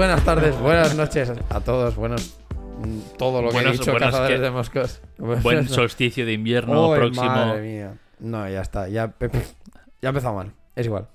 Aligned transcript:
buenas 0.00 0.24
tardes, 0.24 0.58
buenas 0.58 0.94
noches 0.96 1.30
a 1.50 1.60
todos. 1.60 1.94
Buenos. 1.94 2.34
mm, 2.78 3.18
Todo 3.18 3.42
lo 3.42 3.50
que 3.50 3.58
he 3.58 3.72
dicho, 3.72 3.94
cazadores 3.94 4.38
que- 4.38 4.42
de 4.42 4.50
moscos. 4.50 5.02
Buen 5.18 5.68
solsticio 5.68 6.24
de 6.24 6.32
invierno 6.32 6.90
próximo. 6.94 7.26
Madre 7.26 7.60
mía. 7.60 7.94
No, 8.18 8.48
ya 8.48 8.62
está. 8.62 8.88
Ya, 8.88 9.12
ya 9.20 9.28
ha 10.04 10.08
empezado 10.08 10.34
mal. 10.36 10.52
Es 10.74 10.86
igual. 10.86 11.06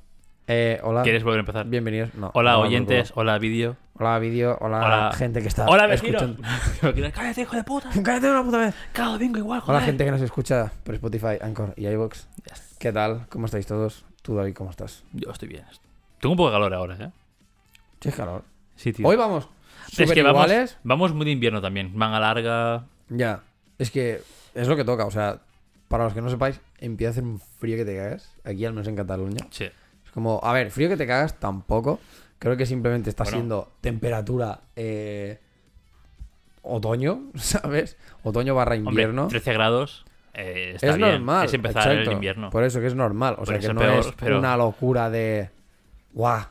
Eh, 0.45 0.79
hola. 0.83 1.01
¿Quieres 1.01 1.23
volver 1.23 1.39
a 1.39 1.41
empezar? 1.41 1.65
Bienvenidos. 1.65 2.13
No, 2.13 2.29
Hola 2.35 2.59
oyentes, 2.59 3.11
hola 3.15 3.39
vídeo. 3.39 3.75
Hola 3.97 4.19
vídeo. 4.19 4.55
Hola, 4.61 4.77
Hola. 4.85 5.11
gente 5.17 5.41
que 5.41 5.47
está 5.47 5.65
Hola 5.65 5.87
vecinos. 5.87 6.21
escuchando. 6.21 7.11
Cállate, 7.15 7.41
hijo 7.41 7.55
de 7.55 7.63
puta. 7.63 7.89
Cállate 8.03 8.29
una 8.29 8.43
puta 8.43 8.59
vez. 8.59 8.75
Cada 8.93 9.13
domingo 9.13 9.39
igual, 9.39 9.63
Hola 9.65 9.81
gente 9.81 10.05
que 10.05 10.11
nos 10.11 10.21
escucha 10.21 10.71
por 10.83 10.93
Spotify, 10.93 11.39
Anchor 11.41 11.73
y 11.75 11.87
iVoox. 11.87 12.27
Yes. 12.47 12.75
¿Qué 12.77 12.91
tal? 12.91 13.25
¿Cómo 13.29 13.47
estáis 13.47 13.65
todos? 13.65 14.05
Tú, 14.21 14.35
David, 14.35 14.53
¿cómo 14.53 14.69
estás? 14.69 15.03
Yo 15.13 15.31
estoy 15.31 15.47
bien. 15.47 15.63
Tengo 16.19 16.33
un 16.33 16.37
poco 16.37 16.49
de 16.51 16.55
calor 16.55 16.73
ahora, 16.75 16.95
¿eh? 16.99 17.11
Sí, 18.01 18.11
calor. 18.11 18.43
Sí, 18.75 18.93
tío. 18.93 19.07
Hoy 19.07 19.15
vamos. 19.15 19.47
es 19.97 20.11
que 20.11 20.21
vamos, 20.23 20.45
iguales. 20.45 20.77
vamos 20.83 21.13
muy 21.13 21.25
de 21.25 21.31
invierno 21.31 21.61
también. 21.61 21.95
Manga 21.95 22.19
larga. 22.19 22.85
Ya, 23.09 23.43
es 23.77 23.91
que 23.91 24.21
es 24.53 24.67
lo 24.67 24.75
que 24.75 24.83
toca, 24.83 25.05
o 25.05 25.11
sea, 25.11 25.39
para 25.87 26.03
los 26.05 26.13
que 26.13 26.21
no 26.21 26.29
sepáis, 26.29 26.59
empieza 26.79 27.09
a 27.09 27.11
hacer 27.11 27.23
un 27.23 27.39
frío 27.39 27.77
que 27.77 27.85
te 27.85 27.95
cagas, 27.95 28.33
aquí 28.43 28.65
al 28.65 28.73
menos 28.73 28.87
en 28.87 28.95
Cataluña. 28.95 29.45
Sí. 29.51 29.65
Es 29.65 30.11
como, 30.11 30.39
a 30.43 30.53
ver, 30.53 30.71
frío 30.71 30.89
que 30.89 30.97
te 30.97 31.05
cagas 31.07 31.39
tampoco, 31.39 31.99
creo 32.39 32.57
que 32.57 32.65
simplemente 32.65 33.09
está 33.09 33.23
Bueno. 33.23 33.37
siendo 33.37 33.71
temperatura 33.81 34.61
eh, 34.75 35.39
otoño, 36.63 37.25
¿sabes? 37.35 37.97
Otoño 38.23 38.55
barra 38.55 38.75
Hombre, 38.75 38.91
invierno. 38.91 39.27
13 39.27 39.53
grados. 39.53 40.05
eh, 40.33 40.71
está 40.75 40.87
es 40.87 40.97
bien. 40.97 41.09
normal. 41.11 41.45
Es 41.45 41.53
empezar 41.53 41.83
exacto, 41.91 42.09
el 42.09 42.15
invierno. 42.15 42.49
Por 42.49 42.63
eso 42.63 42.79
que 42.79 42.87
es 42.87 42.95
normal, 42.95 43.33
o 43.35 43.37
Por 43.37 43.47
sea, 43.47 43.59
que 43.59 43.73
no 43.73 43.79
peor, 43.79 43.99
es 43.99 44.11
pero- 44.17 44.39
una 44.39 44.57
locura 44.57 45.09
de, 45.09 45.49
guau, 46.13 46.43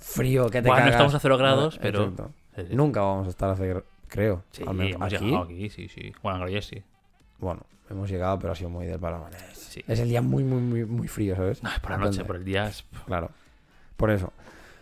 frío 0.00 0.48
que 0.50 0.62
te 0.62 0.68
Buah, 0.68 0.76
no 0.78 0.84
cagas. 0.84 0.94
estamos 0.94 1.14
a 1.14 1.20
cero 1.20 1.36
grados, 1.38 1.76
No, 1.76 1.82
pero- 1.82 2.02
exacto. 2.02 2.30
Sí, 2.56 2.62
sí. 2.68 2.74
Nunca 2.76 3.00
vamos 3.00 3.26
a 3.28 3.30
estar 3.30 3.48
a 3.50 3.54
cero, 3.56 3.84
creo. 4.08 4.42
Sí, 4.50 4.64
al 4.66 4.74
menos 4.74 4.94
hemos 4.96 5.12
aquí. 5.14 5.24
llegado 5.24 5.44
aquí, 5.44 5.70
sí, 5.70 5.88
sí. 5.88 6.12
Bueno, 6.22 6.46
en 6.48 6.62
sí. 6.62 6.82
Bueno, 7.38 7.62
hemos 7.88 8.10
llegado, 8.10 8.38
pero 8.38 8.52
ha 8.52 8.56
sido 8.56 8.70
muy 8.70 8.86
del 8.86 8.98
palo. 8.98 9.24
Sí. 9.52 9.84
Es 9.86 10.00
el 10.00 10.08
día 10.08 10.20
muy, 10.20 10.42
muy, 10.42 10.60
muy, 10.60 10.84
muy 10.84 11.06
frío, 11.08 11.36
¿sabes? 11.36 11.62
No, 11.62 11.70
es 11.70 11.78
por 11.78 11.92
la 11.92 11.98
noche, 11.98 12.24
por 12.24 12.36
el 12.36 12.44
día. 12.44 12.66
es- 12.66 12.84
Claro. 13.06 13.30
Por 13.96 14.10
eso. 14.10 14.32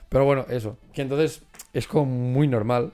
Pero 0.09 0.25
bueno, 0.25 0.47
eso. 0.49 0.79
Que 0.95 1.03
entonces 1.03 1.43
es 1.75 1.87
como 1.87 2.07
muy 2.07 2.49
normal 2.49 2.93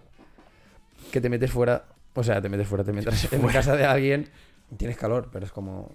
que 1.12 1.20
te 1.20 1.28
metes 1.28 1.50
fuera. 1.52 1.84
O 2.14 2.22
sea, 2.24 2.40
te 2.42 2.48
metes 2.48 2.66
fuera, 2.66 2.82
te 2.84 2.92
metes 2.92 3.32
en 3.32 3.42
casa 3.48 3.76
de 3.76 3.84
alguien. 3.84 4.28
Tienes 4.76 4.96
calor, 4.96 5.28
pero 5.32 5.46
es 5.46 5.52
como. 5.52 5.92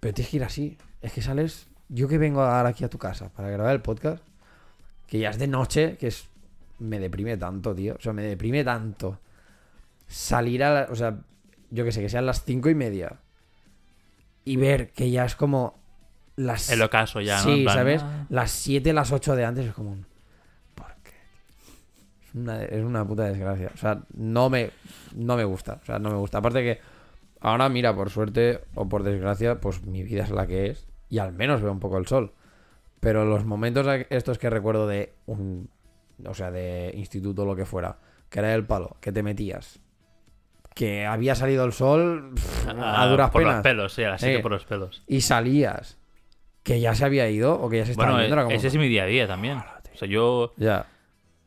Pero 0.00 0.12
tienes 0.14 0.30
que 0.30 0.36
ir 0.38 0.44
así. 0.44 0.76
Es 1.02 1.12
que 1.12 1.22
sales. 1.22 1.68
Yo 1.88 2.08
que 2.08 2.18
vengo 2.18 2.42
ahora 2.42 2.70
aquí 2.70 2.82
a 2.84 2.90
tu 2.90 2.98
casa 2.98 3.30
para 3.30 3.48
grabar 3.50 3.72
el 3.74 3.80
podcast. 3.80 4.22
Que 5.08 5.18
ya 5.18 5.30
es 5.30 5.38
de 5.38 5.48
noche, 5.48 5.96
que 5.96 6.06
es. 6.08 6.28
Me 6.78 7.00
deprime 7.00 7.36
tanto, 7.36 7.74
tío. 7.74 7.96
O 7.96 8.00
sea, 8.00 8.12
me 8.12 8.22
deprime 8.22 8.62
tanto. 8.62 9.18
Salir 10.06 10.62
a 10.62 10.72
la. 10.72 10.88
O 10.92 10.94
sea, 10.94 11.18
yo 11.70 11.84
que 11.84 11.90
sé, 11.90 12.00
que 12.00 12.08
sean 12.08 12.26
las 12.26 12.44
cinco 12.44 12.70
y 12.70 12.74
media. 12.76 13.16
Y 14.44 14.56
ver 14.56 14.92
que 14.92 15.10
ya 15.10 15.24
es 15.24 15.34
como. 15.34 15.76
Las 16.36 16.70
El 16.70 16.82
ocaso 16.82 17.20
ya, 17.20 17.38
¿no? 17.38 17.42
Sí, 17.42 17.62
plan, 17.64 17.76
¿sabes? 17.76 18.02
ah, 18.04 18.26
Las 18.28 18.52
7, 18.52 18.92
las 18.92 19.10
8 19.10 19.34
de 19.34 19.44
antes 19.44 19.66
es 19.66 19.72
como 19.74 19.90
un... 19.90 20.06
¿Por 20.76 20.86
qué? 21.02 21.10
Es 22.28 22.34
una, 22.36 22.62
es 22.62 22.84
una 22.84 23.04
puta 23.04 23.24
desgracia. 23.24 23.72
O 23.74 23.76
sea, 23.76 24.02
no 24.14 24.48
me, 24.48 24.70
no 25.16 25.36
me 25.36 25.42
gusta. 25.42 25.80
O 25.82 25.84
sea, 25.84 25.98
no 25.98 26.10
me 26.10 26.16
gusta. 26.16 26.38
Aparte 26.38 26.62
que 26.62 26.80
ahora, 27.40 27.68
mira, 27.68 27.92
por 27.92 28.10
suerte 28.10 28.60
o 28.76 28.88
por 28.88 29.02
desgracia, 29.02 29.60
pues 29.60 29.82
mi 29.82 30.04
vida 30.04 30.22
es 30.22 30.30
la 30.30 30.46
que 30.46 30.66
es. 30.66 30.86
Y 31.10 31.18
al 31.18 31.32
menos 31.32 31.60
veo 31.60 31.72
un 31.72 31.80
poco 31.80 31.98
el 31.98 32.06
sol. 32.06 32.32
Pero 33.00 33.24
los 33.24 33.44
momentos 33.44 33.86
estos 34.10 34.38
que 34.38 34.50
recuerdo 34.50 34.86
de 34.86 35.14
un... 35.26 35.70
O 36.26 36.34
sea, 36.34 36.50
de 36.50 36.92
instituto 36.94 37.42
o 37.42 37.44
lo 37.44 37.54
que 37.54 37.64
fuera. 37.64 37.98
Que 38.28 38.40
era 38.40 38.54
el 38.54 38.66
palo. 38.66 38.96
Que 39.00 39.12
te 39.12 39.22
metías. 39.22 39.78
Que 40.74 41.06
había 41.06 41.34
salido 41.34 41.64
el 41.64 41.72
sol 41.72 42.32
pff, 42.34 42.68
a, 42.68 43.02
ah, 43.02 43.06
duras 43.06 43.30
por 43.30 43.42
penas. 43.42 43.56
los 43.56 43.62
pelos, 43.62 43.92
sí, 43.92 44.02
así 44.04 44.26
Sí. 44.26 44.32
que 44.32 44.38
por 44.40 44.50
los 44.50 44.64
pelos. 44.64 45.02
Y 45.06 45.20
salías. 45.20 45.96
Que 46.62 46.80
ya 46.80 46.94
se 46.94 47.04
había 47.04 47.28
ido 47.30 47.60
o 47.60 47.68
que 47.68 47.78
ya 47.78 47.84
se 47.84 47.92
estaba 47.92 48.12
Bueno, 48.12 48.36
como, 48.44 48.50
ese 48.50 48.66
es 48.66 48.76
mi 48.76 48.88
día 48.88 49.04
a 49.04 49.06
día 49.06 49.26
también. 49.26 49.58
O 49.58 49.96
sea, 49.96 50.08
yo. 50.08 50.52
Ya. 50.56 50.86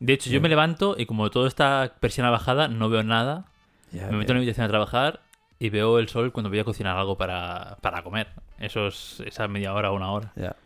De 0.00 0.14
hecho, 0.14 0.30
yo 0.30 0.40
me 0.40 0.48
levanto 0.48 0.96
y 0.98 1.06
como 1.06 1.30
todo 1.30 1.46
está 1.46 1.94
persiana 2.00 2.30
bajada, 2.30 2.66
no 2.68 2.88
veo 2.88 3.02
nada. 3.02 3.46
Ya, 3.92 4.06
Me 4.08 4.16
meto 4.16 4.32
en 4.32 4.38
la 4.38 4.40
habitación 4.40 4.66
a 4.66 4.68
trabajar 4.68 5.20
y 5.58 5.70
veo 5.70 5.98
el 5.98 6.08
sol 6.08 6.32
cuando 6.32 6.50
voy 6.50 6.58
a 6.58 6.64
cocinar 6.64 6.96
algo 6.96 7.16
para, 7.16 7.76
para 7.82 8.02
comer. 8.02 8.28
Eso 8.58 8.88
es 8.88 9.22
esa 9.26 9.46
media 9.48 9.72
hora 9.74 9.92
o 9.92 9.94
una 9.94 10.10
hora. 10.10 10.32
ya. 10.34 10.56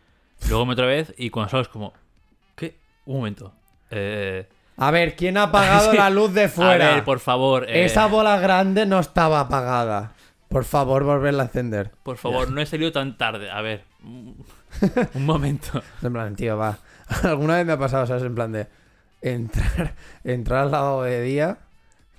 Luego 0.49 0.65
me 0.65 0.73
otra 0.73 0.85
vez 0.85 1.13
y 1.17 1.29
cuando 1.29 1.49
salgo 1.49 1.61
es 1.63 1.67
como. 1.69 1.93
¿Qué? 2.55 2.77
Un 3.05 3.17
momento. 3.17 3.53
Eh, 3.91 4.47
A 4.77 4.91
ver, 4.91 5.15
¿quién 5.15 5.37
ha 5.37 5.43
apagado 5.49 5.91
Sí. 5.91 5.97
la 5.97 6.09
luz 6.09 6.33
de 6.33 6.47
fuera? 6.49 6.91
A 6.91 6.95
ver, 6.95 7.03
por 7.03 7.19
favor. 7.19 7.65
eh, 7.69 7.85
Esa 7.85 8.07
bola 8.07 8.37
grande 8.39 8.85
no 8.85 8.99
estaba 8.99 9.39
apagada. 9.41 10.13
Por 10.49 10.63
favor, 10.63 11.03
volverla 11.03 11.43
a 11.43 11.45
encender. 11.47 11.91
Por 12.03 12.17
favor, 12.17 12.49
no 12.51 12.61
he 12.61 12.65
salido 12.65 12.91
tan 12.93 13.17
tarde. 13.17 13.49
A 13.51 13.61
ver. 13.61 13.83
Un 15.13 15.25
momento. 15.25 15.81
En 16.01 16.13
plan, 16.13 16.35
tío, 16.35 16.57
va. 16.57 16.77
Alguna 17.23 17.55
vez 17.57 17.65
me 17.65 17.73
ha 17.73 17.77
pasado, 17.79 18.05
¿sabes? 18.05 18.23
En 18.23 18.35
plan 18.35 18.51
de 18.51 18.67
entrar, 19.21 19.95
entrar 20.23 20.59
al 20.63 20.71
lado 20.71 21.03
de 21.03 21.21
día, 21.21 21.57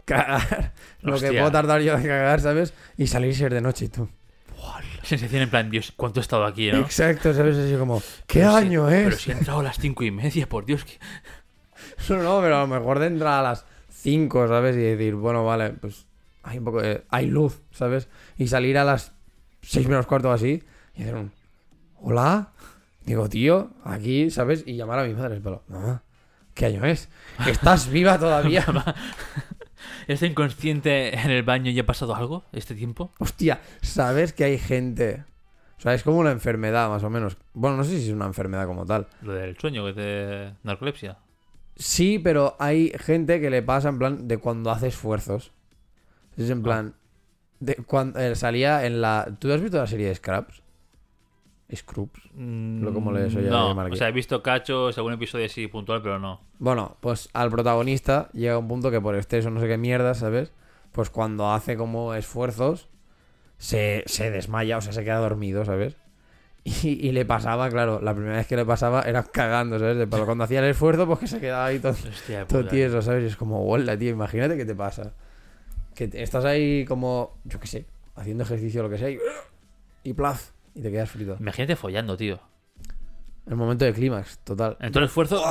cagar, 0.04 0.72
lo 1.02 1.18
que 1.18 1.28
puedo 1.32 1.50
tardar 1.52 1.80
yo 1.80 1.96
de 1.96 2.02
cagar, 2.06 2.40
¿sabes? 2.40 2.74
Y 2.96 3.06
salir 3.06 3.30
y 3.30 3.34
ser 3.34 3.54
de 3.54 3.60
noche 3.60 3.86
y 3.86 3.88
tú. 3.88 4.08
Sensación 5.08 5.42
en 5.42 5.50
plan, 5.50 5.70
Dios, 5.70 5.92
¿cuánto 5.96 6.20
he 6.20 6.22
estado 6.22 6.44
aquí, 6.44 6.70
no? 6.70 6.78
Exacto, 6.80 7.32
¿sabes? 7.32 7.56
Así 7.56 7.74
como, 7.76 8.00
¿qué 8.26 8.40
Pero 8.40 8.50
si- 8.52 8.56
año 8.58 8.86
Pero 8.88 9.08
es? 9.08 9.16
si 9.16 9.30
he 9.30 9.34
entrado 9.34 9.60
a 9.60 9.62
las 9.62 9.78
cinco 9.78 10.04
y 10.04 10.10
media, 10.10 10.46
por 10.48 10.64
Dios. 10.66 10.84
Que... 10.84 10.98
No, 12.10 12.16
no, 12.22 12.40
pero 12.40 12.56
a 12.56 12.60
lo 12.60 12.66
mejor 12.66 12.98
de 12.98 13.06
entrar 13.06 13.40
a 13.40 13.42
las 13.42 13.64
5, 13.90 14.48
¿sabes? 14.48 14.76
Y 14.76 14.80
decir, 14.80 15.14
bueno, 15.14 15.44
vale, 15.44 15.70
pues 15.70 16.06
hay 16.42 16.58
un 16.58 16.64
poco 16.64 16.80
de... 16.82 17.04
Hay 17.10 17.26
luz, 17.26 17.60
¿sabes? 17.70 18.08
Y 18.36 18.48
salir 18.48 18.78
a 18.78 18.84
las 18.84 19.12
6 19.62 19.86
menos 19.88 20.06
cuarto 20.06 20.30
así 20.32 20.62
y 20.94 21.02
hacer 21.02 21.14
un... 21.16 21.32
Hola. 22.00 22.50
Digo, 23.04 23.28
tío, 23.28 23.70
aquí, 23.84 24.30
¿sabes? 24.30 24.64
Y 24.66 24.76
llamar 24.76 24.98
a 25.00 25.04
mi 25.04 25.14
madre, 25.14 25.40
pero... 25.42 25.62
Mamá, 25.68 26.02
¿qué 26.54 26.66
año 26.66 26.84
es? 26.84 27.08
¿Estás 27.46 27.88
viva 27.88 28.18
todavía? 28.18 28.64
¿Está 30.08 30.24
inconsciente 30.24 31.14
en 31.14 31.30
el 31.30 31.42
baño 31.42 31.70
y 31.70 31.78
ha 31.78 31.84
pasado 31.84 32.16
algo 32.16 32.44
este 32.52 32.74
tiempo? 32.74 33.12
Hostia, 33.18 33.60
¿sabes 33.82 34.32
que 34.32 34.44
hay 34.44 34.58
gente... 34.58 35.24
O 35.76 35.80
sea, 35.80 35.92
es 35.92 36.02
como 36.02 36.18
una 36.18 36.32
enfermedad, 36.32 36.88
más 36.88 37.04
o 37.04 37.10
menos. 37.10 37.36
Bueno, 37.52 37.76
no 37.76 37.84
sé 37.84 38.00
si 38.00 38.08
es 38.08 38.14
una 38.14 38.24
enfermedad 38.24 38.66
como 38.66 38.86
tal. 38.86 39.06
Lo 39.20 39.34
del 39.34 39.56
sueño, 39.58 39.84
que 39.84 39.92
te... 39.92 40.54
narcolepsia. 40.64 41.18
Sí, 41.76 42.18
pero 42.18 42.56
hay 42.58 42.90
gente 42.98 43.38
que 43.38 43.50
le 43.50 43.62
pasa 43.62 43.90
en 43.90 43.98
plan 43.98 44.26
de 44.26 44.38
cuando 44.38 44.70
hace 44.70 44.88
esfuerzos. 44.88 45.52
Es 46.38 46.48
en 46.50 46.62
plan. 46.62 46.94
De 47.60 47.76
cuando 47.76 48.34
salía 48.34 48.86
en 48.86 49.00
la. 49.00 49.28
¿Tú 49.38 49.52
has 49.52 49.60
visto 49.60 49.76
la 49.76 49.86
serie 49.86 50.08
de 50.08 50.14
Scraps? 50.14 50.62
Scrubs. 51.74 52.20
Lo 52.34 52.92
como 52.94 53.12
le 53.12 53.30
soy 53.30 53.44
Mm, 53.44 53.48
no, 53.50 53.68
llamar 53.68 53.86
aquí. 53.86 53.94
o 53.94 53.98
sea, 53.98 54.08
he 54.08 54.12
visto 54.12 54.42
cachos, 54.42 54.96
algún 54.96 55.12
episodio 55.12 55.46
así 55.46 55.66
puntual, 55.66 56.00
pero 56.02 56.18
no. 56.18 56.40
Bueno, 56.58 56.96
pues 57.00 57.28
al 57.34 57.50
protagonista 57.50 58.30
llega 58.32 58.56
un 58.58 58.68
punto 58.68 58.90
que 58.90 59.00
por 59.00 59.14
exceso, 59.16 59.50
no 59.50 59.60
sé 59.60 59.68
qué 59.68 59.76
mierda, 59.78 60.14
¿sabes? 60.14 60.52
Pues 60.92 61.10
cuando 61.10 61.50
hace 61.52 61.76
como 61.76 62.14
esfuerzos, 62.14 62.88
se, 63.58 64.02
se 64.06 64.30
desmaya, 64.30 64.78
o 64.78 64.80
sea, 64.80 64.92
se 64.92 65.04
queda 65.04 65.18
dormido, 65.18 65.64
¿sabes? 65.64 65.96
Y, 66.64 67.06
y 67.06 67.12
le 67.12 67.24
pasaba, 67.24 67.68
claro, 67.70 68.00
la 68.02 68.14
primera 68.14 68.36
vez 68.36 68.46
que 68.46 68.56
le 68.56 68.64
pasaba 68.66 69.02
era 69.02 69.22
cagando, 69.22 69.78
¿sabes? 69.78 70.06
Pero 70.10 70.24
cuando 70.26 70.44
hacía 70.44 70.58
el 70.60 70.66
esfuerzo, 70.66 71.06
pues 71.06 71.18
que 71.20 71.26
se 71.26 71.40
quedaba 71.40 71.66
ahí 71.66 71.78
todo, 71.78 71.92
Hostia, 71.92 72.46
todo 72.46 72.60
puta. 72.60 72.70
tieso, 72.70 73.00
¿sabes? 73.02 73.24
Y 73.24 73.26
es 73.26 73.36
como, 73.36 73.66
hola, 73.66 73.96
tío, 73.96 74.10
imagínate 74.10 74.56
qué 74.56 74.64
te 74.64 74.74
pasa. 74.74 75.14
Que 75.94 76.08
te- 76.08 76.22
estás 76.22 76.44
ahí 76.44 76.84
como, 76.84 77.36
yo 77.44 77.58
qué 77.60 77.66
sé, 77.66 77.86
haciendo 78.16 78.44
ejercicio 78.44 78.80
o 78.80 78.84
lo 78.84 78.90
que 78.90 78.98
sea 78.98 79.10
y, 79.10 79.18
y 80.02 80.12
plaz, 80.12 80.52
y 80.78 80.82
te 80.82 80.90
quedas 80.90 81.10
frito. 81.10 81.36
Imagínate 81.40 81.76
follando, 81.76 82.16
tío. 82.16 82.38
El 83.46 83.56
momento 83.56 83.84
de 83.84 83.92
clímax, 83.92 84.38
total. 84.44 84.76
En 84.80 84.92
todo 84.92 85.00
el 85.00 85.06
esfuerzo. 85.06 85.42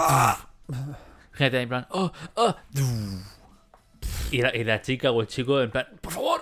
Imagínate 1.29 1.61
en 1.61 1.69
plan. 1.69 1.87
Oh, 1.91 2.11
oh. 2.35 2.55
Y 4.31 4.41
la, 4.41 4.55
y 4.55 4.63
la 4.63 4.81
chica 4.81 5.11
o 5.11 5.21
el 5.21 5.27
chico 5.27 5.61
en 5.61 5.71
plan. 5.71 5.87
Por 6.01 6.11
favor, 6.13 6.41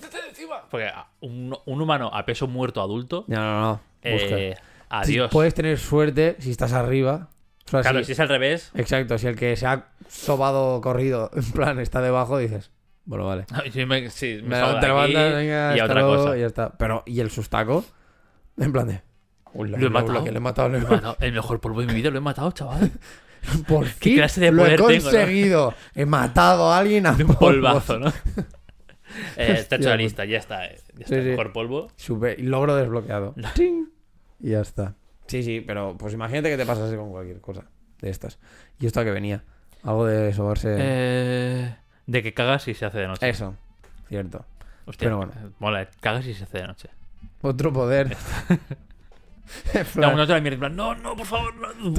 vete 0.00 0.20
de 0.20 0.28
encima. 0.28 0.62
Porque 0.70 0.90
un, 1.20 1.56
un 1.66 1.80
humano 1.80 2.10
a 2.12 2.24
peso 2.24 2.46
muerto 2.46 2.80
adulto. 2.82 3.24
No, 3.28 3.36
no, 3.36 3.60
no. 3.60 3.80
Eh, 4.02 4.54
Si 4.56 4.60
adiós. 4.88 5.30
puedes 5.30 5.54
tener 5.54 5.78
suerte 5.78 6.36
si 6.40 6.50
estás 6.50 6.72
arriba. 6.72 7.28
O 7.66 7.70
sea, 7.70 7.82
claro, 7.82 7.98
si- 8.00 8.06
si 8.06 8.12
es 8.12 8.20
al 8.20 8.28
revés. 8.28 8.70
Exacto, 8.74 9.16
si 9.18 9.26
el 9.28 9.36
que 9.36 9.54
se 9.56 9.66
ha 9.66 9.88
sobado 10.08 10.80
corrido, 10.80 11.30
en 11.34 11.52
plan, 11.52 11.78
está 11.78 12.00
debajo, 12.00 12.38
dices, 12.38 12.72
bueno, 13.04 13.26
vale. 13.26 13.44
yo 13.72 13.86
me, 13.86 14.10
sí, 14.10 14.40
me 14.42 14.56
Me 14.60 14.80
te 14.80 14.86
levantas, 14.88 15.34
venga, 15.34 15.76
y 15.76 15.80
a 15.80 15.84
otra 15.84 16.00
luego, 16.00 16.16
cosa. 16.24 16.36
y 16.36 16.40
ya 16.40 16.46
está. 16.46 16.72
Pero, 16.78 17.02
¿y 17.06 17.20
el 17.20 17.30
sustaco? 17.30 17.84
En 18.60 18.72
plan 18.72 18.86
de... 18.86 19.00
"Hola, 19.54 19.76
Lo 19.78 19.84
he 19.84 19.86
hola, 19.88 20.00
matado. 20.00 20.24
que 20.24 20.30
le 20.30 20.36
he 20.36 20.40
matado, 20.40 20.68
le 20.68 20.78
he 20.78 20.80
Lo 20.80 20.86
he 20.86 20.90
matado. 20.90 21.16
El 21.20 21.32
mejor 21.32 21.60
polvo 21.60 21.80
de 21.80 21.86
mi 21.88 21.94
vida 21.94 22.10
lo 22.10 22.18
he 22.18 22.20
matado, 22.20 22.52
chaval. 22.52 22.90
Por 23.66 23.86
fin 23.86 24.16
clase 24.16 24.40
de 24.40 24.52
lo 24.52 24.64
he 24.66 24.76
poder 24.76 24.80
tengo, 24.80 24.90
no? 24.92 25.16
conseguido. 25.18 25.74
He 25.94 26.06
matado 26.06 26.70
a 26.70 26.78
alguien 26.78 27.06
a 27.06 27.12
De 27.12 27.24
un 27.24 27.34
polvazo, 27.34 27.98
¿no? 27.98 28.08
eh, 29.36 29.56
está 29.58 29.76
hecho 29.76 29.88
la 29.88 29.96
lista, 29.96 30.24
ya 30.24 30.38
está. 30.38 30.66
eh, 30.66 30.76
Ya 30.94 31.00
está, 31.04 31.06
Sí, 31.08 31.14
el 31.14 31.22
sí. 31.22 31.28
mejor 31.30 31.52
polvo. 31.52 31.88
Super- 31.96 32.40
logro 32.40 32.76
desbloqueado. 32.76 33.34
Y 34.38 34.50
ya 34.50 34.60
está. 34.60 34.94
Sí, 35.26 35.42
sí, 35.42 35.60
pero 35.66 35.96
pues 35.98 36.12
imagínate 36.14 36.50
que 36.50 36.56
te 36.56 36.66
pasase 36.66 36.96
con 36.96 37.10
cualquier 37.10 37.40
cosa 37.40 37.64
de 38.00 38.10
estas. 38.10 38.38
Y 38.78 38.86
esto 38.86 39.00
a 39.00 39.04
que 39.04 39.10
venía. 39.10 39.42
Algo 39.84 40.04
de 40.06 40.32
sobarse. 40.32 40.76
Eh, 40.78 41.74
de 42.06 42.22
que 42.22 42.34
cagas 42.34 42.68
y 42.68 42.74
se 42.74 42.84
hace 42.84 42.98
de 42.98 43.06
noche. 43.08 43.28
Eso, 43.28 43.54
cierto. 44.08 44.44
Hostia, 44.86 45.06
pero 45.06 45.16
bueno. 45.18 45.32
eh, 45.36 45.50
mola, 45.60 45.88
cagas 46.00 46.26
y 46.26 46.34
se 46.34 46.44
hace 46.44 46.58
de 46.58 46.66
noche. 46.66 46.90
Otro 47.42 47.72
poder. 47.72 48.16
en, 49.74 49.86
plan, 49.86 50.14
no 50.16 50.24
la 50.26 50.40
mierda, 50.40 50.54
en 50.54 50.58
plan, 50.60 50.76
no, 50.76 50.94
no, 50.94 51.16
por 51.16 51.26
favor, 51.26 51.54
no. 51.56 51.94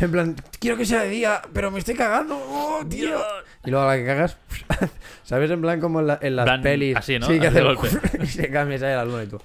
en 0.00 0.10
plan, 0.10 0.36
quiero 0.58 0.76
que 0.76 0.84
sea 0.86 1.02
de 1.02 1.10
día, 1.10 1.42
pero 1.52 1.70
me 1.70 1.78
estoy 1.78 1.94
cagando. 1.94 2.36
¡Oh, 2.36 2.80
tío! 2.88 3.18
Y 3.64 3.70
luego 3.70 3.84
a 3.86 3.88
la 3.94 3.96
que 4.00 4.06
cagas, 4.06 4.38
¿sabes? 5.24 5.50
En 5.50 5.60
plan 5.60 5.80
como 5.80 6.00
en, 6.00 6.06
la- 6.08 6.18
en 6.22 6.34
las 6.36 6.44
plan, 6.44 6.62
pelis. 6.62 6.96
así, 6.96 7.18
¿no? 7.18 7.26
Sí, 7.26 7.38
que 7.38 7.46
hace 7.48 7.62
golpe. 7.62 7.88
y 8.22 8.26
se 8.26 8.50
cambia 8.50 8.76
y 8.76 8.78
sale 8.78 8.96
la 8.96 9.04
luna 9.04 9.22
y 9.24 9.26
tú. 9.26 9.38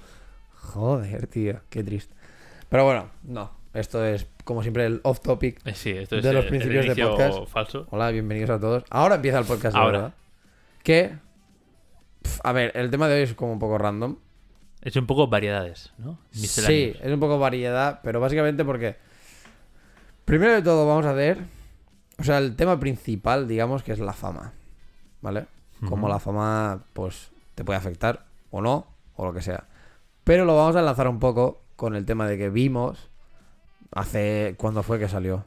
Joder, 0.54 1.26
tío, 1.26 1.60
qué 1.70 1.84
triste. 1.84 2.14
Pero 2.68 2.84
bueno, 2.84 3.10
no. 3.22 3.54
Esto 3.74 4.02
es, 4.06 4.26
como 4.44 4.62
siempre, 4.62 4.86
el 4.86 5.00
off 5.04 5.20
topic. 5.20 5.60
Eh, 5.66 5.74
Sí, 5.74 5.90
esto 5.90 6.16
es 6.16 6.24
De 6.24 6.32
los 6.32 6.44
el- 6.44 6.48
principios 6.50 6.86
el 6.86 6.94
de 6.94 7.04
podcast. 7.06 7.46
falso. 7.46 7.86
Hola, 7.90 8.10
bienvenidos 8.10 8.48
a 8.50 8.58
todos. 8.58 8.84
Ahora 8.88 9.16
empieza 9.16 9.38
el 9.38 9.44
podcast, 9.44 9.74
de 9.76 9.80
Ahora. 9.82 9.98
verdad. 9.98 10.14
Que. 10.82 11.14
A 12.42 12.52
ver, 12.52 12.72
el 12.74 12.90
tema 12.90 13.06
de 13.06 13.16
hoy 13.16 13.22
es 13.22 13.34
como 13.34 13.52
un 13.52 13.58
poco 13.58 13.76
random. 13.76 14.16
Es 14.86 14.94
un 14.96 15.06
poco 15.06 15.26
variedades, 15.26 15.92
¿no? 15.98 16.16
Sí, 16.30 16.94
es 17.02 17.12
un 17.12 17.18
poco 17.18 17.38
variedad, 17.38 18.00
pero 18.04 18.20
básicamente 18.20 18.64
porque. 18.64 18.96
Primero 20.24 20.52
de 20.54 20.62
todo, 20.62 20.86
vamos 20.86 21.06
a 21.06 21.12
ver. 21.12 21.38
O 22.18 22.24
sea, 22.24 22.38
el 22.38 22.56
tema 22.56 22.78
principal, 22.80 23.46
digamos, 23.48 23.82
que 23.82 23.92
es 23.92 23.98
la 23.98 24.12
fama. 24.12 24.52
¿Vale? 25.22 25.46
Como 25.80 26.04
Ujú. 26.06 26.08
la 26.08 26.18
fama, 26.20 26.84
pues, 26.92 27.30
te 27.54 27.64
puede 27.64 27.78
afectar, 27.78 28.24
o 28.50 28.60
no, 28.62 28.86
o 29.16 29.24
lo 29.26 29.32
que 29.34 29.42
sea. 29.42 29.64
Pero 30.24 30.44
lo 30.44 30.56
vamos 30.56 30.76
a 30.76 30.80
enlazar 30.80 31.08
un 31.08 31.18
poco 31.18 31.62
con 31.76 31.94
el 31.96 32.06
tema 32.06 32.26
de 32.28 32.38
que 32.38 32.48
vimos. 32.48 33.10
Hace. 33.92 34.54
¿Cuándo 34.56 34.82
fue 34.82 34.98
que 34.98 35.08
salió? 35.08 35.44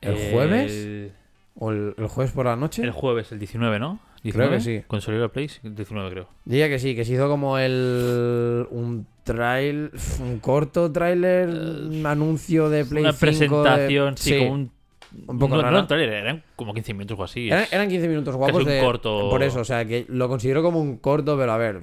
¿El 0.00 0.16
El- 0.16 0.32
jueves? 0.32 1.12
¿O 1.56 1.70
el, 1.70 1.94
el 1.96 2.06
jueves 2.08 2.32
por 2.32 2.46
la 2.46 2.56
noche? 2.56 2.82
El 2.82 2.90
jueves, 2.92 3.30
el 3.32 3.38
19, 3.38 3.78
¿no? 3.78 4.00
Creo 4.22 4.50
que 4.50 4.60
sí. 4.60 4.82
Con 4.86 5.00
Solid 5.00 5.26
Play, 5.30 5.50
el 5.64 5.74
19 5.74 6.10
creo. 6.10 6.28
Diría 6.44 6.68
que 6.68 6.78
sí, 6.78 6.94
que 6.94 7.04
se 7.04 7.14
hizo 7.14 7.28
como 7.28 7.58
el. 7.58 8.66
Un 8.70 9.06
trail. 9.24 9.90
Un 10.20 10.38
corto 10.40 10.90
trailer. 10.92 11.48
un 11.48 12.04
anuncio 12.06 12.68
de 12.68 12.84
Play 12.84 13.04
Eh, 13.04 13.08
Una 13.08 13.12
5 13.12 13.26
de- 13.26 13.30
presentación, 13.70 14.16
sí, 14.16 14.38
como 14.38 14.52
un... 14.52 14.70
un 15.28 15.38
poco 15.38 15.56
no, 15.56 15.62
rara. 15.62 15.72
no 15.74 15.80
un 15.82 15.86
trailer, 15.86 16.12
eran 16.14 16.42
como 16.56 16.74
15 16.74 16.92
minutos 16.94 17.18
o 17.18 17.24
así. 17.24 17.48
Eran, 17.48 17.64
eran 17.70 17.88
15 17.88 18.08
minutos 18.08 18.34
guapos 18.36 18.58
Casi 18.58 18.68
un 18.68 18.74
de- 18.74 18.80
corto. 18.84 19.30
Por 19.30 19.42
eso, 19.42 19.60
o 19.60 19.64
sea, 19.64 19.84
que 19.84 20.04
lo 20.08 20.28
considero 20.28 20.62
como 20.62 20.80
un 20.80 20.96
corto, 20.98 21.36
pero 21.38 21.52
a 21.52 21.56
ver. 21.58 21.80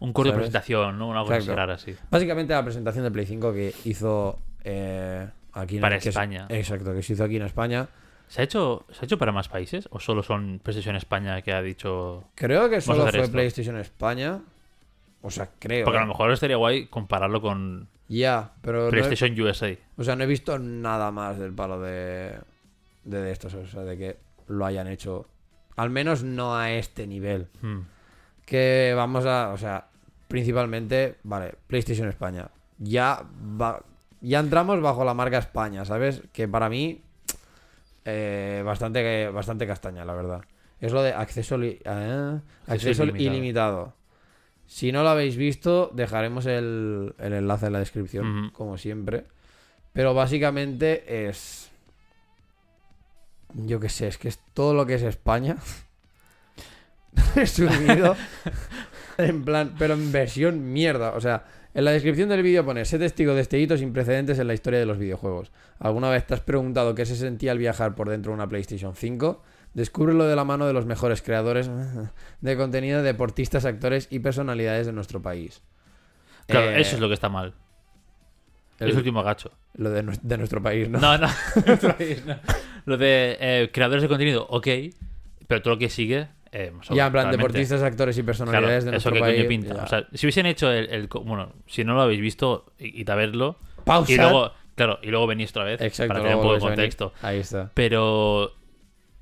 Un 0.00 0.12
corto 0.12 0.30
de 0.32 0.36
presentación, 0.36 0.98
¿no? 0.98 1.08
Una 1.08 1.22
cosa 1.22 1.34
así 1.34 1.42
Exacto. 1.44 1.56
rara, 1.56 1.78
sí. 1.78 1.94
Básicamente 2.10 2.52
la 2.52 2.62
presentación 2.64 3.04
de 3.04 3.10
Play 3.10 3.26
5 3.26 3.52
que 3.52 3.72
hizo 3.84 4.38
eh, 4.64 5.26
aquí 5.52 5.76
en 5.76 5.80
Para 5.80 5.96
es- 5.96 6.06
España. 6.06 6.46
exacto, 6.48 6.92
que 6.94 7.02
se 7.02 7.14
hizo 7.14 7.24
aquí 7.24 7.36
en 7.36 7.42
España. 7.42 7.88
¿Se 8.30 8.40
ha, 8.40 8.44
hecho, 8.44 8.86
¿Se 8.92 9.00
ha 9.00 9.04
hecho 9.06 9.18
para 9.18 9.32
más 9.32 9.48
países? 9.48 9.88
¿O 9.90 9.98
solo 9.98 10.22
son 10.22 10.60
PlayStation 10.62 10.94
España 10.94 11.42
que 11.42 11.52
ha 11.52 11.60
dicho.? 11.60 12.24
Creo 12.36 12.70
que 12.70 12.80
solo 12.80 13.06
fue 13.08 13.20
esto. 13.20 13.32
PlayStation 13.32 13.76
España. 13.76 14.40
O 15.22 15.30
sea, 15.30 15.50
creo. 15.58 15.84
Porque 15.84 15.98
a 15.98 16.02
¿eh? 16.02 16.04
lo 16.04 16.08
mejor 16.12 16.30
estaría 16.30 16.56
guay 16.56 16.86
compararlo 16.86 17.40
con 17.42 17.88
Ya, 18.08 18.52
pero. 18.62 18.82
no 18.82 18.88
he- 18.88 18.90
PlayStation 18.92 19.38
USA. 19.40 19.76
O 19.96 20.04
sea, 20.04 20.14
no 20.14 20.22
he 20.22 20.26
visto 20.28 20.58
nada 20.60 21.10
más 21.10 21.38
del 21.38 21.52
palo 21.52 21.80
de, 21.80 22.38
de, 23.04 23.20
de 23.20 23.32
estos, 23.32 23.52
o 23.54 23.66
sea, 23.66 23.82
de 23.82 23.98
que 23.98 24.16
lo 24.46 24.64
hayan 24.64 24.86
hecho. 24.86 25.26
Al 25.76 25.90
menos 25.90 26.22
no 26.22 26.56
a 26.56 26.70
este 26.70 27.06
nivel. 27.08 27.48
Hmm. 27.60 27.80
Que 28.46 28.92
vamos 28.96 29.26
a, 29.26 29.50
o 29.52 29.58
sea, 29.58 29.88
principalmente, 30.28 31.16
vale, 31.24 31.54
PlayStation 31.66 32.08
España. 32.08 32.48
Ya 32.78 33.24
va, 33.60 33.82
ya 34.20 34.38
entramos 34.38 34.80
bajo 34.80 35.04
la 35.04 35.14
marca 35.14 35.38
España, 35.38 35.84
¿sabes? 35.84 36.22
Que 36.32 36.46
para 36.48 36.68
mí, 36.68 37.02
eh, 38.04 38.62
bastante, 38.64 39.28
bastante 39.28 39.66
castaña, 39.66 40.04
la 40.04 40.14
verdad. 40.14 40.42
Es 40.80 40.92
lo 40.92 41.02
de 41.02 41.12
acceso, 41.12 41.58
li- 41.58 41.78
eh, 41.84 42.38
acceso 42.66 43.04
ilimitado. 43.04 43.34
ilimitado. 43.36 43.94
Si 44.66 44.92
no 44.92 45.02
lo 45.02 45.08
habéis 45.10 45.36
visto, 45.36 45.90
dejaremos 45.92 46.46
el, 46.46 47.14
el 47.18 47.32
enlace 47.32 47.66
en 47.66 47.72
la 47.72 47.78
descripción, 47.80 48.50
como 48.52 48.78
siempre. 48.78 49.24
Pero 49.92 50.14
básicamente 50.14 51.28
es. 51.28 51.70
Yo 53.52 53.80
qué 53.80 53.88
sé, 53.88 54.06
es 54.06 54.16
que 54.16 54.28
es 54.28 54.38
todo 54.54 54.72
lo 54.74 54.86
que 54.86 54.94
es 54.94 55.02
España. 55.02 55.56
Resumido. 57.34 58.16
en 59.18 59.44
plan, 59.44 59.74
pero 59.78 59.94
en 59.94 60.12
versión 60.12 60.72
mierda. 60.72 61.10
O 61.16 61.20
sea, 61.20 61.44
en 61.74 61.84
la 61.84 61.90
descripción 61.92 62.28
del 62.28 62.42
vídeo 62.42 62.64
pone: 62.64 62.84
Sé 62.84 62.98
testigo 62.98 63.34
de 63.34 63.40
este 63.42 63.58
hito 63.58 63.76
sin 63.76 63.92
precedentes 63.92 64.38
en 64.38 64.46
la 64.46 64.54
historia 64.54 64.78
de 64.78 64.86
los 64.86 64.98
videojuegos. 64.98 65.52
¿Alguna 65.78 66.10
vez 66.10 66.26
te 66.26 66.34
has 66.34 66.40
preguntado 66.40 66.94
qué 66.94 67.06
se 67.06 67.16
sentía 67.16 67.52
al 67.52 67.58
viajar 67.58 67.94
por 67.94 68.08
dentro 68.08 68.32
de 68.32 68.34
una 68.36 68.48
PlayStation 68.48 68.94
5? 68.94 69.42
Descúbrelo 69.74 70.26
de 70.26 70.34
la 70.34 70.44
mano 70.44 70.66
de 70.66 70.72
los 70.72 70.84
mejores 70.86 71.22
creadores 71.22 71.70
de 72.40 72.56
contenido, 72.56 73.02
deportistas, 73.02 73.64
actores 73.64 74.08
y 74.10 74.18
personalidades 74.18 74.86
de 74.86 74.92
nuestro 74.92 75.22
país. 75.22 75.62
Claro, 76.46 76.70
Eh, 76.70 76.80
eso 76.80 76.96
es 76.96 77.00
lo 77.00 77.06
que 77.08 77.14
está 77.14 77.28
mal. 77.28 77.54
el- 78.80 78.90
Es 78.90 78.96
último 78.96 79.22
gacho. 79.22 79.52
Lo 79.74 79.90
de, 79.90 80.02
nues- 80.04 80.20
de 80.22 80.36
nuestro 80.38 80.60
país, 80.60 80.88
¿no? 80.88 80.98
No, 80.98 81.16
no. 81.18 81.28
lo 82.86 82.96
de 82.96 83.36
eh, 83.40 83.70
creadores 83.72 84.02
de 84.02 84.08
contenido, 84.08 84.46
ok. 84.48 84.66
Pero 85.46 85.62
todo 85.62 85.74
lo 85.74 85.78
que 85.78 85.88
sigue. 85.88 86.28
Eh, 86.52 86.72
ya, 86.90 87.06
en 87.06 87.12
plan, 87.12 87.12
realmente. 87.12 87.36
deportistas, 87.36 87.82
actores 87.82 88.16
y 88.18 88.22
Claro, 88.22 88.26
personalidades 88.26 88.84
de 88.84 88.90
eso 88.96 89.10
nuestro 89.10 89.12
que 89.12 89.20
país. 89.20 89.36
coño 89.36 89.48
pinta. 89.48 89.74
ya. 89.76 89.82
O 89.84 89.86
sea, 89.86 90.06
si 90.12 90.26
hubiesen 90.26 90.46
hecho 90.46 90.70
el, 90.72 91.06
Bueno, 91.08 91.52
si 91.66 91.84
no 91.84 91.94
lo 91.94 92.02
habéis 92.02 92.20
visto, 92.20 92.72
id 92.78 93.08
a 93.08 93.14
verlo. 93.14 93.56
Pausa. 93.84 94.12
Y 94.12 94.16
luego, 94.16 94.52
claro, 94.74 94.98
y 95.02 95.10
luego 95.10 95.26
venís 95.28 95.50
otra 95.50 95.64
vez. 95.64 95.80
Exacto, 95.80 96.08
para 96.08 96.20
tener 96.22 96.36
un 96.36 96.42
poco 96.42 96.54
de 96.54 96.60
contexto. 96.60 97.12
Ahí 97.22 97.38
está. 97.38 97.70
Pero 97.74 98.52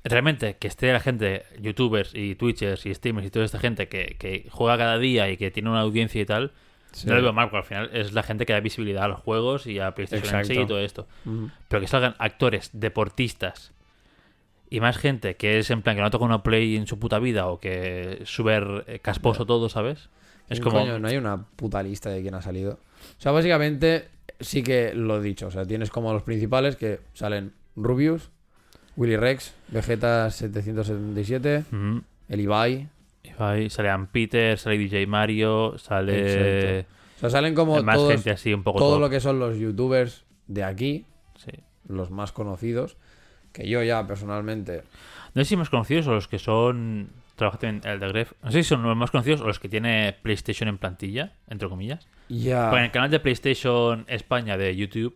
realmente 0.03 0.55
que 0.57 0.67
esté 0.67 0.91
la 0.91 0.99
gente, 0.99 1.43
youtubers 1.59 2.15
y 2.15 2.33
twitchers 2.35 2.85
y 2.85 2.93
streamers 2.95 3.27
y 3.27 3.29
toda 3.29 3.45
esta 3.45 3.59
gente 3.59 3.87
que, 3.89 4.15
que 4.17 4.47
juega 4.49 4.77
cada 4.77 4.97
día 4.97 5.29
y 5.29 5.37
que 5.37 5.51
tiene 5.51 5.69
una 5.69 5.81
audiencia 5.81 6.21
y 6.21 6.25
tal, 6.25 6.51
Sí. 6.91 7.07
no 7.07 7.13
lo 7.15 7.21
veo 7.21 7.33
mal, 7.33 7.51
porque 7.51 7.57
al 7.57 7.63
final 7.65 7.89
es 7.93 8.13
la 8.13 8.23
gente 8.23 8.47
que 8.47 8.53
da 8.53 8.61
visibilidad 8.61 9.03
a 9.03 9.07
los 9.09 9.19
juegos 9.19 9.67
y 9.67 9.77
a 9.77 9.93
PlayStation 9.93 10.33
en 10.39 10.45
sí 10.45 10.53
Exacto. 10.53 10.63
y 10.63 10.67
todo 10.67 10.79
esto. 10.79 11.07
Pero 11.67 11.81
que 11.81 11.87
salgan 11.87 12.15
actores, 12.17 12.71
deportistas 12.73 13.73
y 14.69 14.79
más 14.79 14.97
gente 14.97 15.35
que 15.35 15.59
es 15.59 15.69
en 15.71 15.81
plan 15.81 15.95
que 15.95 16.01
no 16.01 16.11
toca 16.11 16.25
una 16.25 16.43
play 16.43 16.75
en 16.75 16.85
su 16.87 16.99
puta 16.99 17.19
vida 17.19 17.47
o 17.47 17.59
que 17.59 18.19
es 18.21 18.29
súper 18.29 18.83
eh, 18.87 18.99
casposo 18.99 19.45
todo, 19.45 19.69
¿sabes? 19.69 20.09
Es 20.49 20.59
como... 20.59 20.79
Coño, 20.79 20.99
no 20.99 21.07
hay 21.07 21.17
una 21.17 21.43
puta 21.55 21.81
lista 21.83 22.09
de 22.09 22.21
quién 22.21 22.33
ha 22.35 22.41
salido. 22.41 22.73
O 22.73 23.21
sea, 23.21 23.31
básicamente 23.31 24.07
sí 24.39 24.63
que 24.63 24.93
lo 24.93 25.17
he 25.17 25.21
dicho. 25.23 25.47
O 25.47 25.51
sea, 25.51 25.65
tienes 25.65 25.89
como 25.91 26.11
los 26.13 26.23
principales 26.23 26.75
que 26.75 26.99
salen 27.13 27.53
Rubius, 27.75 28.29
Willy 28.95 29.15
Rex, 29.17 29.53
Vegeta 29.69 30.29
777, 30.31 31.63
Ujú. 31.71 32.01
el 32.29 32.39
Ibai. 32.39 32.89
Ahí 33.37 33.69
sale 33.69 33.89
Ann 33.89 34.07
Peter, 34.07 34.57
sale 34.57 34.77
DJ 34.77 35.05
Mario, 35.07 35.77
sale 35.77 36.85
O 37.17 37.19
sea, 37.19 37.29
salen 37.29 37.53
como 37.55 37.81
más 37.83 37.95
todos, 37.95 38.11
gente 38.13 38.31
así 38.31 38.53
un 38.53 38.63
poco 38.63 38.79
todo 38.79 38.93
top. 38.93 39.01
lo 39.01 39.09
que 39.09 39.19
son 39.19 39.39
los 39.39 39.57
youtubers 39.57 40.23
de 40.47 40.63
aquí, 40.63 41.05
Sí. 41.35 41.51
los 41.87 42.11
más 42.11 42.31
conocidos. 42.31 42.97
Que 43.51 43.67
yo 43.67 43.83
ya 43.83 44.05
personalmente. 44.05 44.83
No 45.33 45.43
sé 45.43 45.49
si 45.49 45.57
más 45.57 45.69
conocidos 45.69 46.07
o 46.07 46.13
los 46.13 46.27
que 46.27 46.39
son. 46.39 47.09
Trabajan 47.35 47.81
en 47.83 47.89
el 47.89 47.99
de 47.99 48.07
Gref. 48.09 48.33
No 48.43 48.51
sé 48.51 48.63
si 48.63 48.69
son 48.69 48.83
los 48.83 48.97
más 48.97 49.11
conocidos 49.11 49.41
o 49.41 49.47
los 49.47 49.59
que 49.59 49.69
tiene 49.69 50.13
PlayStation 50.21 50.67
en 50.67 50.77
plantilla, 50.77 51.33
entre 51.47 51.69
comillas. 51.69 52.07
Ya. 52.27 52.69
En 52.71 52.83
el 52.83 52.91
canal 52.91 53.09
de 53.09 53.19
PlayStation 53.19 54.05
España 54.07 54.57
de 54.57 54.75
YouTube 54.75 55.15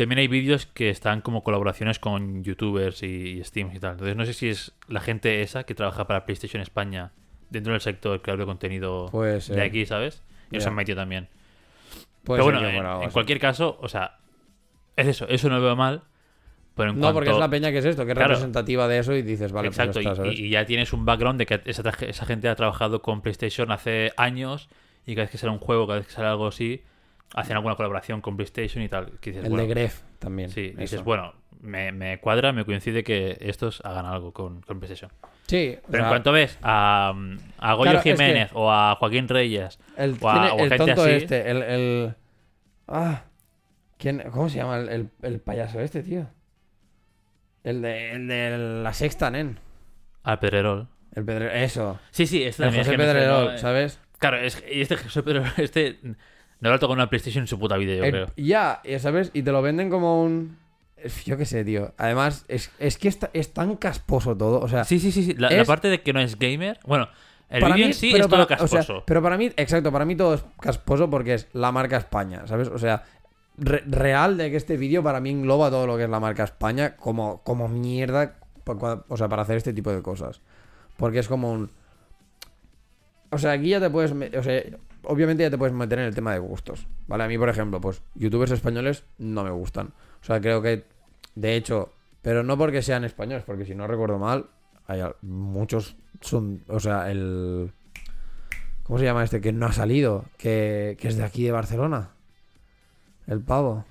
también 0.00 0.20
hay 0.20 0.28
vídeos 0.28 0.64
que 0.64 0.88
están 0.88 1.20
como 1.20 1.44
colaboraciones 1.44 1.98
con 1.98 2.42
youtubers 2.42 3.02
y 3.02 3.42
Steam 3.44 3.70
y 3.74 3.78
tal. 3.78 3.92
Entonces 3.92 4.16
no 4.16 4.24
sé 4.24 4.32
si 4.32 4.48
es 4.48 4.72
la 4.88 5.00
gente 5.00 5.42
esa 5.42 5.64
que 5.64 5.74
trabaja 5.74 6.06
para 6.06 6.24
PlayStation 6.24 6.62
España 6.62 7.12
dentro 7.50 7.72
del 7.72 7.82
sector 7.82 8.22
creador 8.22 8.40
de 8.40 8.46
contenido 8.46 9.10
de 9.10 9.62
aquí, 9.62 9.84
¿sabes? 9.84 10.22
Y 10.50 10.58
Ya. 10.58 10.68
han 10.68 10.74
metido 10.74 10.96
también. 10.96 11.28
Puede 12.24 12.42
Pero 12.42 12.62
bueno, 12.62 13.02
en, 13.02 13.10
cualquier 13.10 13.38
caso, 13.40 13.78
o 13.80 13.88
sea, 13.88 14.18
es 14.96 15.06
eso, 15.06 15.28
eso 15.28 15.48
no 15.48 15.56
lo 15.56 15.62
veo 15.64 15.76
mal. 15.76 16.02
Pero 16.80 16.90
en 16.92 16.96
No, 16.96 17.02
cuanto... 17.02 17.14
porque 17.14 17.30
es 17.30 17.38
la 17.38 17.48
peña 17.50 17.70
que 17.70 17.78
es 17.78 17.84
esto, 17.84 18.04
que 18.04 18.12
es 18.12 18.16
Claro. 18.16 18.30
representativa 18.30 18.88
de 18.88 18.98
eso 18.98 19.14
y 19.14 19.22
dices, 19.22 19.52
vale, 19.52 19.68
Exacto, 19.68 19.92
pues 19.94 20.04
ya 20.04 20.10
está, 20.12 20.22
y- 20.22 20.26
¿sabes? 20.26 20.40
y, 20.40 20.44
y 20.46 20.50
ya 20.50 20.64
tienes 20.66 20.92
un 20.92 21.04
background 21.04 21.38
de 21.38 21.46
que 21.46 21.60
esa, 21.66 22.26
gente 22.26 22.48
ha 22.48 22.54
trabajado 22.56 23.02
con 23.02 23.20
PlayStation 23.22 23.70
hace 23.70 24.12
años 24.16 24.68
y 25.06 25.14
cada 25.14 25.24
vez 25.24 25.30
que 25.30 25.38
sale 25.38 25.52
un 25.52 25.58
juego, 25.58 25.86
cada 25.86 25.98
vez 25.98 26.08
que 26.08 26.12
sale 26.14 26.28
algo 26.28 26.46
así, 26.46 26.82
hacen 27.34 27.56
alguna 27.56 27.76
colaboración 27.76 28.20
con 28.20 28.36
PlayStation 28.36 28.82
y 28.82 28.88
tal. 28.88 29.12
Que 29.20 29.30
dices, 29.30 29.44
el 29.44 29.50
bueno, 29.50 29.64
de 29.64 29.68
Gref 29.70 30.00
también. 30.18 30.50
Sí, 30.50 30.70
dices, 30.70 30.94
eso. 30.94 31.04
bueno, 31.04 31.34
me, 31.60 31.92
me 31.92 32.18
cuadra, 32.20 32.52
me 32.52 32.64
coincide 32.64 33.04
que 33.04 33.36
estos 33.40 33.80
hagan 33.84 34.06
algo 34.06 34.32
con, 34.32 34.62
con 34.62 34.80
PlayStation. 34.80 35.10
Sí, 35.46 35.76
o 35.82 35.90
Pero 35.90 36.04
en 36.04 36.08
cuanto 36.08 36.32
ves 36.32 36.58
a, 36.62 37.12
a 37.58 37.74
Goyo 37.74 37.82
Claro, 37.90 37.98
es 37.98 38.04
que- 38.04 38.12
Jiménez 38.12 38.50
o 38.54 38.70
a 38.72 38.94
Joaquín 38.96 39.28
Reyes, 39.28 39.78
el, 39.96 40.16
o 40.20 40.28
a- 40.30 40.54
o 40.54 40.60
el 40.60 40.68
gente 40.70 40.76
tonto 40.78 41.02
así. 41.02 41.10
este, 41.10 41.50
el, 41.50 41.62
el... 41.62 42.14
Ah, 42.88 43.24
¿quién, 43.98 44.22
¿cómo 44.32 44.48
se 44.48 44.56
llama 44.58 44.78
el- 44.78 45.10
el 45.22 45.40
payaso 45.40 45.80
este, 45.80 46.02
tío? 46.02 46.26
El 47.64 47.82
de, 47.82 48.12
el 48.12 48.26
de 48.28 48.58
la 48.82 48.92
sexta, 48.94 49.30
nen. 49.30 49.58
al 50.22 50.38
Pedrerol. 50.38 50.88
El 51.14 51.24
Pedrerol, 51.24 51.56
eso. 51.56 51.98
Sí, 52.10 52.26
sí, 52.26 52.42
este 52.42 52.62
El 52.64 52.70
es 52.70 52.76
José 52.86 52.96
Pedrerol, 52.96 53.44
¿no? 53.46 53.52
Eh, 53.52 53.58
¿sabes? 53.58 54.00
Claro, 54.18 54.38
es, 54.38 54.62
y 54.70 54.80
este 54.80 54.96
José 54.96 55.22
Pedrerol, 55.22 55.48
este 55.58 55.98
no 56.60 56.68
lo 56.68 56.74
ha 56.74 56.78
tocado 56.78 56.94
una 56.94 57.08
PlayStation 57.08 57.42
en 57.42 57.48
su 57.48 57.58
puta 57.58 57.76
vida, 57.76 57.94
yo 57.94 58.04
El- 58.04 58.10
creo. 58.10 58.26
ya, 58.36 58.80
ya 58.84 58.98
sabes, 58.98 59.30
y 59.32 59.42
te 59.42 59.50
lo 59.52 59.62
venden 59.62 59.88
como 59.90 60.22
un... 60.22 60.58
es- 60.96 61.24
yo 61.24 61.36
qué 61.38 61.44
sé, 61.46 61.64
tío. 61.64 61.94
Además, 61.98 62.44
es, 62.48 62.70
es 62.78 62.98
que 62.98 63.08
está- 63.08 63.30
es 63.32 63.52
tan 63.52 63.76
casposo 63.76 64.36
todo. 64.36 64.60
O 64.60 64.68
sea, 64.68 64.84
Sí, 64.84 65.00
sí, 65.00 65.10
sí. 65.10 65.22
sí. 65.24 65.34
La, 65.34 65.48
la 65.50 65.62
Es- 65.62 65.66
parte 65.68 65.88
de 65.88 66.02
que 66.02 66.12
no 66.12 66.20
es 66.20 66.38
gamer. 66.38 66.78
Bueno, 66.86 67.08
el 67.48 67.60
para 67.62 67.74
vídeo 67.74 67.86
mí- 67.88 67.92
en 67.92 67.94
sí 67.98 68.10
pero 68.12 68.24
es 68.24 68.30
todo 68.30 68.46
para- 68.46 68.62
o 68.62 68.68
sea, 68.68 68.78
casposo. 68.80 69.04
pero 69.06 69.22
para 69.22 69.36
mí, 69.38 69.50
exacto, 69.56 69.90
para 69.90 70.04
mí 70.04 70.16
todo 70.16 70.34
es 70.34 70.44
casposo 70.60 71.08
porque 71.10 71.34
es 71.34 71.48
la 71.54 71.72
marca 71.72 71.96
España, 71.96 72.46
¿sabes? 72.46 72.68
O 72.68 72.78
sea, 72.78 73.02
re- 73.60 73.84
real 73.86 74.36
de 74.36 74.50
que 74.50 74.56
este 74.56 74.76
vídeo 74.76 75.02
para 75.02 75.20
mí 75.20 75.30
engloba 75.30 75.70
todo 75.70 75.86
lo 75.86 75.96
que 75.96 76.04
es 76.04 76.10
la 76.10 76.18
marca 76.18 76.42
España 76.42 76.96
como, 76.96 77.42
como 77.44 77.68
mierda, 77.68 78.38
o 78.64 79.16
sea, 79.16 79.28
para 79.28 79.42
hacer 79.42 79.56
este 79.56 79.72
tipo 79.72 79.92
de 79.92 80.02
cosas. 80.02 80.40
Porque 80.96 81.20
es 81.20 81.28
como 81.28 81.52
un... 81.52 81.70
O 83.30 83.38
sea, 83.38 83.52
aquí 83.52 83.68
ya 83.68 83.80
te 83.80 83.88
puedes... 83.90 84.12
O 84.12 84.42
sea, 84.42 84.62
obviamente 85.04 85.44
ya 85.44 85.50
te 85.50 85.56
puedes 85.58 85.74
meter 85.74 85.98
en 86.00 86.06
el 86.06 86.14
tema 86.14 86.32
de 86.32 86.40
gustos, 86.40 86.86
¿vale? 87.06 87.24
A 87.24 87.28
mí, 87.28 87.38
por 87.38 87.48
ejemplo, 87.48 87.80
pues 87.80 88.02
youtubers 88.14 88.50
españoles 88.50 89.04
no 89.18 89.44
me 89.44 89.50
gustan. 89.50 89.92
O 90.20 90.24
sea, 90.24 90.40
creo 90.40 90.60
que, 90.60 90.84
de 91.36 91.56
hecho, 91.56 91.92
pero 92.22 92.42
no 92.42 92.58
porque 92.58 92.82
sean 92.82 93.04
españoles, 93.04 93.44
porque 93.46 93.64
si 93.64 93.74
no 93.74 93.86
recuerdo 93.86 94.18
mal, 94.18 94.46
hay 94.86 95.02
muchos 95.22 95.96
son, 96.20 96.64
o 96.68 96.80
sea, 96.80 97.10
el... 97.10 97.72
¿Cómo 98.82 98.98
se 98.98 99.04
llama 99.04 99.22
este? 99.22 99.40
Que 99.40 99.52
no 99.52 99.66
ha 99.66 99.72
salido, 99.72 100.24
que, 100.36 100.96
que 101.00 101.08
es 101.08 101.16
de 101.16 101.22
aquí 101.22 101.44
de 101.44 101.52
Barcelona. 101.52 102.10
El 103.30 103.40
pavo. 103.40 103.84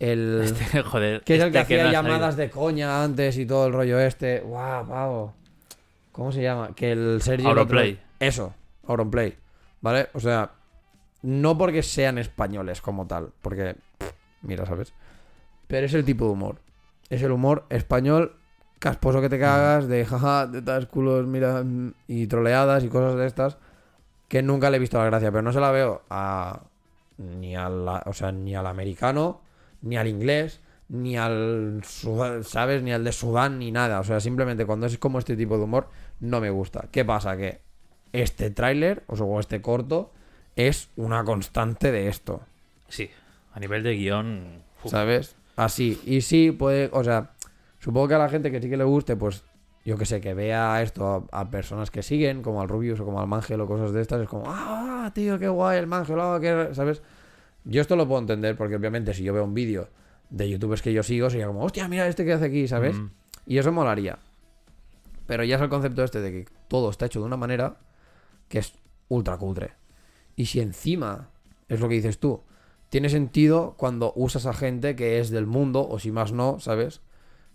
El... 0.00 0.40
Este, 0.44 0.82
joder. 0.82 1.22
Que 1.22 1.36
es 1.36 1.40
el 1.40 1.46
este 1.48 1.58
que 1.58 1.58
hacía 1.80 1.82
no 1.84 1.88
ha 1.90 1.92
llamadas 1.92 2.36
de 2.36 2.50
coña 2.50 3.04
antes 3.04 3.38
y 3.38 3.46
todo 3.46 3.68
el 3.68 3.72
rollo 3.72 4.00
este. 4.00 4.40
¡Guau, 4.40 4.88
pavo! 4.88 5.34
¿Cómo 6.10 6.32
se 6.32 6.42
llama? 6.42 6.74
Que 6.74 6.92
el 6.92 7.22
Sergio... 7.22 7.50
el 7.52 7.58
otro- 7.58 7.78
Auronplay. 7.78 8.00
Eso, 8.18 8.54
Auronplay. 8.86 9.36
¿Vale? 9.80 10.08
O 10.14 10.20
sea, 10.20 10.50
no 11.22 11.56
porque 11.56 11.82
sean 11.82 12.18
españoles 12.18 12.80
como 12.80 13.06
tal, 13.06 13.30
porque... 13.42 13.76
pff, 13.98 14.12
Mira, 14.42 14.66
¿sabes? 14.66 14.92
Pero 15.66 15.86
es 15.86 15.94
el 15.94 16.04
tipo 16.04 16.24
de 16.26 16.32
humor. 16.32 16.56
Es 17.10 17.22
el 17.22 17.32
humor 17.32 17.64
español 17.70 18.36
casposo 18.78 19.20
que 19.20 19.28
te 19.28 19.38
cagas, 19.38 19.88
de 19.88 20.04
jaja, 20.04 20.50
tetas, 20.50 20.86
culos, 20.86 21.26
mira, 21.26 21.64
y 22.06 22.26
troleadas 22.26 22.84
y 22.84 22.88
cosas 22.88 23.16
de 23.16 23.26
estas, 23.26 23.56
que 24.28 24.42
nunca 24.42 24.68
le 24.70 24.76
he 24.76 24.80
visto 24.80 24.98
la 24.98 25.06
gracia, 25.06 25.30
pero 25.30 25.42
no 25.42 25.52
se 25.52 25.60
la 25.60 25.70
veo 25.70 26.02
a 26.10 26.60
ni 27.18 27.56
al, 27.56 27.88
o 27.88 28.12
sea, 28.12 28.32
ni 28.32 28.54
al 28.54 28.66
americano, 28.66 29.40
ni 29.82 29.96
al 29.96 30.08
inglés, 30.08 30.60
ni 30.88 31.16
al, 31.16 31.82
¿sabes? 32.42 32.82
Ni 32.82 32.92
al 32.92 33.04
de 33.04 33.12
Sudán, 33.12 33.58
ni 33.58 33.70
nada. 33.70 34.00
O 34.00 34.04
sea, 34.04 34.20
simplemente 34.20 34.66
cuando 34.66 34.86
es 34.86 34.98
como 34.98 35.18
este 35.18 35.36
tipo 35.36 35.56
de 35.56 35.64
humor, 35.64 35.88
no 36.20 36.40
me 36.40 36.50
gusta. 36.50 36.88
¿Qué 36.90 37.04
pasa? 37.04 37.36
Que 37.36 37.60
este 38.12 38.50
tráiler, 38.50 39.02
o 39.08 39.40
este 39.40 39.60
corto, 39.60 40.12
es 40.56 40.88
una 40.96 41.24
constante 41.24 41.90
de 41.90 42.08
esto. 42.08 42.42
Sí, 42.88 43.10
a 43.52 43.60
nivel 43.60 43.82
de 43.82 43.94
guion. 43.94 44.62
uf, 44.84 44.90
¿Sabes? 44.90 45.36
Así. 45.56 46.00
Y 46.04 46.20
sí, 46.20 46.52
puede. 46.52 46.90
O 46.92 47.02
sea, 47.02 47.32
supongo 47.80 48.08
que 48.08 48.14
a 48.14 48.18
la 48.18 48.28
gente 48.28 48.50
que 48.50 48.60
sí 48.60 48.68
que 48.68 48.76
le 48.76 48.84
guste, 48.84 49.16
pues. 49.16 49.44
Yo 49.84 49.98
que 49.98 50.06
sé, 50.06 50.20
que 50.20 50.32
vea 50.32 50.80
esto 50.82 51.28
a, 51.30 51.40
a 51.40 51.50
personas 51.50 51.90
que 51.90 52.02
siguen, 52.02 52.42
como 52.42 52.62
al 52.62 52.68
Rubius 52.68 53.00
o 53.00 53.04
como 53.04 53.20
al 53.20 53.26
Mangel 53.26 53.60
o 53.60 53.66
cosas 53.66 53.92
de 53.92 54.00
estas, 54.00 54.22
es 54.22 54.28
como, 54.28 54.44
ah, 54.48 55.10
tío, 55.14 55.38
qué 55.38 55.48
guay 55.48 55.78
el 55.78 55.86
Mangel, 55.86 56.18
ah, 56.20 56.38
qué-", 56.40 56.70
¿sabes? 56.74 57.02
Yo 57.64 57.82
esto 57.82 57.94
lo 57.96 58.08
puedo 58.08 58.20
entender 58.20 58.56
porque 58.56 58.76
obviamente 58.76 59.12
si 59.12 59.22
yo 59.24 59.34
veo 59.34 59.44
un 59.44 59.52
vídeo 59.54 59.88
de 60.30 60.48
youtubers 60.48 60.80
que 60.82 60.92
yo 60.92 61.02
sigo, 61.02 61.28
sería 61.28 61.46
como, 61.46 61.62
hostia, 61.62 61.86
mira 61.88 62.06
este 62.08 62.24
que 62.24 62.32
hace 62.32 62.46
aquí, 62.46 62.66
¿sabes? 62.66 62.96
mm, 62.96 63.10
Y 63.46 63.58
eso 63.58 63.72
molaría. 63.72 64.18
Pero 65.26 65.44
ya 65.44 65.56
es 65.56 65.62
el 65.62 65.68
concepto 65.68 66.02
este 66.02 66.20
de 66.20 66.30
que 66.32 66.48
todo 66.68 66.90
está 66.90 67.06
hecho 67.06 67.20
de 67.20 67.26
una 67.26 67.36
manera 67.36 67.76
que 68.48 68.58
es 68.58 68.74
ultra 69.08 69.36
cutre. 69.36 69.72
Y 70.36 70.46
si 70.46 70.60
encima, 70.60 71.28
es 71.68 71.80
lo 71.80 71.88
que 71.88 71.94
dices 71.96 72.18
tú, 72.18 72.42
tiene 72.88 73.08
sentido 73.08 73.74
cuando 73.76 74.12
usas 74.16 74.46
a 74.46 74.52
gente 74.54 74.96
que 74.96 75.18
es 75.20 75.30
del 75.30 75.46
mundo, 75.46 75.86
o 75.88 75.98
si 75.98 76.10
más 76.10 76.32
no, 76.32 76.58
¿sabes? 76.60 77.00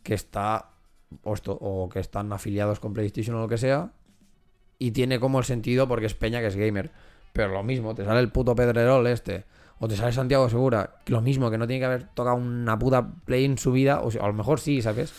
Que 0.04 0.14
está, 0.14 0.70
o, 1.24 1.34
esto, 1.34 1.58
o 1.60 1.89
que 1.89 2.00
están 2.00 2.32
afiliados 2.34 2.80
con 2.80 2.94
PlayStation 2.94 3.36
o 3.36 3.39
lo 3.42 3.48
que 3.48 3.58
sea, 3.58 3.92
y 4.78 4.92
tiene 4.92 5.20
como 5.20 5.39
el 5.39 5.46
sentido 5.46 5.88
porque 5.88 6.06
es 6.06 6.13
Peña 6.13 6.39
que 6.39 6.48
es 6.48 6.56
gamer. 6.56 6.92
Pero 7.34 7.50
lo 7.50 7.63
mismo, 7.63 7.94
te 7.96 8.06
sale 8.06 8.20
el 8.22 8.30
puto 8.30 8.56
Pedrerol 8.56 9.06
este, 9.08 9.44
o 9.80 9.88
te 9.88 9.96
sale 9.96 10.12
Santiago 10.12 10.50
Segura, 10.50 10.96
lo 11.08 11.22
mismo, 11.22 11.51
que 11.51 11.58
no 11.58 11.68
tiene 11.68 11.80
que 11.82 11.86
haber 11.86 12.04
tocado 12.13 12.36
una 12.38 12.78
puta 12.80 13.08
play 13.25 13.46
en 13.46 13.58
su 13.58 13.72
vida, 13.72 14.01
o, 14.01 14.10
sea, 14.12 14.24
a 14.24 14.28
lo 14.28 14.34
mejor 14.34 14.60
sí, 14.60 14.82
¿sabes? 14.82 15.13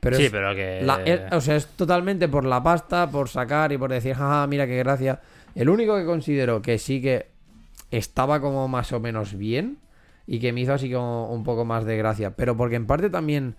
Pero 0.00 0.16
sí, 0.16 0.24
es, 0.24 0.30
pero 0.30 0.54
que. 0.54 0.82
la- 0.82 1.02
es- 1.04 1.32
o 1.32 1.40
sea, 1.40 1.56
es 1.56 1.66
totalmente 1.68 2.28
por 2.28 2.44
la 2.44 2.62
pasta, 2.62 3.10
por 3.10 3.28
sacar 3.28 3.72
y 3.72 3.78
por 3.78 3.90
decir, 3.90 4.14
jaja, 4.14 4.46
mira 4.46 4.66
qué 4.66 4.76
gracia. 4.78 5.20
El 5.54 5.68
único 5.70 5.96
que 5.96 6.04
considero 6.04 6.60
que 6.60 6.78
sí 6.78 7.00
que 7.00 7.28
estaba 7.90 8.40
como 8.40 8.68
más 8.68 8.92
o 8.92 9.00
menos 9.00 9.34
bien 9.36 9.78
y 10.26 10.40
que 10.40 10.52
me 10.52 10.60
hizo 10.62 10.74
así 10.74 10.90
como 10.92 11.32
un 11.32 11.44
poco 11.44 11.64
más 11.64 11.84
de 11.84 11.96
gracia, 11.96 12.34
pero 12.36 12.56
porque 12.56 12.76
en 12.76 12.86
parte 12.86 13.08
también 13.08 13.56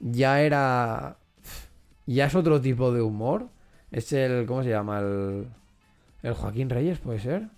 ya 0.00 0.40
era. 0.42 1.16
Ya 2.06 2.26
es 2.26 2.34
otro 2.34 2.60
tipo 2.60 2.92
de 2.92 3.02
humor. 3.02 3.48
Es 3.90 4.12
el. 4.12 4.46
¿Cómo 4.46 4.62
se 4.62 4.70
llama? 4.70 4.98
El. 5.00 5.46
El 6.22 6.34
Joaquín 6.34 6.68
Reyes, 6.68 6.98
¿puede 6.98 7.18
ser? 7.20 7.48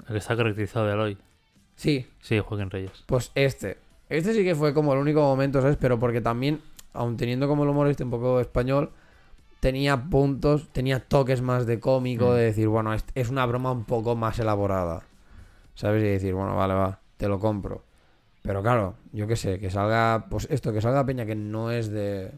el 0.00 0.06
que 0.06 0.16
está 0.16 0.36
caracterizado 0.36 0.86
de 0.86 0.92
Eloy. 0.94 1.18
Sí, 1.76 2.06
Sí, 2.20 2.38
Joaquín 2.40 2.70
Reyes. 2.70 3.04
Pues 3.06 3.30
este. 3.36 3.78
Este 4.08 4.34
sí 4.34 4.42
que 4.44 4.54
fue 4.56 4.74
como 4.74 4.92
el 4.92 4.98
único 4.98 5.20
momento, 5.22 5.60
¿sabes? 5.62 5.76
Pero 5.80 5.98
porque 6.00 6.20
también, 6.20 6.60
aun 6.92 7.16
teniendo 7.16 7.46
como 7.46 7.62
el 7.62 7.68
humor 7.70 7.86
este 7.86 8.02
un 8.04 8.10
poco 8.10 8.40
español, 8.40 8.90
tenía 9.60 9.96
puntos, 10.10 10.68
tenía 10.72 10.98
toques 11.00 11.40
más 11.40 11.64
de 11.66 11.78
cómico, 11.78 12.30
Mm. 12.32 12.34
de 12.34 12.42
decir, 12.42 12.66
bueno, 12.68 12.92
es, 12.92 13.04
es 13.14 13.30
una 13.30 13.46
broma 13.46 13.70
un 13.70 13.84
poco 13.84 14.16
más 14.16 14.38
elaborada. 14.40 15.04
¿Sabes? 15.74 16.02
Y 16.02 16.06
decir, 16.08 16.34
bueno, 16.34 16.56
vale, 16.56 16.74
va, 16.74 16.98
te 17.16 17.28
lo 17.28 17.38
compro. 17.38 17.84
Pero 18.42 18.62
claro, 18.62 18.96
yo 19.12 19.26
qué 19.28 19.36
sé, 19.36 19.60
que 19.60 19.70
salga, 19.70 20.26
pues 20.28 20.48
esto, 20.50 20.72
que 20.72 20.80
salga 20.80 21.06
Peña 21.06 21.24
que 21.26 21.34
no 21.36 21.70
es 21.70 21.90
de. 21.90 22.32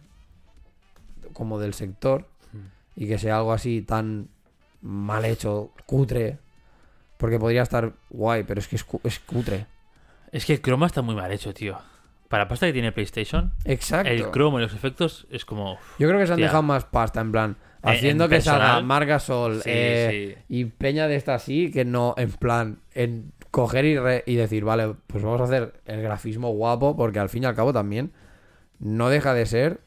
como 1.33 1.59
del 1.59 1.75
sector 1.75 2.29
Mm. 2.53 2.59
y 2.97 3.09
que 3.09 3.19
sea 3.19 3.39
algo 3.39 3.53
así 3.53 3.83
tan 3.83 4.29
mal 4.83 5.25
hecho, 5.25 5.73
cutre. 5.87 6.39
Porque 7.17 7.39
podría 7.39 7.63
estar 7.63 7.93
guay, 8.11 8.43
pero 8.45 8.61
es 8.61 8.69
que 8.69 8.77
es, 8.77 8.85
cu- 8.85 9.01
es 9.03 9.19
cutre. 9.21 9.67
Es 10.31 10.45
que 10.45 10.53
el 10.55 10.61
croma 10.61 10.87
está 10.87 11.01
muy 11.01 11.15
mal 11.15 11.33
hecho, 11.33 11.55
tío. 11.55 11.79
Para 12.29 12.45
la 12.45 12.49
pasta 12.49 12.67
que 12.67 12.73
tiene 12.73 12.93
PlayStation, 12.93 13.53
Exacto. 13.65 14.11
el 14.11 14.31
croma 14.31 14.59
y 14.59 14.63
los 14.63 14.75
efectos 14.75 15.27
es 15.31 15.45
como. 15.45 15.79
Yo 15.99 16.09
creo 16.09 16.19
que 16.21 16.27
se 16.27 16.33
han 16.35 16.41
dejado 16.41 16.63
más 16.63 16.85
pasta, 16.85 17.21
en 17.21 17.33
plan, 17.33 17.57
En- 17.83 17.89
haciendo 17.91 18.25
en 18.25 18.31
que 18.31 18.41
salga 18.41 18.81
Marga 18.83 19.19
Sol 19.21 19.63
Sí, 19.63 19.71
eh, 19.73 20.43
y 20.49 20.65
Peña 20.67 21.07
de 21.07 21.17
esta 21.17 21.35
así, 21.35 21.71
que 21.71 21.85
no, 21.85 22.15
en 22.19 22.33
plan, 22.33 22.79
en 22.95 23.33
coger 23.55 23.85
y, 23.85 23.97
re- 23.97 24.25
y 24.27 24.35
decir, 24.35 24.65
vale, 24.65 24.97
pues 25.07 25.23
vamos 25.23 25.41
a 25.41 25.45
hacer 25.45 25.81
el 25.85 26.03
grafismo 26.03 26.51
guapo, 26.51 26.97
porque 26.97 27.21
al 27.21 27.29
fin 27.29 27.45
y 27.45 27.47
al 27.47 27.55
cabo 27.55 27.73
también 27.73 28.13
no 28.81 29.09
deja 29.11 29.33
de 29.33 29.47
ser 29.47 29.81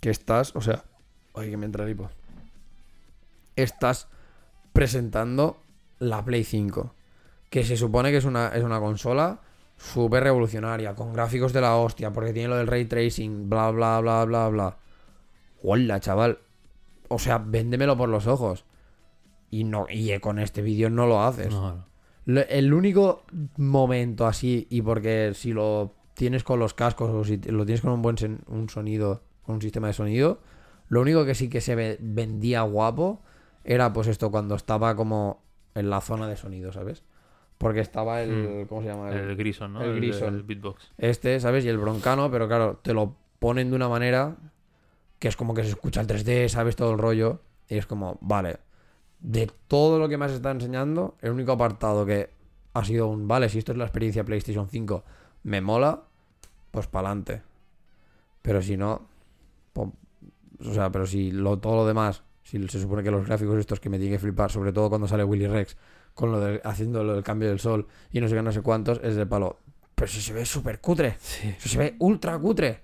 que 0.00 0.10
estás, 0.10 0.56
o 0.56 0.60
sea, 0.60 0.82
oye, 1.34 1.48
que 1.48 1.56
me 1.56 1.64
entra 1.66 1.88
hipo. 1.88 2.10
Estás 3.54 4.08
presentando 4.72 5.58
la 6.00 6.24
Play 6.24 6.42
5, 6.42 6.92
que 7.50 7.62
se 7.64 7.76
supone 7.76 8.10
que 8.10 8.16
es 8.16 8.24
una, 8.24 8.48
es 8.48 8.64
una 8.64 8.80
consola 8.80 9.38
súper 9.76 10.24
revolucionaria, 10.24 10.96
con 10.96 11.12
gráficos 11.12 11.52
de 11.52 11.60
la 11.60 11.76
hostia, 11.76 12.12
porque 12.12 12.32
tiene 12.32 12.48
lo 12.48 12.56
del 12.56 12.66
ray 12.66 12.86
tracing, 12.86 13.48
bla, 13.48 13.70
bla, 13.70 14.00
bla, 14.00 14.24
bla, 14.24 14.48
bla. 14.48 14.76
Hola, 15.62 16.00
chaval. 16.00 16.40
O 17.08 17.20
sea, 17.20 17.38
véndemelo 17.38 17.96
por 17.96 18.08
los 18.08 18.26
ojos. 18.26 18.64
Y 19.50 19.62
no 19.62 19.86
y 19.88 20.18
con 20.18 20.40
este 20.40 20.62
vídeo 20.62 20.90
no 20.90 21.06
lo 21.06 21.22
haces. 21.22 21.50
No, 21.54 21.72
no. 21.76 21.95
El 22.26 22.74
único 22.74 23.22
momento 23.56 24.26
así, 24.26 24.66
y 24.70 24.82
porque 24.82 25.32
si 25.34 25.52
lo 25.52 25.92
tienes 26.14 26.42
con 26.44 26.58
los 26.58 26.74
cascos 26.74 27.10
o 27.10 27.24
si 27.24 27.36
lo 27.38 27.64
tienes 27.64 27.82
con 27.82 27.92
un 27.92 28.02
buen 28.02 28.16
sen- 28.16 28.40
un 28.48 28.68
sonido, 28.68 29.22
con 29.44 29.56
un 29.56 29.62
sistema 29.62 29.86
de 29.88 29.92
sonido, 29.92 30.40
lo 30.88 31.00
único 31.02 31.24
que 31.24 31.34
sí 31.34 31.48
que 31.48 31.60
se 31.60 31.74
ve- 31.74 31.98
vendía 32.00 32.62
guapo 32.62 33.20
era 33.64 33.92
pues 33.92 34.08
esto 34.08 34.30
cuando 34.30 34.54
estaba 34.56 34.96
como 34.96 35.42
en 35.74 35.88
la 35.90 36.00
zona 36.00 36.26
de 36.28 36.36
sonido, 36.36 36.72
¿sabes? 36.72 37.02
Porque 37.58 37.80
estaba 37.80 38.22
el... 38.22 38.66
¿Cómo 38.68 38.82
se 38.82 38.88
llama? 38.88 39.10
El 39.10 39.36
Grison, 39.36 39.72
¿no? 39.72 39.82
el 39.82 39.94
Grison. 39.96 40.34
el 40.34 40.42
beatbox. 40.42 40.92
este, 40.98 41.38
¿sabes? 41.40 41.64
Y 41.64 41.68
el 41.68 41.78
broncano, 41.78 42.30
pero 42.30 42.48
claro, 42.48 42.78
te 42.82 42.92
lo 42.92 43.14
ponen 43.38 43.70
de 43.70 43.76
una 43.76 43.88
manera 43.88 44.36
que 45.18 45.28
es 45.28 45.36
como 45.36 45.54
que 45.54 45.62
se 45.62 45.70
escucha 45.70 46.00
el 46.00 46.06
3D, 46.06 46.48
¿sabes? 46.48 46.76
Todo 46.76 46.92
el 46.92 46.98
rollo. 46.98 47.40
Y 47.68 47.76
es 47.78 47.86
como, 47.86 48.18
vale, 48.20 48.58
de 49.20 49.50
todo 49.68 49.98
lo 49.98 50.08
que 50.08 50.18
me 50.18 50.26
has 50.26 50.32
estado 50.32 50.54
enseñando, 50.54 51.16
el 51.20 51.32
único 51.32 51.52
apartado 51.52 52.06
que 52.06 52.30
ha 52.74 52.84
sido 52.84 53.08
un, 53.08 53.26
vale, 53.26 53.48
si 53.48 53.58
esto 53.58 53.72
es 53.72 53.78
la 53.78 53.84
experiencia 53.84 54.24
PlayStation 54.24 54.68
5, 54.68 55.04
me 55.44 55.60
mola, 55.60 56.04
pues 56.70 56.86
para 56.86 57.08
adelante. 57.08 57.42
Pero 58.42 58.62
si 58.62 58.76
no, 58.76 59.08
o 59.74 60.72
sea, 60.72 60.90
pero 60.90 61.06
si 61.06 61.30
lo, 61.30 61.58
todo 61.58 61.76
lo 61.76 61.86
demás, 61.86 62.22
si 62.42 62.66
se 62.68 62.80
supone 62.80 63.02
que 63.02 63.10
los 63.10 63.26
gráficos 63.26 63.58
estos 63.58 63.80
que 63.80 63.88
me 63.88 63.98
tienen 63.98 64.16
que 64.16 64.20
flipar, 64.20 64.50
sobre 64.50 64.72
todo 64.72 64.88
cuando 64.88 65.08
sale 65.08 65.24
Willy 65.24 65.46
Rex, 65.46 65.76
con 66.14 66.32
lo 66.32 66.40
de 66.40 66.60
haciendo 66.64 67.04
lo 67.04 67.14
del 67.14 67.22
cambio 67.22 67.48
del 67.48 67.60
sol 67.60 67.86
y 68.10 68.20
no 68.20 68.28
sé 68.28 68.34
qué, 68.34 68.42
no 68.42 68.52
sé 68.52 68.62
cuántos, 68.62 69.00
es 69.02 69.16
de 69.16 69.26
palo. 69.26 69.58
Pero 69.94 70.08
si 70.08 70.20
se 70.20 70.32
ve 70.32 70.44
súper 70.44 70.80
cutre. 70.80 71.16
Sí. 71.18 71.48
Eso 71.48 71.68
se 71.68 71.78
ve 71.78 71.96
ultra 71.98 72.38
cutre. 72.38 72.80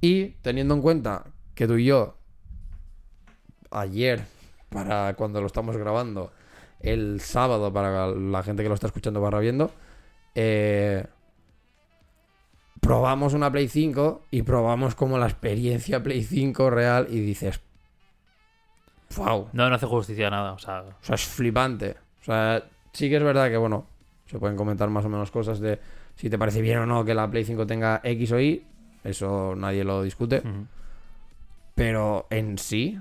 Y 0.00 0.28
teniendo 0.42 0.74
en 0.74 0.82
cuenta 0.82 1.24
que 1.54 1.66
tú 1.66 1.74
y 1.74 1.86
yo, 1.86 2.16
ayer, 3.70 4.24
para 4.70 5.14
cuando 5.14 5.40
lo 5.40 5.46
estamos 5.46 5.76
grabando, 5.76 6.32
el 6.80 7.20
sábado, 7.20 7.72
para 7.72 8.08
la 8.08 8.42
gente 8.42 8.62
que 8.62 8.68
lo 8.68 8.74
está 8.74 8.86
escuchando 8.86 9.20
barra 9.20 9.40
viendo, 9.40 9.70
eh, 10.34 11.06
probamos 12.80 13.34
una 13.34 13.50
Play 13.50 13.68
5 13.68 14.26
y 14.30 14.42
probamos 14.42 14.94
como 14.94 15.18
la 15.18 15.26
experiencia 15.26 16.02
Play 16.02 16.22
5 16.22 16.70
real 16.70 17.06
y 17.10 17.20
dices, 17.20 17.60
wow. 19.16 19.48
No, 19.52 19.68
no 19.68 19.74
hace 19.74 19.86
justicia 19.86 20.28
a 20.28 20.30
nada. 20.30 20.52
O 20.52 20.58
sea, 20.58 20.82
O 20.82 21.04
sea, 21.04 21.14
es 21.14 21.24
flipante. 21.24 21.96
O 22.20 22.24
sea, 22.24 22.64
sí 22.92 23.08
que 23.08 23.16
es 23.16 23.22
verdad 23.22 23.48
que, 23.48 23.56
bueno, 23.56 23.86
se 24.26 24.38
pueden 24.38 24.56
comentar 24.56 24.88
más 24.90 25.04
o 25.04 25.08
menos 25.08 25.30
cosas 25.30 25.60
de 25.60 25.80
si 26.16 26.30
te 26.30 26.38
parece 26.38 26.60
bien 26.62 26.78
o 26.78 26.86
no 26.86 27.04
que 27.04 27.14
la 27.14 27.30
Play 27.30 27.44
5 27.44 27.66
tenga 27.66 28.00
X 28.02 28.32
o 28.32 28.40
Y. 28.40 28.64
Eso 29.04 29.54
nadie 29.56 29.84
lo 29.84 30.02
discute. 30.02 30.42
Pero 31.74 32.26
en 32.30 32.58
sí, 32.58 32.98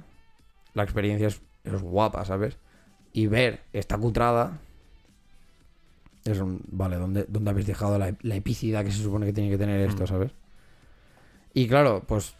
la 0.73 0.83
experiencia 0.83 1.27
es, 1.27 1.41
es 1.65 1.81
guapa, 1.81 2.23
¿sabes? 2.25 2.57
Y 3.13 3.27
ver 3.27 3.61
esta 3.73 3.97
cutrada 3.97 4.59
es 6.25 6.39
un. 6.39 6.61
Vale, 6.67 6.97
¿dónde, 6.97 7.25
dónde 7.27 7.51
habéis 7.51 7.67
dejado 7.67 7.97
la, 7.97 8.13
la 8.21 8.35
epicidad 8.35 8.83
que 8.83 8.91
se 8.91 9.01
supone 9.03 9.25
que 9.25 9.33
tiene 9.33 9.49
que 9.49 9.57
tener 9.57 9.79
esto, 9.87 10.03
Mm. 10.03 10.07
¿sabes? 10.07 10.31
Y 11.53 11.67
claro, 11.67 12.03
pues 12.05 12.35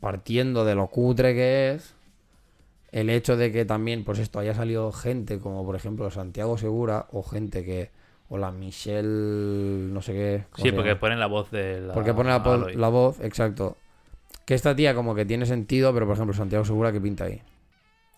partiendo 0.00 0.64
de 0.64 0.74
lo 0.74 0.86
cutre 0.88 1.34
que 1.34 1.72
es, 1.72 1.94
el 2.90 3.10
hecho 3.10 3.36
de 3.36 3.52
que 3.52 3.64
también, 3.64 4.02
pues 4.04 4.18
esto 4.18 4.38
haya 4.40 4.54
salido 4.54 4.90
gente 4.92 5.38
como 5.38 5.64
por 5.64 5.76
ejemplo 5.76 6.10
Santiago 6.10 6.58
Segura 6.58 7.06
o 7.12 7.22
gente 7.22 7.64
que. 7.64 7.90
O 8.32 8.38
la 8.38 8.52
Michelle. 8.52 9.08
No 9.92 10.00
sé 10.02 10.12
qué. 10.12 10.44
¿cómo 10.50 10.64
Sí, 10.64 10.70
porque 10.72 10.94
ponen 10.96 11.18
la 11.18 11.26
voz 11.26 11.50
de 11.50 11.80
la. 11.80 11.94
Porque 11.94 12.14
pone 12.14 12.30
la, 12.30 12.38
la 12.74 12.88
voz, 12.88 13.20
exacto. 13.20 13.76
Que 14.44 14.54
esta 14.54 14.74
tía 14.74 14.94
como 14.94 15.16
que 15.16 15.24
tiene 15.24 15.46
sentido, 15.46 15.92
pero 15.92 16.06
por 16.06 16.14
ejemplo 16.14 16.32
Santiago 16.34 16.64
Segura 16.64 16.92
que 16.92 17.00
pinta 17.00 17.24
ahí. 17.24 17.42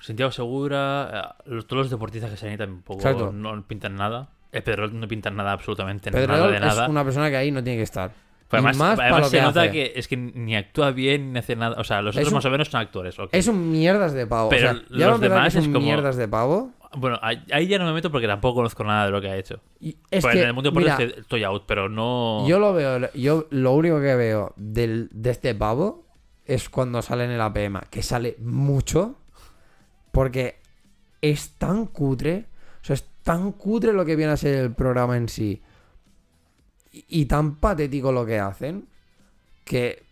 Santiago 0.02 0.30
Segura, 0.32 1.35
eh, 1.38 1.42
los- 1.47 1.66
todos 1.66 1.85
los 1.85 1.90
deportistas 1.90 2.30
que 2.30 2.37
se 2.37 2.47
han 2.47 2.52
ido 2.54 2.66
tampoco 2.66 3.00
Exacto. 3.00 3.32
no 3.32 3.62
pintan 3.66 3.94
nada. 3.97 4.28
El 4.50 4.62
Pedrol 4.62 4.99
no 5.00 5.09
pintan 5.09 5.35
nada, 5.37 5.52
absolutamente 5.52 6.11
Pedrerol 6.11 6.37
nada 6.37 6.49
de 6.50 6.56
es 6.56 6.61
nada. 6.61 6.88
una 6.88 7.04
persona 7.04 7.30
que 7.30 7.37
ahí 7.37 7.50
no 7.50 7.62
tiene 7.64 7.78
que 7.78 7.85
estar. 7.85 8.12
Además, 8.50 8.76
más 8.76 8.99
además 9.00 9.21
lo 9.21 9.28
se 9.28 9.37
que 9.38 9.42
nota 9.42 9.61
hace. 9.62 9.71
que 9.73 9.92
es 9.97 10.09
que 10.09 10.16
ni 10.18 10.54
actúa 10.56 10.90
bien 10.90 11.32
ni 11.32 11.38
hace 11.38 11.56
nada. 11.56 11.76
O 11.80 11.85
sea, 11.85 12.02
los 12.02 12.14
Es 12.14 12.21
otros 12.21 12.32
un- 12.32 12.37
más 12.37 12.44
o 12.44 12.50
menos 12.50 12.68
son 12.68 12.80
actores. 12.82 13.16
Es 13.32 13.47
un 13.49 13.71
mierdas 13.73 14.12
de 14.12 14.26
pavo. 14.26 14.50
Pero 14.50 14.73
o 14.73 14.75
sea, 14.75 14.82
ya 14.90 15.06
los 15.09 15.21
demás 15.23 15.42
que 15.44 15.49
es 15.49 15.54
es 15.56 15.66
un 15.68 15.73
como- 15.73 15.87
mierdas 15.87 16.16
de 16.16 16.28
pavo. 16.28 16.71
Bueno, 16.94 17.18
ahí 17.23 17.42
ahí 17.50 17.66
ya 17.66 17.78
no 17.78 17.87
me 17.87 17.94
meto 17.94 18.11
porque 18.12 18.26
tampoco 18.26 18.56
conozco 18.56 18.85
nada 18.85 19.06
de 19.06 19.11
lo 19.11 19.23
que 19.23 19.30
ha 19.30 19.37
hecho. 19.38 19.61
Y 19.80 19.97
es 20.11 20.21
Pues 20.23 20.35
que, 20.35 20.42
en 20.42 20.49
el 20.49 20.52
mundo 20.52 20.71
de 20.71 20.78
mira, 20.78 20.99
estoy 21.00 21.44
out, 21.44 21.62
pero 21.66 21.88
no. 21.88 22.47
yo 22.47 22.59
lo 22.59 22.75
veo, 22.75 23.11
yo 23.14 23.47
lo 23.49 23.73
único 23.73 23.99
que 24.02 24.14
veo 24.16 24.52
del, 24.56 25.09
de 25.12 25.30
este 25.30 25.54
pavo 25.54 26.04
es 26.44 26.68
cuando 26.68 27.00
sale 27.00 27.25
en 27.25 27.30
el 27.30 27.40
APM, 27.40 27.80
que 27.88 28.02
sale 28.02 28.37
mucho, 28.38 29.16
porque 30.12 30.57
es 31.21 31.50
tan 31.59 31.87
cutre, 31.87 32.47
o 32.83 32.85
sea, 32.85 32.95
es 32.95 33.04
tan 33.23 33.52
cutre 33.52 33.92
lo 33.92 34.04
que 34.04 34.14
viene 34.16 34.33
a 34.33 34.37
ser 34.37 34.54
el 34.57 34.73
programa 34.73 35.16
en 35.16 35.28
sí, 35.28 35.61
y, 36.92 37.04
y 37.09 37.26
tan 37.26 37.57
patético 37.57 38.12
lo 38.12 38.25
que 38.26 38.38
hacen, 38.38 38.87
que 39.64 40.02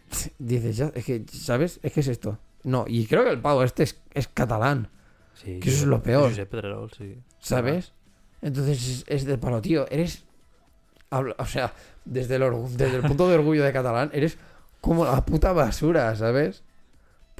dices, 0.38 0.76
ya, 0.76 0.90
es 0.94 1.04
que, 1.04 1.24
¿sabes? 1.32 1.78
Es 1.82 1.92
que 1.92 2.00
es 2.00 2.08
esto. 2.08 2.38
No, 2.64 2.84
y 2.86 3.06
creo 3.06 3.24
que 3.24 3.30
el 3.30 3.40
pavo 3.40 3.62
este 3.62 3.84
es, 3.84 3.96
es 4.12 4.28
catalán, 4.28 4.88
Sí, 5.34 5.58
que 5.60 5.70
eso 5.70 5.78
es 5.82 5.86
lo 5.86 6.02
peor. 6.02 6.28
Josep 6.30 6.50
Pedrerol, 6.50 6.90
sí. 6.92 7.16
¿sabes? 7.38 7.92
Entonces 8.42 8.86
es, 8.86 9.04
es 9.06 9.24
de 9.24 9.38
palo, 9.38 9.62
tío. 9.62 9.86
Eres. 9.90 10.24
O 11.10 11.46
sea, 11.46 11.72
desde 12.04 12.36
el, 12.36 12.42
orgu- 12.42 12.68
desde 12.68 12.96
el 12.96 13.02
punto 13.02 13.26
de 13.26 13.36
orgullo 13.36 13.64
de 13.64 13.72
catalán, 13.72 14.10
eres 14.12 14.36
como 14.82 15.04
la 15.06 15.24
puta 15.24 15.52
basura, 15.52 16.14
¿sabes? 16.14 16.62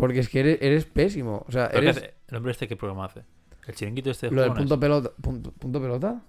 Porque 0.00 0.20
es 0.20 0.28
que 0.28 0.40
eres, 0.40 0.58
eres 0.62 0.84
pésimo. 0.86 1.44
O 1.46 1.52
sea, 1.52 1.68
Pero 1.68 1.80
¿qué 1.80 1.86
eres. 1.88 1.96
hace? 1.98 2.14
¿El 2.28 2.36
hombre 2.36 2.52
este 2.52 2.66
qué 2.68 2.76
programa 2.76 3.04
hace? 3.04 3.22
¿El 3.66 3.74
chiringuito 3.74 4.10
este 4.10 4.28
de 4.30 4.34
Lo 4.34 4.42
del 4.42 4.52
punto 4.54 4.80
pelota. 4.80 5.10
Punto, 5.20 5.52
punto 5.52 5.80
pelota? 5.80 6.22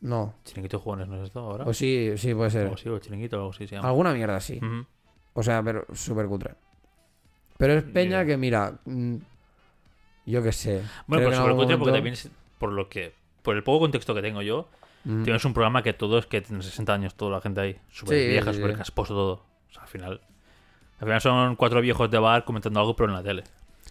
No. 0.00 0.34
¿Chiringuito 0.44 0.78
de 0.78 0.82
jugones 0.82 1.08
no 1.08 1.16
es 1.16 1.24
esto 1.24 1.40
ahora? 1.40 1.64
O 1.66 1.74
sí, 1.74 2.12
sí, 2.16 2.34
puede 2.34 2.50
ser. 2.50 2.68
O 2.68 2.76
sí, 2.76 2.88
o 2.88 2.94
el 2.94 3.00
chiringuito 3.00 3.36
o 3.36 3.40
algo 3.40 3.50
así 3.50 3.66
se 3.66 3.74
llama. 3.76 3.88
Alguna 3.88 4.14
mierda 4.14 4.40
sí. 4.40 4.58
Ujú. 4.62 4.86
O 5.34 5.42
sea, 5.42 5.62
pero 5.62 5.84
súper 5.92 6.26
cutre. 6.26 6.54
Pero 7.58 7.74
es 7.74 7.82
peña 7.84 8.18
Mira. 8.22 8.26
que, 8.26 8.36
mira. 8.38 8.78
mm, 8.86 9.16
yo 10.26 10.42
qué 10.42 10.52
sé. 10.52 10.82
Bueno, 11.06 11.26
creo 11.26 11.28
pues 11.30 11.38
algún 11.38 11.56
contexto, 11.58 11.78
porque 11.78 11.92
también, 11.98 12.12
es- 12.14 12.30
por 12.58 12.72
lo 12.72 12.88
que. 12.88 13.12
Por 13.42 13.56
el 13.56 13.62
poco 13.62 13.80
contexto 13.80 14.14
que 14.14 14.22
tengo 14.22 14.42
yo, 14.42 14.68
Mm. 15.04 15.22
tienes 15.24 15.44
un 15.44 15.54
programa 15.54 15.82
que 15.82 15.92
todos 15.94 16.26
que 16.26 16.40
tienen 16.42 16.62
60 16.62 16.92
años, 16.94 17.14
toda 17.14 17.32
la 17.32 17.40
gente 17.40 17.60
ahí. 17.60 17.78
Súper 17.90 18.18
Sí, 18.18 18.28
vieja, 18.28 18.52
sí, 18.52 18.58
súper 18.58 18.72
sí. 18.72 18.78
casposo 18.78 19.14
todo. 19.14 19.32
O 19.68 19.72
sea, 19.72 19.82
al 19.82 19.88
final. 19.88 20.20
Al 21.00 21.06
final 21.06 21.20
son 21.20 21.56
cuatro 21.56 21.80
viejos 21.80 22.10
de 22.10 22.18
bar 22.18 22.44
comentando 22.44 22.78
algo, 22.80 22.94
pero 22.94 23.08
en 23.08 23.14
la 23.16 23.22
tele. 23.22 23.44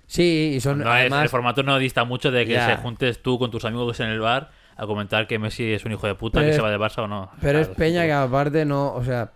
Sí, 0.07 0.53
y 0.55 0.59
son. 0.59 0.79
No 0.79 0.95
es- 0.95 1.11
el 1.11 1.29
formato 1.29 1.63
no 1.63 1.77
dista 1.77 2.03
mucho 2.03 2.31
de 2.31 2.45
que 2.45 2.53
Ya. 2.53 2.65
se 2.67 2.77
juntes 2.77 3.21
tú 3.21 3.37
con 3.37 3.51
tus 3.51 3.65
amigos 3.65 3.99
en 3.99 4.07
el 4.09 4.19
bar 4.19 4.51
a 4.77 4.85
comentar 4.87 5.27
que 5.27 5.37
Messi 5.39 5.71
es 5.73 5.83
un 5.85 5.91
hijo 5.91 6.07
de 6.07 6.15
puta, 6.15 6.35
Pero 6.39 6.45
que 6.45 6.49
es- 6.51 6.55
se 6.55 6.61
va 6.61 6.71
de 6.71 6.77
Barça 6.79 7.03
o 7.03 7.07
no. 7.07 7.29
Pero 7.41 7.59
es 7.59 7.67
peña 7.67 8.03
que 8.05 8.13
aparte 8.13 8.63
no, 8.65 8.93
o 8.93 9.03
sea, 9.03 9.31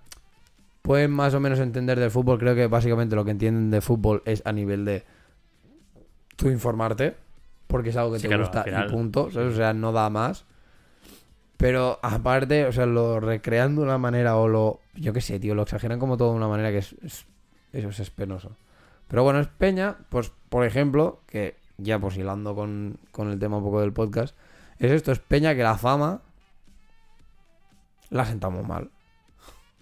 pueden 0.81 1.11
más 1.11 1.33
o 1.33 1.39
menos 1.39 1.59
entender 1.59 1.99
del 1.99 2.11
fútbol. 2.11 2.39
Creo 2.39 2.55
que 2.55 2.67
básicamente 2.67 3.15
lo 3.15 3.25
que 3.25 3.31
entienden 3.31 3.69
de 3.71 3.81
fútbol 3.81 4.21
es 4.25 4.41
a 4.45 4.51
nivel 4.51 4.85
de 4.85 5.03
tú 6.35 6.49
informarte, 6.49 7.15
porque 7.67 7.89
es 7.89 7.97
algo 7.97 8.13
que 8.13 8.19
Sí, 8.19 8.23
te 8.23 8.27
claro, 8.29 8.43
gusta 8.43 8.63
final- 8.63 8.87
y 8.87 8.91
punto, 8.91 9.31
¿sabes? 9.31 9.53
O 9.53 9.55
sea, 9.55 9.73
no 9.73 9.91
da 9.91 10.09
más. 10.09 10.45
Pero 11.57 11.99
aparte, 12.01 12.65
o 12.65 12.71
sea, 12.71 12.85
lo 12.85 13.19
recrean 13.19 13.75
de 13.75 13.81
una 13.81 13.97
manera 13.97 14.35
o 14.37 14.47
lo, 14.47 14.79
yo 14.95 15.13
qué 15.13 15.21
sé, 15.21 15.39
tío, 15.39 15.55
lo 15.55 15.61
exageran 15.63 15.99
como 15.99 16.17
todo 16.17 16.31
de 16.31 16.37
una 16.37 16.47
manera 16.47 16.71
que 16.71 16.79
es, 16.79 16.95
es- 17.03 17.25
eso 17.73 17.89
es 18.01 18.09
penoso. 18.09 18.55
Pero 19.07 19.23
bueno, 19.23 19.39
es 19.39 19.47
peña, 19.47 19.97
pues 20.09 20.31
por 20.49 20.65
ejemplo, 20.65 21.21
que 21.27 21.57
ya 21.77 21.99
pues 21.99 22.15
hilando 22.17 22.55
con, 22.55 22.97
con 23.11 23.29
el 23.29 23.39
tema 23.39 23.57
un 23.57 23.63
poco 23.63 23.81
del 23.81 23.93
podcast, 23.93 24.35
es 24.79 24.91
esto, 24.91 25.11
es 25.11 25.19
peña 25.19 25.55
que 25.55 25.63
la 25.63 25.77
fama 25.77 26.21
la 28.09 28.25
muy 28.49 28.63
mal. 28.63 28.89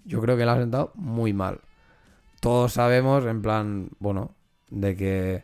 Yo 0.06 0.22
creo 0.22 0.38
que 0.38 0.46
la 0.46 0.54
ha 0.54 0.58
sentado 0.58 0.92
muy 0.96 1.34
mal. 1.34 1.60
Todos 2.40 2.74
sabemos, 2.74 3.26
en 3.26 3.42
plan, 3.42 3.90
bueno, 4.00 4.32
de 4.70 4.96
que. 4.96 5.44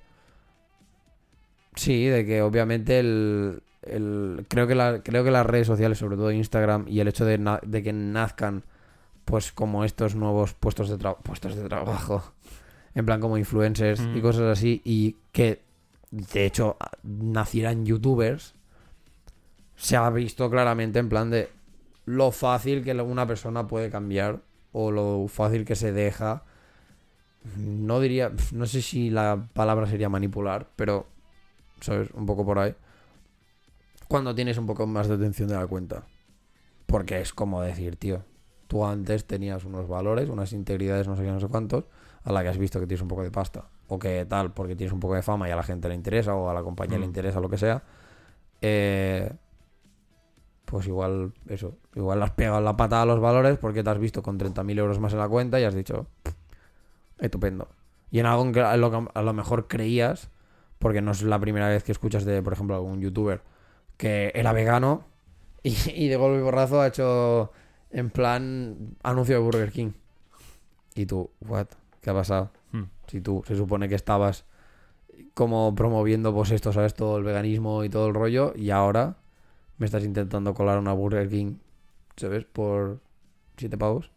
Sí, 1.75 2.05
de 2.07 2.25
que 2.25 2.41
obviamente 2.41 2.99
el. 2.99 3.61
el- 3.83 4.45
creo, 4.49 4.67
que 4.67 4.73
la- 4.75 5.03
creo 5.03 5.23
que 5.23 5.31
las 5.31 5.45
redes 5.45 5.67
sociales, 5.67 5.97
sobre 5.99 6.15
todo 6.17 6.31
Instagram, 6.31 6.85
y 6.87 6.99
el 7.01 7.07
hecho 7.07 7.25
de, 7.25 7.59
de 7.63 7.83
que 7.83 7.93
nazcan, 7.93 8.63
pues 9.27 9.51
como 9.51 9.83
estos 9.83 10.15
nuevos 10.15 10.53
puestos 10.53 10.87
de, 10.87 10.97
puestos 10.97 11.53
de 11.53 11.67
trabajo, 11.67 12.23
en 12.95 13.05
plan 13.05 13.19
como 13.19 13.37
influencers 13.37 13.99
y 13.99 14.19
Mm. 14.19 14.21
cosas 14.21 14.57
así, 14.57 14.81
y 14.85 15.17
que 15.33 15.61
de 16.11 16.45
hecho 16.45 16.77
nacieran 17.03 17.85
youtubers, 17.85 18.55
se 19.75 19.97
ha 19.97 20.09
visto 20.11 20.49
claramente 20.49 20.99
en 20.99 21.09
plan 21.09 21.29
de 21.29 21.49
lo 22.05 22.31
fácil 22.31 22.85
que 22.85 22.93
una 22.93 23.27
persona 23.27 23.67
puede 23.67 23.89
cambiar 23.89 24.39
o 24.71 24.91
lo 24.91 25.27
fácil 25.27 25.65
que 25.65 25.75
se 25.75 25.91
deja. 25.91 26.45
No 27.57 27.99
diría, 27.99 28.31
no 28.53 28.65
sé 28.65 28.81
si 28.81 29.09
la 29.09 29.49
palabra 29.53 29.87
sería 29.87 30.07
manipular, 30.07 30.69
pero, 30.77 31.05
¿sabes? 31.81 32.11
Un 32.11 32.25
poco 32.25 32.45
por 32.45 32.59
ahí. 32.59 32.73
Cuando 34.07 34.33
tienes 34.33 34.57
un 34.57 34.67
poco 34.67 34.87
más 34.87 35.09
de 35.09 35.15
atención 35.15 35.49
de 35.49 35.55
la 35.55 35.67
cuenta. 35.67 36.05
Porque 36.85 37.19
es 37.19 37.33
como 37.33 37.61
decir, 37.61 37.97
tío, 37.97 38.23
tú 38.67 38.85
antes 38.85 39.25
tenías 39.25 39.65
unos 39.65 39.87
valores, 39.87 40.29
unas 40.29 40.53
integridades, 40.53 41.07
no 41.07 41.15
sé 41.15 41.23
qué, 41.23 41.31
no 41.31 41.39
sé 41.39 41.47
cuántos, 41.47 41.85
a 42.23 42.31
la 42.31 42.43
que 42.43 42.49
has 42.49 42.57
visto 42.57 42.79
que 42.79 42.87
tienes 42.87 43.01
un 43.01 43.07
poco 43.07 43.23
de 43.23 43.31
pasta. 43.31 43.65
O 43.87 43.97
que 43.97 44.25
tal, 44.25 44.53
porque 44.53 44.75
tienes 44.75 44.91
un 44.93 44.99
poco 44.99 45.15
de 45.15 45.21
fama 45.21 45.47
y 45.47 45.51
a 45.51 45.55
la 45.55 45.63
gente 45.63 45.87
le 45.87 45.95
interesa, 45.95 46.35
o 46.35 46.49
a 46.49 46.53
la 46.53 46.61
compañía 46.63 46.97
le 46.97 47.05
Mm. 47.05 47.09
interesa, 47.09 47.39
lo 47.39 47.49
que 47.49 47.57
sea. 47.57 47.81
Eh, 48.61 49.31
pues 50.65 50.85
igual, 50.87 51.31
eso, 51.47 51.77
igual 51.95 52.21
has 52.23 52.31
pegado 52.31 52.59
la 52.59 52.75
patada 52.75 53.03
a 53.03 53.05
los 53.05 53.21
valores 53.21 53.57
porque 53.57 53.83
te 53.83 53.89
has 53.89 53.99
visto 53.99 54.21
con 54.21 54.37
30.000 54.37 54.77
euros 54.77 54.99
más 54.99 55.13
en 55.13 55.19
la 55.19 55.29
cuenta 55.29 55.59
y 55.59 55.63
has 55.63 55.73
dicho, 55.73 56.07
"Pff, 56.23 56.33
estupendo. 57.19 57.69
Y 58.11 58.19
en 58.19 58.25
algo 58.25 58.43
en 58.43 58.51
que 58.51 58.61
a 58.61 58.75
lo, 58.75 58.91
que 58.91 59.07
a 59.13 59.21
lo 59.21 59.33
mejor 59.33 59.67
creías, 59.67 60.29
porque 60.79 61.01
no 61.01 61.11
es 61.11 61.21
la 61.23 61.39
primera 61.39 61.69
vez 61.69 61.83
que 61.83 61.91
escuchas 61.93 62.25
de, 62.25 62.41
por 62.41 62.51
ejemplo, 62.53 62.75
algún 62.75 62.99
youtuber 63.01 63.41
que 63.95 64.31
era 64.35 64.51
vegano 64.53 65.05
y, 65.63 65.75
y 65.95 66.07
de 66.09 66.15
golpe 66.17 66.39
y 66.39 66.43
borrazo 66.43 66.81
ha 66.81 66.87
hecho 66.87 67.51
en 67.91 68.09
plan 68.09 68.95
anuncio 69.03 69.35
de 69.35 69.41
Burger 69.41 69.71
King. 69.71 69.91
Y 70.95 71.05
tú, 71.05 71.29
¿what? 71.41 71.67
¿Qué 72.01 72.09
ha 72.09 72.13
pasado? 72.13 72.51
Hmm. 72.71 72.83
Si 73.07 73.21
tú 73.21 73.43
se 73.47 73.55
supone 73.55 73.87
que 73.89 73.95
estabas 73.95 74.45
como 75.33 75.73
promoviendo 75.75 76.33
pues 76.33 76.51
esto, 76.51 76.71
¿sabes? 76.73 76.93
Todo 76.93 77.17
el 77.17 77.23
veganismo 77.23 77.83
y 77.83 77.89
todo 77.89 78.07
el 78.07 78.13
rollo 78.13 78.53
y 78.55 78.69
ahora 78.71 79.17
me 79.77 79.85
estás 79.85 80.03
intentando 80.03 80.53
colar 80.53 80.79
una 80.79 80.93
Burger 80.93 81.29
King, 81.29 81.57
¿sabes? 82.15 82.45
Por 82.45 82.99
7 83.57 83.77
pavos. 83.77 84.11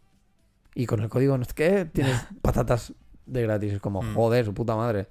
Y 0.73 0.85
con 0.85 1.01
el 1.01 1.09
código, 1.09 1.37
no 1.37 1.43
es 1.43 1.53
que 1.53 1.85
tienes 1.85 2.17
patatas 2.41 2.93
de 3.25 3.41
gratis. 3.43 3.73
Es 3.73 3.79
como, 3.81 4.01
Mm. 4.01 4.15
joder, 4.15 4.45
su 4.45 4.53
puta 4.53 4.75
madre. 4.75 5.07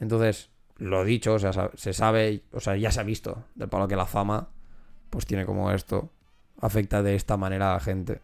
Entonces, 0.00 0.50
lo 0.76 1.04
dicho, 1.04 1.34
o 1.34 1.38
sea, 1.38 1.70
se 1.74 1.92
sabe, 1.92 2.42
o 2.52 2.60
sea, 2.60 2.76
ya 2.76 2.90
se 2.90 3.00
ha 3.00 3.04
visto 3.04 3.44
del 3.54 3.68
palo 3.68 3.86
que 3.88 3.96
la 3.96 4.06
fama, 4.06 4.48
pues 5.10 5.24
tiene 5.26 5.46
como 5.46 5.70
esto, 5.70 6.10
afecta 6.64 7.02
de 7.02 7.14
esta 7.14 7.36
manera 7.36 7.70
a 7.70 7.74
la 7.74 7.80
gente. 7.80 8.20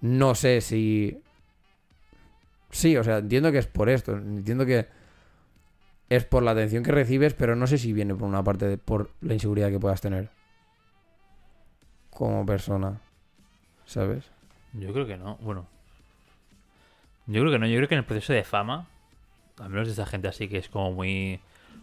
No 0.00 0.34
sé 0.34 0.60
si... 0.60 1.20
Sí, 2.70 2.96
o 2.96 3.04
sea, 3.04 3.18
entiendo 3.18 3.52
que 3.52 3.58
es 3.58 3.66
por 3.66 3.90
esto, 3.90 4.12
entiendo 4.12 4.64
que 4.64 4.88
es 6.08 6.24
por 6.24 6.42
la 6.42 6.52
atención 6.52 6.82
que 6.82 6.90
recibes, 6.90 7.34
pero 7.34 7.54
no 7.54 7.66
sé 7.66 7.76
si 7.76 7.92
viene 7.92 8.14
por 8.14 8.26
una 8.26 8.42
parte 8.42 8.66
de, 8.66 8.78
por 8.78 9.10
la 9.20 9.34
inseguridad 9.34 9.68
que 9.68 9.78
puedas 9.78 10.00
tener 10.00 10.30
como 12.08 12.46
persona, 12.46 12.98
¿sabes? 13.84 14.24
Yo 14.72 14.90
creo 14.94 15.06
que 15.06 15.18
no. 15.18 15.36
Bueno. 15.36 15.66
Yo 17.26 17.40
creo 17.42 17.52
que 17.52 17.58
no. 17.58 17.66
Yo 17.66 17.76
creo 17.76 17.88
que 17.88 17.94
en 17.94 18.00
el 18.00 18.06
proceso 18.06 18.32
de 18.32 18.44
fama, 18.44 18.88
al 19.58 19.68
menos 19.68 19.86
de 19.86 19.92
esta 19.92 20.06
gente 20.06 20.28
así 20.28 20.48
que 20.48 20.58
es 20.58 20.68
como 20.70 20.92
muy 20.92 21.40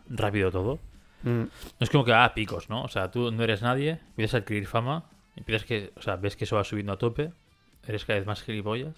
rápido 0.09 0.51
todo, 0.51 0.79
Mm. 1.23 1.41
no 1.41 1.49
es 1.79 1.89
como 1.89 2.05
que 2.05 2.13
ah, 2.13 2.31
picos, 2.33 2.69
¿no? 2.69 2.83
O 2.83 2.87
sea, 2.87 3.11
tú 3.11 3.31
no 3.31 3.43
eres 3.43 3.61
nadie, 3.61 3.99
a 4.17 4.37
adquirir 4.37 4.67
fama, 4.67 5.03
empiezas 5.39 5.65
que, 5.67 5.91
o 5.95 6.01
sea, 6.01 6.15
ves 6.17 6.35
que 6.35 6.43
eso 6.45 6.55
va 6.55 6.63
subiendo 6.63 6.93
a 6.93 6.97
tope, 6.97 7.31
eres 7.87 8.05
cada 8.05 8.19
vez 8.19 8.27
más 8.27 8.43
gilipollas, 8.43 8.95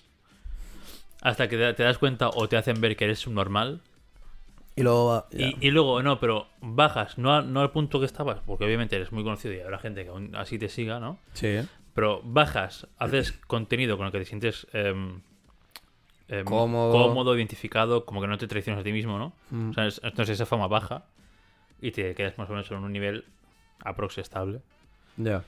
hasta 1.21 1.47
que 1.47 1.73
te, 1.73 1.83
das 1.83 1.97
cuenta 1.97 2.29
o 2.29 2.47
te 2.49 2.57
hacen 2.57 2.81
ver 2.81 2.95
que 2.95 3.05
eres 3.05 3.25
un 3.27 3.35
normal, 3.35 3.81
Y 4.75 4.83
luego 4.83 5.25
y, 5.31 5.55
y 5.67 5.71
luego, 5.71 6.01
no, 6.01 6.19
pero 6.19 6.47
bajas, 6.61 7.17
no, 7.17 7.33
a- 7.35 7.41
no 7.41 7.61
al 7.61 7.71
punto 7.71 7.99
que 7.99 8.05
estabas, 8.05 8.39
porque 8.45 8.65
obviamente 8.65 8.95
eres 8.95 9.11
muy 9.11 9.23
conocido 9.23 9.53
y 9.53 9.59
habrá 9.59 9.77
gente 9.79 10.03
que 10.03 10.09
aún 10.09 10.35
así 10.35 10.57
te 10.57 10.69
siga, 10.69 10.99
¿no? 10.99 11.19
Sí. 11.33 11.59
Pero 11.93 12.21
bajas, 12.23 12.87
haces 12.97 13.33
contenido 13.47 13.97
con 13.97 14.05
el 14.05 14.11
que 14.13 14.19
te 14.19 14.25
sientes 14.25 14.65
em, 14.73 15.21
em, 16.29 16.45
Cómodo. 16.45 16.91
cómodo, 16.93 17.35
identificado, 17.37 18.05
como 18.05 18.21
que 18.21 18.27
no 18.27 18.37
te 18.37 18.47
traicionas 18.47 18.79
a 18.81 18.83
ti 18.83 18.93
mismo, 18.93 19.19
¿no? 19.19 19.33
Mm. 19.51 19.71
O 19.71 19.73
sea, 19.73 19.85
es- 19.87 19.99
entonces 20.03 20.35
esa 20.35 20.45
fama 20.45 20.67
baja 20.67 21.03
y 21.81 21.91
te 21.91 22.15
quedas 22.15 22.37
más 22.37 22.49
o 22.49 22.53
menos 22.53 22.71
en 22.71 22.77
un 22.77 22.91
nivel 22.93 23.25
aprox 23.83 24.17
estable 24.19 24.61
Ya. 25.17 25.43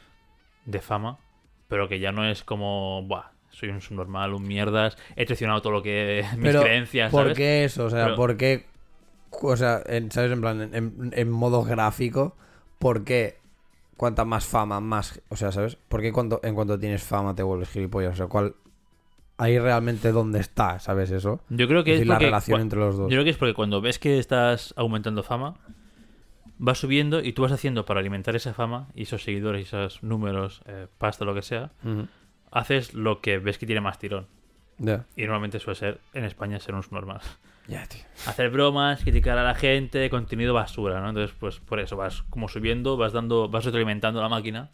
De 0.66 0.80
fama, 0.82 1.20
pero 1.68 1.88
que 1.90 2.00
ya 2.00 2.12
no 2.12 2.26
es 2.28 2.44
como, 2.44 3.04
buah, 3.04 3.32
soy 3.50 3.70
un 3.70 3.82
subnormal, 3.82 4.34
un 4.34 4.44
mierdas, 4.48 4.98
he 5.16 5.26
traicionado 5.26 5.62
todo 5.62 5.74
lo 5.74 5.84
que 5.84 6.26
mis 6.38 6.44
Pero, 6.44 6.62
creencias, 6.62 7.12
¿por 7.12 7.24
¿sabes? 7.24 7.38
qué 7.38 7.64
eso? 7.66 7.86
O 7.86 7.90
sea, 7.90 8.06
Pero- 8.06 8.16
¿por 8.16 8.38
qué? 8.38 8.66
O 9.42 9.56
sea, 9.58 9.82
en- 9.88 10.12
¿sabes? 10.12 10.32
En 10.32 10.42
plan, 10.42 10.62
en, 10.74 11.12
en- 11.14 11.32
modo 11.32 11.64
gráfico, 11.64 12.36
¿por 12.80 13.04
qué 13.04 13.38
cuanta 13.98 14.26
más 14.26 14.46
fama, 14.46 14.80
más. 14.80 15.22
O 15.30 15.36
sea, 15.36 15.52
¿sabes? 15.52 15.76
¿Por 15.88 16.02
qué 16.02 16.12
cuando, 16.12 16.40
en 16.44 16.54
cuanto 16.56 16.78
tienes 16.80 17.04
fama 17.04 17.34
te 17.34 17.42
vuelves 17.44 17.70
gilipollas? 17.70 18.14
O 18.14 18.16
sea, 18.16 18.28
¿cuál. 18.28 18.56
Ahí 19.38 19.58
realmente 19.58 20.12
dónde 20.12 20.40
está, 20.40 20.80
¿sabes 20.80 21.10
eso? 21.10 21.42
Yo 21.50 21.68
creo 21.68 21.84
que 21.84 21.92
Es 21.96 21.96
es 21.96 22.00
decir, 22.02 22.10
la 22.14 22.20
relación 22.20 22.62
entre 22.62 22.78
los 22.80 22.96
dos. 22.96 23.10
Yo 23.10 23.16
creo 23.16 23.24
que 23.24 23.32
es 23.32 23.38
porque 23.38 23.56
cuando 23.56 23.82
ves 23.82 23.98
que 23.98 24.20
estás 24.20 24.74
aumentando 24.78 25.24
fama, 25.24 25.56
vas 26.64 26.80
subiendo 26.80 27.22
y 27.22 27.34
tú 27.34 27.42
vas 27.42 27.52
haciendo 27.52 27.86
para 27.86 28.00
alimentar 28.00 28.38
esa 28.38 28.54
fama 28.54 28.88
y 28.96 29.04
esos 29.04 29.22
seguidores 29.22 29.62
y 29.62 29.64
esos 29.66 30.02
números, 30.02 30.62
eh, 30.66 30.88
pasta, 30.98 31.26
lo 31.26 31.36
que 31.36 31.42
sea, 31.42 31.72
haces 32.52 32.94
lo 32.94 33.20
que 33.20 33.38
ves 33.38 33.58
que 33.58 33.66
tiene 33.66 33.82
más 33.82 34.00
tirón. 34.00 34.28
Y 35.18 35.24
normalmente 35.24 35.60
suele 35.60 35.78
ser, 35.78 36.00
en 36.14 36.24
España, 36.24 36.62
ser 36.62 36.74
un 36.74 36.84
tío. 36.84 38.02
Hacer 38.28 38.50
bromas, 38.50 39.04
criticar 39.04 39.38
a 39.38 39.44
la 39.44 39.56
gente, 39.56 40.10
contenido 40.10 40.54
basura, 40.54 41.02
¿no? 41.02 41.10
Entonces, 41.10 41.36
pues 41.38 41.60
por 41.60 41.82
eso 41.82 41.98
vas 41.98 42.24
como 42.30 42.48
subiendo, 42.48 42.96
vas 42.96 43.12
dando, 43.12 43.50
vas 43.50 43.66
retroalimentando 43.66 44.22
la 44.22 44.30
máquina 44.30 44.70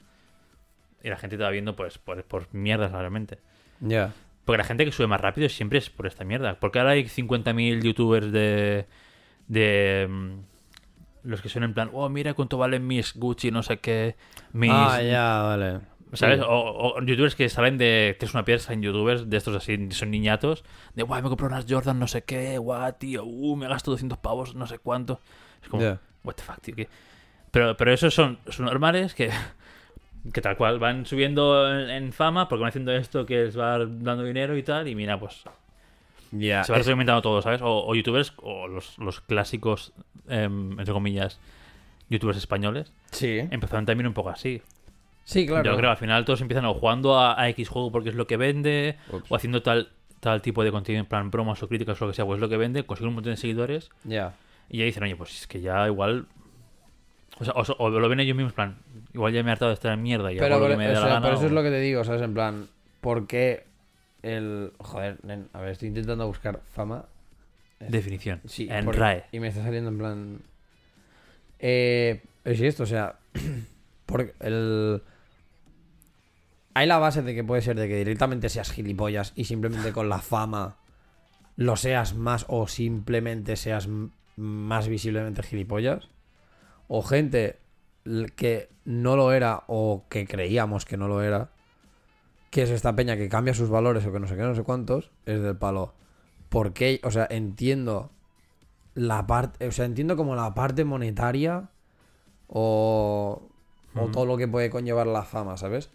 y 1.03 1.09
la 1.09 1.17
gente 1.17 1.37
te 1.37 1.43
va 1.43 1.49
viendo, 1.49 1.75
pues, 1.75 1.97
por, 1.97 2.23
por 2.23 2.53
mierdas 2.53 2.91
realmente. 2.91 3.39
Ya. 3.79 4.13
Porque 4.45 4.59
la 4.59 4.63
gente 4.63 4.85
que 4.85 4.91
sube 4.91 5.07
más 5.07 5.21
rápido 5.21 5.49
siempre 5.49 5.79
es 5.79 5.89
por 5.89 6.05
esta 6.05 6.23
mierda. 6.23 6.59
Porque 6.59 6.77
ahora 6.77 6.91
hay 6.91 7.05
50.000 7.05 7.81
youtubers 7.81 8.31
de. 8.31 8.85
de. 9.47 10.37
Los 11.23 11.41
que 11.41 11.49
son 11.49 11.63
en 11.63 11.73
plan, 11.73 11.89
oh, 11.93 12.09
mira 12.09 12.33
cuánto 12.33 12.57
valen 12.57 12.85
mis 12.85 13.15
Gucci, 13.15 13.51
no 13.51 13.63
sé 13.63 13.77
qué. 13.77 14.15
Mis. 14.53 14.71
Ah, 14.73 15.01
ya, 15.01 15.41
vale. 15.41 15.79
¿Sabes? 16.13 16.39
Sí. 16.39 16.45
O, 16.47 16.95
o 16.95 17.01
youtubers 17.01 17.35
que 17.35 17.49
salen 17.49 17.77
de. 17.77 18.15
Tienes 18.17 18.33
una 18.33 18.45
piedra, 18.45 18.73
en 18.73 18.81
youtubers 18.81 19.29
de 19.29 19.37
estos 19.37 19.55
así, 19.55 19.91
son 19.91 20.11
niñatos. 20.11 20.63
De, 20.95 21.03
guau, 21.03 21.21
me 21.21 21.29
compré 21.29 21.47
unas 21.47 21.65
Jordan, 21.69 21.99
no 21.99 22.07
sé 22.07 22.23
qué, 22.23 22.57
guau, 22.57 22.93
tío, 22.93 23.23
uh, 23.25 23.55
me 23.55 23.67
gasto 23.67 23.91
200 23.91 24.17
pavos, 24.17 24.55
no 24.55 24.65
sé 24.65 24.79
cuánto. 24.79 25.21
Es 25.61 25.69
como, 25.69 25.83
what 26.23 26.35
the 26.35 26.43
fuck, 26.43 26.61
tío. 26.61 26.75
¿qué? 26.75 26.89
Pero, 27.51 27.77
pero 27.77 27.93
esos 27.93 28.13
son, 28.13 28.39
son 28.47 28.65
normales 28.65 29.13
que. 29.13 29.29
Que 30.33 30.41
tal 30.41 30.57
cual 30.57 30.79
van 30.79 31.05
subiendo 31.05 31.73
en, 31.73 31.89
en 31.89 32.11
fama 32.11 32.49
porque 32.49 32.59
van 32.59 32.67
haciendo 32.67 32.91
esto 32.91 33.25
que 33.25 33.45
les 33.45 33.57
va 33.57 33.79
dando 33.79 34.25
dinero 34.25 34.57
y 34.57 34.63
tal. 34.63 34.89
Y 34.89 34.93
mira, 34.93 35.17
pues 35.17 35.45
Se 36.31 36.71
va 36.71 36.77
retroalimentando 36.77 37.21
todo, 37.21 37.41
¿sabes? 37.41 37.61
O, 37.61 37.85
o 37.87 37.95
youtubers, 37.95 38.33
o 38.37 38.67
los, 38.67 38.97
los 38.99 39.21
clásicos, 39.21 39.93
em, 40.27 40.71
entre 40.79 40.93
comillas, 40.93 41.39
youtubers 42.09 42.37
españoles, 42.37 42.93
Sí. 43.11 43.39
empezaron 43.51 43.85
también 43.85 44.07
un 44.07 44.13
poco 44.13 44.29
así. 44.29 44.61
Sí, 45.23 45.45
claro. 45.45 45.69
Yo 45.71 45.77
creo 45.77 45.91
al 45.91 45.97
final 45.97 46.25
todos 46.25 46.41
empiezan 46.41 46.65
o 46.65 46.73
jugando 46.73 47.17
a, 47.19 47.39
a 47.39 47.49
X 47.49 47.69
juego 47.69 47.91
porque 47.91 48.09
es 48.09 48.15
lo 48.15 48.25
que 48.27 48.37
vende, 48.37 48.97
Ups. 49.11 49.25
o 49.31 49.35
haciendo 49.35 49.61
tal 49.61 49.89
tal 50.19 50.41
tipo 50.41 50.65
de 50.65 50.71
contenido 50.71 50.99
en 51.01 51.05
plan 51.07 51.31
bromas 51.31 51.63
o 51.63 51.69
críticas 51.69 52.01
o 52.01 52.05
lo 52.05 52.11
que 52.11 52.15
sea, 52.15 52.25
pues 52.25 52.37
es 52.37 52.41
lo 52.41 52.49
que 52.49 52.57
vende, 52.57 52.83
consiguen 52.83 53.09
un 53.09 53.15
montón 53.15 53.31
de 53.31 53.37
seguidores 53.37 53.89
Ya. 54.03 54.33
y 54.69 54.79
ya 54.79 54.83
dicen, 54.85 55.03
oye, 55.03 55.15
pues 55.15 55.33
es 55.41 55.47
que 55.47 55.61
ya 55.61 55.87
igual. 55.87 56.25
O, 57.39 57.45
sea, 57.45 57.53
o, 57.77 57.89
lo 57.89 58.09
ven 58.09 58.19
ellos 58.19 58.35
mismos, 58.35 58.51
en 58.51 58.55
plan, 58.55 58.77
igual 59.13 59.31
ya 59.31 59.41
me 59.43 59.49
he 59.49 59.51
hartado 59.53 59.69
de 59.69 59.75
estar 59.75 59.93
en 59.93 60.01
mierda 60.03 60.29
y 60.33 60.37
Pero, 60.37 60.55
hago 60.55 60.65
lo 60.67 60.71
que 60.71 60.77
me 60.77 60.87
o 60.87 60.89
dé 60.89 60.95
sea, 60.95 61.03
la 61.05 61.09
gana. 61.13 61.21
por 61.25 61.35
eso 61.37 61.45
es 61.45 61.53
lo 61.53 61.63
que 61.63 61.69
te 61.69 61.79
digo, 61.79 62.03
¿sabes? 62.03 62.21
En 62.21 62.33
plan, 62.33 62.67
¿por 62.99 63.27
qué 63.27 63.63
el. 64.23 64.73
Joder, 64.79 65.23
nen, 65.23 65.49
a 65.53 65.61
ver, 65.61 65.71
estoy 65.71 65.87
intentando 65.89 66.25
buscar 66.27 66.61
fama. 66.73 67.05
Definición. 67.79 68.41
Sí, 68.45 68.67
en 68.69 68.85
por- 68.85 68.97
RAE. 68.97 69.25
Y 69.31 69.39
me 69.39 69.47
está 69.47 69.63
saliendo 69.63 69.89
en 69.89 69.97
plan. 69.97 70.41
Eh, 71.59 72.21
es 72.43 72.61
esto, 72.61 72.83
o 72.83 72.85
sea. 72.85 73.19
Porque 74.05 74.33
el. 74.39 75.01
Hay 76.73 76.87
la 76.87 76.97
base 76.99 77.21
de 77.21 77.35
que 77.35 77.43
puede 77.43 77.61
ser 77.61 77.77
de 77.77 77.87
que 77.87 77.95
directamente 77.97 78.47
seas 78.49 78.71
gilipollas 78.71 79.33
y 79.35 79.45
simplemente 79.45 79.91
con 79.91 80.07
la 80.09 80.19
fama 80.19 80.77
lo 81.55 81.75
seas 81.75 82.15
más 82.15 82.45
o 82.47 82.67
simplemente 82.67 83.55
seas 83.57 83.89
más 84.37 84.87
visiblemente 84.87 85.43
gilipollas. 85.43 86.07
O 86.87 87.01
gente 87.03 87.59
que 88.35 88.69
no 88.85 89.15
lo 89.17 89.33
era 89.33 89.63
o 89.67 90.05
que 90.09 90.25
creíamos 90.25 90.85
que 90.85 90.97
no 90.97 91.07
lo 91.07 91.21
era. 91.21 91.49
Que 92.49 92.63
es 92.63 92.69
esta 92.69 92.95
peña 92.95 93.15
que 93.17 93.29
cambia 93.29 93.53
sus 93.53 93.69
valores 93.69 94.05
o 94.05 94.11
que 94.11 94.19
no 94.19 94.27
sé 94.27 94.35
qué, 94.35 94.41
no 94.41 94.55
sé 94.55 94.63
cuántos. 94.63 95.11
Es 95.25 95.41
del 95.41 95.57
palo. 95.57 95.93
¿Por 96.49 96.73
qué? 96.73 96.99
O 97.03 97.11
sea, 97.11 97.27
entiendo 97.29 98.09
la 98.95 99.27
parte, 99.27 99.67
o 99.67 99.71
sea, 99.71 99.85
entiendo 99.85 100.15
como 100.17 100.35
la 100.35 100.53
parte 100.53 100.83
monetaria 100.83 101.69
o, 102.47 103.41
o 103.95 104.07
todo 104.07 104.25
lo 104.25 104.37
que 104.37 104.47
puede 104.47 104.69
conllevar 104.69 105.07
la 105.07 105.23
fama, 105.23 105.57
¿sabes? 105.57 105.89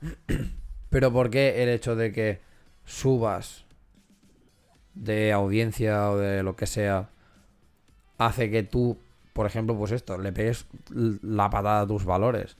Pero 0.90 1.12
¿por 1.12 1.30
qué 1.30 1.62
el 1.62 1.68
hecho 1.68 1.94
de 1.94 2.12
que 2.12 2.40
subas 2.84 3.64
de 4.94 5.32
audiencia 5.32 6.10
o 6.10 6.18
de 6.18 6.42
lo 6.42 6.56
que 6.56 6.66
sea 6.66 7.10
hace 8.18 8.50
que 8.50 8.64
tú, 8.64 8.98
por 9.32 9.46
ejemplo, 9.46 9.76
pues 9.76 9.92
esto, 9.92 10.18
le 10.18 10.32
pegues 10.32 10.66
la 10.90 11.48
patada 11.48 11.82
a 11.82 11.86
tus 11.86 12.04
valores? 12.04 12.56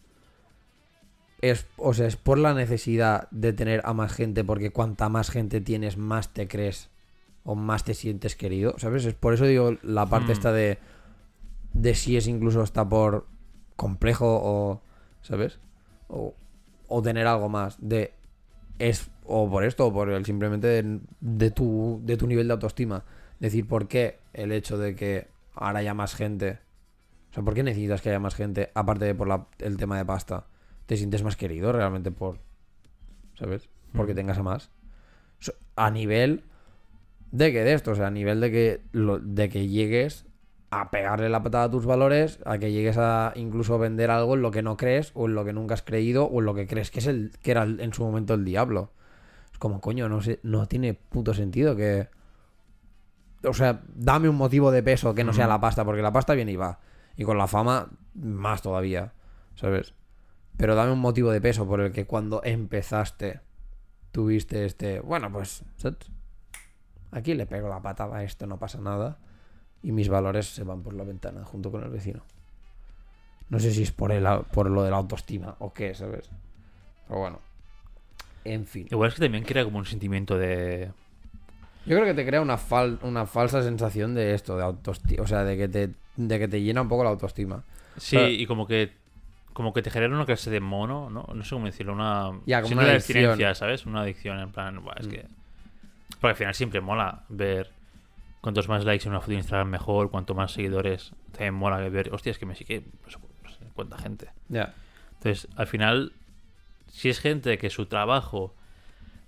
Es, 1.43 1.67
o 1.79 1.95
sea, 1.95 2.07
es 2.07 2.17
por 2.17 2.39
la 2.39 2.53
necesidad 2.55 3.29
de 3.31 3.53
tener 3.55 3.81
a 3.85 3.95
más 3.95 4.13
gente, 4.13 4.45
porque 4.45 4.71
cuanta 4.73 5.09
más 5.09 5.31
gente 5.31 5.61
tienes, 5.61 5.97
más 5.97 6.33
te 6.35 6.47
crees 6.49 6.91
o 7.45 7.55
más 7.55 7.85
te 7.85 7.95
sientes 7.95 8.37
querido, 8.37 8.75
¿sabes? 8.79 9.07
Es 9.07 9.15
por 9.15 9.33
eso 9.35 9.47
digo 9.47 9.75
la 9.83 10.07
parte 10.07 10.33
Hmm. 10.33 10.35
esta 10.35 10.53
de 10.53 10.79
de 11.73 11.95
si 11.95 12.17
es 12.17 12.27
incluso 12.27 12.63
hasta 12.63 12.89
por 12.89 13.27
complejo 13.77 14.27
o, 14.43 14.83
¿sabes? 15.23 15.59
O, 16.09 16.35
o 16.89 17.03
tener 17.03 17.27
algo 17.27 17.49
más 17.49 17.77
de 17.81 18.13
es 18.79 19.09
o 19.25 19.49
por 19.49 19.65
esto 19.65 19.87
o 19.87 19.93
por 19.93 20.11
el 20.11 20.25
simplemente 20.27 20.67
de, 20.67 21.01
de 21.21 21.51
tu 21.51 22.01
de 22.05 22.17
tu 22.17 22.27
nivel 22.27 22.49
de 22.49 22.55
autoestima, 22.55 23.05
decir 23.39 23.67
por 23.69 23.89
qué 23.89 24.19
el 24.33 24.53
hecho 24.53 24.79
de 24.79 24.95
que 24.97 25.29
ahora 25.55 25.79
haya 25.81 25.95
más 25.95 26.15
gente, 26.15 26.59
o 27.31 27.35
sea, 27.35 27.43
¿por 27.45 27.55
qué 27.55 27.63
necesitas 27.63 28.03
que 28.03 28.09
haya 28.11 28.19
más 28.21 28.35
gente 28.35 28.71
aparte 28.75 29.05
de 29.05 29.15
por 29.15 29.29
la- 29.29 29.47
el 29.59 29.77
tema 29.77 29.97
de 29.97 30.05
pasta? 30.05 30.47
Te 30.91 30.97
sientes 30.97 31.23
más 31.23 31.37
querido 31.37 31.71
realmente 31.71 32.11
por 32.11 32.39
¿sabes? 33.39 33.69
Porque 33.95 34.13
Mm. 34.13 34.17
tengas 34.17 34.39
a 34.39 34.43
más. 34.43 34.71
A 35.77 35.89
nivel 35.93 36.43
de 37.31 37.53
que 37.53 37.63
de 37.63 37.75
esto, 37.75 37.93
o 37.93 37.95
sea, 37.95 38.09
a 38.09 38.11
nivel 38.11 38.41
de 38.41 38.51
que 38.51 38.81
lo- 38.91 39.21
de 39.21 39.49
que 39.49 39.69
llegues 39.69 40.27
a 40.71 40.91
pegarle 40.91 41.29
la 41.29 41.45
patada 41.45 41.67
a 41.67 41.71
tus 41.71 41.87
valores, 41.87 42.41
a 42.45 42.59
que 42.59 42.73
llegues 42.73 42.97
a 42.99 43.33
incluso 43.37 43.79
vender 43.79 44.11
algo 44.11 44.35
en 44.35 44.43
lo 44.43 44.51
que 44.51 44.63
no 44.63 44.77
crees 44.77 45.13
o 45.15 45.27
en 45.29 45.37
lo 45.37 45.45
que 45.45 45.53
nunca 45.53 45.75
has 45.75 45.83
creído 45.83 46.25
o 46.25 46.41
en 46.41 46.47
lo 46.47 46.55
que 46.55 46.67
crees 46.67 46.91
que 46.91 46.99
es 46.99 47.07
el 47.07 47.31
que 47.41 47.53
era 47.53 47.63
en 47.63 47.93
su 47.95 48.03
momento 48.03 48.35
el 48.35 48.45
diablo. 48.45 48.91
Es 49.53 49.59
como, 49.59 49.81
coño, 49.81 50.09
no 50.09 50.23
sé, 50.23 50.41
no 50.43 50.67
tiene 50.67 50.95
puto 50.95 51.35
sentido 51.35 51.77
que 51.77 52.09
o 53.45 53.55
sea, 53.55 53.81
dame 53.95 54.29
un 54.29 54.35
motivo 54.37 54.73
de 54.73 54.83
peso 54.83 55.15
que 55.15 55.23
no 55.23 55.33
sea 55.33 55.45
Ujú. 55.45 55.53
la 55.53 55.61
pasta, 55.61 55.85
porque 55.85 56.03
la 56.03 56.13
pasta 56.13 56.35
viene 56.35 56.51
y 56.51 56.57
va. 56.57 56.81
Y 57.17 57.23
con 57.23 57.39
la 57.39 57.47
fama, 57.47 57.89
más 58.15 58.61
todavía, 58.61 59.13
¿sabes? 59.55 59.95
Pero 60.57 60.75
dame 60.75 60.93
un 60.93 60.99
motivo 61.01 61.31
de 61.31 61.41
peso 61.41 61.67
por 61.67 61.81
el 61.81 61.93
que 61.93 62.07
cuando 62.07 62.43
empezaste 62.45 63.41
tuviste 64.13 64.65
este, 64.67 65.01
bueno, 65.01 65.31
pues, 65.33 65.63
¿sabes? 65.77 65.99
Aquí 67.13 67.35
le 67.35 67.47
pego 67.47 67.69
la 67.69 67.81
patada 67.83 68.19
a 68.19 68.25
esto, 68.25 68.47
no 68.47 68.59
pasa 68.59 68.81
nada. 68.81 69.19
Y 69.83 69.93
mis 69.93 70.09
valores 70.09 70.47
se 70.47 70.63
van 70.65 70.83
por 70.83 70.93
la 70.95 71.05
ventana 71.05 71.45
junto 71.45 71.71
con 71.71 71.83
el 71.83 71.89
vecino. 71.91 72.23
No 73.49 73.59
sé 73.59 73.73
si 73.73 73.83
es 73.83 73.91
por, 73.93 74.13
el, 74.13 74.25
por 74.53 74.69
lo 74.71 74.83
de 74.83 74.91
la 74.91 74.99
autoestima 74.99 75.57
o 75.59 75.73
qué, 75.73 75.95
¿sabes? 75.95 76.31
Pero 77.09 77.21
bueno. 77.21 77.39
En 78.45 78.67
fin. 78.67 78.87
Igual 78.91 79.09
es 79.09 79.15
que 79.15 79.23
también 79.23 79.45
crea 79.45 79.65
como 79.65 79.79
un 79.79 79.87
sentimiento 79.87 80.37
de. 80.39 80.93
Yo 81.87 81.97
creo 81.97 82.05
que 82.05 82.15
te 82.15 82.27
crea 82.27 82.41
una, 82.43 82.59
fal- 82.59 82.99
una 83.03 83.27
falsa 83.27 83.63
sensación 83.63 84.15
de 84.15 84.35
esto, 84.35 84.57
de 84.57 84.63
autoestima. 84.65 85.23
O 85.23 85.27
sea, 85.27 85.45
de 85.45 85.57
que, 85.57 85.69
te, 85.69 85.91
de 86.17 86.39
que 86.39 86.47
te 86.47 86.61
llena 86.63 86.83
un 86.83 86.89
poco 86.89 87.03
la 87.05 87.11
autoestima. 87.11 87.65
Sí, 87.97 88.17
Pero- 88.17 88.29
y 88.29 88.47
como 88.47 88.67
que 88.67 88.93
como 89.53 89.73
que 89.73 89.83
te 89.83 89.91
genera 89.91 90.15
una 90.15 90.25
clase 90.27 90.51
de 90.51 90.61
mono, 90.61 91.11
¿no? 91.11 91.29
No 91.35 91.45
sé 91.45 91.51
cómo 91.55 91.67
decirlo, 91.67 91.93
una... 91.93 92.31
Ya, 92.47 92.63
como 92.63 92.75
una 92.75 92.85
una 92.85 92.93
abstinencia, 92.95 93.55
¿sabes? 93.55 93.85
Una 93.87 94.03
adicción, 94.03 94.39
en 94.39 94.51
plan, 94.53 94.83
buah, 94.83 94.95
es 94.99 95.07
Mm. 95.07 95.11
que... 95.11 95.27
Porque 96.21 96.29
al 96.31 96.37
final 96.37 96.55
siempre 96.55 96.81
mola 96.81 97.25
ver 97.29 97.71
cuantos 98.41 98.69
más 98.69 98.85
likes 98.85 99.05
en 99.07 99.11
una 99.11 99.21
foto 99.21 99.33
de 99.33 99.39
Instagram 99.39 99.69
mejor, 99.69 100.11
cuanto 100.11 100.35
más 100.35 100.53
seguidores, 100.53 101.13
también 101.33 101.55
mola 101.55 101.77
ver, 101.89 102.13
hostia, 102.13 102.31
es 102.31 102.39
que 102.39 102.47
me 102.47 102.55
sigue, 102.55 102.85
no 103.05 103.11
sé, 103.11 103.19
no 103.45 103.51
sé 103.51 103.59
cuánta 103.75 103.99
gente. 103.99 104.29
Ya. 104.49 104.75
Entonces, 105.15 105.49
al 105.57 105.67
final, 105.67 106.13
si 106.89 107.09
es 107.09 107.21
gente 107.21 107.59
que 107.59 107.71
su 107.71 107.87
trabajo 107.87 108.55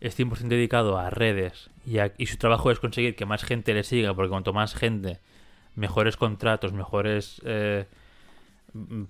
es 0.00 0.18
100% 0.18 0.48
dedicado 0.48 0.98
a 0.98 1.11
redes 1.11 1.70
y, 1.87 1.98
a- 1.98 2.12
y 2.18 2.26
su 2.26 2.37
trabajo 2.37 2.70
es 2.70 2.78
conseguir 2.80 3.14
que 3.16 3.24
más 3.26 3.44
gente 3.44 3.72
le 3.74 3.85
siga, 3.85 4.14
porque 4.14 4.30
cuanto 4.30 4.52
más 4.52 4.74
gente, 4.74 5.18
mejores 5.76 6.16
contratos, 6.16 6.72
mejores 6.72 7.40
eh, 7.44 7.87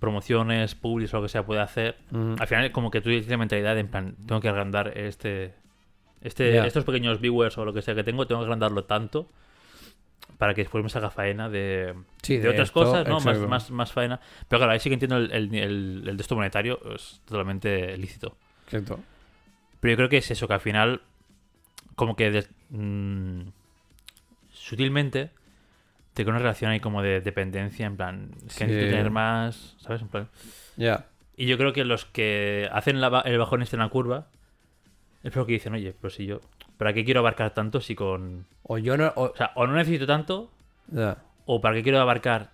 promociones, 0.01 0.75
publics 0.75 1.13
o 1.15 1.19
lo 1.19 1.23
que 1.25 1.29
sea 1.29 1.45
puede 1.47 1.61
hacer, 1.61 1.97
al 2.13 2.47
final 2.47 2.73
como 2.73 2.91
que 2.91 3.01
tú 3.01 3.11
tienes 3.11 3.29
la 3.29 3.37
mentalidad 3.37 3.75
de 3.75 3.81
en 3.81 3.89
plan, 3.89 4.17
tengo 4.27 4.41
que 4.41 4.49
agrandar 4.49 4.97
este, 4.99 5.55
este 6.21 6.67
estos 6.67 6.85
pequeños 6.85 7.21
viewers 7.21 7.57
o 7.59 7.65
lo 7.65 7.73
que 7.73 7.83
sea 7.83 7.95
que 7.95 8.03
tengo, 8.05 8.27
tengo 8.27 8.41
que 8.41 8.45
agrandarlo 8.47 8.85
tanto 8.85 9.29
para 10.39 10.55
que 10.55 10.63
después 10.63 10.83
me 10.83 10.91
salga 10.91 11.11
faena 11.11 11.49
de, 11.49 11.95
Sí, 12.23 12.37
de 12.37 12.43
de 12.43 12.49
otras 12.49 12.69
esto, 12.69 12.81
cosas, 12.81 13.07
¿no? 13.07 13.21
Más, 13.21 13.39
más, 13.49 13.71
más 13.71 13.93
faena. 13.93 14.21
Pero 14.49 14.59
claro, 14.61 14.73
ahí 14.73 14.81
sí 14.81 14.89
que 14.89 14.95
entiendo 14.95 15.17
el, 15.19 15.31
el, 15.31 15.55
el, 15.55 16.05
el 16.09 16.17
de 16.17 16.21
esto 16.23 16.35
monetario, 16.35 16.81
es 16.95 17.21
totalmente 17.25 17.97
lícito. 17.97 18.37
Exacto. 18.67 18.99
Pero 19.79 19.93
yo 19.93 19.97
creo 19.97 20.09
que 20.09 20.17
es 20.19 20.31
eso, 20.31 20.49
que 20.49 20.55
al 20.55 20.61
final, 20.61 21.03
como 21.95 22.17
que 22.17 22.31
des- 22.33 22.51
mm, 22.71 23.43
sutilmente 24.51 25.31
te 26.15 26.23
crea 26.25 26.33
una 26.35 26.39
relación 26.43 26.71
ahí 26.71 26.81
como 26.81 27.03
de 27.03 27.21
dependencia, 27.21 27.87
en 27.87 27.97
plan, 27.97 28.31
es 28.47 28.55
que 28.57 28.65
Sí. 28.65 28.71
necesito 28.71 28.91
tener 28.91 29.11
más, 29.11 29.75
¿sabes? 29.79 30.03
En 30.03 30.09
plan. 30.09 30.29
Ya. 30.77 31.07
Y 31.37 31.47
yo 31.47 31.57
creo 31.59 31.73
que 31.73 31.85
los 31.85 32.05
que 32.05 32.69
hacen 32.73 33.01
la 33.01 33.23
el 33.25 33.39
bajón 33.39 33.63
este 33.63 33.77
en 33.77 33.81
la 33.81 33.89
curva, 33.89 34.27
es 35.23 35.33
porque 35.33 35.53
dicen, 35.53 35.73
oye, 35.75 35.95
pues 35.99 36.15
si 36.15 36.27
yo, 36.27 36.41
¿para 36.77 36.93
qué 36.93 37.05
quiero 37.05 37.21
abarcar 37.21 37.55
tanto 37.55 37.81
si 37.81 37.95
con... 37.95 38.45
O 38.65 38.77
yo 38.79 38.97
no. 38.97 39.13
O, 39.17 39.25
O 39.31 39.37
sea, 39.37 39.53
o 39.55 39.67
no 39.67 39.75
necesito 39.75 40.07
tanto, 40.07 40.51
ya. 40.89 41.17
o 41.47 41.61
para 41.61 41.77
qué 41.77 41.83
quiero 41.83 42.01
abarcar 42.01 42.51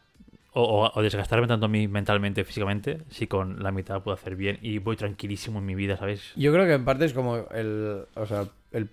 o, 0.53 0.63
o- 0.63 0.93
o 0.95 1.03
desgastarme 1.03 1.47
tanto 1.47 1.67
a 1.67 1.69
mí 1.69 1.89
mentalmente, 1.89 2.45
físicamente, 2.45 2.99
si 3.11 3.27
con 3.27 3.63
la 3.63 3.71
mitad 3.73 4.03
puedo 4.03 4.15
hacer 4.15 4.37
bien 4.37 4.59
y 4.63 4.79
voy 4.79 4.97
tranquilísimo 4.97 5.59
en 5.59 5.67
mi 5.67 5.75
vida, 5.75 5.97
¿sabes? 5.97 6.33
Yo 6.37 6.53
creo 6.53 6.67
que 6.67 6.75
en 6.75 6.85
parte 6.85 7.05
es 7.05 7.13
como 7.13 7.37
el. 7.51 8.05
O 8.15 8.27
sea, 8.27 8.47
el, 8.73 8.89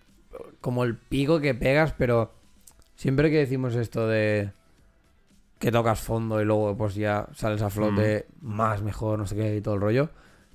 como 0.61 0.83
el 0.83 0.95
pico 0.95 1.39
que 1.39 1.53
pegas, 1.53 1.93
pero 1.97 2.33
siempre 2.95 3.29
que 3.29 3.37
decimos 3.37 3.75
esto 3.75 4.07
de. 4.07 4.51
Que 5.59 5.71
tocas 5.71 5.99
fondo 5.99 6.41
y 6.41 6.45
luego 6.45 6.75
pues 6.75 6.95
ya 6.95 7.27
sales 7.33 7.61
a 7.61 7.69
flote 7.69 8.27
más, 8.41 8.81
mejor, 8.81 9.17
no 9.17 9.25
sé 9.25 9.35
qué 9.35 9.55
y 9.55 9.61
todo 9.61 9.75
el 9.75 9.81
rollo. 9.81 10.09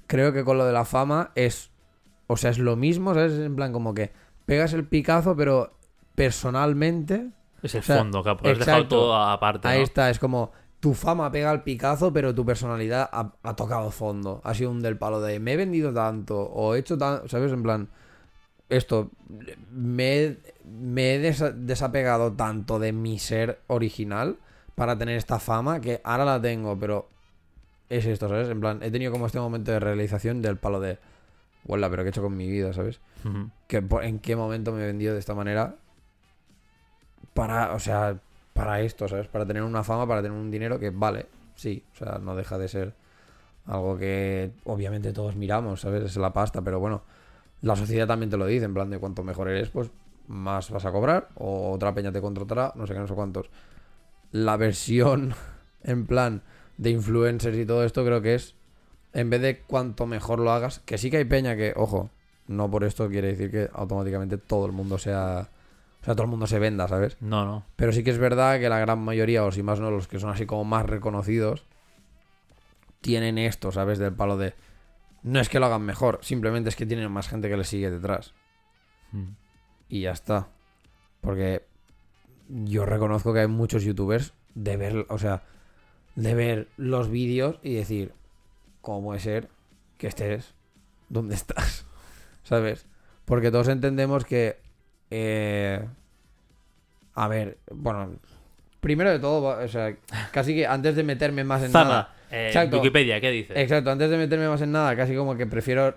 Creo 0.06 0.32
que 0.32 0.44
con 0.44 0.58
lo 0.58 0.66
de 0.66 0.72
la 0.72 0.84
fama 0.84 1.30
es. 1.34 1.70
O 2.26 2.36
sea, 2.36 2.50
es 2.50 2.58
lo 2.58 2.76
mismo, 2.76 3.14
¿sabes? 3.14 3.32
En 3.32 3.56
plan, 3.56 3.72
como 3.72 3.94
que 3.94 4.12
pegas 4.46 4.72
el 4.72 4.84
picazo, 4.86 5.36
pero 5.36 5.72
personalmente. 6.14 7.28
Es 7.62 7.74
el 7.74 7.80
O 7.80 7.84
sea, 7.84 7.98
fondo, 7.98 8.22
capo. 8.22 8.48
Has 8.48 8.58
dejado 8.58 8.88
todo 8.88 9.16
aparte. 9.16 9.66
Ahí 9.68 9.78
¿no? 9.78 9.84
está, 9.84 10.10
es 10.10 10.18
como 10.18 10.52
tu 10.80 10.94
fama 10.94 11.30
pega 11.30 11.50
el 11.52 11.62
picazo, 11.62 12.12
pero 12.12 12.34
tu 12.34 12.44
personalidad 12.44 13.08
ha, 13.12 13.32
ha 13.42 13.56
tocado 13.56 13.90
fondo. 13.90 14.40
Ha 14.44 14.54
sido 14.54 14.70
un 14.70 14.80
del 14.80 14.96
palo 14.96 15.20
de 15.20 15.40
me 15.40 15.54
he 15.54 15.56
vendido 15.56 15.92
tanto 15.92 16.40
o 16.40 16.74
he 16.74 16.78
hecho 16.78 16.96
tan, 16.96 17.28
¿sabes? 17.28 17.52
En 17.52 17.62
plan, 17.62 17.88
esto, 18.70 19.10
me, 19.72 20.16
he- 20.24 20.38
me 20.64 21.14
he 21.14 21.20
desa- 21.22 21.52
desapegado 21.52 22.32
tanto 22.32 22.78
de 22.78 22.92
mi 22.92 23.18
ser 23.18 23.60
original 23.66 24.36
para 24.74 24.96
tener 24.96 25.16
esta 25.16 25.38
fama 25.38 25.80
que 25.80 26.00
ahora 26.04 26.24
la 26.24 26.40
tengo, 26.40 26.78
pero 26.78 27.08
es 27.88 28.06
esto, 28.06 28.28
¿sabes? 28.28 28.48
En 28.48 28.60
plan, 28.60 28.78
he 28.82 28.90
tenido 28.90 29.12
como 29.12 29.26
este 29.26 29.38
momento 29.40 29.72
de 29.72 29.80
realización 29.80 30.40
del 30.42 30.56
palo 30.56 30.80
de, 30.80 30.98
huela, 31.66 31.90
pero 31.90 32.02
¿qué 32.02 32.08
he 32.08 32.10
hecho 32.10 32.22
con 32.22 32.36
mi 32.36 32.48
vida, 32.50 32.72
¿sabes? 32.72 33.00
Ujú. 33.24 33.50
que 33.66 33.82
por- 33.82 34.04
en 34.04 34.18
qué 34.18 34.34
momento 34.36 34.72
me 34.72 34.82
he 34.82 34.86
vendido 34.86 35.12
de 35.12 35.20
esta 35.20 35.34
manera 35.34 35.74
para, 37.34 37.72
o 37.74 37.78
sea, 37.78 38.18
para 38.54 38.80
esto, 38.80 39.08
¿sabes? 39.08 39.28
Para 39.28 39.46
tener 39.46 39.62
una 39.62 39.84
fama, 39.84 40.06
para 40.06 40.22
tener 40.22 40.36
un 40.36 40.50
dinero 40.50 40.78
que 40.78 40.90
vale, 40.90 41.26
sí, 41.54 41.84
o 41.94 41.96
sea, 41.96 42.18
no 42.18 42.34
deja 42.36 42.58
de 42.58 42.68
ser 42.68 42.94
algo 43.66 43.96
que 43.98 44.50
obviamente 44.64 45.12
todos 45.12 45.36
miramos, 45.36 45.80
¿sabes? 45.82 46.02
Es 46.04 46.16
la 46.16 46.32
pasta, 46.32 46.62
pero 46.62 46.80
bueno, 46.80 47.02
la 47.62 47.76
sociedad 47.76 48.06
también 48.06 48.30
te 48.30 48.36
lo 48.36 48.46
dice, 48.46 48.64
en 48.64 48.74
plan 48.74 48.90
de 48.90 48.98
cuanto 48.98 49.22
mejor 49.22 49.48
eres, 49.48 49.68
pues 49.70 49.90
más 50.26 50.70
vas 50.70 50.84
a 50.84 50.92
cobrar 50.92 51.28
o 51.34 51.72
otra 51.72 51.92
peña 51.94 52.12
te 52.12 52.20
contratará, 52.20 52.72
no 52.76 52.86
sé 52.86 52.94
qué, 52.94 53.00
no 53.00 53.06
sé 53.06 53.14
cuántos. 53.14 53.50
La 54.32 54.56
versión 54.56 55.34
en 55.82 56.06
plan 56.06 56.42
de 56.78 56.90
influencers 56.90 57.56
y 57.58 57.66
todo 57.66 57.84
esto 57.84 58.04
creo 58.04 58.22
que 58.22 58.34
es 58.34 58.54
en 59.12 59.30
vez 59.30 59.42
de 59.42 59.60
cuanto 59.60 60.06
mejor 60.06 60.38
lo 60.38 60.52
hagas, 60.52 60.80
que 60.80 60.98
sí 60.98 61.10
que 61.10 61.18
hay 61.18 61.24
peña 61.24 61.56
que, 61.56 61.74
ojo, 61.76 62.10
no 62.46 62.70
por 62.70 62.84
esto 62.84 63.08
quiere 63.08 63.28
decir 63.28 63.50
que 63.50 63.70
automáticamente 63.72 64.38
todo 64.38 64.66
el 64.66 64.72
mundo 64.72 64.98
sea. 64.98 65.48
O 66.02 66.04
sea, 66.04 66.14
todo 66.14 66.24
el 66.24 66.30
mundo 66.30 66.46
se 66.46 66.58
venda, 66.58 66.88
¿sabes? 66.88 67.16
No, 67.20 67.44
no. 67.44 67.64
Pero 67.76 67.92
sí 67.92 68.02
que 68.02 68.10
es 68.10 68.18
verdad 68.18 68.58
que 68.58 68.70
la 68.70 68.78
gran 68.78 68.98
mayoría, 69.00 69.44
o 69.44 69.52
si 69.52 69.62
más 69.62 69.80
no, 69.80 69.90
los 69.90 70.08
que 70.08 70.18
son 70.18 70.30
así 70.30 70.46
como 70.46 70.64
más 70.64 70.86
reconocidos, 70.86 71.64
tienen 73.02 73.36
esto, 73.38 73.70
¿sabes? 73.70 73.98
Del 73.98 74.14
palo 74.14 74.36
de. 74.36 74.54
No 75.22 75.40
es 75.40 75.48
que 75.48 75.60
lo 75.60 75.66
hagan 75.66 75.82
mejor, 75.82 76.18
simplemente 76.22 76.68
es 76.70 76.76
que 76.76 76.86
tienen 76.86 77.10
más 77.10 77.28
gente 77.28 77.48
que 77.48 77.56
les 77.56 77.68
sigue 77.68 77.90
detrás. 77.90 78.32
Mm. 79.12 79.32
Y 79.88 80.02
ya 80.02 80.12
está. 80.12 80.48
Porque 81.20 81.66
yo 82.48 82.86
reconozco 82.86 83.32
que 83.32 83.40
hay 83.40 83.46
muchos 83.46 83.82
youtubers 83.82 84.32
de 84.54 84.76
ver, 84.76 85.06
o 85.08 85.18
sea, 85.18 85.42
de 86.14 86.34
ver 86.34 86.68
los 86.76 87.10
vídeos 87.10 87.58
y 87.62 87.74
decir, 87.74 88.14
¿cómo 88.80 89.02
puede 89.04 89.20
ser 89.20 89.48
que 89.98 90.06
estés 90.06 90.54
donde 91.08 91.34
estás? 91.34 91.86
¿Sabes? 92.42 92.86
Porque 93.24 93.50
todos 93.50 93.68
entendemos 93.68 94.24
que... 94.24 94.58
eh, 95.10 95.86
a 97.14 97.28
ver, 97.28 97.58
bueno, 97.70 98.14
primero 98.80 99.10
de 99.10 99.18
todo, 99.18 99.62
o 99.62 99.68
sea, 99.68 99.94
casi 100.32 100.54
que 100.54 100.66
antes 100.66 100.96
de 100.96 101.02
meterme 101.02 101.44
más 101.44 101.62
en 101.62 101.72
nada... 101.72 102.14
Eh. 102.30 102.68
Wikipedia, 102.72 103.20
¿qué 103.20 103.30
dice? 103.30 103.60
Exacto, 103.60 103.90
antes 103.90 104.10
de 104.10 104.16
meterme 104.16 104.48
más 104.48 104.62
en 104.62 104.72
nada, 104.72 104.94
casi 104.96 105.14
como 105.14 105.36
que 105.36 105.46
prefiero 105.46 105.94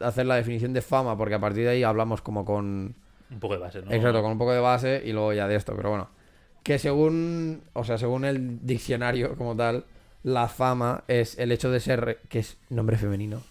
hacer 0.00 0.26
la 0.26 0.36
definición 0.36 0.72
de 0.72 0.82
fama, 0.82 1.16
porque 1.16 1.34
a 1.34 1.40
partir 1.40 1.64
de 1.64 1.70
ahí 1.70 1.82
hablamos 1.82 2.20
como 2.22 2.44
con... 2.44 2.94
Un 3.30 3.40
poco 3.40 3.54
de 3.54 3.60
base, 3.60 3.82
¿no? 3.82 3.90
Exacto, 3.90 4.22
con 4.22 4.32
un 4.32 4.38
poco 4.38 4.52
de 4.52 4.60
base 4.60 5.02
y 5.04 5.12
luego 5.12 5.32
ya 5.32 5.48
de 5.48 5.56
esto, 5.56 5.74
pero 5.74 5.90
bueno. 5.90 6.10
Que 6.62 6.78
según, 6.78 7.62
o 7.72 7.84
sea, 7.84 7.98
según 7.98 8.24
el 8.24 8.64
diccionario 8.64 9.36
como 9.36 9.56
tal, 9.56 9.84
la 10.22 10.48
fama 10.48 11.04
es 11.08 11.38
el 11.38 11.50
hecho 11.50 11.70
de 11.70 11.80
ser, 11.80 12.20
que 12.28 12.40
es 12.40 12.58
nombre 12.68 12.96
femenino, 12.96 13.42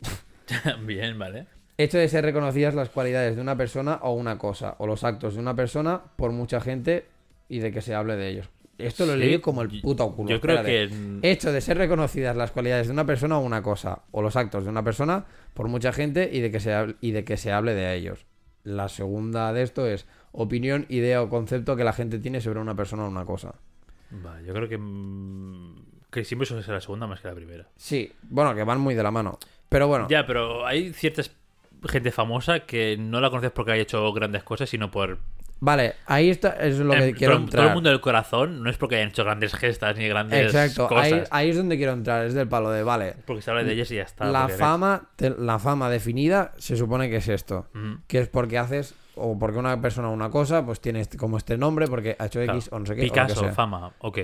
Bien, 0.84 1.18
vale. 1.18 1.46
hecho 1.78 1.98
de 1.98 2.08
ser 2.08 2.24
reconocidas 2.24 2.74
las 2.74 2.90
cualidades 2.90 3.36
de 3.36 3.42
una 3.42 3.56
persona 3.56 4.00
o 4.02 4.12
una 4.12 4.38
cosa, 4.38 4.74
o 4.78 4.86
los 4.86 5.04
actos 5.04 5.34
de 5.34 5.40
una 5.40 5.54
persona 5.54 6.00
por 6.16 6.32
mucha 6.32 6.60
gente 6.60 7.06
y 7.48 7.60
de 7.60 7.72
que 7.72 7.80
se 7.80 7.94
hable 7.94 8.16
de 8.16 8.28
ellos. 8.28 8.48
Esto 8.86 9.06
lo 9.06 9.12
Sí, 9.14 9.18
leí 9.18 9.38
como 9.38 9.62
el 9.62 9.80
puto 9.80 10.10
culo. 10.14 10.30
Yo 10.30 10.40
creo 10.40 10.56
espérate. 10.60 10.94
que. 11.22 11.30
Hecho 11.30 11.52
de 11.52 11.60
ser 11.60 11.78
reconocidas 11.78 12.36
las 12.36 12.50
cualidades 12.50 12.86
de 12.88 12.92
una 12.92 13.06
persona 13.06 13.38
o 13.38 13.40
una 13.42 13.62
cosa, 13.62 14.02
o 14.10 14.22
los 14.22 14.36
actos 14.36 14.64
de 14.64 14.70
una 14.70 14.82
persona 14.84 15.24
por 15.54 15.68
mucha 15.68 15.92
gente 15.92 16.28
y 16.32 16.40
de 16.40 16.50
que 16.50 16.60
se 16.60 16.72
hable, 16.74 16.96
y 17.00 17.10
de 17.12 17.24
que 17.24 17.36
se 17.36 17.52
hable 17.52 17.74
de 17.74 17.94
ellos. 17.94 18.26
La 18.64 18.88
segunda 18.88 19.52
de 19.52 19.62
esto 19.62 19.86
es 19.86 20.06
opinión, 20.32 20.86
idea 20.88 21.22
o 21.22 21.28
concepto 21.28 21.76
que 21.76 21.84
la 21.84 21.92
gente 21.92 22.18
tiene 22.18 22.40
sobre 22.40 22.60
una 22.60 22.74
persona 22.74 23.04
o 23.04 23.08
una 23.08 23.24
cosa. 23.24 23.54
Vale, 24.10 24.46
yo 24.46 24.52
creo 24.52 24.68
que. 24.68 24.78
mm, 24.78 25.74
Que 26.10 26.24
siempre 26.24 26.44
suele 26.46 26.62
ser 26.64 26.74
la 26.74 26.80
segunda 26.80 27.06
más 27.06 27.20
que 27.20 27.28
la 27.28 27.34
primera. 27.34 27.68
Sí, 27.76 28.12
bueno, 28.22 28.54
que 28.54 28.64
van 28.64 28.80
muy 28.80 28.94
de 28.94 29.02
la 29.02 29.10
mano. 29.10 29.38
Pero 29.68 29.86
bueno, 29.86 30.08
Ya, 30.10 30.26
pero 30.26 30.66
hay 30.66 30.92
cierta 30.92 31.22
gente 31.88 32.10
famosa 32.10 32.60
que 32.66 32.96
no 32.98 33.20
la 33.20 33.30
conoces 33.30 33.52
porque 33.52 33.72
haya 33.72 33.82
hecho 33.82 34.12
grandes 34.12 34.42
cosas, 34.42 34.68
sino 34.68 34.90
por. 34.90 35.18
Vale, 35.60 35.94
ahí 36.06 36.30
está, 36.30 36.50
es 36.60 36.78
lo 36.78 36.92
que 36.92 37.08
Em, 37.08 37.14
quiero 37.14 37.34
todo, 37.34 37.42
entrar. 37.44 37.60
todo 37.62 37.68
el 37.68 37.74
mundo 37.74 37.90
del 37.90 38.00
corazón 38.00 38.62
no 38.62 38.70
es 38.70 38.76
porque 38.78 38.96
hayan 38.96 39.08
hecho 39.10 39.22
grandes 39.24 39.54
gestas 39.54 39.96
ni 39.96 40.08
grandes 40.08 40.46
Exacto, 40.46 40.88
cosas. 40.88 41.04
ahí, 41.12 41.22
ahí 41.30 41.50
es 41.50 41.56
donde 41.56 41.76
quiero 41.76 41.92
entrar, 41.92 42.24
es 42.26 42.34
del 42.34 42.48
palo 42.48 42.70
de, 42.70 42.82
vale, 42.82 43.14
Porque 43.26 43.42
se 43.42 43.50
habla 43.50 43.62
de 43.64 43.72
ellas 43.72 43.90
y 43.90 43.96
ya 43.96 44.02
está. 44.02 44.24
la 44.26 44.48
fama, 44.48 45.10
te- 45.16 45.30
la 45.30 45.58
fama 45.58 45.88
definida 45.90 46.52
se 46.58 46.76
supone 46.76 47.08
que 47.10 47.16
es 47.16 47.28
esto. 47.28 47.66
Mm, 47.74 47.94
Que 48.06 48.18
es 48.20 48.28
porque 48.28 48.58
haces, 48.58 48.94
o 49.14 49.38
porque 49.38 49.58
una 49.58 49.80
persona 49.80 50.08
o 50.08 50.12
una 50.12 50.30
cosa, 50.30 50.64
pues 50.64 50.80
tiene 50.80 51.00
este- 51.00 51.16
como 51.18 51.36
este 51.36 51.56
nombre, 51.58 51.86
porque 51.88 52.16
ha 52.18 52.26
hecho 52.26 52.40
claro. 52.42 52.58
X 52.58 52.68
o 52.72 52.78
no 52.78 52.86
sé 52.86 52.94
qué. 52.96 53.02
o 53.02 53.04
lo 53.04 53.12
que 53.12 53.20
Picasso, 53.20 53.52
fama, 53.52 53.92
ok, 53.98 54.18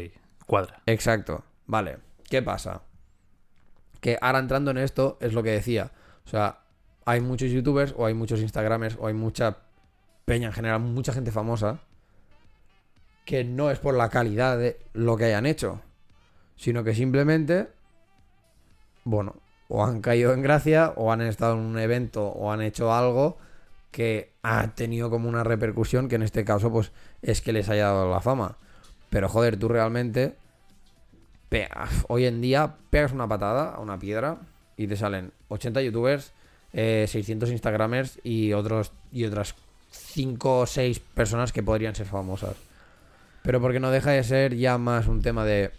cuadra. 0.47 0.81
Exacto. 0.87 1.45
Vale. 1.67 1.99
¿Qué 2.31 2.43
pasa? 2.43 2.83
Que 4.01 4.19
ahora 4.21 4.39
entrando 4.39 4.71
en 4.71 4.79
esto 4.79 5.19
es 5.21 5.33
lo 5.33 5.43
que 5.43 5.51
decía. 5.51 5.91
O 6.25 6.29
sea, 6.29 6.61
hay 7.05 7.21
muchos 7.21 7.51
youtubers 7.51 7.95
o 7.97 8.07
hay 8.07 8.15
muchos 8.15 8.41
instagramers 8.41 8.97
o 9.01 9.07
hay 9.07 9.15
mucha 9.15 9.59
peña 10.27 10.49
en 10.49 10.53
general, 10.53 10.81
mucha 10.81 11.15
gente 11.15 11.31
famosa 11.31 11.81
que 13.25 13.43
no 13.43 13.71
es 13.71 13.79
por 13.79 13.95
la 13.95 14.11
calidad 14.11 14.59
de 14.59 14.79
lo 14.93 15.17
que 15.17 15.25
hayan 15.25 15.47
hecho, 15.47 15.81
sino 16.57 16.85
que 16.85 16.95
simplemente, 16.95 17.69
bueno, 19.05 19.37
o 19.69 19.85
han 19.85 20.01
caído 20.03 20.35
en 20.35 20.43
gracia 20.43 20.93
o 20.97 21.11
han 21.11 21.23
estado 21.23 21.55
en 21.55 21.61
un 21.61 21.79
evento 21.79 22.27
o 22.27 22.53
han 22.53 22.61
hecho 22.61 22.93
algo 22.93 23.39
que 23.91 24.33
ha 24.43 24.75
tenido 24.75 25.11
como 25.11 25.29
una 25.29 25.43
repercusión 25.43 26.09
que 26.09 26.17
en 26.17 26.23
este 26.23 26.45
caso 26.45 26.71
pues 26.71 26.93
es 27.23 27.41
que 27.41 27.53
les 27.53 27.69
haya 27.69 27.87
dado 27.87 28.11
la 28.11 28.21
fama. 28.21 28.59
Pero 29.11 29.29
joder, 29.29 29.57
tú 29.59 29.69
realmente 29.69 30.37
hoy 32.09 32.27
en 32.27 32.41
día 32.41 32.77
pegas 32.91 33.13
una 33.13 33.29
patada 33.29 33.71
a 33.71 33.81
una 33.81 33.99
piedra 33.99 34.39
y 34.77 34.87
te 34.87 34.97
salen 34.97 35.33
80 35.49 35.81
youtubers, 35.83 36.33
eh, 36.73 37.07
600 37.09 37.51
instagramers 37.51 38.21
y 38.23 38.53
otros 38.53 38.93
y 39.11 39.25
otras 39.25 39.55
5 39.91 40.61
o 40.61 40.67
6 40.67 40.99
personas 41.01 41.53
que 41.53 41.63
podrían 41.63 41.95
ser 41.95 42.07
famosas. 42.07 42.57
Pero 43.43 43.61
porque 43.61 43.81
no 43.81 43.91
deja 43.91 44.11
de 44.11 44.25
ser 44.25 44.57
ya 44.57 44.79
más 44.79 45.07
un 45.07 45.23
tema 45.23 45.45
de 45.45 45.71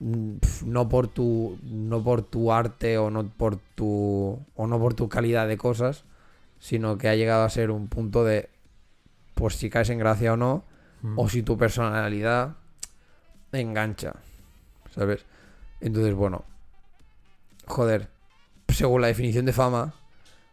mm, 0.00 0.36
no 0.64 0.88
por 0.88 1.08
tu 1.08 1.58
no 1.62 2.02
por 2.02 2.22
tu 2.22 2.52
arte 2.52 2.98
o 2.98 3.10
no 3.10 3.28
por 3.28 3.56
tu 3.74 4.38
o 4.54 4.66
no 4.66 4.78
por 4.78 4.94
tu 4.94 5.08
calidad 5.08 5.46
de 5.48 5.56
cosas, 5.58 6.04
sino 6.58 6.98
que 6.98 7.08
ha 7.08 7.14
llegado 7.16 7.44
a 7.44 7.50
ser 7.50 7.70
un 7.70 7.88
punto 7.88 8.24
de 8.24 8.48
pues 9.34 9.56
si 9.56 9.68
caes 9.70 9.90
en 9.90 9.98
gracia 9.98 10.32
o 10.32 10.36
no 10.36 10.64
Mm. 11.04 11.18
o 11.18 11.28
si 11.28 11.42
tu 11.42 11.58
personalidad 11.58 12.54
engancha, 13.52 14.14
¿sabes? 14.94 15.26
Entonces, 15.82 16.14
bueno, 16.14 16.44
joder, 17.66 18.08
según 18.68 19.02
la 19.02 19.08
definición 19.08 19.44
de 19.44 19.52
fama, 19.52 19.92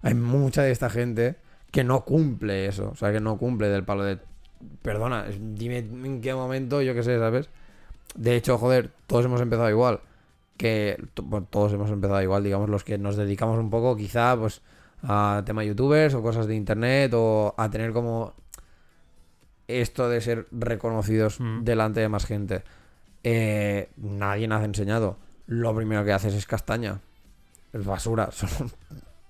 hay 0.01 0.13
mucha 0.13 0.62
de 0.63 0.71
esta 0.71 0.89
gente 0.89 1.38
que 1.71 1.84
no 1.84 2.03
cumple 2.05 2.67
eso, 2.67 2.89
o 2.91 2.95
sea, 2.95 3.12
que 3.12 3.19
no 3.19 3.38
cumple 3.38 3.69
del 3.69 3.84
palo 3.84 4.03
de, 4.03 4.19
perdona, 4.81 5.25
dime 5.39 5.77
en 5.79 6.21
qué 6.21 6.34
momento, 6.34 6.81
yo 6.81 6.93
qué 6.93 7.03
sé, 7.03 7.17
¿sabes? 7.17 7.49
De 8.15 8.36
hecho, 8.36 8.57
joder, 8.57 8.91
todos 9.07 9.25
hemos 9.25 9.39
empezado 9.41 9.69
igual, 9.69 10.01
que 10.57 11.01
bueno, 11.23 11.47
todos 11.49 11.71
hemos 11.73 11.89
empezado 11.89 12.21
igual, 12.21 12.43
digamos, 12.43 12.69
los 12.69 12.84
que 12.84 12.97
nos 12.97 13.15
dedicamos 13.15 13.57
un 13.57 13.69
poco, 13.69 13.95
quizá, 13.95 14.36
pues, 14.38 14.62
a 15.03 15.41
tema 15.45 15.63
youtubers 15.63 16.13
o 16.13 16.21
cosas 16.21 16.45
de 16.45 16.55
internet 16.55 17.12
o 17.15 17.55
a 17.57 17.69
tener 17.69 17.91
como 17.93 18.34
esto 19.67 20.10
de 20.10 20.21
ser 20.21 20.47
reconocidos 20.51 21.39
Mm. 21.39 21.63
delante 21.63 22.01
de 22.01 22.10
más 22.10 22.25
gente. 22.25 22.63
Eh, 23.23 23.89
nadie 23.97 24.47
nos 24.47 24.62
ha 24.62 24.65
enseñado. 24.65 25.17
Lo 25.47 25.73
primero 25.75 26.03
que 26.03 26.12
haces 26.12 26.34
es 26.34 26.45
castaña. 26.45 26.99
Es 27.73 27.86
basura. 27.86 28.29
Solo 28.31 28.69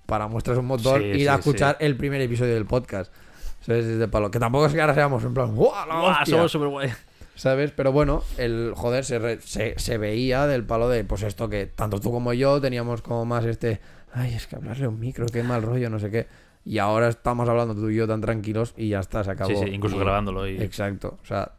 para 0.06 0.26
muestras 0.28 0.58
un 0.58 0.66
montón 0.66 1.00
Sí, 1.02 1.14
sí, 1.20 1.26
a 1.28 1.34
escuchar 1.36 1.76
el 1.80 1.96
primer 1.96 2.20
episodio 2.20 2.54
del 2.54 2.66
podcast. 2.66 3.12
¿Sabes? 3.60 3.86
Desde 3.86 4.08
palo. 4.08 4.30
Que 4.30 4.38
tampoco 4.40 4.66
es 4.66 4.72
que 4.72 4.80
ahora 4.80 4.94
seamos 4.94 5.22
en 5.24 5.34
plan, 5.34 5.54
¡guau! 5.54 5.86
la 5.88 5.94
¡Buah, 6.00 6.10
hostia!", 6.22 6.34
somos 6.36 6.52
súper 6.52 6.68
guay! 6.68 6.90
¿Sabes? 7.36 7.70
Pero 7.70 7.92
bueno, 7.92 8.22
el 8.36 8.72
joder 8.74 9.04
se, 9.04 9.18
re- 9.18 9.40
se, 9.40 9.78
se 9.78 9.98
veía 9.98 10.46
del 10.46 10.64
palo 10.64 10.88
de, 10.88 11.04
pues 11.04 11.22
esto 11.22 11.48
que 11.48 11.66
tanto 11.66 12.00
tú 12.00 12.10
como 12.10 12.32
yo 12.34 12.60
teníamos 12.60 13.02
como 13.02 13.24
más 13.24 13.44
este, 13.44 13.80
ay, 14.12 14.34
es 14.34 14.46
que 14.46 14.56
hablarle 14.56 14.84
a 14.86 14.88
un 14.88 14.98
micro, 15.00 15.26
qué 15.26 15.42
mal 15.42 15.62
rollo, 15.62 15.88
no 15.90 15.98
sé 15.98 16.10
qué. 16.10 16.26
Y 16.64 16.78
ahora 16.78 17.08
estamos 17.08 17.48
hablando 17.48 17.74
tú 17.74 17.88
y 17.88 17.96
yo 17.96 18.06
tan 18.06 18.20
tranquilos 18.20 18.74
y 18.76 18.88
ya 18.90 19.00
está, 19.00 19.24
se 19.24 19.30
acabó. 19.30 19.50
Sí, 19.50 19.56
sí, 19.56 19.70
incluso 19.70 19.96
Y- 19.96 20.00
grabándolo. 20.00 20.46
Y... 20.46 20.60
Exacto. 20.60 21.18
O 21.22 21.24
sea, 21.26 21.52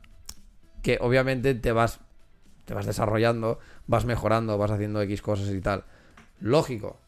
que 0.82 0.98
obviamente 1.02 1.56
te 1.56 1.72
vas, 1.72 2.00
te 2.66 2.74
vas 2.74 2.86
desarrollando, 2.86 3.60
vas 3.88 4.06
mejorando, 4.06 4.58
vas 4.58 4.72
haciendo 4.72 5.02
X 5.02 5.22
cosas 5.22 5.50
y 5.50 5.62
tal. 5.62 5.86
Lógico, 6.40 7.00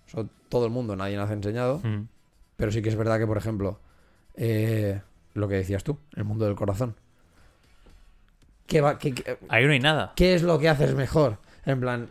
todo 0.50 0.66
el 0.66 0.72
mundo, 0.72 0.96
nadie 0.96 1.18
nos 1.18 1.30
ha 1.30 1.34
enseñado. 1.34 1.80
Mm. 1.84 2.08
Pero 2.56 2.72
sí 2.72 2.82
que 2.82 2.90
es 2.90 2.96
verdad 2.96 3.20
que, 3.20 3.28
por 3.28 3.38
ejemplo, 3.38 3.80
eh, 4.36 5.02
lo 5.34 5.48
que 5.48 5.56
decías 5.56 5.84
tú, 5.84 5.98
el 6.16 6.24
mundo 6.24 6.46
del 6.46 6.56
corazón. 6.56 6.96
¿Qué, 8.68 8.82
va, 8.82 8.98
qué, 8.98 9.14
qué- 9.14 9.38
Ahí 9.50 9.66
no 9.66 9.72
hay 9.72 9.80
nada. 9.80 10.14
qué 10.16 10.34
es 10.36 10.42
lo 10.44 10.58
que 10.60 10.70
haces 10.70 10.96
mejor? 10.96 11.38
En 11.66 11.80
plan, 11.80 12.10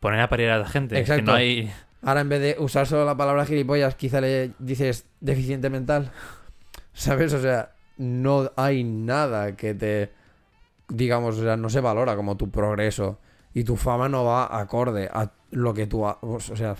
Poner 0.00 0.20
a 0.20 0.28
parir 0.28 0.48
a 0.50 0.58
la 0.58 0.66
gente. 0.68 0.94
Que 0.94 1.00
Exacto. 1.00 1.24
no 1.32 1.34
hay. 1.34 1.72
ahora 2.02 2.20
en 2.20 2.28
vez 2.28 2.40
de 2.40 2.56
usar 2.62 2.86
solo 2.86 3.04
la 3.04 3.16
palabra 3.16 3.44
gilipollas, 3.46 3.94
quizá 3.96 4.20
le 4.20 4.52
dices 4.58 5.06
deficiente 5.20 5.70
mental. 5.70 6.10
¿Sabes? 6.92 7.32
O 7.32 7.40
sea, 7.40 7.72
no 7.96 8.50
hay 8.56 8.84
nada 8.84 9.56
que 9.56 9.74
te, 9.74 10.12
digamos, 10.88 11.38
o 11.38 11.42
sea, 11.42 11.56
no 11.56 11.68
se 11.68 11.80
valora 11.80 12.14
como 12.16 12.36
tu 12.36 12.50
progreso 12.50 13.18
y 13.54 13.64
tu 13.64 13.76
fama 13.76 14.08
no 14.08 14.24
va 14.24 14.60
acorde 14.60 15.08
a 15.12 15.32
lo 15.50 15.74
que 15.74 15.86
tú 15.86 16.06
haces. 16.06 16.50
O 16.50 16.56
sea, 16.56 16.76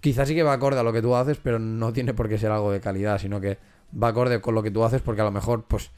quizás 0.00 0.28
sí 0.28 0.34
que 0.34 0.42
va 0.42 0.52
acorde 0.52 0.80
a 0.80 0.82
lo 0.82 0.92
que 0.92 1.02
tú 1.02 1.14
haces, 1.14 1.38
pero 1.42 1.58
no 1.58 1.92
tiene 1.92 2.14
por 2.14 2.28
qué 2.28 2.38
ser 2.38 2.50
algo 2.50 2.72
de 2.72 2.80
calidad, 2.80 3.18
sino 3.18 3.40
que 3.40 3.58
va 4.00 4.08
acorde 4.08 4.40
con 4.40 4.54
lo 4.54 4.62
que 4.62 4.70
tú 4.70 4.84
haces 4.84 5.02
porque 5.02 5.20
a 5.20 5.24
lo 5.24 5.30
mejor, 5.30 5.64
pues, 5.64 5.90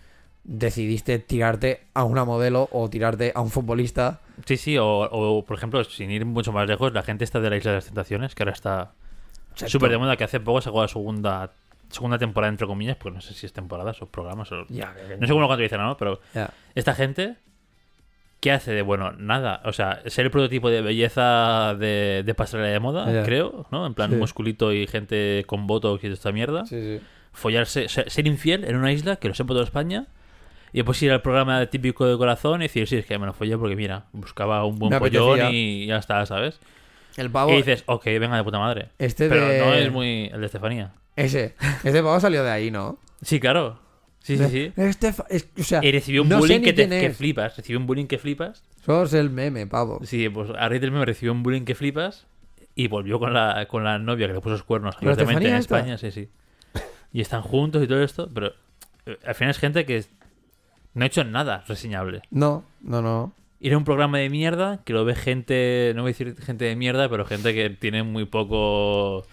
decidiste 0.44 1.18
tirarte 1.18 1.82
a 1.92 2.04
una 2.04 2.24
modelo 2.24 2.68
o 2.72 2.88
tirarte 2.88 3.32
a 3.34 3.40
un 3.40 3.50
futbolista. 3.50 4.20
Sí, 4.46 4.56
sí, 4.56 4.78
o, 4.78 4.86
o, 4.86 5.44
por 5.44 5.56
ejemplo, 5.56 5.82
sin 5.84 6.10
ir 6.10 6.24
mucho 6.24 6.52
más 6.52 6.66
lejos, 6.66 6.92
la 6.92 7.02
gente 7.02 7.24
está 7.24 7.40
de 7.40 7.50
la 7.50 7.56
Isla 7.56 7.72
de 7.72 7.76
las 7.76 7.86
Tentaciones, 7.86 8.34
que 8.34 8.42
ahora 8.42 8.52
está 8.52 8.92
súper 9.54 9.90
de 9.90 9.98
moda, 9.98 10.16
que 10.16 10.24
hace 10.24 10.40
poco 10.40 10.60
sacó 10.60 10.82
la 10.82 10.88
segunda 10.88 11.52
segunda 11.90 12.18
temporada, 12.18 12.50
entre 12.50 12.66
comillas, 12.66 12.96
porque 12.96 13.16
no 13.16 13.20
sé 13.20 13.34
si 13.34 13.46
es 13.46 13.52
temporada 13.52 13.92
o 14.00 14.06
programas, 14.06 14.50
o... 14.52 14.64
Ya, 14.68 14.94
no 15.18 15.26
sé 15.26 15.32
cómo 15.32 15.40
lo 15.40 15.46
cuantifican, 15.48 15.80
¿no? 15.80 15.96
Pero 15.96 16.20
esta 16.74 16.94
gente, 16.94 17.36
¿qué 18.40 18.52
hace 18.52 18.72
de 18.72 18.82
bueno? 18.82 19.12
Nada. 19.12 19.60
O 19.64 19.72
sea, 19.72 20.02
ser 20.06 20.24
el 20.26 20.30
prototipo 20.30 20.70
de 20.70 20.80
belleza 20.82 21.74
de, 21.78 22.22
de 22.24 22.34
pasarela 22.34 22.68
de 22.70 22.80
moda, 22.80 23.22
creo, 23.24 23.66
¿no? 23.70 23.86
En 23.86 23.94
plan, 23.94 24.10
Sí. 24.10 24.16
musculito 24.16 24.72
y 24.72 24.86
gente 24.86 25.44
con 25.46 25.66
votos 25.66 25.98
y 26.00 26.02
toda 26.02 26.14
esta 26.14 26.32
mierda. 26.32 26.64
Sí, 26.66 26.80
sí. 26.98 27.04
follarse, 27.32 27.88
ser, 27.88 28.10
ser 28.10 28.26
infiel 28.26 28.64
en 28.64 28.76
una 28.76 28.92
isla 28.92 29.16
que 29.16 29.28
lo 29.28 29.34
sepa 29.34 29.48
toda 29.54 29.64
España 29.64 30.06
y 30.72 30.78
después 30.78 31.00
ir 31.02 31.12
al 31.12 31.20
programa 31.22 31.64
típico 31.66 32.06
de 32.06 32.16
corazón 32.16 32.60
y 32.62 32.64
decir, 32.64 32.86
sí, 32.88 32.96
es 32.96 33.06
que 33.06 33.18
me 33.18 33.26
lo 33.26 33.32
follé 33.32 33.56
porque 33.58 33.76
mira, 33.76 34.04
buscaba 34.12 34.64
un 34.64 34.78
buen 34.78 34.90
Me 34.92 34.98
pollón 34.98 35.38
apetecía. 35.40 35.50
y 35.56 35.86
ya 35.86 35.96
está, 35.98 36.24
¿sabes? 36.26 36.60
El 37.16 37.28
pavo. 37.30 37.52
Y 37.52 37.56
dices, 37.56 37.82
ok, 37.86 38.04
venga 38.04 38.36
de 38.36 38.44
puta 38.44 38.58
madre. 38.58 38.88
Este 38.98 39.28
Pero 39.28 39.46
de... 39.48 39.58
no 39.60 39.74
es 39.74 39.90
muy 39.92 40.30
el 40.32 40.40
de 40.40 40.46
Estefanía. 40.46 40.92
Ese. 41.16 41.54
Este 41.84 42.02
pavo 42.02 42.18
salió 42.20 42.42
de 42.44 42.50
ahí, 42.50 42.70
¿no? 42.70 42.98
Sí, 43.20 43.38
claro. 43.40 43.78
Sí, 44.22 44.36
sí, 44.36 44.44
sí. 44.50 44.72
Este, 44.76 45.08
es- 45.30 45.48
o 45.58 45.62
sea, 45.62 45.84
Y 45.84 45.90
recibió 45.92 46.22
un 46.22 46.28
no 46.28 46.38
bullying 46.38 46.60
que, 46.60 46.72
te, 46.72 46.88
que 46.88 47.10
flipas. 47.10 47.56
Recibió 47.56 47.78
un 47.80 47.86
bullying 47.86 48.06
que 48.06 48.18
flipas. 48.18 48.62
Sos 48.84 49.12
el 49.14 49.30
meme, 49.30 49.66
pavo. 49.66 50.00
Sí, 50.04 50.28
pues 50.28 50.50
a 50.50 50.68
raíz 50.68 50.80
del 50.80 50.92
meme 50.92 51.04
recibió 51.06 51.32
un 51.32 51.42
bullying 51.42 51.62
que 51.64 51.74
flipas 51.74 52.26
y 52.74 52.88
volvió 52.88 53.18
con 53.18 53.32
la, 53.32 53.66
con 53.66 53.82
la 53.84 53.98
novia 53.98 54.26
que 54.26 54.34
le 54.34 54.40
puso 54.40 54.50
los 54.52 54.62
cuernos 54.62 54.96
¿Pero 55.00 55.12
abiertamente 55.12 55.48
en 55.48 55.54
esta? 55.56 55.76
España, 55.78 55.98
sí, 55.98 56.10
sí. 56.10 56.28
Y 57.12 57.20
están 57.20 57.42
juntos 57.42 57.82
y 57.82 57.86
todo 57.88 58.02
esto, 58.02 58.28
pero 58.32 58.52
eh, 59.06 59.18
al 59.26 59.34
final 59.34 59.50
es 59.50 59.58
gente 59.58 59.84
que 59.84 60.04
no 60.94 61.02
ha 61.04 61.06
hecho 61.06 61.24
nada 61.24 61.64
reseñable. 61.66 62.22
No, 62.30 62.64
no, 62.82 63.02
no. 63.02 63.32
Ir 63.58 63.74
a 63.74 63.78
un 63.78 63.84
programa 63.84 64.18
de 64.18 64.30
mierda 64.30 64.80
que 64.84 64.92
lo 64.92 65.04
ve 65.04 65.14
gente, 65.14 65.92
no 65.96 66.02
voy 66.02 66.10
a 66.10 66.12
decir 66.12 66.34
gente 66.40 66.64
de 66.66 66.76
mierda, 66.76 67.08
pero 67.08 67.24
gente 67.24 67.52
que 67.52 67.68
tiene 67.70 68.02
muy 68.02 68.24
poco. 68.26 69.26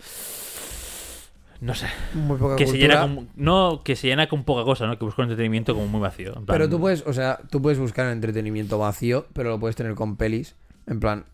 No 1.60 1.74
sé. 1.74 1.88
Muy 2.13 2.38
poca 2.38 2.56
Que 2.56 2.67
se 2.67 2.78
llena 2.78 3.02
con, 3.02 3.30
no, 3.36 3.82
que 3.84 3.96
se 3.96 4.08
llena 4.08 4.28
con 4.30 4.43
poca 4.43 4.63
cosa, 4.63 4.86
¿no? 4.86 4.98
Que 5.00 5.06
busca 5.06 5.22
un 5.24 5.30
entretenimiento 5.30 5.74
como 5.74 5.88
muy 5.88 6.00
vacío. 6.02 6.28
en 6.30 6.46
plan- 6.46 6.58
Pero 6.58 6.70
tú 6.70 6.80
puedes, 6.80 7.06
o 7.08 7.13
sea, 7.13 7.39
tú 7.50 7.62
puedes 7.62 7.80
buscar 7.80 8.08
entretenimiento 8.08 8.78
vacío, 8.78 9.26
pero 9.34 9.50
lo 9.50 9.60
puedes 9.60 9.76
tener 9.76 9.96
con 9.96 10.17
pelis. 10.17 10.56
En 10.86 11.00
plan, 11.00 11.26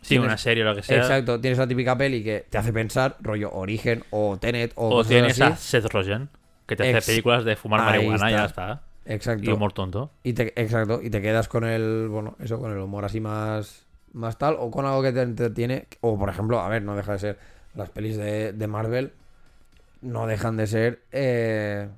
Sí, 0.00 0.10
tienes- 0.10 0.26
una 0.26 0.38
serie 0.38 0.62
o 0.64 0.66
lo 0.66 0.74
que 0.74 0.82
sea. 0.82 0.96
exacto, 0.98 1.40
tienes 1.40 1.58
la 1.58 1.66
típica 1.68 1.98
peli 1.98 2.22
que 2.24 2.46
te 2.48 2.56
hace 2.56 2.72
pensar, 2.72 3.16
rollo 3.20 3.50
Origen 3.52 4.04
o 4.10 4.38
Tenet 4.38 4.72
o, 4.76 4.88
O 4.88 5.04
tienes 5.04 5.40
a 5.40 5.48
así. 5.48 5.68
Seth 5.68 5.92
Rogen, 5.92 6.28
que 6.66 6.76
te 6.76 6.84
hace 6.84 6.96
Ex- 6.98 7.06
películas 7.06 7.44
de 7.44 7.56
fumar 7.56 7.80
marihuana 7.82 8.30
y 8.30 8.32
ya 8.34 8.44
está. 8.46 8.72
está. 8.72 8.82
Exacto. 9.12 9.50
Y 9.50 9.52
humor 9.52 9.72
tonto. 9.72 10.10
Y 10.22 10.34
te, 10.34 10.52
exacto, 10.60 11.00
y 11.02 11.10
te 11.10 11.20
quedas 11.22 11.48
con 11.48 11.64
el, 11.64 12.08
bueno, 12.08 12.36
eso, 12.40 12.58
con 12.58 12.72
el 12.72 12.78
humor 12.78 13.04
así 13.04 13.20
más, 13.20 13.86
más 14.12 14.38
tal, 14.38 14.56
o 14.58 14.70
con 14.70 14.86
algo 14.86 15.02
que 15.02 15.12
te 15.12 15.22
entretiene, 15.22 15.86
o 16.00 16.18
por 16.18 16.28
ejemplo, 16.30 16.60
a 16.60 16.68
ver, 16.68 16.82
no 16.82 16.94
deja 16.96 17.12
de 17.12 17.18
ser, 17.18 17.38
las 17.74 17.90
pelis 17.90 18.16
de, 18.16 18.52
de 18.52 18.66
Marvel 18.66 19.12
no 20.00 20.26
dejan 20.26 20.56
de 20.56 20.66
ser 20.66 21.02
eh, 21.12 21.88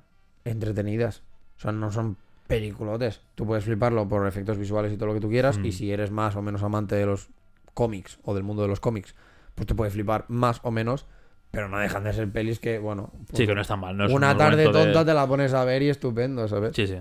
entretenidas, 0.45 1.23
o 1.57 1.61
sea, 1.61 1.71
no 1.71 1.91
son 1.91 2.17
peliculotes, 2.47 3.21
tú 3.35 3.45
puedes 3.45 3.63
fliparlo 3.63 4.07
por 4.07 4.27
efectos 4.27 4.57
visuales 4.57 4.91
y 4.91 4.97
todo 4.97 5.07
lo 5.07 5.13
que 5.13 5.21
tú 5.21 5.29
quieras, 5.29 5.57
Mm. 5.57 5.65
y 5.65 5.71
si 5.71 5.91
eres 5.91 6.11
más 6.11 6.35
o 6.35 6.41
menos 6.41 6.63
amante 6.63 6.95
de 6.95 7.05
los 7.05 7.29
cómics 7.73 8.19
o 8.23 8.33
del 8.33 8.43
mundo 8.43 8.61
de 8.63 8.67
los 8.67 8.79
cómics, 8.79 9.15
pues 9.55 9.67
te 9.67 9.75
puede 9.75 9.91
flipar 9.91 10.25
más 10.27 10.59
o 10.63 10.71
menos, 10.71 11.05
pero 11.51 11.69
no 11.69 11.77
dejan 11.79 12.03
de 12.03 12.13
ser 12.13 12.29
pelis 12.31 12.59
que, 12.59 12.79
bueno, 12.79 13.11
pues 13.27 13.37
Sí, 13.37 13.45
que 13.47 13.55
no 13.55 13.61
está 13.61 13.75
mal. 13.75 13.95
No 13.95 14.05
es 14.05 14.11
una 14.13 14.31
un 14.31 14.37
tarde 14.37 14.63
argumento 14.63 14.77
de- 14.79 14.85
tonta 14.93 15.05
te 15.05 15.13
la 15.13 15.27
pones 15.27 15.53
a 15.53 15.63
ver 15.65 15.81
y 15.83 15.89
estupendo, 15.89 16.47
¿sabes? 16.47 16.75
Sí, 16.75 16.87
sí. 16.87 16.97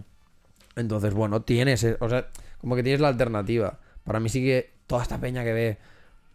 Entonces, 0.77 1.15
bueno, 1.15 1.43
tienes, 1.43 1.85
o 2.01 2.09
sea, 2.09 2.29
como 2.59 2.77
que 2.77 2.83
tienes 2.83 3.01
la 3.01 3.09
alternativa. 3.09 3.79
Para 4.05 4.21
mí 4.21 4.29
sí 4.29 4.43
que 4.45 4.73
toda 4.87 5.03
esta 5.03 5.19
peña 5.19 5.43
que 5.45 5.53
ve 5.53 5.79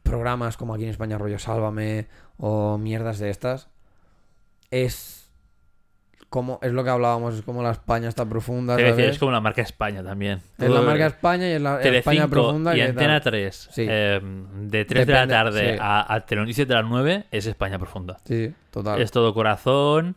programas 0.04 0.58
como 0.58 0.74
aquí 0.74 0.84
en 0.84 0.90
España, 0.90 1.18
rollo 1.18 1.40
Sálvame 1.40 2.08
o 2.38 2.78
mierdas 2.78 3.20
de 3.20 3.30
estas, 3.30 3.70
es 4.72 5.30
como, 6.30 6.60
es 6.62 6.74
lo 6.74 6.84
que 6.84 6.90
hablábamos, 6.90 7.36
es 7.36 7.42
como 7.44 7.64
la 7.64 7.72
España 7.72 8.10
está 8.10 8.26
profunda, 8.26 8.78
es 8.78 9.18
como 9.20 9.32
la 9.32 9.40
marca 9.40 9.62
España 9.62 10.04
también. 10.04 10.42
Es 10.58 10.70
la 10.70 10.82
marca 10.82 11.06
España 11.08 11.48
y 11.48 11.52
es 11.54 11.62
la 11.62 11.80
Telecinco 11.80 12.12
España 12.12 12.28
profunda. 12.28 12.76
y 12.76 12.82
Antena 12.82 13.22
tal. 13.22 13.32
3, 13.32 13.70
Sí. 13.72 13.86
eh, 13.90 14.20
de 14.64 14.86
3 14.86 15.08
de 15.08 15.14
la 15.14 15.28
tarde 15.28 15.74
sí. 15.76 15.80
a, 15.82 16.14
a 16.14 16.20
de 16.20 16.66
las 16.66 16.86
9, 16.86 17.26
es 17.32 17.46
España 17.46 17.80
profunda. 17.80 18.18
Sí, 18.26 18.54
total. 18.72 19.02
Es 19.02 19.12
todo 19.12 19.34
corazón. 19.34 20.16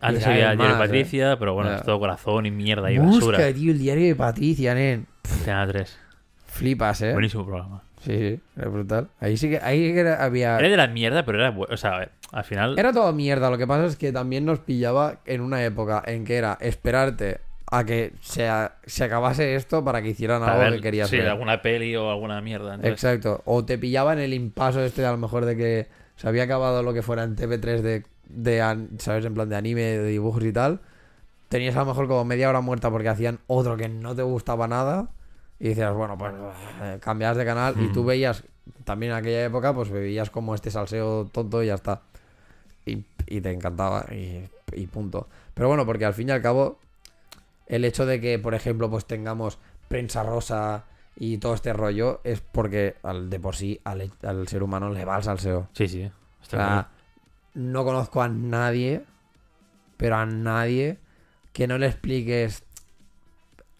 Antes 0.00 0.26
había 0.26 0.52
el 0.52 0.58
diario 0.58 0.74
más, 0.76 0.86
Patricia, 0.86 1.38
pero 1.38 1.54
bueno, 1.54 1.74
es 1.74 1.82
todo 1.84 2.00
corazón 2.00 2.46
y 2.46 2.50
mierda 2.50 2.90
y 2.90 2.98
Busca, 2.98 3.26
basura. 3.26 3.52
tío, 3.52 3.70
el 3.72 3.78
diario 3.78 4.06
de 4.06 4.14
Patricia, 4.16 4.74
nen. 4.74 5.06
Antena 5.30 5.66
3. 5.66 5.98
Flipas, 6.46 7.02
¿eh? 7.02 7.12
Buenísimo 7.12 7.44
programa. 7.44 7.82
Sí, 8.00 8.16
sí, 8.18 8.40
era 8.56 8.68
brutal. 8.68 9.08
Ahí 9.20 9.36
sí 9.36 9.48
que, 9.50 9.58
ahí 9.60 9.92
que 9.94 10.08
había... 10.08 10.58
Era 10.58 10.68
de 10.68 10.76
la 10.76 10.88
mierda, 10.88 11.24
pero 11.24 11.38
era. 11.38 11.50
O 11.56 11.76
sea, 11.76 11.94
a 11.94 11.98
ver, 12.00 12.10
al 12.32 12.44
final. 12.44 12.78
Era 12.78 12.92
todo 12.92 13.12
mierda, 13.12 13.48
lo 13.50 13.58
que 13.58 13.66
pasa 13.66 13.86
es 13.86 13.96
que 13.96 14.10
también 14.12 14.44
nos 14.44 14.58
pillaba 14.58 15.20
en 15.26 15.40
una 15.40 15.64
época 15.64 16.02
en 16.06 16.24
que 16.24 16.36
era 16.36 16.58
esperarte 16.60 17.40
a 17.70 17.84
que 17.84 18.12
se, 18.20 18.48
a- 18.48 18.76
se 18.84 19.04
acabase 19.04 19.54
esto 19.54 19.82
para 19.84 20.02
que 20.02 20.08
hicieran 20.10 20.40
Para 20.40 20.52
algo 20.54 20.64
ver, 20.64 20.74
que 20.74 20.80
querías 20.80 21.08
sí, 21.08 21.16
ver. 21.18 21.28
alguna 21.28 21.62
peli 21.62 21.94
o 21.96 22.10
alguna 22.10 22.40
mierda. 22.40 22.74
entonces- 22.74 22.92
Exacto. 22.92 23.42
O 23.46 23.64
te 23.64 23.78
pillaban 23.78 24.18
el 24.18 24.34
impaso 24.34 24.80
este, 24.82 25.04
a 25.06 25.10
lo 25.12 25.16
mejor, 25.18 25.44
de 25.44 25.56
que 25.56 25.88
se 26.16 26.28
había 26.28 26.42
acabado 26.42 26.82
lo 26.82 26.92
que 26.92 27.02
fuera 27.02 27.22
en 27.22 27.34
TV3 27.36 27.80
de, 27.80 28.04
de 28.28 28.86
¿sabes? 28.98 29.24
En 29.24 29.32
plan 29.34 29.48
de 29.48 29.56
anime, 29.56 29.80
de 29.82 30.06
dibujos 30.06 30.44
y 30.44 30.52
tal. 30.52 30.80
Tenías 31.48 31.76
a 31.76 31.80
lo 31.80 31.86
mejor 31.86 32.08
como 32.08 32.24
media 32.24 32.48
hora 32.48 32.60
muerta 32.60 32.90
porque 32.90 33.08
hacían 33.08 33.38
otro 33.46 33.76
que 33.76 33.88
no 33.88 34.14
te 34.14 34.22
gustaba 34.22 34.66
nada. 34.68 35.08
Y 35.58 35.68
decías, 35.68 35.94
bueno, 35.94 36.16
pues 36.18 36.32
eh, 36.82 36.98
cambiabas 37.00 37.36
de 37.36 37.44
canal 37.44 37.74
y 37.78 37.88
tú 37.92 38.02
Mm. 38.02 38.06
veías, 38.06 38.44
también 38.84 39.12
en 39.12 39.18
aquella 39.18 39.44
época, 39.44 39.72
pues 39.74 39.90
veías 39.90 40.28
como 40.30 40.54
este 40.54 40.70
salseo 40.70 41.26
tonto 41.32 41.62
y 41.62 41.66
ya 41.68 41.74
está. 41.74 42.02
Y, 42.86 43.04
y 43.26 43.40
te 43.40 43.50
encantaba 43.52 44.06
y, 44.12 44.48
y 44.72 44.86
punto. 44.86 45.28
Pero 45.54 45.68
bueno, 45.68 45.86
porque 45.86 46.04
al 46.04 46.14
fin 46.14 46.28
y 46.28 46.32
al 46.32 46.42
cabo, 46.42 46.78
el 47.66 47.84
hecho 47.84 48.06
de 48.06 48.20
que, 48.20 48.38
por 48.38 48.54
ejemplo, 48.54 48.90
pues 48.90 49.04
tengamos 49.06 49.58
prensa 49.88 50.22
rosa 50.22 50.84
y 51.16 51.38
todo 51.38 51.54
este 51.54 51.72
rollo 51.72 52.20
es 52.24 52.40
porque 52.40 52.96
al, 53.02 53.28
de 53.30 53.38
por 53.38 53.54
sí 53.54 53.80
al, 53.84 54.10
al 54.22 54.48
ser 54.48 54.62
humano 54.62 54.90
le 54.90 55.04
va 55.04 55.16
el 55.18 55.22
salseo. 55.22 55.68
Sí, 55.74 55.86
sí. 55.88 56.10
O 56.40 56.44
sea, 56.44 56.88
no 57.54 57.84
conozco 57.84 58.22
a 58.22 58.28
nadie, 58.28 59.02
pero 59.96 60.16
a 60.16 60.26
nadie 60.26 60.98
que 61.52 61.66
no 61.66 61.78
le 61.78 61.86
expliques 61.86 62.64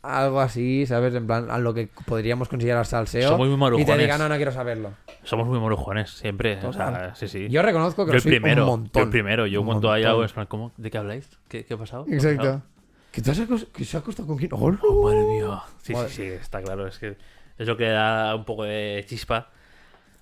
algo 0.03 0.41
así, 0.41 0.85
¿sabes? 0.87 1.15
En 1.15 1.27
plan, 1.27 1.51
a 1.51 1.59
lo 1.59 1.75
que 1.75 1.89
podríamos 2.07 2.49
considerar 2.49 2.87
salseo. 2.87 3.31
Somos 3.31 3.47
muy 3.49 3.55
y 3.55 3.57
te 3.57 3.61
marujones. 3.61 3.99
diga, 3.99 4.19
no, 4.19 4.29
no 4.29 4.37
quiero 4.37 4.53
saberlo. 4.53 4.93
Somos 5.25 5.47
muy 5.47 5.59
morujones, 5.61 6.11
siempre. 6.11 6.59
O 6.66 6.73
sea, 6.73 7.14
sí, 7.14 7.29
sí. 7.29 7.49
Yo 7.49 7.62
reconozco 7.62 8.05
que 8.05 8.11
Yo 8.11 8.14
lo 8.16 8.20
soy 8.20 8.31
primero, 8.33 8.62
un 8.62 8.66
yo 8.68 8.77
montón. 8.77 9.03
el 9.05 9.11
primero. 9.11 9.47
Yo 9.47 9.61
Un 9.61 9.66
cuando 9.66 9.93
hay 9.93 10.03
montón. 10.05 10.47
algo. 10.51 10.73
¿De 10.77 10.91
qué 10.91 10.99
habláis? 10.99 11.29
¿Qué, 11.49 11.64
qué 11.64 11.75
ha 11.75 11.77
pasado? 11.77 12.05
¿Qué 12.05 12.14
ha 12.14 12.16
pasado? 12.16 12.33
Exacto. 12.35 12.66
¿Que, 13.12 13.23
te 13.23 13.31
has 13.31 13.41
que 13.73 13.85
se 13.85 13.97
ha 13.97 14.01
acostado 14.01 14.27
con 14.27 14.37
quién? 14.39 14.51
¡Oh, 14.55 14.70
no! 14.73 14.79
Oh, 14.83 15.05
madre 15.05 15.23
mía. 15.25 15.62
Sí, 15.83 15.93
Madre. 15.93 16.09
sí, 16.09 16.14
sí, 16.23 16.23
está 16.29 16.62
claro. 16.62 16.87
Es 16.87 16.99
que 16.99 17.16
es 17.59 17.68
lo 17.68 17.77
que 17.77 17.89
da 17.89 18.35
un 18.35 18.45
poco 18.45 18.64
de 18.64 19.05
chispa 19.07 19.51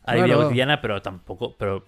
a 0.04 0.10
la 0.14 0.16
vida 0.16 0.26
Claro. 0.26 0.42
cotidiana, 0.44 0.80
pero 0.80 1.00
tampoco. 1.00 1.56
Pero 1.56 1.86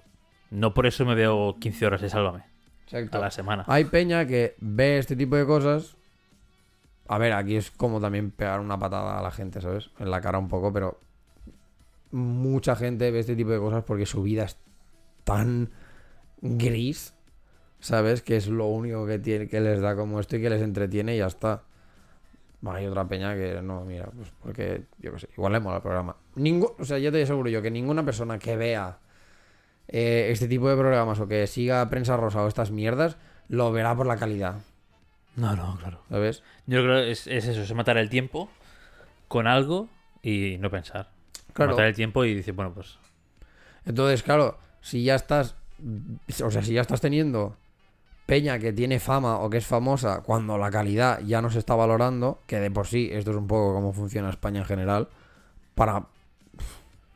no 0.51 0.73
por 0.73 0.87
eso 0.87 1.05
me 1.05 1.15
veo 1.15 1.57
15 1.59 1.87
horas 1.87 2.01
de 2.01 2.09
Sálvame 2.09 2.45
Exacto. 2.85 3.19
a 3.19 3.21
la 3.21 3.31
semana. 3.31 3.65
Hay 3.67 3.85
peña 3.87 4.27
que 4.27 4.55
ve 4.61 4.99
este 4.99 5.17
tipo 5.17 5.37
de 5.37 5.45
cosas. 5.45 5.97
A 7.09 7.19
ver, 7.19 7.33
aquí 7.33 7.57
es 7.57 7.71
como 7.73 8.01
también 8.01 8.31
pegar 8.31 8.61
una 8.61 8.79
patada 8.79 9.19
a 9.19 9.23
la 9.23 9.31
gente, 9.33 9.61
¿sabes? 9.61 9.91
En 9.99 10.11
la 10.11 10.21
cara 10.21 10.39
un 10.39 10.49
poco, 10.49 10.73
pero 10.73 11.01
mucha 12.13 12.77
gente 12.77 13.11
ve 13.11 13.21
este 13.21 13.37
tipo 13.37 13.51
de 13.51 13.59
cosas 13.59 13.85
porque 13.85 14.07
su 14.07 14.23
vida 14.23 14.45
es 14.45 14.59
tan 15.25 15.71
gris, 16.41 17.15
¿sabes? 17.81 18.23
Que 18.23 18.37
es 18.37 18.49
lo 18.49 18.67
único 18.67 19.07
que 19.07 19.19
tiene, 19.19 19.49
que 19.49 19.61
les 19.61 19.81
da 19.81 19.97
como 19.97 20.21
esto 20.21 20.37
y 20.37 20.41
que 20.43 20.51
les 20.51 20.63
entretiene 20.63 21.15
y 21.15 21.19
ya 21.19 21.27
está. 21.27 21.65
Hay 22.65 22.87
otra 22.87 23.09
peña 23.09 23.35
que 23.35 23.61
no, 23.61 23.85
mira, 23.85 24.09
pues 24.15 24.33
porque, 24.41 24.85
yo 24.99 25.13
qué 25.13 25.19
sé, 25.21 25.29
igual 25.37 25.53
le 25.53 25.61
mola 25.61 25.77
el 25.77 25.83
programa. 25.83 26.17
Ningún, 26.37 26.71
o 26.79 26.85
sea, 26.85 26.99
ya 26.99 27.11
te 27.11 27.23
aseguro 27.23 27.51
yo 27.51 27.61
que 27.61 27.71
ninguna 27.73 28.05
persona 28.05 28.39
que 28.39 28.57
vea 28.57 29.01
eh, 29.89 30.29
este 30.31 30.47
tipo 30.49 30.69
de 30.69 30.77
programas 30.77 31.19
o 31.21 31.27
que 31.27 31.47
siga 31.49 31.89
prensa 31.91 32.17
rosa 32.17 32.43
o 32.43 32.49
estas 32.49 32.71
mierdas, 32.71 33.17
lo 33.49 33.73
verá 33.73 33.97
por 33.97 34.07
la 34.07 34.17
calidad, 34.17 34.61
No, 35.35 35.57
no, 35.57 35.77
claro. 35.79 36.03
¿sabes? 36.09 36.43
Yo 36.67 36.83
creo 36.83 37.03
que 37.03 37.11
es, 37.11 37.27
es 37.27 37.47
eso, 37.47 37.63
es 37.63 37.75
matar 37.75 37.97
el 37.99 38.09
tiempo 38.09 38.49
con 39.29 39.47
algo 39.49 39.89
y 40.23 40.57
no 40.61 40.71
pensar. 40.71 41.12
Claro. 41.53 41.73
Matar 41.73 41.87
el 41.87 41.95
tiempo 41.95 42.25
y 42.25 42.35
decir, 42.35 42.55
bueno, 42.55 42.73
pues 42.73 42.99
Entonces, 43.85 44.23
claro, 44.23 44.59
si 44.81 45.05
ya 45.05 45.15
estás, 45.15 45.55
o 46.43 46.51
sea, 46.51 46.63
si 46.63 46.75
ya 46.75 46.81
estás 46.81 47.01
teniendo 47.01 47.57
peña 48.27 48.59
que 48.59 48.73
tiene 48.73 49.01
fama 49.01 49.39
o 49.39 49.51
que 49.51 49.59
es 49.59 49.67
famosa 49.67 50.23
cuando 50.23 50.57
la 50.57 50.71
calidad 50.71 51.21
ya 51.21 51.43
no 51.43 51.51
se 51.51 51.59
está 51.59 51.75
valorando, 51.75 52.41
que 52.47 52.61
de 52.61 52.71
por 52.71 52.87
sí 52.87 53.11
esto 53.13 53.33
es 53.33 53.37
un 53.37 53.47
poco 53.47 53.75
como 53.75 53.93
funciona 53.93 54.31
España 54.31 54.61
en 54.61 54.67
general, 54.67 55.09
para 55.75 56.07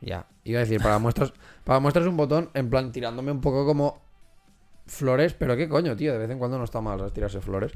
ya, 0.01 0.27
iba 0.43 0.59
a 0.59 0.63
decir, 0.63 0.81
para 0.81 0.99
muestras, 0.99 1.33
para 1.63 1.79
muestras 1.79 2.05
un 2.05 2.17
botón 2.17 2.49
en 2.53 2.69
plan 2.69 2.91
tirándome 2.91 3.31
un 3.31 3.41
poco 3.41 3.65
como 3.65 4.01
flores, 4.85 5.33
pero 5.33 5.57
qué 5.57 5.67
coño, 5.67 5.95
tío, 5.95 6.13
de 6.13 6.19
vez 6.19 6.29
en 6.29 6.39
cuando 6.39 6.57
no 6.57 6.63
está 6.63 6.81
mal 6.81 7.11
tirarse 7.11 7.41
flores. 7.41 7.73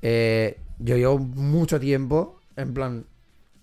Eh, 0.00 0.60
yo 0.78 0.96
llevo 0.96 1.18
mucho 1.18 1.80
tiempo 1.80 2.40
en 2.56 2.74
plan 2.74 3.06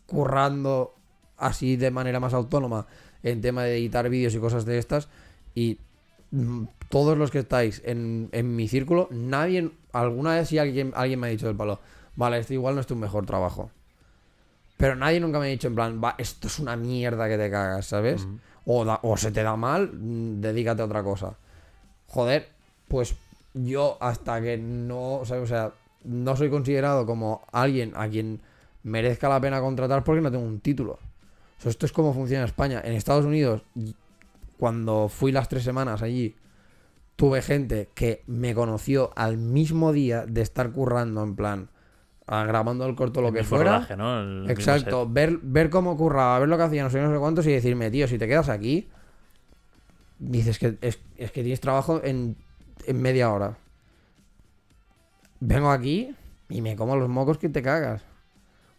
currando 0.05 0.95
así 1.41 1.75
de 1.75 1.91
manera 1.91 2.19
más 2.19 2.33
autónoma 2.33 2.87
en 3.23 3.41
tema 3.41 3.63
de 3.63 3.77
editar 3.77 4.07
vídeos 4.09 4.33
y 4.33 4.39
cosas 4.39 4.63
de 4.65 4.77
estas 4.77 5.09
y 5.55 5.77
mm, 6.31 6.63
todos 6.89 7.17
los 7.17 7.31
que 7.31 7.39
estáis 7.39 7.81
en, 7.85 8.29
en 8.31 8.55
mi 8.55 8.67
círculo, 8.67 9.07
nadie, 9.11 9.69
alguna 9.93 10.35
vez 10.35 10.47
si 10.49 10.57
alguien, 10.57 10.91
alguien 10.95 11.19
me 11.19 11.27
ha 11.27 11.29
dicho 11.29 11.47
del 11.47 11.55
palo, 11.55 11.79
vale, 12.15 12.37
este 12.39 12.53
igual 12.55 12.75
no 12.75 12.81
es 12.81 12.87
tu 12.87 12.95
mejor 12.95 13.25
trabajo. 13.25 13.71
Pero 14.77 14.95
nadie 14.95 15.19
nunca 15.19 15.39
me 15.39 15.45
ha 15.45 15.49
dicho 15.49 15.67
en 15.67 15.75
plan, 15.75 16.01
va, 16.03 16.15
esto 16.17 16.47
es 16.47 16.59
una 16.59 16.75
mierda 16.75 17.27
que 17.29 17.37
te 17.37 17.51
cagas, 17.51 17.85
¿sabes? 17.85 18.25
Mm. 18.25 18.37
O, 18.65 18.85
da- 18.85 18.99
o 19.03 19.15
se 19.17 19.31
te 19.31 19.43
da 19.43 19.55
mal, 19.55 19.91
mm, 19.93 20.41
dedícate 20.41 20.81
a 20.81 20.85
otra 20.85 21.03
cosa. 21.03 21.35
Joder, 22.07 22.49
pues 22.87 23.15
yo 23.53 23.97
hasta 23.99 24.41
que 24.41 24.57
no, 24.57 25.21
¿sabes? 25.25 25.43
o 25.43 25.47
sea, 25.47 25.71
no 26.03 26.35
soy 26.35 26.49
considerado 26.49 27.05
como 27.05 27.41
alguien 27.51 27.93
a 27.95 28.07
quien 28.09 28.41
merezca 28.83 29.29
la 29.29 29.39
pena 29.39 29.61
contratar 29.61 30.03
porque 30.03 30.21
no 30.21 30.31
tengo 30.31 30.43
un 30.45 30.59
título. 30.59 30.97
Esto 31.69 31.85
es 31.85 31.91
como 31.91 32.13
funciona 32.13 32.43
en 32.43 32.47
España. 32.47 32.81
En 32.83 32.93
Estados 32.93 33.25
Unidos, 33.25 33.63
cuando 34.57 35.09
fui 35.09 35.31
las 35.31 35.49
tres 35.49 35.63
semanas 35.63 36.01
allí, 36.01 36.35
tuve 37.15 37.41
gente 37.41 37.89
que 37.93 38.23
me 38.27 38.55
conoció 38.55 39.11
al 39.15 39.37
mismo 39.37 39.91
día 39.91 40.25
de 40.25 40.41
estar 40.41 40.71
currando, 40.71 41.23
en 41.23 41.35
plan, 41.35 41.69
ah, 42.25 42.45
grabando 42.45 42.85
el 42.85 42.95
corto 42.95 43.21
lo 43.21 43.31
que 43.31 43.43
fuera. 43.43 43.75
rodaje, 43.75 43.95
¿no? 43.95 44.21
El 44.21 44.49
Exacto, 44.49 45.07
ver, 45.07 45.37
ver 45.41 45.69
cómo 45.69 45.95
curraba, 45.95 46.39
ver 46.39 46.49
lo 46.49 46.57
que 46.57 46.63
hacía, 46.63 46.83
no 46.83 46.89
sé, 46.89 46.99
no 47.01 47.13
sé 47.13 47.19
cuántos 47.19 47.45
y 47.45 47.51
decirme, 47.51 47.91
tío, 47.91 48.07
si 48.07 48.17
te 48.17 48.27
quedas 48.27 48.49
aquí, 48.49 48.89
dices 50.17 50.57
que 50.57 50.77
es, 50.81 50.99
es 51.17 51.31
que 51.31 51.41
tienes 51.41 51.59
trabajo 51.59 52.01
en, 52.03 52.37
en 52.87 53.01
media 53.01 53.31
hora. 53.31 53.57
Vengo 55.39 55.71
aquí 55.71 56.15
y 56.49 56.61
me 56.61 56.75
como 56.75 56.95
los 56.95 57.09
mocos 57.09 57.37
que 57.37 57.49
te 57.49 57.61
cagas. 57.61 58.03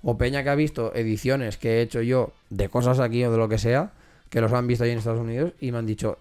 O 0.02 0.18
Peña 0.18 0.42
que 0.42 0.50
ha 0.50 0.54
visto 0.54 0.92
ediciones 0.94 1.56
que 1.58 1.78
he 1.78 1.82
hecho 1.82 2.02
yo 2.02 2.32
de 2.50 2.68
cosas 2.68 2.98
aquí 3.00 3.24
o 3.24 3.30
de 3.30 3.38
lo 3.38 3.48
que 3.48 3.58
sea, 3.58 3.92
que 4.30 4.40
los 4.40 4.52
han 4.52 4.66
visto 4.66 4.84
ahí 4.84 4.90
en 4.90 4.98
Estados 4.98 5.20
Unidos 5.20 5.52
y 5.60 5.70
me 5.72 5.78
han 5.78 5.86
dicho, 5.86 6.18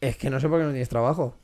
es 0.00 0.16
que 0.16 0.30
no 0.30 0.38
sé 0.40 0.48
por 0.48 0.58
qué 0.60 0.64
no 0.64 0.70
tienes 0.70 0.88
trabajo. 0.88 1.34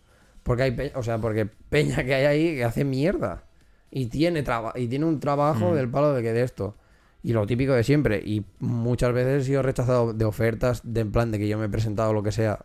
Porque 0.43 0.65
hay 0.65 0.71
peña, 0.73 0.93
o 0.97 1.03
sea, 1.03 1.19
porque 1.19 1.47
Peña 1.47 2.05
que 2.05 2.15
hay 2.15 2.25
ahí 2.25 2.57
que 2.57 2.65
hace 2.65 2.85
mierda. 2.85 3.45
Y 3.91 4.07
tiene, 4.07 4.43
traba- 4.43 4.73
y 4.77 4.89
tiene 4.89 5.05
un 5.07 5.21
trabajo 5.21 5.71
Mm. 5.71 5.75
del 5.75 5.89
palo 5.89 6.13
de 6.15 6.23
que 6.23 6.33
de 6.33 6.43
esto. 6.43 6.77
Y 7.23 7.33
lo 7.33 7.47
típico 7.47 7.73
de 7.73 7.85
siempre. 7.85 8.21
Y 8.25 8.45
muchas 8.59 9.13
veces 9.13 9.43
he 9.43 9.47
sido 9.47 9.63
rechazado 9.63 10.13
de 10.13 10.25
ofertas 10.25 10.81
de 10.85 11.01
en 11.03 11.13
plan 11.13 11.31
de 11.31 11.39
que 11.39 11.47
yo 11.49 11.59
me 11.59 11.67
he 11.67 11.69
presentado 11.69 12.13
lo 12.13 12.23
que 12.23 12.33
sea 12.33 12.65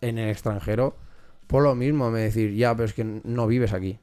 en 0.00 0.18
el 0.18 0.30
extranjero. 0.30 0.96
Por 1.46 1.62
lo 1.62 1.74
mismo, 1.74 2.10
me 2.10 2.20
decir, 2.20 2.54
ya, 2.54 2.74
pero 2.74 2.86
es 2.86 2.94
que 2.94 3.04
no 3.04 3.46
vives 3.46 3.72
aquí. 3.72 3.98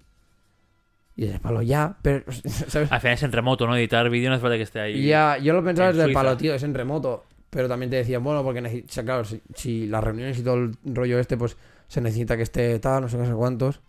Y 1.16 1.26
dices, 1.26 1.39
palo, 1.39 1.61
ya, 1.61 1.97
pero. 2.01 2.26
¿sabes? 2.68 2.91
Al 2.91 2.99
final 2.99 3.13
es 3.13 3.24
en 3.24 3.32
remoto, 3.32 3.68
¿no? 3.68 3.76
Editar 3.76 4.09
vídeo 4.09 4.30
no 4.30 4.36
hace 4.36 4.41
falta 4.41 4.57
que 4.57 4.63
esté 4.63 4.80
ahí. 4.80 5.05
Ya, 5.05 5.38
yo 5.38 5.53
lo 5.53 5.63
pensaba 5.63 5.89
en 5.89 5.95
desde 5.95 6.07
el 6.09 6.13
palo, 6.13 6.36
tío, 6.36 6.53
es 6.53 6.63
en 6.63 6.74
remoto. 6.74 7.26
Pero 7.49 7.70
también 7.70 7.89
te 7.89 7.95
decían, 7.95 8.22
bueno, 8.22 8.43
porque 8.43 8.84
claro, 8.86 9.24
si, 9.24 9.41
si 9.53 9.88
las 9.88 10.03
reuniones 10.03 10.38
y 10.38 10.43
todo 10.43 10.55
el 10.55 10.74
rollo 10.84 11.20
este, 11.20 11.38
pues 11.38 11.55
se 11.88 12.01
necesita 12.01 12.36
que 12.36 12.43
esté 12.43 12.78
tal, 12.80 13.03
no 13.03 13.09
sé 13.09 13.18
qué, 13.18 13.26
sé 13.26 13.34
cuántos. 13.34 13.80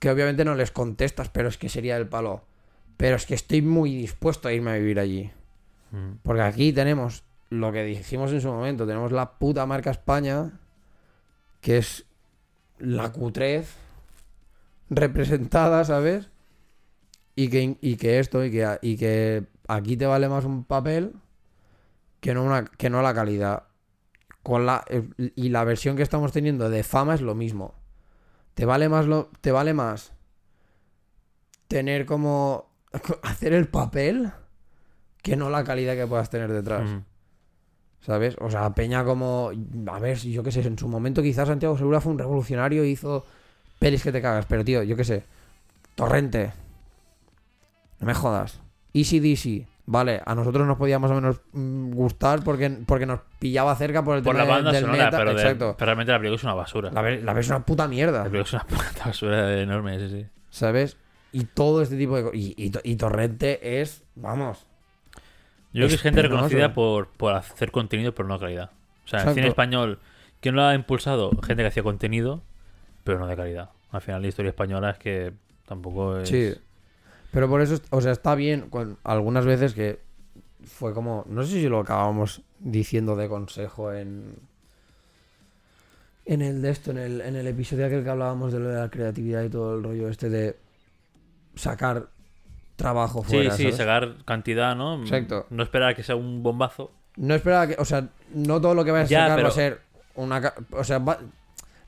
Que 0.00 0.10
obviamente 0.10 0.44
no 0.44 0.56
les 0.56 0.72
contestas, 0.72 1.28
pero 1.28 1.48
es 1.48 1.56
que 1.56 1.68
sería 1.68 1.96
el 1.96 2.08
palo. 2.08 2.42
Pero 2.96 3.14
es 3.14 3.26
que 3.26 3.34
estoy 3.34 3.62
muy 3.62 3.94
dispuesto 3.94 4.48
a 4.48 4.52
irme 4.52 4.72
a 4.72 4.74
vivir 4.74 4.98
allí. 4.98 5.30
Mm. 5.92 6.18
Porque 6.24 6.42
aquí 6.42 6.72
tenemos 6.72 7.22
lo 7.50 7.70
que 7.70 7.84
dijimos 7.84 8.32
en 8.32 8.40
su 8.40 8.48
momento, 8.48 8.86
tenemos 8.86 9.12
la 9.12 9.38
puta 9.38 9.66
marca 9.66 9.92
España, 9.92 10.58
que 11.60 11.78
es 11.78 12.06
la 12.78 13.12
cutrez 13.12 13.83
representada, 14.90 15.84
¿sabes? 15.84 16.30
Y 17.36 17.48
que, 17.48 17.76
y 17.80 17.96
que 17.96 18.18
esto, 18.18 18.44
y 18.44 18.50
que, 18.50 18.78
y 18.82 18.96
que 18.96 19.46
aquí 19.68 19.96
te 19.96 20.06
vale 20.06 20.28
más 20.28 20.44
un 20.44 20.64
papel 20.64 21.14
que 22.20 22.34
no, 22.34 22.44
una, 22.44 22.64
que 22.64 22.90
no 22.90 23.02
la 23.02 23.14
calidad. 23.14 23.64
Con 24.42 24.66
la, 24.66 24.84
y 25.16 25.48
la 25.48 25.64
versión 25.64 25.96
que 25.96 26.02
estamos 26.02 26.32
teniendo 26.32 26.68
de 26.68 26.82
fama 26.82 27.14
es 27.14 27.22
lo 27.22 27.34
mismo. 27.34 27.74
Te 28.54 28.66
vale 28.66 28.88
más 28.88 29.06
lo, 29.06 29.30
te 29.40 29.52
vale 29.52 29.74
más 29.74 30.12
tener 31.66 32.06
como 32.06 32.70
hacer 33.22 33.52
el 33.52 33.68
papel 33.68 34.32
que 35.22 35.36
no 35.36 35.50
la 35.50 35.64
calidad 35.64 35.96
que 35.96 36.06
puedas 36.06 36.30
tener 36.30 36.52
detrás. 36.52 36.88
Mm. 36.88 37.04
¿Sabes? 38.00 38.36
O 38.38 38.50
sea, 38.50 38.74
Peña 38.74 39.02
como. 39.02 39.50
A 39.86 39.98
ver, 39.98 40.18
yo 40.18 40.42
qué 40.42 40.52
sé, 40.52 40.60
en 40.60 40.78
su 40.78 40.88
momento 40.88 41.22
quizás 41.22 41.48
Santiago 41.48 41.78
Segura 41.78 42.02
fue 42.02 42.12
un 42.12 42.18
revolucionario 42.18 42.84
y 42.84 42.90
hizo 42.90 43.24
pelis 43.84 44.02
que 44.02 44.12
te 44.12 44.22
cagas, 44.22 44.46
pero 44.46 44.64
tío, 44.64 44.82
yo 44.82 44.96
qué 44.96 45.04
sé. 45.04 45.24
Torrente. 45.94 46.52
No 48.00 48.06
me 48.06 48.14
jodas. 48.14 48.60
Easy 48.92 49.20
DC. 49.20 49.66
Vale, 49.86 50.22
a 50.24 50.34
nosotros 50.34 50.66
nos 50.66 50.78
podía 50.78 50.98
más 50.98 51.10
o 51.10 51.14
menos 51.14 51.42
mm, 51.52 51.90
gustar 51.92 52.42
porque, 52.42 52.70
porque 52.86 53.04
nos 53.04 53.20
pillaba 53.38 53.76
cerca 53.76 54.02
por 54.02 54.16
el 54.16 54.22
Por 54.22 54.34
tema 54.34 54.46
la 54.46 54.54
banda 54.54 54.72
del 54.72 54.80
sonora, 54.84 55.04
meta. 55.04 55.18
pero, 55.18 55.34
de- 55.34 55.42
Exacto. 55.42 55.74
pero 55.78 55.86
realmente 55.86 56.12
la 56.12 56.18
película 56.18 56.36
es 56.36 56.44
una 56.44 56.54
basura. 56.54 56.90
La, 56.90 57.02
la 57.02 57.32
ves 57.34 57.48
una 57.50 57.64
puta 57.66 57.82
La 57.84 57.88
mierda. 57.88 58.22
película 58.24 58.42
es 58.44 58.52
una 58.54 58.64
puta 58.66 59.04
basura 59.04 59.60
enorme, 59.60 59.98
sí, 60.00 60.08
sí. 60.08 60.26
¿Sabes? 60.48 60.96
Y 61.32 61.44
todo 61.44 61.82
este 61.82 61.98
tipo 61.98 62.16
de 62.16 62.22
cosas. 62.22 62.38
Y, 62.38 62.54
y, 62.56 62.72
y 62.82 62.96
Torrente 62.96 63.80
es, 63.82 64.04
vamos, 64.14 64.64
Yo 65.72 65.80
creo 65.80 65.88
que 65.88 65.94
es 65.96 66.00
gente 66.02 66.22
reconocida 66.22 66.72
por, 66.72 67.08
por 67.08 67.34
hacer 67.34 67.70
contenido, 67.70 68.14
pero 68.14 68.26
no 68.28 68.38
calidad. 68.38 68.70
O 69.04 69.08
sea, 69.08 69.18
el 69.18 69.22
Exacto. 69.24 69.34
cine 69.34 69.48
español, 69.48 69.98
¿quién 70.40 70.54
lo 70.54 70.62
ha 70.64 70.74
impulsado? 70.74 71.30
Gente 71.42 71.62
que 71.62 71.66
hacía 71.68 71.82
contenido, 71.82 72.42
pero 73.02 73.18
no 73.18 73.26
de 73.26 73.36
calidad. 73.36 73.70
Al 73.94 74.00
final, 74.00 74.22
la 74.22 74.28
historia 74.28 74.48
española 74.50 74.90
es 74.90 74.98
que 74.98 75.32
tampoco 75.66 76.18
es. 76.18 76.28
Sí. 76.28 76.52
Pero 77.30 77.48
por 77.48 77.60
eso, 77.60 77.80
o 77.90 78.00
sea, 78.00 78.12
está 78.12 78.34
bien 78.34 78.68
algunas 79.04 79.44
veces 79.44 79.72
que 79.74 80.00
fue 80.64 80.92
como, 80.94 81.24
no 81.28 81.42
sé 81.44 81.52
si 81.52 81.68
lo 81.68 81.80
acabamos 81.80 82.42
diciendo 82.60 83.14
de 83.16 83.28
consejo 83.28 83.92
en 83.92 84.34
en 86.26 86.40
el 86.42 86.62
de 86.62 86.70
esto, 86.70 86.90
en 86.90 86.98
el, 86.98 87.20
en 87.20 87.36
el 87.36 87.46
episodio 87.46 87.84
aquel 87.86 88.02
que 88.02 88.08
hablábamos 88.10 88.52
de 88.52 88.58
lo 88.58 88.68
de 88.70 88.80
la 88.80 88.88
creatividad 88.88 89.42
y 89.42 89.50
todo 89.50 89.76
el 89.76 89.82
rollo 89.82 90.08
este 90.08 90.30
de 90.30 90.56
sacar 91.54 92.06
trabajo 92.76 93.22
Sí, 93.24 93.34
fuera. 93.36 93.50
sí, 93.50 93.62
¿sabes? 93.64 93.76
sacar 93.76 94.14
cantidad, 94.24 94.74
¿no? 94.74 95.00
Exacto. 95.02 95.46
No 95.50 95.62
esperar 95.62 95.90
a 95.90 95.94
que 95.94 96.02
sea 96.02 96.16
un 96.16 96.42
bombazo. 96.42 96.90
No 97.16 97.34
esperaba 97.34 97.66
que, 97.68 97.76
o 97.78 97.84
sea, 97.84 98.08
no 98.32 98.60
todo 98.60 98.74
lo 98.74 98.84
que 98.84 98.90
vayas 98.90 99.12
a 99.12 99.28
sacar 99.28 99.44
va 99.44 99.48
a 99.48 99.52
ser 99.52 99.80
una, 100.14 100.52
o 100.72 100.82
sea, 100.82 100.98
va- 100.98 101.20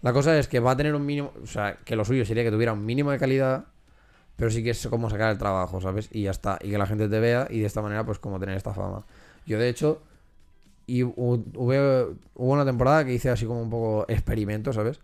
la 0.02 0.12
cosa 0.12 0.38
es 0.38 0.48
que 0.48 0.60
va 0.60 0.72
a 0.72 0.76
tener 0.76 0.94
un 0.94 1.04
mínimo, 1.06 1.32
o 1.42 1.46
sea, 1.46 1.78
que 1.84 1.96
lo 1.96 2.04
suyo 2.04 2.24
sería 2.24 2.44
que 2.44 2.50
tuviera 2.50 2.72
un 2.72 2.84
mínimo 2.84 3.10
de 3.10 3.18
calidad, 3.18 3.64
pero 4.36 4.50
sí 4.50 4.62
que 4.62 4.70
es 4.70 4.86
como 4.88 5.08
sacar 5.10 5.30
el 5.32 5.38
trabajo, 5.38 5.80
¿sabes? 5.80 6.08
Y 6.12 6.22
ya 6.24 6.30
está, 6.30 6.58
y 6.62 6.70
que 6.70 6.78
la 6.78 6.86
gente 6.86 7.08
te 7.08 7.18
vea 7.20 7.46
y 7.50 7.60
de 7.60 7.66
esta 7.66 7.80
manera 7.82 8.04
pues 8.04 8.18
como 8.18 8.38
tener 8.38 8.56
esta 8.56 8.74
fama. 8.74 9.04
Yo 9.46 9.58
de 9.58 9.68
hecho 9.68 10.02
y 10.86 11.02
hu- 11.02 11.12
hubo, 11.54 12.16
hubo 12.34 12.52
una 12.52 12.64
temporada 12.64 13.04
que 13.04 13.12
hice 13.14 13.30
así 13.30 13.46
como 13.46 13.62
un 13.62 13.70
poco 13.70 14.04
experimento, 14.08 14.72
¿sabes? 14.72 15.00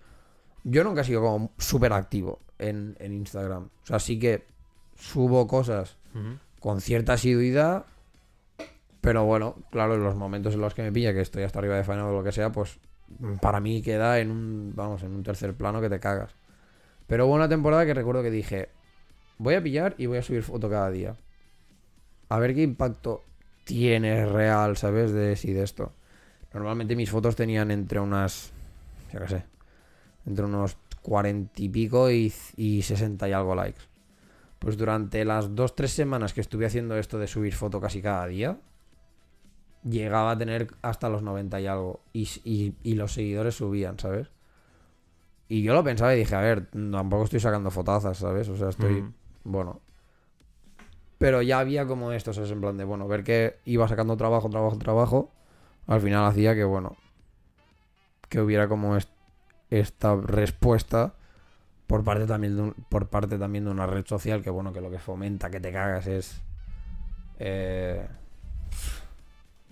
Yo 0.65 0.85
nunca 0.85 1.01
he 1.01 1.05
sido 1.05 1.23
como 1.23 1.51
súper 1.59 1.93
activo 1.93 2.39
en, 2.59 2.95
en 3.01 3.13
Instagram. 3.13 3.65
O 3.83 3.87
sea, 3.87 3.99
sí 3.99 4.19
que 4.19 4.45
subo 4.97 5.47
cosas 5.49 5.97
con 6.61 6.81
cierta 6.81 7.15
asiduidad. 7.15 7.85
Pero 9.01 9.25
bueno, 9.25 9.57
claro, 9.73 9.95
en 9.97 10.05
los 10.05 10.15
momentos 10.15 10.55
en 10.55 10.61
los 10.61 10.75
que 10.75 10.83
me 10.83 10.93
pilla, 10.93 11.13
que 11.13 11.21
estoy 11.23 11.43
hasta 11.43 11.59
arriba 11.59 11.75
de 11.77 11.83
faena 11.85 12.07
o 12.07 12.13
lo 12.13 12.23
que 12.23 12.31
sea, 12.31 12.53
pues 12.53 12.79
para 13.41 13.61
mí 13.61 13.83
queda 13.83 14.19
en 14.19 14.31
un, 14.31 14.73
vamos, 14.75 15.03
en 15.03 15.13
un 15.13 15.23
tercer 15.23 15.55
plano 15.55 15.81
que 15.81 15.89
te 15.89 16.01
cagas. 16.01 16.35
Pero 17.07 17.27
hubo 17.27 17.35
una 17.35 17.49
temporada 17.49 17.85
que 17.85 17.95
recuerdo 17.95 18.23
que 18.23 18.31
dije, 18.31 18.69
voy 19.39 19.55
a 19.55 19.63
pillar 19.63 19.95
y 19.99 20.07
voy 20.07 20.19
a 20.19 20.23
subir 20.23 20.43
foto 20.43 20.71
cada 20.71 20.91
día. 20.91 21.17
A 22.29 22.39
ver 22.39 22.55
qué 22.55 22.63
impacto 22.63 23.23
tiene 23.65 24.27
real, 24.27 24.77
¿sabes? 24.77 25.13
De 25.13 25.37
si 25.37 25.53
de 25.53 25.63
esto. 25.63 25.93
Normalmente 26.53 26.97
mis 26.97 27.11
fotos 27.11 27.37
tenían 27.37 27.71
entre 27.71 28.01
unas, 28.01 28.53
yo 29.13 29.21
qué 29.21 29.29
sé, 29.29 29.45
entre 30.27 30.45
unos 30.45 30.77
40 31.03 31.63
y 31.63 31.69
pico 31.69 32.11
y, 32.11 32.33
y 32.57 32.83
60 32.83 33.29
y 33.29 33.33
algo 33.33 33.55
likes. 33.55 33.83
Pues 34.59 34.77
durante 34.77 35.25
las 35.25 35.55
dos, 35.55 35.75
tres 35.75 35.93
semanas 35.93 36.33
que 36.33 36.41
estuve 36.41 36.67
haciendo 36.67 36.97
esto 36.97 37.19
de 37.19 37.27
subir 37.27 37.55
foto 37.55 37.81
casi 37.81 38.01
cada 38.01 38.27
día, 38.27 38.59
llegaba 39.89 40.33
a 40.33 40.39
tener 40.39 40.69
hasta 40.83 41.09
los 41.09 41.23
90 41.23 41.61
y 41.61 41.67
algo. 41.67 42.01
Y, 42.13 42.29
y- 42.45 42.75
y 42.83 42.95
los 42.95 43.13
seguidores 43.15 43.55
subían, 43.57 43.99
¿sabes? 43.99 44.29
Y 45.49 45.63
yo 45.63 45.75
lo 45.75 45.85
pensaba 45.85 46.15
y 46.15 46.19
dije, 46.19 46.35
a 46.35 46.41
ver, 46.41 46.67
tampoco 46.71 47.25
estoy 47.25 47.41
sacando 47.41 47.71
fotazas, 47.71 48.17
¿sabes? 48.19 48.49
O 48.49 48.57
sea, 48.57 48.69
estoy, 48.71 49.03
Mm. 49.03 49.13
bueno. 49.45 49.81
Pero 51.19 51.43
ya 51.43 51.59
había 51.61 51.87
como 51.87 52.13
esto, 52.13 52.33
¿sabes? 52.33 52.51
En 52.51 52.61
plan 52.61 52.77
de, 52.77 52.85
bueno, 52.85 53.07
ver 53.07 53.23
que 53.23 53.59
iba 53.65 53.87
sacando 53.87 54.17
trabajo, 54.17 54.49
trabajo, 54.51 54.79
trabajo. 54.79 55.31
Al 55.87 56.01
final 56.01 56.25
hacía 56.27 56.55
que, 56.55 56.65
bueno, 56.65 56.97
que 58.29 58.41
hubiera 58.41 58.67
como 58.69 58.97
est- 58.97 59.11
esta 59.71 60.15
respuesta 60.17 61.15
por 61.87 62.03
parte 62.05 62.27
también 62.27 62.57
de 62.57 62.63
un- 62.63 62.75
por 62.89 63.09
parte 63.09 63.39
también 63.39 63.65
de 63.67 63.71
una 63.71 63.87
red 63.87 64.07
social 64.07 64.43
que 64.43 64.49
bueno 64.51 64.73
que 64.73 64.81
lo 64.81 64.91
que 64.91 64.99
fomenta 64.99 65.51
que 65.51 65.61
te 65.61 65.73
cagas 65.73 66.07
es 66.07 66.41
eh, 67.39 68.07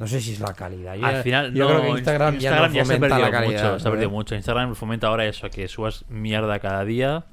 no 0.01 0.07
sé 0.07 0.19
si 0.19 0.33
es 0.33 0.41
la 0.41 0.55
calidad 0.55 0.95
Yo 0.95 1.05
Al 1.05 1.23
final, 1.23 1.53
yo 1.53 1.69
no, 1.69 1.69
creo 1.69 1.83
que 1.83 1.99
Instagram, 1.99 2.39
ya 2.39 2.51
no 2.53 2.73
se 2.73 2.81
ha 2.81 2.85
fomenta 2.87 3.01
perdido 3.01 3.19
la 3.19 3.31
calidad 3.31 3.63
mucho. 3.63 3.79
Se 3.81 3.87
ha 3.87 3.91
perdido 3.91 4.11
mucho. 4.11 4.35
Instagram 4.35 4.75
fomenta 4.75 5.09
ahora 5.09 5.27
eso, 5.27 5.51
que 5.51 5.69
subas 5.69 6.07
mierda 6.09 6.59
cada 6.59 6.87
día. 6.87 7.27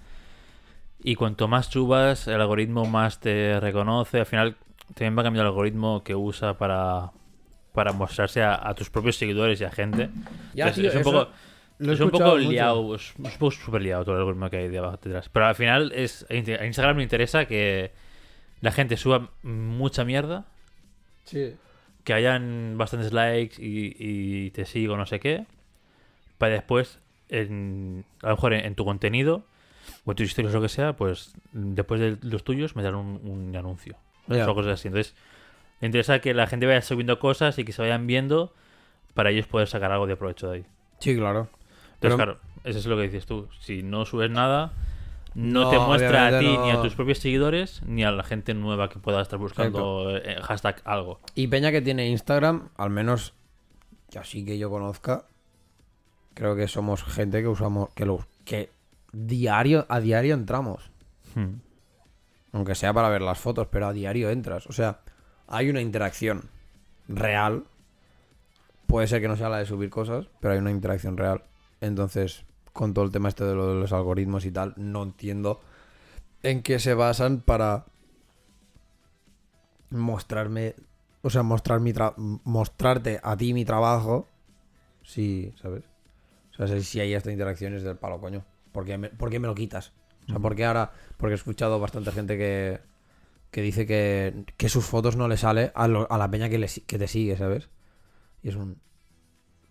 Y 1.01 1.15
cuanto 1.15 1.47
más 1.47 1.67
subas, 1.67 2.27
el 2.27 2.41
algoritmo 2.41 2.83
más 2.83 3.21
te 3.21 3.57
reconoce. 3.61 4.19
Al 4.19 4.25
final, 4.25 4.57
también 4.87 5.17
va 5.17 5.23
cambiando 5.23 5.43
el 5.43 5.53
algoritmo 5.53 6.03
que 6.03 6.13
usa 6.13 6.57
para, 6.57 7.11
para 7.71 7.93
mostrarse 7.93 8.43
a, 8.43 8.67
a 8.67 8.75
tus 8.75 8.89
propios 8.89 9.15
seguidores 9.15 9.61
y 9.61 9.63
a 9.63 9.71
gente. 9.71 10.09
Ya, 10.53 10.67
Entonces, 10.67 10.75
tío, 10.75 10.89
es 10.89 10.95
un 10.97 11.03
poco, 11.03 11.29
lo 11.77 11.91
he 11.91 11.93
es 11.93 11.99
un 12.01 12.07
escuchado 12.07 12.31
poco 12.31 12.41
mucho. 12.41 12.51
liado, 12.51 12.95
es 12.95 13.15
un 13.17 13.31
poco 13.39 13.51
súper 13.51 13.81
liado 13.81 14.03
todo 14.03 14.15
el 14.15 14.19
algoritmo 14.19 14.49
que 14.49 14.57
hay 14.57 14.67
de 14.67 14.79
abajo 14.79 14.99
detrás. 15.01 15.29
Pero 15.29 15.45
al 15.45 15.55
final, 15.55 15.93
es, 15.95 16.25
a 16.29 16.35
Instagram 16.35 16.97
le 16.97 17.03
interesa 17.03 17.45
que 17.45 17.93
la 18.59 18.73
gente 18.73 18.97
suba 18.97 19.29
mucha 19.41 20.03
mierda 20.03 20.47
Sí. 21.23 21.55
Que 22.07 22.13
hayan 22.13 22.75
bastantes 22.77 23.11
likes 23.11 23.61
y, 23.61 23.93
y 23.99 24.51
te 24.51 24.63
sigo, 24.63 24.95
no 24.95 25.05
sé 25.05 25.19
qué, 25.19 25.45
para 26.37 26.53
después, 26.53 26.99
en, 27.27 28.05
a 28.21 28.29
lo 28.29 28.35
mejor 28.37 28.53
en, 28.53 28.63
en 28.63 28.75
tu 28.75 28.85
contenido 28.85 29.43
o 30.05 30.11
en 30.11 30.15
tus 30.15 30.27
historias 30.27 30.53
o 30.53 30.57
lo 30.59 30.61
que 30.61 30.69
sea, 30.69 30.93
pues 30.93 31.33
después 31.51 31.99
de 31.99 32.17
los 32.21 32.45
tuyos 32.45 32.77
me 32.77 32.81
dan 32.83 32.95
un, 32.95 33.19
un 33.25 33.53
anuncio. 33.57 33.97
Ya. 34.27 34.49
O 34.49 34.55
cosas 34.55 34.71
así. 34.75 34.87
Entonces, 34.87 35.15
me 35.81 35.87
interesa 35.87 36.19
que 36.19 36.33
la 36.33 36.47
gente 36.47 36.65
vaya 36.65 36.81
subiendo 36.81 37.19
cosas 37.19 37.59
y 37.59 37.65
que 37.65 37.73
se 37.73 37.81
vayan 37.81 38.07
viendo 38.07 38.53
para 39.13 39.31
ellos 39.31 39.45
poder 39.47 39.67
sacar 39.67 39.91
algo 39.91 40.07
de 40.07 40.15
provecho 40.15 40.49
de 40.49 40.55
ahí. 40.59 40.65
sí 40.99 41.13
claro 41.13 41.49
Entonces, 41.95 41.99
Pero- 41.99 42.15
claro, 42.15 42.39
eso 42.63 42.79
es 42.79 42.85
lo 42.85 42.95
que 42.95 43.03
dices 43.03 43.25
tú. 43.25 43.49
Si 43.59 43.83
no 43.83 44.05
subes 44.05 44.31
nada, 44.31 44.71
no, 45.33 45.63
No, 45.63 45.69
te 45.69 45.79
muestra 45.79 46.27
a 46.27 46.39
ti 46.39 46.57
ni 46.57 46.71
a 46.71 46.81
tus 46.81 46.95
propios 46.95 47.19
seguidores 47.19 47.81
ni 47.85 48.03
a 48.03 48.11
la 48.11 48.23
gente 48.23 48.53
nueva 48.53 48.89
que 48.89 48.99
pueda 48.99 49.21
estar 49.21 49.39
buscando 49.39 50.15
eh, 50.17 50.37
hashtag 50.41 50.81
algo. 50.85 51.19
y 51.35 51.47
Peña 51.47 51.71
que 51.71 51.81
tiene 51.81 52.07
Instagram 52.07 52.69
al 52.77 52.89
menos 52.89 53.33
que 54.09 54.19
así 54.19 54.45
que 54.45 54.57
yo 54.57 54.69
conozca 54.69 55.25
creo 56.33 56.55
que 56.55 56.67
somos 56.67 57.03
gente 57.03 57.41
que 57.41 57.47
usamos 57.47 57.89
que 57.93 58.05
lo 58.05 58.25
que 58.45 58.71
diario 59.11 59.85
a 59.89 59.99
diario 59.99 60.33
entramos 60.33 60.91
Hmm. 61.37 61.59
Aunque 62.51 62.73
sea 62.73 62.93
para 62.93 63.09
ver 63.09 63.21
las 63.21 63.37
fotos, 63.37 63.67
pero 63.69 63.85
a 63.85 63.93
diario 63.93 64.31
entras. 64.31 64.65
O 64.65 64.71
sea, 64.71 65.01
hay 65.47 65.69
una 65.69 65.81
interacción 65.81 66.49
real. 67.07 67.65
Puede 68.87 69.05
ser 69.07 69.21
que 69.21 69.27
no 69.27 69.35
sea 69.35 69.49
la 69.49 69.59
de 69.59 69.65
subir 69.65 69.91
cosas, 69.91 70.27
pero 70.39 70.53
hay 70.53 70.59
una 70.59 70.71
interacción 70.71 71.15
real. 71.15 71.43
Entonces, 71.79 72.43
con 72.77 72.93
todo 72.93 73.03
el 73.05 73.11
tema 73.11 73.27
este 73.29 73.43
de, 73.43 73.55
lo 73.55 73.73
de 73.73 73.79
los 73.81 73.91
algoritmos 73.91 74.45
y 74.45 74.51
tal, 74.51 74.73
no 74.77 75.01
entiendo 75.03 75.59
en 76.43 76.61
qué 76.61 76.77
se 76.79 76.93
basan 76.93 77.41
para 77.41 77.85
mostrarme, 79.89 80.75
o 81.23 81.29
sea, 81.29 81.43
mostrar 81.43 81.79
mi 81.79 81.91
tra- 81.91 82.13
mostrarte 82.43 83.19
a 83.23 83.35
ti 83.35 83.53
mi 83.53 83.65
trabajo. 83.65 84.27
Sí, 85.03 85.53
¿sabes? 85.61 85.83
O 86.59 86.67
sea, 86.67 86.79
si 86.81 86.99
hay 86.99 87.13
esta 87.13 87.31
interacción 87.31 87.73
es 87.73 87.83
del 87.83 87.97
palo, 87.97 88.19
coño. 88.19 88.43
¿Por 88.71 88.85
qué 88.85 88.97
me, 88.97 89.09
por 89.09 89.29
qué 89.29 89.39
me 89.39 89.47
lo 89.47 89.55
quitas? 89.55 89.91
O 90.25 90.29
sea, 90.29 90.39
¿por 90.39 90.55
qué 90.55 90.65
ahora? 90.65 90.91
Porque 91.17 91.33
he 91.33 91.35
escuchado 91.35 91.79
bastante 91.79 92.11
gente 92.11 92.37
que, 92.37 92.79
que 93.51 93.61
dice 93.61 93.85
que, 93.87 94.45
que 94.57 94.69
sus 94.69 94.85
fotos 94.85 95.15
no 95.15 95.27
le 95.27 95.37
sale 95.37 95.71
a, 95.73 95.87
lo- 95.87 96.11
a 96.11 96.17
la 96.17 96.29
peña 96.29 96.49
que, 96.49 96.57
le, 96.59 96.67
si- 96.67 96.81
que 96.81 96.99
te 96.99 97.07
sigue, 97.07 97.37
¿sabes? 97.37 97.69
Y 98.43 98.49
es 98.49 98.55
un... 98.55 98.79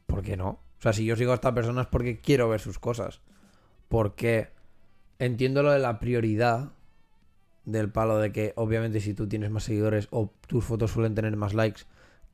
¿Por 0.07 0.23
qué 0.23 0.37
no? 0.37 0.61
O 0.87 0.89
sea, 0.89 0.93
si 0.93 1.05
yo 1.05 1.16
sigo 1.16 1.32
a 1.32 1.34
esta 1.34 1.53
persona 1.53 1.80
es 1.80 1.89
porque 1.89 2.20
quiero 2.20 2.49
ver 2.49 2.61
sus 2.61 2.78
cosas. 2.78 3.20
Porque 3.89 4.51
entiendo 5.18 5.64
lo 5.64 5.72
de 5.72 5.80
la 5.80 5.99
prioridad 5.99 6.74
del 7.64 7.91
palo 7.91 8.18
de 8.18 8.30
que 8.30 8.53
obviamente 8.55 9.01
si 9.01 9.12
tú 9.12 9.28
tienes 9.28 9.51
más 9.51 9.64
seguidores 9.64 10.07
o 10.12 10.30
tus 10.47 10.64
fotos 10.64 10.93
suelen 10.93 11.16
tener 11.16 11.37
más 11.37 11.55
likes 11.55 11.82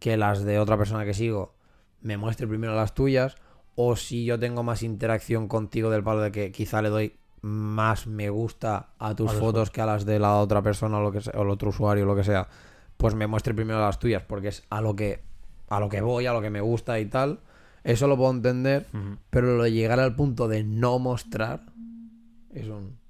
que 0.00 0.18
las 0.18 0.44
de 0.44 0.59
otra 0.59 0.76
persona 0.76 1.07
que 1.07 1.14
sigo, 1.14 1.55
me 2.03 2.18
muestre 2.18 2.46
primero 2.46 2.74
las 2.74 2.92
tuyas. 2.92 3.36
O 3.74 3.96
si 3.96 4.26
yo 4.26 4.38
tengo 4.38 4.62
más 4.62 4.82
interacción 4.82 5.48
contigo 5.48 5.88
del 5.88 6.03
palo 6.03 6.20
de 6.20 6.30
que 6.30 6.53
quizá 6.53 6.82
le 6.82 6.90
doy 6.90 7.16
más 7.40 8.07
me 8.07 8.28
gusta 8.28 8.90
a 8.98 9.16
tus 9.16 9.30
A 9.30 9.34
fotos 9.34 9.70
que 9.70 9.80
a 9.80 9.86
las 9.86 10.05
de 10.05 10.18
la 10.18 10.36
otra 10.36 10.61
persona 10.61 10.98
o 10.98 11.03
lo 11.03 11.11
que 11.11 11.22
sea, 11.22 11.32
o 11.38 11.42
el 11.42 11.48
otro 11.48 11.70
usuario 11.70 12.05
o 12.05 12.07
lo 12.07 12.16
que 12.16 12.24
sea, 12.24 12.48
pues 12.98 13.14
me 13.14 13.26
muestre 13.26 13.55
primero 13.55 13.80
las 13.80 13.98
tuyas, 13.98 14.22
porque 14.22 14.48
es 14.48 14.62
a 14.68 14.82
lo 14.82 14.94
que 14.94 15.22
a 15.70 15.80
lo 15.80 15.88
que 15.88 16.03
voy, 16.03 16.26
a 16.26 16.34
lo 16.34 16.42
que 16.42 16.50
me 16.50 16.61
gusta 16.61 17.00
y 17.00 17.07
tal. 17.07 17.40
Eso 17.85 18.07
lo 18.07 18.16
puedo 18.16 18.30
entender, 18.30 18.87
pero 19.30 19.57
lo 19.57 19.64
de 19.64 19.72
llegar 19.72 19.99
al 19.99 20.14
punto 20.14 20.49
de 20.49 20.62
no 20.62 20.99
mostrar 20.99 21.62
es 22.55 22.68
un 22.68 23.03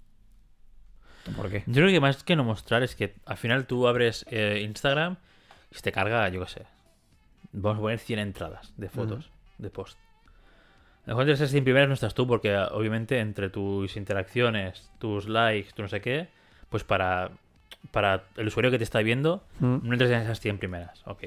¿Por 1.37 1.51
qué? 1.51 1.63
Yo 1.67 1.75
creo 1.75 1.89
que 1.89 2.01
más 2.01 2.23
que 2.25 2.37
no 2.37 2.45
mostrar 2.45 2.83
es 2.83 2.97
que 2.97 3.15
al 3.27 3.37
final 3.37 3.67
tú 3.67 3.87
abres 3.87 4.27
eh, 4.31 4.61
Instagram 4.65 5.17
y 5.71 5.75
se 5.75 5.83
te 5.83 5.93
carga, 5.93 6.29
yo 6.29 6.45
qué 6.45 6.51
sé. 6.51 6.63
Vamos 7.53 7.79
a 7.79 7.81
poner 7.83 7.99
100 7.99 8.19
entradas 8.19 8.73
de 8.77 8.89
fotos, 8.89 9.31
de 9.59 9.71
post. 9.71 9.99
A 11.05 11.11
lo 11.11 11.15
mejor 11.15 11.27
de 11.27 11.33
esas 11.33 11.51
100 11.51 11.65
primeras 11.65 11.89
no 11.89 11.95
estás 11.95 12.15
tú, 12.15 12.27
porque 12.27 12.57
obviamente 12.57 13.19
entre 13.21 13.51
tus 13.51 13.97
interacciones, 13.97 14.91
tus 14.99 15.29
likes, 15.29 15.73
tu 15.75 15.83
no 15.83 15.89
sé 15.89 16.01
qué, 16.01 16.29
pues 16.71 16.85
para, 16.85 17.33
para 17.91 18.25
el 18.37 18.47
usuario 18.47 18.71
que 18.71 18.79
te 18.79 18.85
está 18.85 19.01
viendo, 19.01 19.45
no 19.61 19.93
entras 19.93 20.11
en 20.11 20.21
esas 20.21 20.41
100 20.41 20.59
primeras. 20.59 21.03
Ok. 21.07 21.25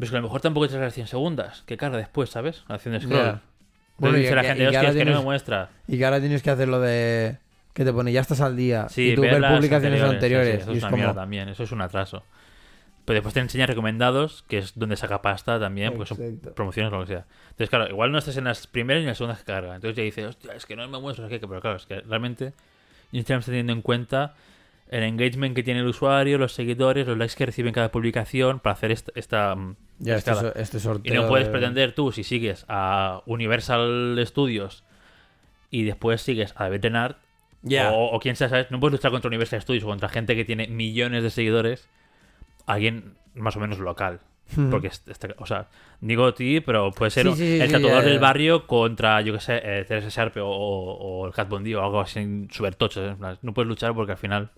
Ves 0.00 0.10
que 0.10 0.16
a 0.16 0.20
lo 0.20 0.22
mejor 0.28 0.40
tampoco 0.40 0.64
en 0.66 0.80
las 0.80 0.94
100 0.94 1.06
segundas, 1.08 1.62
que 1.66 1.76
carga 1.76 1.98
después, 1.98 2.30
¿sabes? 2.30 2.64
La 2.68 2.76
acción 2.76 2.94
de 2.94 3.00
scroll. 3.00 3.18
Entonces 3.18 3.42
Bueno, 3.98 4.16
y 4.16 4.20
dice 4.22 4.34
la 4.34 4.40
que- 4.40 4.48
gente, 4.48 4.62
y 4.62 4.66
que 4.70 4.76
hostia, 4.78 4.88
es 4.88 4.96
que 4.96 4.98
no 5.00 5.04
me 5.04 5.10
tienes- 5.12 5.24
muestra. 5.24 5.68
Y 5.86 5.98
que 5.98 6.04
ahora 6.06 6.20
tienes 6.20 6.42
que 6.42 6.50
hacer 6.50 6.68
lo 6.68 6.80
de 6.80 7.36
que 7.74 7.84
te 7.84 7.92
pone 7.92 8.10
ya 8.10 8.22
estás 8.22 8.40
al 8.40 8.56
día 8.56 8.88
Sí, 8.88 9.10
y 9.10 9.14
tú 9.14 9.20
ver 9.20 9.32
ves 9.32 9.40
las 9.40 9.52
publicaciones 9.56 10.00
sí, 10.00 10.06
sí, 10.06 10.12
anteriores, 10.14 10.62
eso 10.62 10.70
y 10.70 10.72
es 10.72 10.78
es 10.78 10.82
una 10.84 10.90
como 10.90 10.96
mierda 11.02 11.14
también, 11.20 11.48
eso 11.50 11.62
es 11.64 11.72
un 11.72 11.82
atraso. 11.82 12.24
Pero 13.04 13.16
después 13.16 13.34
te 13.34 13.40
enseña 13.40 13.66
recomendados, 13.66 14.44
que 14.48 14.58
es 14.58 14.72
donde 14.78 14.96
saca 14.96 15.20
pasta 15.22 15.60
también, 15.60 15.92
porque 15.94 16.14
son 16.14 16.40
promociones 16.54 16.92
o 16.92 16.96
lo 16.96 17.02
que 17.02 17.08
sea. 17.08 17.26
Entonces, 17.50 17.68
claro, 17.68 17.88
igual 17.88 18.10
no 18.10 18.18
estás 18.18 18.36
en 18.38 18.44
las 18.44 18.66
primeras 18.66 19.00
ni 19.00 19.04
en 19.04 19.08
las 19.08 19.18
segundas 19.18 19.38
que 19.40 19.44
carga. 19.44 19.74
Entonces 19.74 19.96
ya 19.96 20.02
dices, 20.02 20.24
hostia, 20.26 20.54
es 20.54 20.64
que 20.66 20.76
no 20.76 20.88
me 20.88 21.14
sé 21.14 21.22
qué, 21.28 21.40
pero 21.46 21.60
claro, 21.60 21.76
es 21.76 21.86
que 21.86 22.00
realmente 22.00 22.52
Instagram 23.12 23.40
está 23.40 23.50
teniendo 23.50 23.72
en 23.74 23.82
cuenta 23.82 24.34
el 24.90 25.02
engagement 25.04 25.54
que 25.56 25.62
tiene 25.62 25.80
el 25.80 25.86
usuario, 25.86 26.36
los 26.36 26.52
seguidores, 26.52 27.06
los 27.06 27.16
likes 27.16 27.34
que 27.36 27.46
recibe 27.46 27.68
en 27.68 27.74
cada 27.74 27.90
publicación 27.90 28.60
para 28.60 28.74
hacer 28.74 28.90
esta, 28.90 29.12
esta 29.14 29.54
mm, 29.54 29.76
ya 30.00 30.16
este, 30.16 30.32
este 30.56 30.76
Y 30.76 30.80
sorteo 30.80 31.22
no 31.22 31.28
puedes 31.28 31.46
de- 31.46 31.52
pretender 31.52 31.92
tú, 31.94 32.12
si 32.12 32.24
sigues 32.24 32.64
a 32.68 33.22
Universal 33.26 34.20
Studios 34.26 34.84
y 35.70 35.84
después 35.84 36.20
sigues 36.22 36.52
a 36.56 36.68
Bettenart, 36.68 37.16
Ya. 37.62 37.92
o, 37.92 38.16
o 38.16 38.18
quien 38.20 38.34
sea, 38.36 38.48
¿sabes? 38.48 38.70
No 38.70 38.80
puedes 38.80 38.92
luchar 38.92 39.10
contra 39.12 39.28
Universal 39.28 39.62
Studios 39.62 39.84
o 39.84 39.86
contra 39.86 40.08
gente 40.08 40.34
que 40.36 40.44
tiene 40.44 40.66
millones 40.66 41.22
de 41.22 41.30
seguidores, 41.30 41.88
alguien 42.66 43.14
más 43.34 43.56
o 43.56 43.60
menos 43.60 43.78
local. 43.78 44.20
Hmm. 44.56 44.70
Porque, 44.70 44.88
es- 44.88 45.04
está- 45.06 45.28
o 45.38 45.46
sea, 45.46 45.68
digo 46.00 46.26
a 46.26 46.34
ti, 46.34 46.58
pero 46.60 46.90
puede 46.90 47.12
ser 47.12 47.26
Sí, 47.28 47.34
sí, 47.36 47.60
el 47.60 47.68
sí, 47.68 47.72
tatuador 47.74 48.02
del 48.02 48.18
barrio 48.18 48.66
contra, 48.66 49.20
yo 49.20 49.32
que 49.34 49.38
sé, 49.40 49.58
eh, 49.62 49.84
Teresa 49.84 50.08
Sharpe 50.08 50.40
o, 50.40 50.48
o- 50.48 50.94
o 51.22 51.26
el 51.28 51.32
Cat 51.32 51.48
Bondi 51.48 51.72
o 51.76 51.84
algo 51.84 52.00
así 52.00 52.48
súper 52.50 52.74
tocho. 52.74 53.06
¿eh? 53.06 53.14
No 53.42 53.54
puedes 53.54 53.68
luchar 53.68 53.94
porque 53.94 54.10
al 54.12 54.18
final 54.18 54.50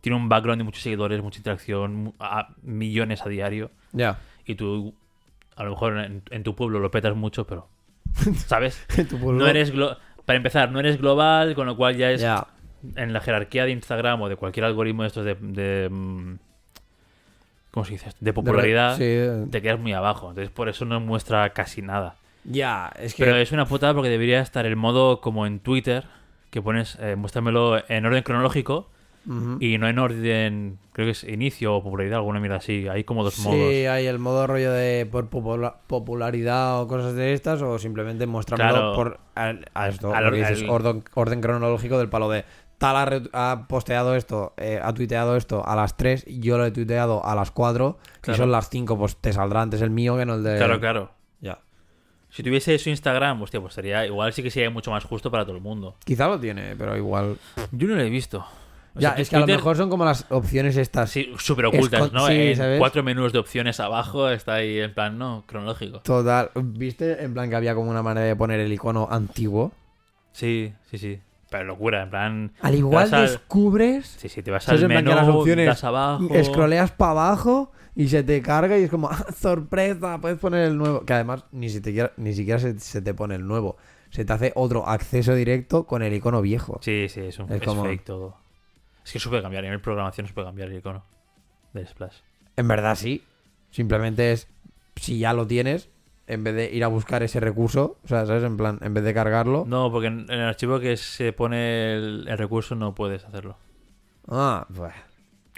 tiene 0.00 0.16
un 0.16 0.28
background 0.28 0.60
de 0.60 0.64
muchos 0.64 0.82
seguidores, 0.82 1.22
mucha 1.22 1.38
interacción, 1.38 2.14
a- 2.20 2.48
millones 2.62 3.22
a 3.24 3.28
diario. 3.28 3.70
Ya. 3.92 4.18
Y 4.46 4.54
tú, 4.54 4.94
a 5.56 5.64
lo 5.64 5.70
mejor 5.70 5.98
en, 5.98 6.22
en 6.30 6.42
tu 6.42 6.54
pueblo 6.54 6.78
lo 6.80 6.90
petas 6.90 7.14
mucho, 7.16 7.46
pero, 7.46 7.68
¿sabes? 8.46 8.84
Tu 9.08 9.18
pueblo- 9.18 9.38
No 9.40 9.46
eres, 9.46 9.72
para 10.24 10.36
empezar, 10.36 10.70
no 10.70 10.80
eres 10.80 10.98
global, 10.98 11.54
con 11.54 11.66
lo 11.66 11.76
cual 11.76 11.96
ya 11.96 12.10
es 12.10 12.20
Ya. 12.20 12.46
en 12.96 13.12
la 13.12 13.20
jerarquía 13.20 13.64
de 13.64 13.72
Instagram 13.72 14.22
o 14.22 14.28
de 14.28 14.36
cualquier 14.36 14.64
algoritmo 14.64 15.02
de 15.02 15.08
estos 15.08 15.24
de, 15.24 15.34
de, 15.34 15.88
mm, 15.90 16.34
¿cómo 17.70 17.84
se 17.84 17.92
dice? 17.92 18.10
De 18.20 18.32
popularidad, 18.32 18.96
Sí, 18.96 19.48
te 19.50 19.62
quedas 19.62 19.78
muy 19.78 19.92
abajo. 19.92 20.30
Entonces 20.30 20.50
por 20.50 20.68
eso 20.68 20.84
no 20.84 21.00
muestra 21.00 21.50
casi 21.50 21.82
nada. 21.82 22.16
Ya, 22.44 22.90
es 22.98 23.14
que... 23.14 23.24
Pero 23.24 23.36
es 23.36 23.52
una 23.52 23.66
putada 23.66 23.92
porque 23.94 24.08
debería 24.08 24.40
estar 24.40 24.64
el 24.66 24.76
modo 24.76 25.20
como 25.20 25.46
en 25.46 25.60
Twitter, 25.60 26.04
que 26.50 26.62
pones, 26.62 26.96
eh, 27.00 27.14
muéstramelo 27.16 27.82
en 27.88 28.06
orden 28.06 28.22
cronológico 28.22 28.88
Y 29.60 29.78
no 29.78 29.88
en 29.88 29.98
orden, 29.98 30.78
creo 30.92 31.06
que 31.06 31.10
es 31.12 31.24
inicio 31.24 31.74
o 31.76 31.82
popularidad, 31.82 32.18
alguna 32.18 32.40
mierda 32.40 32.56
así. 32.56 32.88
Hay 32.88 33.04
como 33.04 33.22
dos 33.22 33.34
Sí, 33.34 33.42
modos. 33.48 33.58
hay 33.60 34.06
el 34.06 34.18
modo 34.18 34.46
rollo 34.46 34.72
de 34.72 35.06
por 35.10 35.28
popula- 35.30 35.76
popularidad 35.86 36.80
o 36.80 36.88
cosas 36.88 37.14
de 37.14 37.32
estas, 37.34 37.60
o 37.62 37.78
simplemente 37.78 38.26
mostrarlo 38.26 38.66
Claro. 38.66 38.94
por 38.94 39.20
a, 39.36 39.54
a 39.74 39.88
esto, 39.88 40.12
Al- 40.14 40.32
dices, 40.32 40.64
orden, 40.68 41.04
orden 41.14 41.40
cronológico 41.40 41.98
del 41.98 42.08
palo 42.08 42.28
de 42.30 42.44
tal 42.78 43.28
ha, 43.34 43.66
posteado 43.68 44.16
esto, 44.16 44.54
eh, 44.56 44.80
ha 44.82 44.92
tuiteado 44.94 45.36
esto 45.36 45.62
a 45.66 45.76
las 45.76 45.98
3, 45.98 46.24
yo 46.26 46.56
lo 46.56 46.64
he 46.64 46.70
tuiteado 46.70 47.22
a 47.24 47.34
las 47.34 47.50
4, 47.50 47.98
Claro. 48.22 48.34
y 48.34 48.38
son 48.38 48.50
las 48.50 48.70
5, 48.70 48.96
pues 48.98 49.16
te 49.16 49.34
saldrá 49.34 49.60
antes 49.60 49.82
el 49.82 49.90
mío 49.90 50.16
que 50.16 50.24
no 50.24 50.34
el 50.36 50.42
de... 50.42 50.56
Claro, 50.56 50.80
claro. 50.80 51.10
Ya. 51.42 51.58
Si 52.30 52.42
tuviese 52.42 52.74
eso 52.74 52.88
Instagram, 52.88 53.42
hostia, 53.42 53.60
pues 53.60 53.74
sería 53.74 54.06
igual 54.06 54.32
sí 54.32 54.42
que 54.42 54.50
sería 54.50 54.70
mucho 54.70 54.90
más 54.90 55.04
justo 55.04 55.30
para 55.30 55.44
todo 55.44 55.56
el 55.56 55.62
mundo. 55.62 55.96
Quizá 56.06 56.26
lo 56.26 56.40
tiene, 56.40 56.74
pero 56.74 56.96
igual... 56.96 57.36
Yo 57.70 57.86
no 57.86 57.96
lo 57.96 58.00
he 58.00 58.08
visto. 58.08 58.46
O 58.96 59.00
Ya, 59.00 59.10
sea, 59.12 59.20
es 59.22 59.30
que 59.30 59.36
a 59.36 59.40
lo 59.40 59.46
mejor 59.46 59.76
son 59.76 59.88
como 59.88 60.04
las 60.04 60.26
opciones 60.30 60.76
estas. 60.76 61.10
Sí, 61.10 61.32
súper 61.38 61.66
ocultas, 61.66 62.12
¿no? 62.12 62.26
sí, 62.26 62.32
en 62.34 62.56
¿sabes? 62.56 62.78
cuatro 62.78 63.02
menús 63.02 63.32
de 63.32 63.38
opciones 63.38 63.78
abajo 63.80 64.28
está 64.28 64.54
ahí 64.54 64.80
en 64.80 64.92
plan, 64.92 65.16
no, 65.18 65.44
cronológico. 65.46 66.00
Total. 66.00 66.50
¿Viste? 66.56 67.22
En 67.22 67.32
plan 67.34 67.48
que 67.50 67.56
había 67.56 67.74
como 67.74 67.90
una 67.90 68.02
manera 68.02 68.26
de 68.26 68.34
poner 68.36 68.58
el 68.60 68.72
icono 68.72 69.06
antiguo. 69.10 69.72
Sí, 70.32 70.72
sí, 70.90 70.98
sí. 70.98 71.20
Pero 71.50 71.64
locura, 71.64 72.02
en 72.04 72.10
plan. 72.10 72.52
Al 72.62 72.74
igual 72.74 73.12
al- 73.14 73.22
descubres... 73.26 74.16
Sí, 74.18 74.28
sí, 74.28 74.42
te 74.42 74.50
vas 74.50 74.68
al 74.68 74.76
En 74.82 74.88
plan 74.88 75.04
menú, 75.04 75.10
que 75.10 75.16
las 75.16 75.28
opciones 75.28 75.66
das 75.66 75.84
abajo. 75.84 76.28
Scrolleas 76.44 76.92
para 76.92 77.10
abajo 77.12 77.72
y 77.96 78.08
se 78.08 78.22
te 78.22 78.40
carga 78.40 78.78
y 78.78 78.84
es 78.84 78.90
como, 78.90 79.08
¡ah, 79.10 79.26
sorpresa! 79.36 80.18
Puedes 80.20 80.38
poner 80.38 80.68
el 80.68 80.76
nuevo. 80.78 81.04
Que 81.04 81.12
además 81.14 81.44
ni, 81.52 81.68
siquiera, 81.68 82.12
ni 82.16 82.34
siquiera 82.34 82.58
se, 82.60 82.78
se 82.78 83.02
te 83.02 83.14
pone 83.14 83.34
el 83.34 83.46
nuevo. 83.46 83.76
Se 84.10 84.24
te 84.24 84.32
hace 84.32 84.52
otro 84.56 84.88
acceso 84.88 85.34
directo 85.34 85.86
con 85.86 86.02
el 86.02 86.12
icono 86.14 86.40
viejo. 86.42 86.78
Sí, 86.82 87.06
sí, 87.08 87.20
es, 87.20 87.38
un, 87.38 87.46
Es 87.52 87.60
es 87.60 87.62
como- 87.62 87.84
fake 87.84 88.04
todo. 88.04 88.36
Es 89.04 89.12
que 89.12 89.18
se 89.18 89.28
puede 89.28 89.42
cambiar, 89.42 89.64
en 89.64 89.72
el 89.72 89.80
programación 89.80 90.26
se 90.26 90.32
puede 90.34 90.46
cambiar 90.48 90.68
el 90.68 90.76
icono 90.78 91.04
del 91.72 91.86
Splash. 91.86 92.16
En 92.56 92.68
verdad 92.68 92.94
sí. 92.96 93.24
Simplemente 93.70 94.32
es, 94.32 94.48
si 94.96 95.18
ya 95.18 95.32
lo 95.32 95.46
tienes, 95.46 95.88
en 96.26 96.44
vez 96.44 96.54
de 96.54 96.70
ir 96.72 96.84
a 96.84 96.88
buscar 96.88 97.22
ese 97.22 97.40
recurso, 97.40 97.98
o 98.04 98.08
sea, 98.08 98.26
¿sabes? 98.26 98.42
En 98.44 98.56
plan, 98.56 98.78
en 98.82 98.94
vez 98.94 99.04
de 99.04 99.14
cargarlo. 99.14 99.64
No, 99.66 99.90
porque 99.90 100.08
en, 100.08 100.20
en 100.28 100.40
el 100.40 100.44
archivo 100.48 100.78
que 100.80 100.96
se 100.96 101.32
pone 101.32 101.94
el, 101.94 102.26
el 102.28 102.38
recurso 102.38 102.74
no 102.74 102.94
puedes 102.94 103.24
hacerlo. 103.24 103.56
Ah, 104.28 104.66
pues. 104.74 104.92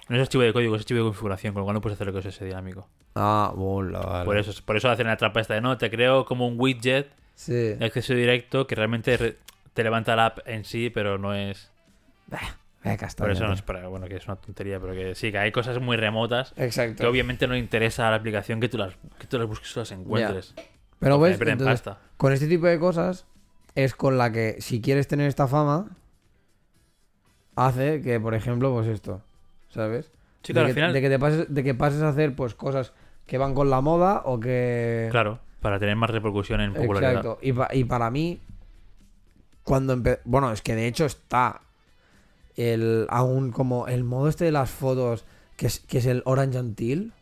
No 0.08 0.16
es 0.16 0.22
archivo 0.22 0.42
de 0.42 0.52
código, 0.52 0.74
es 0.76 0.82
archivo 0.82 0.98
de 1.00 1.04
configuración, 1.06 1.54
con 1.54 1.60
lo 1.62 1.64
cual 1.64 1.74
no 1.74 1.80
puedes 1.80 1.96
hacer 1.96 2.06
lo 2.06 2.12
que 2.12 2.20
es 2.20 2.26
ese 2.26 2.44
dinámico. 2.44 2.88
Ah, 3.14 3.52
bola, 3.54 4.00
vale. 4.00 4.24
Por 4.24 4.36
eso, 4.38 4.52
por 4.64 4.76
eso 4.76 4.88
hacen 4.90 5.06
la 5.06 5.16
trampa 5.16 5.40
esta 5.40 5.54
de 5.54 5.60
no, 5.60 5.76
te 5.78 5.90
creo 5.90 6.24
como 6.24 6.46
un 6.46 6.58
widget 6.58 7.10
Sí. 7.34 7.52
de 7.52 7.84
acceso 7.84 8.14
directo 8.14 8.66
que 8.66 8.74
realmente 8.74 9.16
re- 9.16 9.36
te 9.72 9.82
levanta 9.82 10.14
la 10.16 10.26
app 10.26 10.38
en 10.46 10.64
sí, 10.64 10.90
pero 10.90 11.16
no 11.18 11.34
es. 11.34 11.70
Castaña, 12.82 13.26
Por 13.28 13.30
eso 13.30 13.46
no 13.46 13.52
es 13.52 13.62
para, 13.62 13.86
bueno, 13.88 14.06
que 14.08 14.16
es 14.16 14.26
una 14.26 14.36
tontería, 14.36 14.80
pero 14.80 14.92
que 14.92 15.14
sí, 15.14 15.30
que 15.30 15.38
hay 15.38 15.52
cosas 15.52 15.80
muy 15.80 15.96
remotas 15.96 16.52
Exacto. 16.56 17.02
que 17.02 17.06
obviamente 17.06 17.46
no 17.46 17.56
interesa 17.56 18.08
a 18.08 18.10
la 18.10 18.16
aplicación 18.16 18.58
que 18.60 18.68
tú 18.68 18.76
las, 18.78 18.94
que 19.18 19.26
tú 19.28 19.38
las 19.38 19.46
busques 19.46 19.76
o 19.76 19.80
las 19.80 19.92
encuentres. 19.92 20.54
Pero 20.98 21.18
ves, 21.20 21.36
pierden 21.36 21.58
entonces, 21.58 21.82
pasta. 21.82 22.00
con 22.16 22.32
este 22.32 22.46
tipo 22.48 22.66
de 22.66 22.78
cosas 22.80 23.26
es 23.76 23.94
con 23.94 24.18
la 24.18 24.32
que 24.32 24.56
si 24.60 24.80
quieres 24.80 25.06
tener 25.08 25.28
esta 25.28 25.46
fama 25.48 25.90
hace 27.56 28.00
que 28.02 28.18
por 28.20 28.34
ejemplo 28.34 28.72
pues 28.72 28.86
esto 28.88 29.22
sabes 29.68 30.10
Sí, 30.42 30.52
de, 30.52 30.54
claro, 30.54 30.66
que, 30.66 30.70
al 30.70 30.74
final. 30.74 30.92
de 30.92 31.00
que 31.02 31.08
te 31.08 31.18
pases 31.20 31.54
de 31.54 31.62
que 31.62 31.74
pases 31.74 32.02
a 32.02 32.08
hacer 32.08 32.34
pues 32.34 32.54
cosas 32.54 32.92
que 33.26 33.38
van 33.38 33.54
con 33.54 33.70
la 33.70 33.80
moda 33.80 34.22
o 34.24 34.40
que 34.40 35.06
Claro, 35.12 35.38
para 35.60 35.78
tener 35.78 35.94
más 35.94 36.10
repercusión 36.10 36.60
en 36.60 36.74
popularidad. 36.74 37.12
exacto 37.18 37.38
y, 37.42 37.52
pa- 37.52 37.68
y 37.72 37.84
para 37.84 38.10
mí 38.10 38.40
cuando 39.62 39.96
bueno 40.24 40.50
es 40.52 40.60
que 40.62 40.74
de 40.74 40.86
hecho 40.88 41.04
está 41.06 41.60
el 42.56 43.06
aún 43.08 43.50
como 43.50 43.88
el 43.88 44.04
modo 44.04 44.28
este 44.28 44.44
de 44.44 44.52
las 44.52 44.70
fotos 44.70 45.24
que 45.56 45.66
es, 45.66 45.80
que 45.80 45.98
es 45.98 46.06
el 46.06 46.22
orange 46.24 46.58
until 46.58 47.12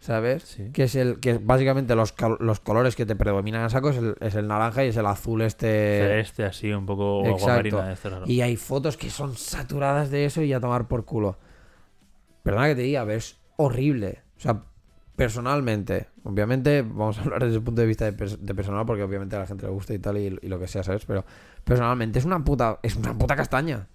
¿sabes? 0.00 0.44
Sí. 0.44 0.70
Que 0.72 0.84
es 0.84 0.94
el 0.94 1.18
que 1.18 1.38
básicamente 1.38 1.94
los, 1.96 2.14
los 2.38 2.60
colores 2.60 2.94
que 2.94 3.06
te 3.06 3.16
predominan 3.16 3.62
en 3.62 3.70
saco 3.70 3.90
es 3.90 3.96
el, 3.96 4.14
es 4.20 4.36
el 4.36 4.46
naranja 4.46 4.84
y 4.84 4.88
es 4.88 4.96
el 4.96 5.06
azul 5.06 5.42
este 5.42 5.98
Celeste, 6.00 6.44
así, 6.44 6.72
un 6.72 6.86
poco 6.86 7.26
Exacto. 7.26 7.82
Este 7.88 8.10
raro. 8.10 8.24
y 8.26 8.40
hay 8.40 8.56
fotos 8.56 8.96
que 8.96 9.10
son 9.10 9.34
saturadas 9.34 10.10
de 10.10 10.24
eso 10.24 10.42
y 10.42 10.52
a 10.52 10.60
tomar 10.60 10.86
por 10.86 11.04
culo. 11.04 11.38
Perdona 12.42 12.68
que 12.68 12.76
te 12.76 12.82
diga, 12.82 13.04
pero 13.04 13.18
es 13.18 13.36
horrible. 13.56 14.20
O 14.36 14.40
sea, 14.40 14.62
personalmente, 15.16 16.06
obviamente, 16.22 16.82
vamos 16.82 17.18
a 17.18 17.22
hablar 17.22 17.42
desde 17.42 17.56
el 17.56 17.62
punto 17.62 17.80
de 17.80 17.88
vista 17.88 18.08
de, 18.08 18.12
de 18.12 18.54
personal, 18.54 18.86
porque 18.86 19.02
obviamente 19.02 19.34
a 19.34 19.40
la 19.40 19.46
gente 19.46 19.66
le 19.66 19.72
gusta 19.72 19.92
y 19.92 19.98
tal, 19.98 20.18
y, 20.18 20.38
y 20.40 20.48
lo 20.48 20.60
que 20.60 20.68
sea, 20.68 20.84
¿sabes? 20.84 21.04
Pero 21.04 21.24
personalmente 21.64 22.20
es 22.20 22.24
una 22.24 22.44
puta, 22.44 22.78
es 22.82 22.94
una 22.94 23.18
puta 23.18 23.34
castaña. 23.34 23.88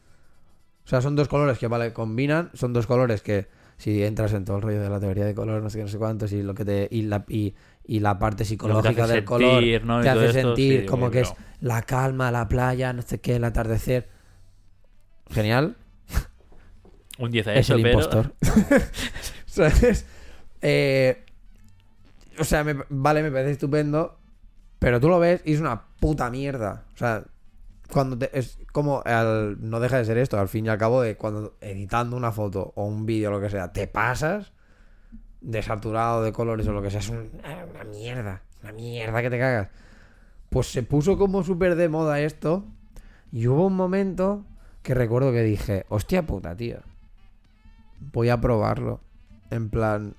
O 0.92 0.94
sea, 0.94 1.00
son 1.02 1.16
dos 1.16 1.30
colores 1.30 1.58
que, 1.58 1.68
vale, 1.68 1.94
combinan, 1.94 2.50
son 2.54 2.74
dos 2.74 2.86
colores 2.86 3.22
que, 3.22 3.48
si 3.78 4.04
entras 4.04 4.34
en 4.34 4.44
todo 4.44 4.58
el 4.58 4.62
rollo 4.62 4.82
de 4.82 4.90
la 4.90 5.00
teoría 5.00 5.24
de 5.24 5.34
color, 5.34 5.64
no 5.64 5.70
sé 5.70 5.78
qué, 5.78 5.84
no 5.86 5.90
sé 5.90 5.98
cuántos, 5.98 6.34
y 6.34 6.44
lo 6.44 6.54
que 6.54 6.66
te, 6.66 6.90
y 6.92 7.04
la, 7.04 7.24
y, 7.30 7.56
y 7.86 8.02
la 8.02 8.20
parte 8.20 8.44
psicológica 8.44 9.08
del 9.08 9.24
color, 9.24 9.64
te 10.04 10.10
hace 10.10 10.26
esto, 10.26 10.42
sentir 10.42 10.82
sí, 10.82 10.86
como 10.86 11.10
que 11.10 11.22
es 11.22 11.34
la 11.62 11.82
calma, 11.84 12.30
la 12.30 12.50
playa, 12.50 12.92
no 12.92 13.04
sé 13.04 13.22
qué, 13.22 13.38
el 13.38 13.44
atardecer. 13.46 14.10
Genial. 15.30 15.78
Un 17.20 17.32
10 17.32 17.48
a 17.48 17.54
Es 17.54 17.60
eso, 17.68 17.76
el 17.76 17.84
pero. 17.84 18.00
impostor. 18.00 18.34
¿Sabes? 19.46 20.06
Eh, 20.62 21.24
o 22.38 22.44
sea, 22.44 22.66
me- 22.66 22.84
vale, 22.90 23.24
me 23.24 23.32
parece 23.32 23.52
estupendo. 23.52 24.18
Pero 24.78 25.00
tú 25.00 25.08
lo 25.08 25.20
ves 25.20 25.42
y 25.46 25.54
es 25.54 25.62
una 25.62 25.84
puta 26.02 26.30
mierda. 26.30 26.84
O 26.96 26.98
sea, 26.98 27.24
cuando 27.92 28.18
te, 28.18 28.38
es 28.38 28.58
como 28.72 29.02
al- 29.06 29.58
no 29.62 29.80
deja 29.80 29.98
de 29.98 30.06
ser 30.06 30.18
esto, 30.18 30.40
al 30.40 30.48
fin 30.48 30.66
y 30.66 30.70
al 30.70 30.78
cabo, 30.78 31.02
de 31.02 31.16
cuando 31.18 31.56
editando 31.62 32.16
una 32.18 32.32
foto 32.32 32.72
o 32.76 32.86
un 32.86 33.06
vídeo 33.06 33.30
o 33.30 33.32
lo 33.34 33.42
que 33.42 33.50
sea, 33.50 33.72
te 33.74 33.88
pasas 33.88 34.52
de 35.42 35.62
saturado 35.62 36.24
de 36.24 36.32
colores 36.32 36.68
o 36.68 36.72
lo 36.74 36.82
que 36.82 36.92
sea, 36.92 37.00
es 37.00 37.10
un- 37.10 37.30
una 37.74 37.84
mierda, 37.84 38.42
una 38.64 38.72
mierda 38.74 39.22
que 39.22 39.30
te 39.30 39.40
cagas. 39.40 39.70
Pues 40.50 40.68
se 40.72 40.84
puso 40.84 41.18
como 41.18 41.44
súper 41.44 41.76
de 41.76 41.90
moda 41.90 42.20
esto 42.20 42.66
y 43.32 43.48
hubo 43.48 43.68
un 43.68 43.76
momento 43.76 44.46
que 44.84 44.94
recuerdo 44.94 45.32
que 45.32 45.44
dije, 45.44 45.86
hostia 45.90 46.24
puta, 46.26 46.56
tío, 46.56 46.80
voy 48.14 48.30
a 48.30 48.40
probarlo. 48.42 49.00
En 49.50 49.70
plan, 49.70 50.16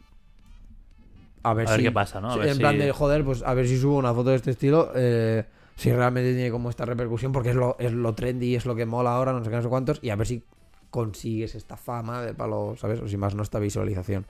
a 1.43 1.55
ver, 1.55 1.67
A 1.67 1.71
ver 1.71 1.79
si, 1.79 1.83
qué 1.85 1.93
pasa, 1.93 2.21
¿no? 2.21 2.33
A 2.33 2.37
ver 2.37 2.49
en 2.49 2.55
si- 2.55 2.61
plan 2.61 2.79
de, 2.79 2.93
joder, 2.93 3.25
pues 3.25 3.43
a 3.43 3.55
ver 3.55 3.67
si 3.67 3.79
subo 3.79 3.97
una 3.97 4.15
foto 4.15 4.31
de 4.31 4.37
este 4.37 4.51
estilo, 4.53 4.93
eh, 4.95 5.45
si 5.77 5.93
realmente 5.93 6.33
tiene 6.35 6.51
como 6.51 6.71
esta 6.71 6.85
repercusión, 6.85 7.33
porque 7.33 7.51
es 7.51 7.57
lo, 7.57 7.77
es 7.79 7.93
lo 7.93 8.15
trendy, 8.15 8.55
es 8.55 8.67
lo 8.67 8.75
que 8.75 8.87
mola 8.87 9.15
ahora, 9.15 9.33
no 9.33 9.43
sé 9.43 9.51
qué, 9.51 9.57
no 9.57 9.63
sé 9.63 9.69
cuántos, 9.69 9.99
y 10.03 10.11
a 10.11 10.17
ver 10.17 10.27
si 10.27 10.43
consigues 10.91 11.55
esta 11.55 11.77
fama 11.77 12.23
de 12.23 12.35
palo, 12.35 12.75
¿sabes? 12.77 13.01
O 13.01 13.09
si 13.09 13.17
más 13.17 13.35
no 13.35 13.43
esta 13.43 13.59
visualización. 13.59 14.27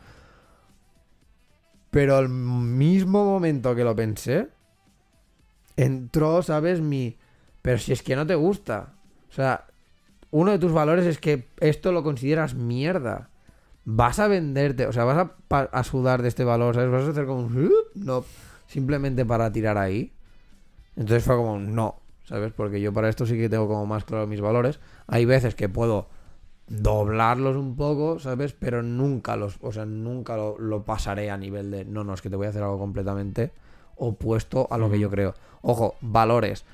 Pero 1.90 2.16
al 2.16 2.28
mismo 2.28 3.24
momento 3.24 3.74
que 3.74 3.84
lo 3.84 3.94
pensé, 3.94 4.48
entró, 5.76 6.42
¿sabes? 6.42 6.80
Mi... 6.80 7.18
Pero 7.60 7.78
si 7.78 7.92
es 7.92 8.02
que 8.02 8.16
no 8.16 8.26
te 8.26 8.34
gusta. 8.34 8.94
O 9.28 9.32
sea, 9.34 9.66
uno 10.30 10.52
de 10.52 10.58
tus 10.58 10.72
valores 10.72 11.04
es 11.04 11.18
que 11.18 11.48
esto 11.60 11.92
lo 11.92 12.02
consideras 12.02 12.54
mierda. 12.54 13.28
Vas 13.84 14.20
a 14.20 14.28
venderte, 14.28 14.86
o 14.86 14.92
sea, 14.92 15.04
vas 15.04 15.28
a, 15.50 15.58
a 15.60 15.84
sudar 15.84 16.22
de 16.22 16.28
este 16.28 16.44
valor, 16.44 16.76
¿sabes? 16.76 16.90
Vas 16.90 17.04
a 17.04 17.10
hacer 17.10 17.26
como 17.26 17.50
No, 17.94 18.24
simplemente 18.68 19.26
para 19.26 19.52
tirar 19.52 19.76
ahí. 19.76 20.12
Entonces 20.96 21.24
fue 21.24 21.36
como, 21.36 21.58
no, 21.58 21.96
¿sabes? 22.24 22.52
Porque 22.52 22.80
yo 22.80 22.92
para 22.92 23.08
esto 23.08 23.26
sí 23.26 23.36
que 23.36 23.48
tengo 23.48 23.66
como 23.68 23.86
más 23.86 24.04
claro 24.04 24.26
mis 24.26 24.40
valores. 24.40 24.78
Hay 25.06 25.24
veces 25.24 25.54
que 25.54 25.68
puedo 25.68 26.06
doblarlos 26.68 27.56
un 27.56 27.76
poco, 27.76 28.18
¿sabes? 28.18 28.52
Pero 28.52 28.82
nunca 28.82 29.36
los, 29.36 29.58
o 29.60 29.72
sea, 29.72 29.84
nunca 29.84 30.36
lo, 30.36 30.58
lo 30.58 30.82
pasaré 30.84 31.30
a 31.30 31.36
nivel 31.36 31.70
de, 31.70 31.84
no, 31.84 32.04
no, 32.04 32.14
es 32.14 32.22
que 32.22 32.30
te 32.30 32.36
voy 32.36 32.46
a 32.46 32.50
hacer 32.50 32.62
algo 32.62 32.78
completamente 32.78 33.50
opuesto 33.96 34.68
a 34.70 34.78
lo 34.78 34.90
que 34.90 34.98
yo 34.98 35.10
creo. 35.10 35.34
Ojo, 35.62 35.96
valores. 36.00 36.64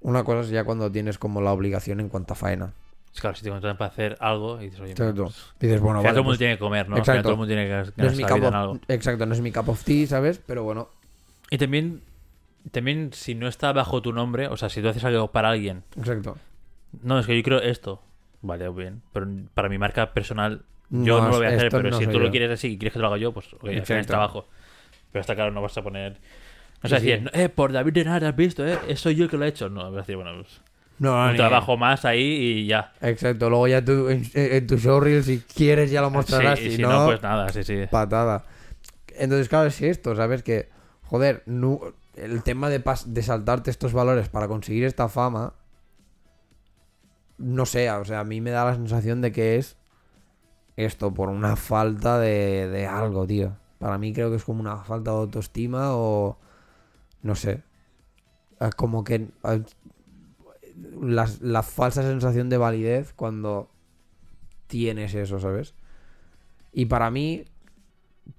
Una 0.00 0.22
cosa 0.24 0.40
es 0.42 0.50
ya 0.50 0.64
cuando 0.64 0.90
tienes 0.92 1.18
como 1.18 1.40
la 1.40 1.52
obligación 1.52 1.98
en 2.00 2.08
cuanto 2.08 2.34
a 2.34 2.36
faena. 2.36 2.72
Claro, 3.20 3.34
si 3.34 3.42
te 3.42 3.50
contratan 3.50 3.76
para 3.78 3.90
hacer 3.90 4.16
algo 4.20 4.60
y 4.60 4.66
dices, 4.66 4.80
oye, 4.80 4.92
Exacto. 4.92 5.24
pues, 5.24 5.36
Dices, 5.58 5.80
bueno, 5.80 5.98
vale, 5.98 6.10
todo 6.10 6.18
el 6.20 6.24
mundo 6.24 6.30
pues, 6.30 6.38
tiene 6.38 6.54
que 6.54 6.58
comer, 6.60 6.88
¿no? 6.88 6.96
Exacto. 6.98 7.22
todo 7.22 7.32
el 7.32 7.38
mundo 7.38 7.48
tiene 7.52 7.66
que 7.66 7.92
no 8.00 8.06
es 8.06 8.12
mi 8.16 8.22
vida 8.24 8.36
en 8.36 8.44
of- 8.44 8.54
algo. 8.54 8.78
exacto, 8.86 9.26
no 9.26 9.34
es 9.34 9.40
mi 9.40 9.50
cup 9.50 9.68
of 9.70 9.82
tea, 9.82 10.06
¿sabes? 10.06 10.40
Pero 10.46 10.62
bueno, 10.62 10.88
Y 11.50 11.58
también, 11.58 12.02
también, 12.70 13.12
si 13.12 13.34
no 13.34 13.48
está 13.48 13.72
bajo 13.72 14.02
tu 14.02 14.12
nombre, 14.12 14.48
o 14.48 14.56
sea, 14.56 14.68
si 14.68 14.80
tú 14.82 14.88
haces 14.88 15.04
algo 15.04 15.30
para 15.32 15.50
alguien, 15.50 15.82
exacto. 15.96 16.36
no, 17.02 17.18
es 17.18 17.26
que 17.26 17.36
yo 17.36 17.42
creo 17.42 17.60
esto, 17.60 18.02
vale, 18.42 18.68
bien, 18.70 19.02
pero 19.12 19.26
para 19.54 19.68
mi 19.68 19.78
marca 19.78 20.12
personal, 20.12 20.62
yo 20.90 21.18
No, 21.18 21.20
no, 21.20 21.28
lo 21.30 21.36
voy 21.38 21.46
a 21.46 21.48
hacer, 21.50 21.70
pero 21.70 21.90
no 21.90 21.98
si 21.98 22.06
tú 22.06 22.18
lo 22.18 22.30
quieres 22.30 22.50
así 22.50 22.68
y 22.68 22.78
quieres 22.78 22.92
que 22.92 22.98
lo 22.98 23.06
haga 23.08 23.18
yo, 23.18 23.32
pues 23.32 23.46
final 23.60 23.82
es 24.00 24.06
trabajo. 24.06 24.46
Pero 25.12 25.20
está 25.20 25.34
claro, 25.34 25.50
no 25.50 25.62
vas 25.62 25.76
a 25.76 25.82
poner. 25.82 26.18
No 26.82 26.88
sé 26.88 27.00
sí. 27.00 27.06
decir, 27.06 27.30
eh, 27.32 27.48
por 27.48 27.72
David 27.72 27.94
Renard 27.94 28.24
has 28.24 28.36
visto, 28.36 28.64
eh, 28.66 28.78
soy 28.96 29.16
yo 29.16 29.24
el 29.24 29.30
que 29.30 29.36
lo 29.36 29.44
he 29.44 29.48
hecho. 29.48 29.68
No, 29.68 29.84
vas 29.84 29.94
a 29.94 29.96
decir, 29.98 30.16
bueno, 30.16 30.32
pues, 30.42 30.60
No, 30.98 31.28
un 31.28 31.36
trabajo 31.36 31.76
más 31.76 32.04
ahí 32.04 32.20
y 32.22 32.66
ya. 32.66 32.92
Exacto, 33.00 33.48
luego 33.50 33.66
ya 33.68 33.84
tú 33.84 34.08
en, 34.08 34.22
en 34.34 34.66
tu 34.66 34.76
showreel, 34.76 35.24
si 35.24 35.40
quieres, 35.40 35.90
ya 35.90 36.00
lo 36.00 36.10
mostrarás. 36.10 36.58
Sí, 36.58 36.70
si 36.70 36.76
si 36.76 36.82
no, 36.82 36.90
no, 36.90 37.06
pues 37.06 37.22
nada, 37.22 37.48
sí, 37.52 37.64
sí. 37.64 37.84
patada. 37.90 38.44
Entonces, 39.16 39.48
claro, 39.48 39.66
es 39.66 39.80
esto, 39.82 40.14
¿sabes? 40.14 40.42
Que, 40.42 40.68
joder, 41.02 41.42
nu- 41.46 41.94
el 42.22 42.42
tema 42.42 42.68
de, 42.70 42.82
pas- 42.84 43.04
de 43.06 43.22
saltarte 43.22 43.70
estos 43.70 43.92
valores 43.92 44.28
para 44.28 44.48
conseguir 44.48 44.84
esta 44.84 45.08
fama, 45.08 45.54
no 47.38 47.66
sé, 47.66 47.90
o 47.90 48.04
sea, 48.04 48.20
a 48.20 48.24
mí 48.24 48.40
me 48.40 48.50
da 48.50 48.64
la 48.64 48.74
sensación 48.74 49.20
de 49.20 49.32
que 49.32 49.56
es 49.56 49.76
esto, 50.76 51.12
por 51.12 51.28
una 51.28 51.56
falta 51.56 52.18
de, 52.18 52.68
de 52.68 52.86
algo, 52.86 53.26
tío. 53.26 53.56
Para 53.78 53.98
mí 53.98 54.12
creo 54.12 54.30
que 54.30 54.36
es 54.36 54.44
como 54.44 54.60
una 54.60 54.76
falta 54.78 55.10
de 55.12 55.16
autoestima 55.18 55.94
o, 55.96 56.38
no 57.22 57.34
sé, 57.34 57.62
es 58.60 58.74
como 58.74 59.04
que 59.04 59.28
la, 61.00 61.28
la 61.40 61.62
falsa 61.62 62.02
sensación 62.02 62.48
de 62.48 62.58
validez 62.58 63.12
cuando 63.14 63.70
tienes 64.66 65.14
eso, 65.14 65.40
¿sabes? 65.40 65.74
Y 66.72 66.86
para 66.86 67.10
mí, 67.10 67.44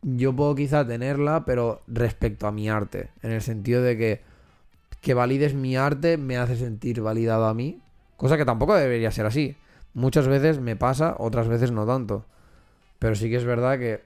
yo 0.01 0.35
puedo 0.35 0.55
quizá 0.55 0.85
tenerla, 0.85 1.45
pero 1.45 1.81
respecto 1.87 2.47
a 2.47 2.51
mi 2.51 2.69
arte. 2.69 3.09
En 3.21 3.31
el 3.31 3.41
sentido 3.41 3.81
de 3.81 3.97
que 3.97 4.29
que 5.01 5.13
valides 5.13 5.53
mi 5.53 5.77
arte 5.77 6.17
me 6.17 6.37
hace 6.37 6.55
sentir 6.55 7.01
validado 7.01 7.45
a 7.45 7.53
mí. 7.53 7.81
Cosa 8.17 8.37
que 8.37 8.45
tampoco 8.45 8.75
debería 8.75 9.11
ser 9.11 9.25
así. 9.25 9.55
Muchas 9.93 10.27
veces 10.27 10.59
me 10.59 10.75
pasa, 10.75 11.15
otras 11.17 11.47
veces 11.47 11.71
no 11.71 11.85
tanto. 11.85 12.25
Pero 12.99 13.15
sí 13.15 13.29
que 13.29 13.37
es 13.37 13.45
verdad 13.45 13.79
que 13.79 14.01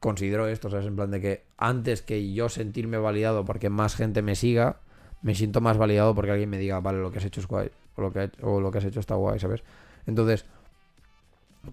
considero 0.00 0.46
esto, 0.48 0.70
¿sabes? 0.70 0.86
En 0.86 0.96
plan 0.96 1.10
de 1.10 1.20
que 1.20 1.44
antes 1.58 2.02
que 2.02 2.32
yo 2.32 2.48
sentirme 2.48 2.96
validado 2.96 3.44
porque 3.44 3.68
más 3.70 3.94
gente 3.94 4.22
me 4.22 4.36
siga, 4.36 4.76
me 5.22 5.34
siento 5.34 5.60
más 5.60 5.76
validado 5.76 6.14
porque 6.14 6.30
alguien 6.30 6.50
me 6.50 6.58
diga, 6.58 6.80
vale, 6.80 7.00
lo 7.00 7.10
que 7.10 7.18
has 7.18 7.24
hecho 7.24 7.40
es 7.40 7.46
guay. 7.46 7.70
O 7.96 8.02
lo 8.02 8.12
que, 8.12 8.30
o 8.42 8.60
lo 8.60 8.70
que 8.70 8.78
has 8.78 8.84
hecho 8.84 9.00
está 9.00 9.14
guay, 9.14 9.38
¿sabes? 9.38 9.62
Entonces, 10.06 10.46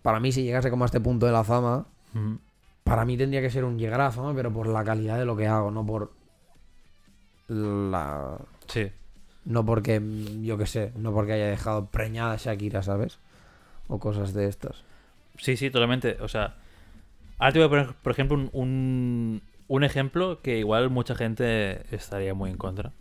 para 0.01 0.19
mí 0.19 0.31
si 0.31 0.43
llegase 0.43 0.69
como 0.69 0.83
a 0.83 0.87
este 0.87 0.99
punto 0.99 1.25
de 1.25 1.31
la 1.31 1.43
fama. 1.43 1.85
Para 2.83 3.05
mí 3.05 3.17
tendría 3.17 3.41
que 3.41 3.49
ser 3.49 3.63
un 3.63 3.79
la 3.79 4.11
fama, 4.11 4.33
pero 4.35 4.51
por 4.51 4.67
la 4.67 4.83
calidad 4.83 5.17
de 5.17 5.25
lo 5.25 5.35
que 5.37 5.47
hago, 5.47 5.71
no 5.71 5.85
por 5.85 6.11
la... 7.47 8.37
Sí. 8.67 8.91
No 9.45 9.65
porque, 9.65 10.01
yo 10.43 10.57
qué 10.57 10.65
sé, 10.65 10.91
no 10.95 11.11
porque 11.13 11.33
haya 11.33 11.47
dejado 11.47 11.87
preñada 11.87 12.37
Shakira, 12.37 12.83
¿sabes? 12.83 13.19
O 13.87 13.99
cosas 13.99 14.33
de 14.33 14.47
estas. 14.47 14.83
Sí, 15.37 15.57
sí, 15.57 15.69
totalmente. 15.71 16.17
O 16.21 16.27
sea, 16.27 16.55
ahora 17.37 17.51
te 17.51 17.59
voy 17.59 17.65
a 17.65 17.69
poner, 17.69 17.93
por 18.01 18.11
ejemplo, 18.11 18.37
un, 18.37 18.49
un, 18.53 19.41
un 19.67 19.83
ejemplo 19.83 20.41
que 20.41 20.59
igual 20.59 20.89
mucha 20.89 21.15
gente 21.15 21.83
estaría 21.95 22.33
muy 22.33 22.51
en 22.51 22.57
contra. 22.57 22.91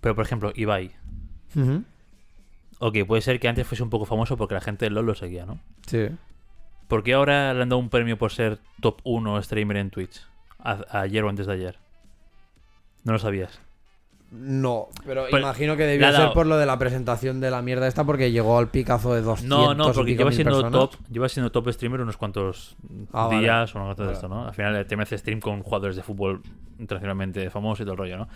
Pero, 0.00 0.14
por 0.14 0.24
ejemplo, 0.24 0.52
Ibai. 0.54 0.92
Ok, 2.78 2.98
puede 3.06 3.22
ser 3.22 3.40
que 3.40 3.48
antes 3.48 3.66
fuese 3.66 3.82
un 3.82 3.90
poco 3.90 4.04
famoso 4.04 4.36
porque 4.36 4.54
la 4.54 4.60
gente 4.60 4.84
de 4.84 4.90
LOL 4.90 5.06
lo 5.06 5.14
seguía, 5.14 5.46
¿no? 5.46 5.58
Sí. 5.86 6.08
¿Por 6.88 7.02
qué 7.02 7.14
ahora 7.14 7.52
le 7.54 7.62
han 7.62 7.68
dado 7.68 7.78
un 7.80 7.88
premio 7.88 8.16
por 8.18 8.32
ser 8.32 8.58
top 8.80 9.00
1 9.04 9.42
streamer 9.42 9.76
en 9.78 9.90
Twitch? 9.90 10.22
A- 10.58 11.00
ayer 11.00 11.24
o 11.24 11.28
antes 11.28 11.46
de 11.46 11.52
ayer. 11.54 11.78
No 13.04 13.12
lo 13.12 13.18
sabías. 13.18 13.60
No, 14.32 14.88
pero 15.06 15.26
Pues, 15.30 15.40
imagino 15.40 15.76
que 15.76 15.84
debió 15.84 16.12
ser 16.12 16.32
por 16.32 16.46
lo 16.46 16.56
de 16.58 16.66
la 16.66 16.78
presentación 16.80 17.40
de 17.40 17.48
la 17.50 17.62
mierda 17.62 17.86
esta 17.86 18.02
porque 18.04 18.32
llegó 18.32 18.58
al 18.58 18.68
picazo 18.68 19.14
de 19.14 19.22
200 19.22 19.48
No, 19.48 19.72
no, 19.74 19.92
porque 19.92 20.16
lleva 20.16 20.32
siendo 20.32 20.60
personas. 20.62 20.72
top, 20.90 20.94
lleva 21.10 21.28
siendo 21.28 21.52
top 21.52 21.70
streamer 21.70 22.00
unos 22.00 22.16
cuantos 22.16 22.74
Ah, 23.12 23.28
vale. 23.28 23.40
días 23.40 23.74
o 23.74 23.78
una 23.78 23.88
cosa 23.90 24.02
de 24.02 24.06
Vale. 24.08 24.14
esto, 24.16 24.28
¿no? 24.28 24.46
Al 24.48 24.52
final 24.54 24.84
te 24.86 24.94
hace 25.00 25.16
stream 25.18 25.38
con 25.40 25.62
jugadores 25.62 25.94
de 25.94 26.02
fútbol 26.02 26.42
internacionalmente 26.80 27.48
famosos 27.50 27.80
y 27.80 27.84
todo 27.84 27.92
el 27.92 27.98
rollo, 27.98 28.16
¿no? 28.18 28.28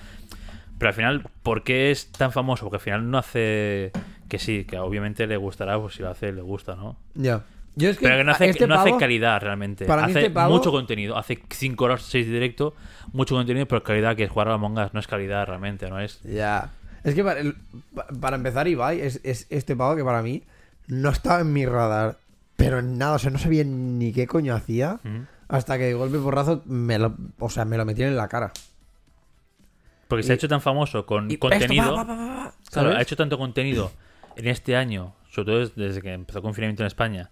Pero 0.79 0.89
al 0.89 0.95
final, 0.95 1.29
¿por 1.43 1.65
qué 1.65 1.91
es 1.91 2.11
tan 2.13 2.31
famoso? 2.31 2.65
Porque 2.65 2.77
al 2.77 2.81
final 2.83 3.11
no 3.11 3.19
hace 3.19 3.91
que 4.29 4.39
sí, 4.39 4.65
que 4.65 4.79
obviamente 4.79 5.27
le 5.27 5.37
gustará, 5.37 5.79
pues 5.79 5.95
si 5.95 6.03
lo 6.03 6.11
hace, 6.11 6.33
le 6.33 6.41
gusta, 6.41 6.77
¿no? 6.77 6.97
Ya. 7.15 7.43
Yo 7.77 7.89
es 7.91 7.99
que 7.99 8.05
Pero 8.05 8.19
que 8.19 8.25
no 8.25 8.33
hace, 8.33 8.51
este 8.51 8.67
no 8.67 8.75
hace 8.75 8.91
pavo- 8.91 8.99
calidad 8.99 9.41
realmente. 9.41 9.85
para 9.87 10.05
hace 10.05 10.19
este 10.19 10.31
pavo- 10.31 10.51
mucho 10.55 10.71
contenido. 10.73 11.17
Hace 11.17 11.41
5 11.51 11.85
horas, 11.85 12.03
6 12.03 12.27
de 12.27 12.33
directo, 12.33 12.75
mucho 13.13 13.35
contenido, 13.37 13.67
pero 13.67 13.83
calidad 13.83 14.17
que 14.17 14.25
es 14.25 14.31
jugar 14.31 14.49
a 14.49 14.55
Among 14.55 14.79
Us. 14.79 14.93
No 14.93 15.01
es 15.01 15.07
calidad 15.07 15.47
realmente, 15.47 15.89
no 15.89 16.01
es. 16.01 16.21
Ya. 16.23 16.71
Es 17.05 17.15
que 17.15 17.23
para, 17.25 17.41
el- 17.41 17.55
pa- 17.95 18.07
para 18.21 18.37
empezar, 18.37 18.67
Ibai 18.69 19.01
es, 19.01 19.21
es 19.23 19.47
este 19.51 19.77
pavo 19.77 19.97
que 19.97 20.05
para 20.05 20.21
mí 20.23 20.43
no 20.89 21.11
estaba 21.11 21.41
en 21.41 21.53
mi 21.53 21.65
radar. 21.65 22.19
Pero 22.57 22.81
en 22.81 22.99
nada, 22.99 23.15
o 23.15 23.19
sea, 23.19 23.31
no 23.31 23.39
sabía 23.39 23.65
ni 23.65 24.13
qué 24.13 24.27
coño 24.27 24.55
hacía. 24.55 24.99
Hasta 25.49 25.79
que 25.79 25.85
de 25.85 25.95
golpe 25.95 26.19
porrazo 26.19 26.63
me 26.67 26.99
lo, 26.99 27.17
o 27.39 27.49
sea, 27.49 27.65
me 27.65 27.77
lo 27.79 27.85
metieron 27.87 28.13
en 28.13 28.19
la 28.19 28.29
cara. 28.29 28.53
Porque 30.09 30.23
se 30.25 30.33
ha 30.33 30.35
hecho 30.35 30.49
tan 30.49 30.61
famoso 30.61 31.07
con 31.07 31.29
contenido. 31.37 31.95
Claro, 32.71 32.91
ha 32.97 33.01
hecho 33.01 33.17
tanto 33.17 33.39
contenido 33.39 33.93
en 34.37 34.49
este 34.49 34.77
año, 34.77 35.15
sobre 35.31 35.47
todo 35.47 35.59
des- 35.61 35.75
desde 35.77 36.03
que 36.03 36.13
empezó 36.13 36.39
el 36.41 36.43
confinamiento 36.43 36.83
en 36.83 36.89
España. 36.89 37.31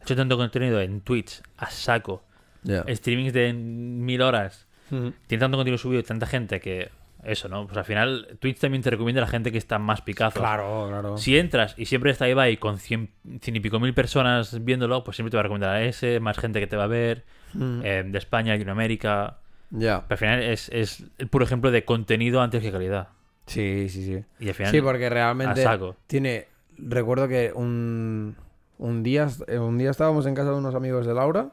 Ha 0.00 0.02
hecho 0.04 0.16
tanto 0.16 0.36
contenido 0.36 0.80
en 0.80 1.00
Twitch, 1.02 1.42
a 1.58 1.70
saco, 1.70 2.24
Ya. 2.62 2.84
streamings 2.88 3.32
de 3.32 3.52
mil 3.52 4.22
horas. 4.22 4.66
Tiene 4.88 5.40
tanto 5.40 5.56
contenido 5.56 5.78
subido 5.78 6.00
y 6.00 6.04
tanta 6.04 6.26
gente 6.26 6.60
que. 6.60 6.88
Eso, 7.22 7.50
¿no? 7.50 7.66
Pues 7.66 7.76
al 7.76 7.84
final, 7.84 8.38
Twitch 8.40 8.58
también 8.60 8.82
te 8.82 8.88
recomienda 8.88 9.20
a 9.20 9.26
la 9.26 9.30
gente 9.30 9.52
que 9.52 9.58
está 9.58 9.78
más 9.78 10.00
picazos. 10.00 10.40
Claro, 10.40 10.86
claro. 10.88 11.18
Si 11.18 11.36
entras 11.38 11.74
y 11.76 11.84
siempre 11.84 12.10
está 12.12 12.26
Ibai 12.26 12.56
con 12.56 12.78
cien, 12.78 13.10
cien 13.42 13.56
y 13.56 13.60
pico 13.60 13.78
mil 13.78 13.92
personas 13.92 14.64
viéndolo, 14.64 15.04
pues 15.04 15.16
siempre 15.18 15.30
te 15.30 15.36
va 15.36 15.40
a 15.40 15.42
recomendar 15.42 15.76
a 15.76 15.82
ese, 15.82 16.18
más 16.18 16.38
gente 16.38 16.60
que 16.60 16.66
te 16.66 16.76
va 16.76 16.84
a 16.84 16.86
ver, 16.86 17.24
Mm. 17.52 17.80
eh, 17.84 18.04
de 18.06 18.16
España, 18.18 18.54
Latinoamérica. 18.54 19.36
Ya. 19.68 20.00
Pero 20.08 20.14
al 20.14 20.18
final 20.18 20.42
es, 20.44 20.70
es 20.70 21.04
el 21.18 21.28
puro 21.28 21.44
ejemplo 21.44 21.70
de 21.70 21.84
contenido 21.84 22.40
antes 22.40 22.62
que 22.62 22.72
calidad. 22.72 23.08
Sí, 23.46 23.88
sí, 23.90 24.02
sí. 24.06 24.24
Y 24.38 24.48
al 24.48 24.54
final, 24.54 24.72
Sí, 24.72 24.80
porque 24.80 25.10
realmente 25.10 25.60
a 25.60 25.64
saco. 25.72 25.96
tiene. 26.06 26.46
Recuerdo 26.78 27.28
que 27.28 27.52
un, 27.54 28.34
un 28.80 29.02
día 29.02 29.28
un 29.60 29.78
día 29.78 29.90
estábamos 29.90 30.26
en 30.26 30.34
casa 30.34 30.50
de 30.50 30.56
unos 30.56 30.74
amigos 30.74 31.06
de 31.06 31.14
Laura, 31.14 31.52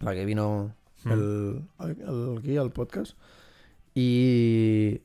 la 0.00 0.14
que 0.14 0.24
vino 0.24 0.72
Mm. 1.04 1.10
el, 1.12 1.62
al- 1.78 2.38
aquí 2.38 2.56
al 2.56 2.70
podcast, 2.72 3.16
y. 3.94 5.00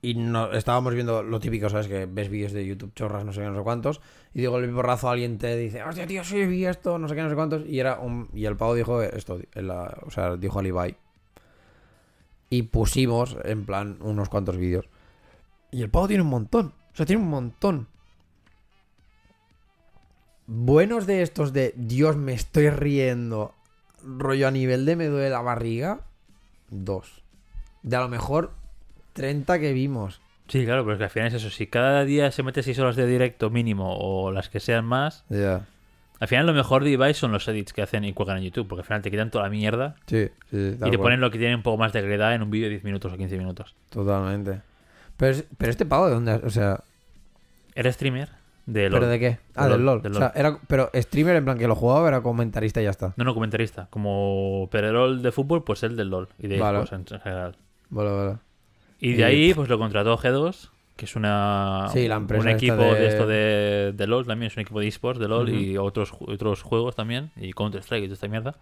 Y 0.00 0.14
no, 0.14 0.52
estábamos 0.52 0.94
viendo 0.94 1.24
lo 1.24 1.40
típico, 1.40 1.68
¿sabes? 1.68 1.88
Que 1.88 2.06
ves 2.06 2.28
vídeos 2.28 2.52
de 2.52 2.64
YouTube 2.64 2.94
chorras, 2.94 3.24
no 3.24 3.32
sé 3.32 3.40
qué, 3.40 3.46
no 3.48 3.56
sé 3.56 3.62
cuántos. 3.64 4.00
Y 4.32 4.38
digo, 4.40 4.56
el 4.58 4.72
porrazo 4.72 5.10
alguien 5.10 5.38
te 5.38 5.56
dice, 5.56 5.82
hostia, 5.82 6.06
tío, 6.06 6.22
sí, 6.22 6.46
vi 6.46 6.66
esto, 6.66 7.00
no 7.00 7.08
sé 7.08 7.16
qué, 7.16 7.22
no 7.24 7.28
sé 7.28 7.34
cuántos. 7.34 7.66
Y 7.66 7.80
era 7.80 7.98
un, 7.98 8.28
y 8.32 8.44
el 8.44 8.56
pavo 8.56 8.74
dijo 8.76 9.02
esto, 9.02 9.40
en 9.56 9.66
la- 9.66 9.98
o 10.06 10.10
sea, 10.12 10.36
dijo 10.36 10.60
al 10.60 10.68
Ibai. 10.68 10.96
Y 12.48 12.62
pusimos, 12.62 13.36
en 13.44 13.66
plan, 13.66 13.98
unos 14.00 14.28
cuantos 14.28 14.56
vídeos. 14.56 14.88
Y 15.72 15.82
el 15.82 15.90
pavo 15.90 16.06
tiene 16.06 16.22
un 16.22 16.30
montón. 16.30 16.66
O 16.92 16.96
sea, 16.96 17.04
tiene 17.04 17.20
un 17.20 17.28
montón. 17.28 17.88
Buenos 20.50 21.06
de 21.06 21.20
estos 21.20 21.52
de 21.52 21.74
Dios, 21.76 22.16
me 22.16 22.32
estoy 22.32 22.70
riendo. 22.70 23.52
Rollo 24.02 24.48
a 24.48 24.50
nivel 24.50 24.86
de 24.86 24.96
me 24.96 25.04
duele 25.04 25.28
la 25.28 25.42
barriga. 25.42 26.00
Dos. 26.70 27.20
De 27.82 27.96
a 27.96 28.00
lo 28.00 28.08
mejor 28.08 28.52
30 29.12 29.58
que 29.58 29.74
vimos. 29.74 30.22
Sí, 30.48 30.64
claro, 30.64 30.84
pero 30.84 30.94
es 30.94 30.98
que 30.98 31.04
al 31.04 31.10
final 31.10 31.28
es 31.28 31.34
eso. 31.34 31.50
Si 31.50 31.66
cada 31.66 32.02
día 32.06 32.30
se 32.30 32.42
mete 32.42 32.62
6 32.62 32.78
horas 32.78 32.96
de 32.96 33.06
directo 33.06 33.50
mínimo 33.50 33.94
o 33.98 34.32
las 34.32 34.48
que 34.48 34.58
sean 34.58 34.86
más, 34.86 35.26
al 35.30 36.28
final 36.28 36.46
lo 36.46 36.54
mejor 36.54 36.82
de 36.82 36.92
Ibai 36.92 37.12
son 37.12 37.30
los 37.30 37.46
edits 37.46 37.74
que 37.74 37.82
hacen 37.82 38.04
y 38.04 38.14
cuelgan 38.14 38.38
en 38.38 38.44
YouTube, 38.44 38.68
porque 38.68 38.80
al 38.80 38.86
final 38.86 39.02
te 39.02 39.10
quitan 39.10 39.30
toda 39.30 39.44
la 39.44 39.50
mierda 39.50 39.96
Sí, 40.06 40.30
sí, 40.50 40.78
y 40.82 40.90
te 40.90 40.96
ponen 40.96 41.20
lo 41.20 41.30
que 41.30 41.36
tiene 41.36 41.56
un 41.56 41.62
poco 41.62 41.76
más 41.76 41.92
de 41.92 42.00
calidad 42.00 42.34
en 42.34 42.40
un 42.40 42.50
vídeo 42.50 42.68
de 42.68 42.70
10 42.70 42.84
minutos 42.84 43.12
o 43.12 43.18
15 43.18 43.36
minutos. 43.36 43.74
Totalmente. 43.90 44.62
Pero, 45.18 45.42
pero 45.58 45.70
este 45.70 45.84
pavo 45.84 46.06
de 46.06 46.14
dónde, 46.14 46.32
o 46.32 46.48
sea, 46.48 46.80
Era 47.74 47.92
streamer 47.92 48.37
De 48.70 48.90
¿Pero 48.90 49.06
de 49.08 49.18
qué? 49.18 49.38
Ah, 49.54 49.64
De 49.66 49.72
del 49.72 49.84
LOL, 49.86 49.94
LOL. 49.96 50.02
del 50.02 50.12
O 50.12 50.18
sea, 50.18 50.32
era, 50.36 50.58
pero 50.68 50.90
streamer 50.94 51.36
en 51.36 51.44
plan 51.46 51.56
que 51.56 51.66
lo 51.66 51.74
jugaba 51.74 52.06
era 52.06 52.20
comentarista 52.20 52.82
y 52.82 52.84
ya 52.84 52.90
está. 52.90 53.14
No, 53.16 53.24
no, 53.24 53.32
comentarista. 53.32 53.86
Como 53.88 54.68
Pererol 54.70 55.22
de 55.22 55.32
fútbol, 55.32 55.64
pues 55.64 55.82
él 55.84 55.96
del 55.96 56.10
LOL. 56.10 56.28
Y 56.38 56.48
de 56.48 56.58
Vale. 56.58 56.80
en, 56.90 57.04
en 57.10 57.20
general. 57.20 57.56
Vale, 57.88 58.10
vale. 58.10 58.36
Y 59.00 59.10
Y- 59.10 59.14
de 59.14 59.24
ahí, 59.24 59.54
pues 59.54 59.70
lo 59.70 59.78
contrató 59.78 60.18
G2, 60.18 60.68
que 60.96 61.06
es 61.06 61.16
una, 61.16 61.86
Sí, 61.94 62.08
la 62.08 62.16
empresa 62.16 62.42
un 62.42 62.48
equipo 62.50 62.74
de... 62.76 62.94
de- 63.00 63.06
esto 63.08 63.26
de, 63.26 63.92
de 63.96 64.06
LOL 64.06 64.26
también, 64.26 64.50
es 64.50 64.56
un 64.58 64.60
equipo 64.62 64.80
de 64.80 64.88
esports 64.88 65.18
de 65.18 65.28
LOL 65.28 65.48
y 65.48 65.78
otros, 65.78 66.12
otros 66.20 66.62
juegos 66.62 66.94
también, 66.94 67.30
y 67.36 67.52
Counter-Strike 67.54 68.02
y 68.04 68.06
toda 68.08 68.14
esta 68.14 68.28
mierda. 68.28 68.54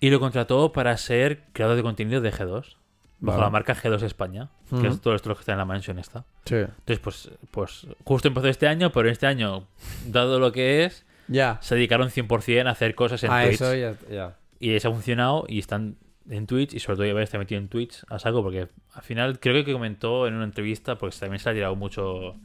Y 0.00 0.10
lo 0.10 0.20
contrató 0.20 0.72
para 0.72 0.94
ser 0.98 1.40
creador 1.54 1.76
de 1.76 1.82
contenido 1.82 2.20
de 2.20 2.32
G2, 2.32 2.74
bajo 3.20 3.38
Vale. 3.38 3.46
la 3.46 3.50
marca 3.50 3.74
G2 3.74 4.02
España, 4.02 4.48
que 4.68 4.76
Ujú. 4.76 4.86
es 4.86 5.00
todo 5.00 5.14
esto 5.14 5.28
lo 5.28 5.34
que 5.36 5.40
está 5.40 5.52
en 5.52 5.58
la 5.58 5.64
mansión 5.64 5.98
esta. 5.98 6.24
Sí. 6.44 6.54
Entonces, 6.56 6.98
pues, 7.00 7.30
pues 7.50 7.86
justo 8.04 8.28
empezó 8.28 8.48
este 8.48 8.66
año, 8.66 8.90
pero 8.92 9.08
este 9.10 9.26
año, 9.26 9.66
dado 10.06 10.38
lo 10.40 10.52
que 10.52 10.84
es, 10.84 11.04
Ya. 11.28 11.58
se 11.60 11.74
dedicaron 11.74 12.10
100% 12.10 12.66
a 12.66 12.70
hacer 12.70 12.94
cosas 12.94 13.22
en 13.24 13.30
A 13.30 13.42
Twitch. 13.44 13.54
eso 13.54 13.74
ya. 13.74 13.94
ya. 14.10 14.36
Y 14.58 14.74
eso 14.74 14.88
ha 14.88 14.92
funcionado 14.92 15.44
y 15.48 15.58
están 15.58 15.96
en 16.28 16.46
Twitch 16.46 16.74
y 16.74 16.80
sobre 16.80 16.96
todo 16.96 17.06
ya 17.18 17.22
está 17.22 17.38
metido 17.38 17.60
en 17.60 17.68
Twitch 17.68 18.04
a 18.08 18.18
saco 18.18 18.42
porque 18.42 18.68
al 18.94 19.02
final 19.02 19.40
creo 19.40 19.64
que 19.64 19.72
comentó 19.72 20.26
en 20.26 20.34
una 20.34 20.44
entrevista 20.44 20.96
porque 20.96 21.16
también 21.18 21.40
se 21.40 21.50
ha 21.50 21.52
tirado 21.54 21.74
mucho 21.76 22.36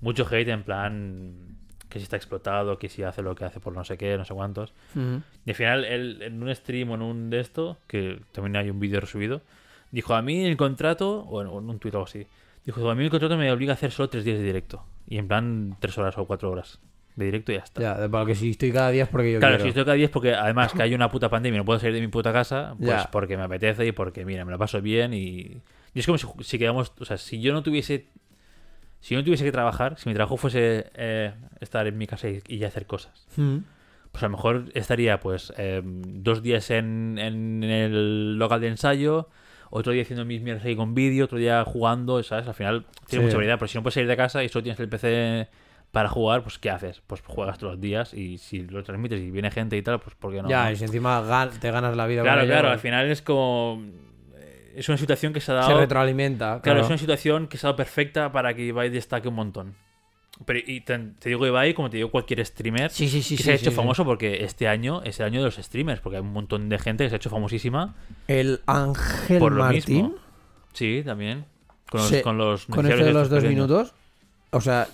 mucho 0.00 0.26
hate 0.30 0.48
en 0.48 0.62
plan 0.62 1.34
que 1.88 1.98
si 1.98 2.04
está 2.04 2.16
explotado, 2.16 2.78
que 2.78 2.88
si 2.88 3.02
hace 3.04 3.22
lo 3.22 3.34
que 3.34 3.44
hace 3.44 3.60
por 3.60 3.72
no 3.72 3.84
sé 3.84 3.96
qué, 3.96 4.16
no 4.18 4.24
sé 4.24 4.34
cuántos. 4.34 4.72
Ujú. 4.96 5.22
Y 5.46 5.50
al 5.50 5.54
final 5.56 5.84
él 5.84 6.22
en 6.22 6.42
un 6.42 6.52
stream 6.54 6.90
o 6.90 6.94
en 6.96 7.02
un 7.02 7.30
de 7.30 7.40
esto, 7.40 7.78
que 7.86 8.20
también 8.32 8.56
hay 8.56 8.68
un 8.70 8.80
vídeo 8.80 9.00
resubido, 9.00 9.42
dijo 9.94 10.14
a 10.14 10.22
mí 10.22 10.44
el 10.44 10.56
contrato, 10.56 11.20
o 11.20 11.40
en, 11.40 11.48
un 11.48 11.78
tuit 11.78 11.94
o 11.94 11.98
algo 11.98 12.06
así, 12.08 12.26
dijo 12.64 12.88
a 12.90 12.94
mí 12.94 13.04
el 13.04 13.10
contrato 13.10 13.36
me 13.36 13.50
obliga 13.52 13.72
a 13.72 13.74
hacer 13.74 13.90
solo 13.92 14.08
tres 14.08 14.24
días 14.24 14.38
de 14.38 14.44
directo. 14.44 14.84
Y 15.08 15.18
en 15.18 15.28
plan 15.28 15.76
tres 15.80 15.96
horas 15.98 16.16
o 16.18 16.24
cuatro 16.26 16.50
horas 16.50 16.78
de 17.16 17.26
directo 17.26 17.52
y 17.52 17.56
ya 17.56 17.62
está. 17.62 17.80
Ya, 17.80 18.08
para 18.08 18.26
que 18.26 18.34
si 18.34 18.50
estoy 18.50 18.72
cada 18.72 18.90
día 18.90 19.04
es 19.04 19.08
porque 19.08 19.32
yo 19.32 19.38
Claro, 19.38 19.54
quiero. 19.56 19.64
si 19.64 19.68
estoy 19.68 19.84
cada 19.84 19.94
día 19.94 20.06
es 20.06 20.10
porque 20.10 20.34
además 20.34 20.72
que 20.72 20.82
hay 20.82 20.94
una 20.94 21.10
puta 21.10 21.28
pandemia 21.28 21.58
y 21.58 21.60
no 21.60 21.64
puedo 21.64 21.78
salir 21.78 21.94
de 21.94 22.00
mi 22.00 22.08
puta 22.08 22.32
casa, 22.32 22.74
pues 22.78 22.88
Ya. 22.90 23.08
porque 23.12 23.36
me 23.36 23.44
apetece 23.44 23.86
y 23.86 23.92
porque, 23.92 24.24
mira, 24.24 24.44
me 24.44 24.50
lo 24.52 24.58
paso 24.58 24.80
bien 24.82 25.14
y... 25.14 25.58
Y 25.96 26.00
es 26.00 26.06
como 26.06 26.18
si, 26.18 26.26
si 26.40 26.58
quedamos... 26.58 26.92
O 26.98 27.04
sea, 27.04 27.16
si 27.18 27.40
yo 27.40 27.52
no 27.52 27.62
tuviese... 27.62 28.06
Si 29.00 29.14
yo 29.14 29.20
no 29.20 29.24
tuviese 29.24 29.44
que 29.44 29.52
trabajar, 29.52 29.96
si 29.98 30.08
mi 30.08 30.14
trabajo 30.14 30.36
fuese 30.38 30.86
eh, 30.94 31.32
estar 31.60 31.86
en 31.86 31.96
mi 31.98 32.06
casa 32.08 32.28
y, 32.28 32.42
y 32.48 32.64
hacer 32.64 32.86
cosas, 32.86 33.26
Ujú. 33.36 33.62
pues 34.10 34.22
a 34.24 34.26
lo 34.26 34.30
mejor 34.30 34.64
estaría 34.74 35.20
pues 35.20 35.52
eh, 35.58 35.82
dos 35.84 36.42
días 36.42 36.70
en, 36.70 37.18
en 37.18 37.62
el 37.62 38.38
local 38.38 38.62
de 38.62 38.68
ensayo, 38.68 39.28
otro 39.76 39.92
día 39.92 40.02
haciendo 40.02 40.24
mis 40.24 40.40
mierdas 40.40 40.64
ahí 40.64 40.76
con 40.76 40.94
vídeo, 40.94 41.24
otro 41.24 41.36
día 41.38 41.64
jugando, 41.64 42.22
¿sabes? 42.22 42.46
Al 42.46 42.54
final 42.54 42.86
tiene 43.08 43.22
Sí. 43.22 43.26
mucha 43.26 43.36
variedad, 43.36 43.58
pero 43.58 43.68
si 43.68 43.76
no 43.76 43.82
puedes 43.82 43.94
salir 43.94 44.08
de 44.08 44.16
casa 44.16 44.44
y 44.44 44.48
solo 44.48 44.62
tienes 44.62 44.78
el 44.78 44.88
PC 44.88 45.48
para 45.90 46.08
jugar, 46.08 46.42
pues 46.42 46.58
¿qué 46.58 46.70
haces? 46.70 47.02
Pues 47.06 47.22
juegas 47.26 47.58
todos 47.58 47.74
los 47.74 47.80
días 47.80 48.14
y 48.14 48.38
si 48.38 48.62
lo 48.66 48.82
transmites 48.84 49.20
y 49.20 49.30
viene 49.30 49.50
gente 49.50 49.76
y 49.76 49.82
tal, 49.82 50.00
pues 50.00 50.14
¿por 50.14 50.32
qué 50.32 50.42
no? 50.42 50.48
Ya, 50.48 50.70
y 50.72 50.76
si 50.76 50.84
encima 50.84 51.50
te 51.60 51.70
ganas 51.70 51.96
la 51.96 52.06
vida 52.06 52.20
con 52.20 52.26
claro, 52.26 52.42
ello, 52.42 52.50
claro, 52.52 52.68
al 52.70 52.78
final 52.78 53.10
es 53.10 53.20
como... 53.22 53.82
eh, 54.36 54.74
Es 54.76 54.88
una 54.88 54.98
situación 54.98 55.32
que 55.32 55.40
se 55.40 55.52
ha 55.52 55.62
se 55.62 55.68
dado... 55.68 55.80
retroalimenta. 55.80 56.46
Claro, 56.46 56.62
Claro, 56.62 56.80
es 56.82 56.86
una 56.88 56.98
situación 56.98 57.46
que 57.48 57.58
se 57.58 57.66
ha 57.66 57.68
dado 57.68 57.76
perfecta 57.76 58.30
para 58.32 58.54
que 58.54 58.62
Ibai 58.62 58.90
destaque 58.90 59.28
un 59.28 59.34
montón. 59.34 59.74
Pero 60.44 60.58
y 60.66 60.80
te, 60.80 60.98
te 60.98 61.28
digo 61.28 61.46
Ibai 61.46 61.74
como 61.74 61.90
te 61.90 61.96
digo 61.98 62.10
cualquier 62.10 62.44
streamer 62.44 62.90
Sí, 62.90 63.08
sí, 63.08 63.22
sí. 63.22 63.36
que 63.36 63.42
se 63.44 63.52
ha 63.52 63.54
hecho 63.54 63.70
famoso 63.70 64.04
porque 64.04 64.44
este 64.44 64.66
año 64.66 65.00
es 65.04 65.20
el 65.20 65.26
año 65.26 65.38
de 65.40 65.44
los 65.46 65.54
streamers, 65.56 66.00
porque 66.00 66.16
hay 66.16 66.22
un 66.22 66.32
montón 66.32 66.68
de 66.68 66.78
gente 66.78 67.04
que 67.04 67.10
se 67.10 67.14
ha 67.14 67.18
hecho 67.18 67.30
famosísima 67.30 67.94
El 68.26 68.60
Ángel 68.66 69.38
por 69.38 69.52
lo 69.52 69.62
Martín. 69.62 69.94
mismo. 70.06 70.14
Sí, 70.72 71.02
también. 71.04 71.44
Con 71.88 72.00
los, 72.00 72.22
con 72.22 72.38
los 72.38 72.66
Con 72.66 72.76
noticiarios 72.78 73.06
esto 73.06 73.06
de 73.06 73.12
los 73.22 73.30
dos 73.30 73.42
pequeños. 73.44 73.68
minutos. 73.68 73.94
O 74.50 74.60
sea, 74.60 74.88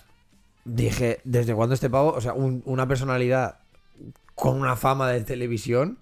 dije, 0.67 1.21
¿desde 1.25 1.55
cuándo 1.55 1.75
este 1.75 1.89
pavo? 1.89 2.13
O 2.13 2.21
sea, 2.21 2.35
un- 2.35 2.63
una 2.67 2.87
personalidad 2.87 3.61
con 4.35 4.61
una 4.61 4.77
fama 4.77 5.09
de 5.11 5.23
televisión 5.23 5.99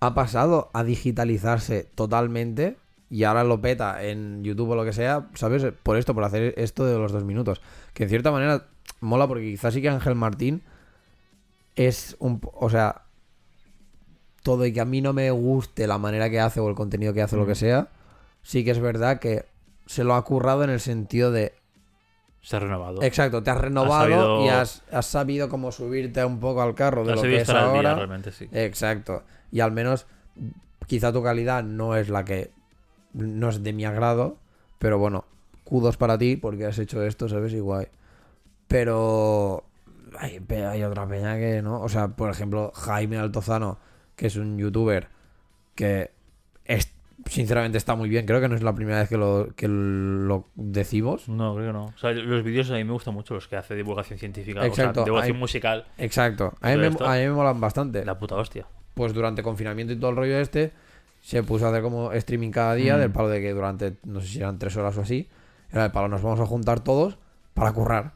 ha 0.00 0.14
pasado 0.14 0.70
a 0.74 0.82
digitalizarse 0.82 1.88
totalmente 1.94 2.76
y 3.10 3.24
ahora 3.24 3.44
lo 3.44 3.60
peta 3.60 4.02
en 4.04 4.42
YouTube 4.42 4.70
o 4.70 4.76
lo 4.76 4.84
que 4.84 4.92
sea, 4.92 5.28
¿sabes? 5.34 5.64
Por 5.82 5.96
esto, 5.96 6.14
por 6.14 6.24
hacer 6.24 6.54
esto 6.56 6.84
de 6.84 6.98
los 6.98 7.12
dos 7.12 7.24
minutos. 7.24 7.60
Que 7.94 8.02
en 8.04 8.08
cierta 8.08 8.30
manera 8.30 8.64
mola 9.00 9.26
porque 9.28 9.44
quizás 9.44 9.74
sí 9.74 9.82
que 9.82 9.88
Ángel 9.88 10.14
Martín 10.14 10.62
es 11.76 12.16
un... 12.18 12.40
O 12.54 12.70
sea, 12.70 13.02
todo 14.42 14.64
y 14.66 14.72
que 14.72 14.80
a 14.80 14.84
mí 14.84 15.00
no 15.00 15.12
me 15.12 15.30
guste 15.30 15.86
la 15.86 15.98
manera 15.98 16.30
que 16.30 16.40
hace 16.40 16.60
o 16.60 16.68
el 16.68 16.74
contenido 16.74 17.12
que 17.12 17.22
hace 17.22 17.36
o 17.36 17.38
lo 17.38 17.46
que 17.46 17.52
Mm. 17.52 17.56
sea, 17.56 17.88
sí 18.42 18.64
que 18.64 18.70
es 18.70 18.78
verdad 18.80 19.18
que 19.18 19.44
se 19.86 20.04
lo 20.04 20.14
ha 20.14 20.24
currado 20.24 20.64
en 20.64 20.70
el 20.70 20.80
sentido 20.80 21.30
de... 21.32 21.52
Se 22.42 22.56
ha 22.56 22.60
renovado. 22.60 23.02
Exacto, 23.02 23.42
te 23.42 23.50
has 23.50 23.58
renovado 23.58 24.02
sabido- 24.04 24.44
y 24.44 24.48
has, 24.48 24.82
has 24.92 25.06
sabido 25.06 25.48
como 25.48 25.72
subirte 25.72 26.24
un 26.24 26.38
poco 26.38 26.62
al 26.62 26.74
carro 26.76 27.04
de 27.04 27.16
lo 27.16 27.22
que 27.22 27.36
es 27.40 27.46
día, 27.48 27.60
ahora. 27.60 27.94
realmente, 27.96 28.30
sí. 28.30 28.48
Exacto. 28.52 29.24
Y 29.50 29.60
al 29.60 29.72
menos 29.72 30.06
quizá 30.86 31.12
tu 31.12 31.22
calidad 31.24 31.64
no 31.64 31.96
es 31.96 32.08
la 32.08 32.24
que 32.24 32.52
no 33.16 33.48
es 33.48 33.62
de 33.62 33.72
mi 33.72 33.84
agrado, 33.84 34.36
pero 34.78 34.98
bueno, 34.98 35.24
kudos 35.64 35.96
para 35.96 36.16
ti 36.18 36.36
porque 36.36 36.66
has 36.66 36.78
hecho 36.78 37.02
esto, 37.02 37.28
¿sabes? 37.28 37.52
Y 37.52 37.58
guay. 37.60 37.86
Pero 38.68 39.64
hay, 40.18 40.40
hay 40.64 40.82
otra 40.82 41.06
peña 41.06 41.36
que 41.36 41.62
no, 41.62 41.80
o 41.80 41.88
sea, 41.88 42.08
por 42.08 42.30
ejemplo, 42.30 42.72
Jaime 42.74 43.16
Altozano, 43.18 43.78
que 44.16 44.26
es 44.26 44.36
un 44.36 44.58
youtuber 44.58 45.08
que 45.74 46.10
es, 46.64 46.92
sinceramente 47.26 47.78
está 47.78 47.94
muy 47.94 48.08
bien, 48.08 48.26
creo 48.26 48.40
que 48.40 48.48
no 48.48 48.54
es 48.54 48.62
la 48.62 48.74
primera 48.74 48.98
vez 49.00 49.08
que 49.08 49.16
lo, 49.18 49.48
que 49.54 49.68
lo 49.68 50.46
decimos. 50.54 51.28
No, 51.28 51.54
creo 51.54 51.68
que 51.68 51.72
no. 51.72 51.84
O 51.86 51.98
sea, 51.98 52.12
los 52.12 52.42
vídeos 52.42 52.70
a 52.70 52.74
mí 52.74 52.84
me 52.84 52.92
gustan 52.92 53.14
mucho 53.14 53.34
los 53.34 53.46
que 53.46 53.56
hace 53.56 53.74
divulgación 53.74 54.18
científica. 54.18 54.64
Exacto, 54.66 54.90
O 54.90 54.94
sea, 54.94 55.04
divulgación 55.04 55.36
hay- 55.36 55.40
musical. 55.40 55.86
Exacto, 55.98 56.54
a 56.60 56.70
mí, 56.70 56.76
me, 56.78 56.86
a 56.86 56.90
mí 56.90 57.20
me 57.24 57.30
molan 57.30 57.60
bastante. 57.60 58.04
La 58.04 58.18
puta 58.18 58.34
hostia. 58.36 58.66
pues 58.94 59.12
durante 59.12 59.42
confinamiento 59.42 59.92
y 59.92 59.96
todo 59.96 60.10
el 60.10 60.16
rollo 60.16 60.38
este, 60.38 60.72
se 61.26 61.42
puso 61.42 61.66
a 61.66 61.70
hacer 61.70 61.82
como 61.82 62.12
streaming 62.12 62.52
cada 62.52 62.74
día, 62.74 62.96
Mm. 62.96 63.00
del 63.00 63.10
palo 63.10 63.28
de 63.28 63.40
que 63.40 63.52
durante, 63.52 63.96
no 64.04 64.20
sé 64.20 64.28
si 64.28 64.38
eran 64.38 64.60
tres 64.60 64.76
horas 64.76 64.96
o 64.96 65.00
así, 65.00 65.28
era 65.72 65.86
el 65.86 65.90
palo, 65.90 66.06
nos 66.06 66.22
vamos 66.22 66.38
a 66.38 66.46
juntar 66.46 66.78
todos 66.78 67.18
para 67.52 67.72
currar. 67.72 68.12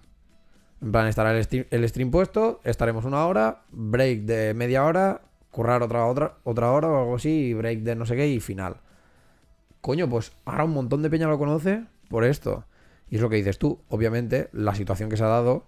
En 0.81 0.93
plan, 0.93 1.09
estará 1.09 1.37
el 1.37 1.43
stream, 1.43 1.67
el 1.71 1.89
stream 1.89 2.13
puesto, 2.13 2.61
estaremos 2.63 3.05
una 3.05 3.27
hora, 3.27 3.63
break 3.73 4.21
de 4.21 4.55
media 4.55 4.85
hora, 4.85 5.23
currar 5.51 5.83
otra, 5.83 6.07
otra, 6.07 6.37
otra 6.45 6.71
hora 6.71 6.87
o 6.89 6.99
algo 7.01 7.17
así, 7.17 7.49
y 7.49 7.55
break 7.55 7.81
de 7.81 7.97
no 7.97 8.07
sé 8.07 8.15
qué 8.15 8.29
y 8.29 8.39
final. 8.39 8.77
Coño, 9.81 10.09
pues 10.09 10.31
ahora 10.45 10.63
un 10.65 10.73
montón 10.75 11.03
de 11.03 11.11
peña 11.11 11.27
lo 11.27 11.37
conoce 11.37 11.85
por 12.09 12.23
esto. 12.25 12.65
Y 13.09 13.17
es 13.17 13.21
lo 13.23 13.29
que 13.29 13.37
dices 13.37 13.59
tú, 13.59 13.81
obviamente, 13.89 14.51
la 14.53 14.77
situación 14.77 15.11
que 15.11 15.17
se 15.17 15.25
ha 15.25 15.29
dado 15.29 15.65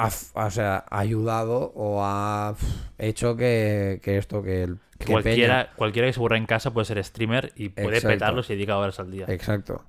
ha, 0.00 0.46
o 0.46 0.50
sea, 0.50 0.84
ha 0.88 0.98
ayudado 0.98 1.72
o 1.74 2.02
ha 2.02 2.54
hecho 2.98 3.36
que, 3.36 4.00
que 4.02 4.16
esto, 4.16 4.42
que 4.42 4.62
el 4.62 4.78
Que 4.98 5.06
cualquiera, 5.12 5.70
cualquiera 5.76 6.08
que 6.08 6.14
se 6.14 6.20
aburra 6.20 6.38
en 6.38 6.46
casa 6.46 6.72
puede 6.72 6.86
ser 6.86 7.02
streamer 7.04 7.52
y 7.54 7.68
puede 7.68 7.96
Exacto. 7.98 8.08
petarlo 8.08 8.42
si 8.42 8.54
dedica 8.54 8.76
horas 8.78 8.98
al 8.98 9.10
día. 9.10 9.26
Exacto. 9.28 9.84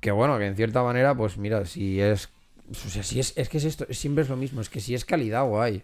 Que 0.00 0.10
bueno, 0.10 0.38
que 0.38 0.46
en 0.46 0.56
cierta 0.56 0.82
manera, 0.82 1.14
pues 1.14 1.38
mira, 1.38 1.64
si 1.64 2.00
es. 2.00 2.28
O 2.70 2.74
sea, 2.74 3.02
si 3.02 3.20
es, 3.20 3.32
es 3.36 3.48
que 3.48 3.58
es 3.58 3.64
esto, 3.64 3.86
siempre 3.90 4.22
es 4.22 4.30
lo 4.30 4.36
mismo, 4.36 4.60
es 4.60 4.68
que 4.68 4.80
si 4.80 4.94
es 4.94 5.04
calidad, 5.04 5.44
guay. 5.44 5.82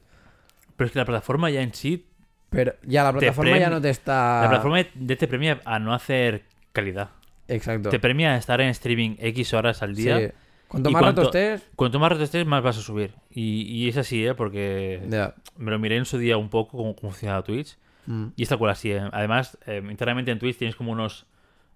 Pero 0.77 0.87
es 0.87 0.93
que 0.93 0.99
la 0.99 1.05
plataforma 1.05 1.51
ya 1.51 1.63
en 1.63 1.75
sí, 1.75 2.07
Pero 2.51 2.75
ya 2.83 3.05
la 3.05 3.13
plataforma 3.13 3.59
ya 3.59 3.71
no 3.71 3.81
te 3.81 3.91
está. 3.91 4.43
la 4.43 4.49
plataforma 4.49 4.85
de 4.95 5.17
te 5.17 5.29
premia 5.29 5.61
a 5.65 5.79
no 5.79 5.93
hacer 5.95 6.45
calidad. 6.73 7.11
Exacto. 7.49 7.91
Te 7.91 7.99
premia 8.01 8.33
a 8.33 8.37
estar 8.37 8.61
en 8.61 8.69
streaming 8.69 9.17
X 9.19 9.55
horas 9.55 9.83
al 9.83 9.95
día. 9.95 10.19
Sí. 10.19 10.33
Cuanto 10.77 10.91
¿Y 10.91 10.93
más 10.93 11.03
rato 11.03 11.23
cuánto- 11.23 11.39
estés. 11.39 11.71
Cuanto 11.75 11.99
más 11.99 12.13
rato 12.13 12.25
estés, 12.25 12.47
más 12.47 12.63
vas 12.63 12.79
a 12.79 12.83
subir. 12.83 13.15
Y, 13.31 13.63
y 13.63 13.89
es 13.89 13.97
así, 13.97 14.27
¿eh? 14.27 14.35
Porque 14.35 15.03
Ya. 15.09 15.35
me 15.57 15.71
lo 15.71 15.79
miré 15.79 15.97
en 15.97 16.05
su 16.05 16.19
día 16.19 16.37
un 16.37 16.49
poco 16.51 16.77
cómo 16.77 16.95
funciona 16.95 17.43
Twitch. 17.43 17.77
Mm. 18.07 18.27
Y 18.37 18.43
es 18.43 18.49
tal 18.49 18.59
cual 18.59 18.71
así. 18.73 18.93
¿eh? 18.93 19.03
Además, 19.13 19.59
eh, 19.67 19.83
internamente 19.91 20.31
en 20.31 20.39
Twitch 20.39 20.59
tienes 20.59 20.77
como 20.77 20.93
unos 20.93 21.27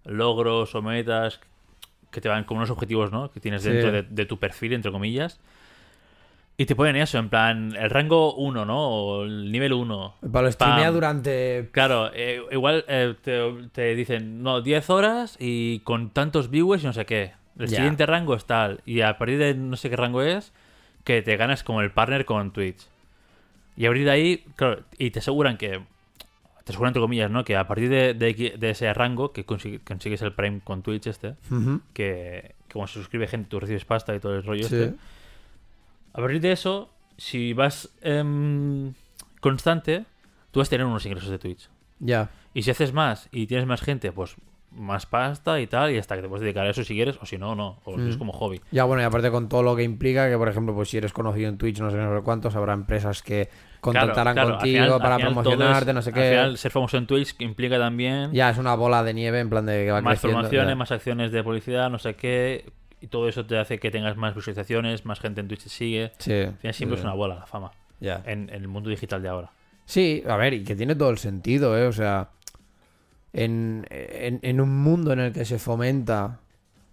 logros 0.05 0.75
o 0.75 0.83
metas 0.83 1.41
que 2.11 2.21
te 2.21 2.29
van 2.29 2.45
como 2.45 2.59
unos 2.59 2.71
objetivos, 2.71 3.11
¿no? 3.13 3.31
Que 3.31 3.41
tienes 3.41 3.63
Sí. 3.63 3.71
dentro 3.71 3.91
de, 3.93 4.03
de 4.03 4.27
tu 4.27 4.39
perfil, 4.39 4.73
entre 4.75 4.91
comillas. 4.93 5.41
Y 6.57 6.67
te 6.67 6.77
ponen 6.77 6.97
eso, 6.97 7.17
en 7.19 7.31
plan, 7.31 7.75
el 7.75 7.89
rango 7.89 8.35
1, 8.35 8.67
¿no? 8.67 8.89
O 8.91 9.25
el 9.25 9.51
nivel 9.51 9.73
1. 9.73 10.17
Para 10.31 10.43
lo 10.47 10.53
streamea 10.53 10.91
durante. 10.91 11.71
Claro, 11.73 12.11
eh, 12.13 12.43
igual 12.51 12.85
eh, 12.87 13.15
te, 13.23 13.41
te 13.73 13.95
dicen, 13.95 14.43
no, 14.43 14.61
10 14.61 14.91
horas 14.91 15.37
y 15.41 15.79
con 15.81 16.11
tantos 16.11 16.51
viewers 16.51 16.83
y 16.83 16.87
no 16.87 16.93
sé 16.93 17.07
qué. 17.07 17.33
El 17.61 17.69
Ya. 17.69 17.77
siguiente 17.77 18.07
rango 18.07 18.35
es 18.35 18.45
tal. 18.45 18.81
Y 18.87 19.01
a 19.03 19.17
partir 19.19 19.39
de 19.39 19.55
no 19.55 19.77
sé 19.77 19.91
qué 19.91 19.97
rango 19.97 20.23
es, 20.23 20.53
que 21.05 21.23
te 21.23 21.37
ganas 21.37 21.63
como 21.63 21.81
el 21.81 21.91
partner 21.93 22.25
con 22.25 22.53
Twitch. 22.53 22.87
Y 23.77 23.87
a 23.87 23.89
partir 23.91 24.05
de 24.05 24.11
ahí, 24.11 24.45
claro, 24.57 24.83
y 24.99 25.11
te 25.11 25.21
aseguran 25.21 25.57
que, 25.57 25.81
te 26.65 26.73
aseguran 26.73 26.91
entre 26.91 27.01
comillas, 27.03 27.31
¿no? 27.31 27.45
Que 27.45 27.57
a 27.57 27.67
partir 27.67 27.89
de, 27.89 28.15
de 28.15 28.29
X- 28.31 28.59
de 28.61 28.71
ese 28.71 28.93
rango, 28.93 29.33
que 29.33 29.45
consigue- 29.47 29.81
consigues 29.85 30.21
el 30.23 30.33
Prime 30.33 30.61
con 30.63 30.83
Twitch 30.83 31.07
este, 31.07 31.35
que, 31.95 32.55
que 32.67 32.73
como 32.73 32.87
se 32.87 32.95
suscribe 32.95 33.27
gente, 33.27 33.49
tú 33.49 33.61
recibes 33.61 33.85
pasta 33.85 34.15
y 34.15 34.21
todo 34.21 34.35
el 34.37 34.43
rollo 34.45 34.65
Sí. 34.69 34.75
este. 34.75 34.95
A 36.13 36.19
partir 36.19 36.41
de 36.41 36.53
eso, 36.53 36.91
si 37.17 37.53
vas 37.53 37.89
em, 38.03 38.93
constante, 39.41 40.05
tú 40.51 40.61
vas 40.61 40.69
a 40.69 40.71
tener 40.71 40.87
unos 40.87 41.07
ingresos 41.07 41.31
de 41.31 41.39
Twitch. 41.39 41.69
Ya. 42.01 42.31
Y 42.55 42.63
si 42.63 42.71
haces 42.71 42.93
más 42.93 43.29
y 43.33 43.47
tienes 43.47 43.67
más 43.67 43.81
gente, 43.81 44.11
pues 44.13 44.35
más 44.73 45.05
pasta 45.07 45.61
y 45.61 45.67
tal, 45.67 45.91
y 45.93 45.99
hasta 45.99 46.15
que 46.17 46.23
te 46.23 46.29
puedes 46.29 46.43
dedicar 46.43 46.65
a 46.67 46.71
eso 46.71 46.85
si 46.85 46.95
quieres, 46.95 47.19
o 47.21 47.27
si 47.27 47.39
no, 47.39 47.55
no, 47.55 47.81
o 47.85 47.97
Mm. 47.97 48.09
es 48.09 48.17
como 48.17 48.33
hobby. 48.33 48.61
Ya, 48.71 48.85
bueno, 48.85 49.03
y 49.03 49.05
aparte 49.05 49.31
con 49.31 49.49
todo 49.49 49.63
lo 49.63 49.75
que 49.77 49.83
implica, 49.83 50.29
que 50.31 50.37
por 50.37 50.49
ejemplo, 50.49 50.75
pues 50.75 50.89
si 50.91 50.97
eres 50.99 51.13
conocido 51.13 51.49
en 51.49 51.59
Twitch, 51.59 51.81
no 51.81 51.91
sé, 51.91 51.97
no 51.97 52.17
sé 52.17 52.23
cuántos, 52.23 52.55
habrá 52.55 52.73
empresas 52.73 53.23
que 53.23 53.49
contactarán 53.81 54.35
Claro, 54.35 54.35
claro, 54.35 54.49
al 54.49 54.55
contigo 54.61 54.85
final- 54.85 55.01
para 55.01 55.15
al 55.17 55.21
promocionarte, 55.23 55.91
es- 55.91 55.95
no 55.95 56.03
sé 56.03 56.11
Al 56.11 56.15
qué. 56.15 56.31
final, 56.31 56.59
ser 56.59 56.71
famoso 56.71 56.97
en 56.99 57.07
Twitch 57.07 57.35
implica 57.41 57.79
también 57.79 58.33
Ya, 58.33 58.51
es 58.51 58.59
una 58.59 58.75
bola 58.75 59.03
de 59.03 59.15
nieve 59.15 59.41
en 59.41 59.51
plan 59.51 59.67
de 59.67 59.85
que 59.87 59.91
va 59.91 60.01
más 60.03 60.13
creciendo. 60.21 60.39
promociones, 60.39 60.69
ya. 60.69 60.75
más 60.77 60.93
acciones 60.93 61.33
de 61.33 61.43
publicidad, 61.43 61.91
no 61.91 61.99
sé 61.99 62.15
qué, 62.15 62.71
y 63.01 63.07
todo 63.09 63.29
eso 63.29 63.45
te 63.47 63.59
hace 63.59 63.79
que 63.79 63.91
tengas 63.91 64.17
más 64.17 64.35
visualizaciones, 64.35 65.05
más 65.07 65.19
gente 65.21 65.41
en 65.41 65.49
Twitch 65.49 65.65
te 65.65 65.69
sigue. 65.71 66.13
Sí. 66.19 66.33
Al 66.33 66.55
final 66.59 66.75
siempre 66.75 66.97
sí, 66.97 67.01
es 67.01 67.05
una 67.05 67.15
bola 67.15 67.35
la 67.37 67.47
fama, 67.47 67.71
Ya. 67.99 68.23
en, 68.27 68.51
en 68.51 68.55
el 68.63 68.69
mundo 68.69 68.91
digital 68.91 69.21
de 69.23 69.29
ahora. 69.31 69.51
Sí, 69.87 70.23
a 70.29 70.37
ver, 70.37 70.55
y 70.55 70.63
que 70.63 70.77
tiene 70.77 70.95
todo 70.95 71.11
el 71.11 71.19
sentido, 71.19 71.77
¿eh? 71.77 71.87
O 71.87 71.93
sea, 71.93 72.29
en, 73.33 73.87
en, 73.91 74.41
en 74.43 74.61
un 74.61 74.79
mundo 74.83 75.13
en 75.13 75.21
el 75.21 75.33
que 75.33 75.45
se 75.45 75.59
fomenta, 75.59 76.41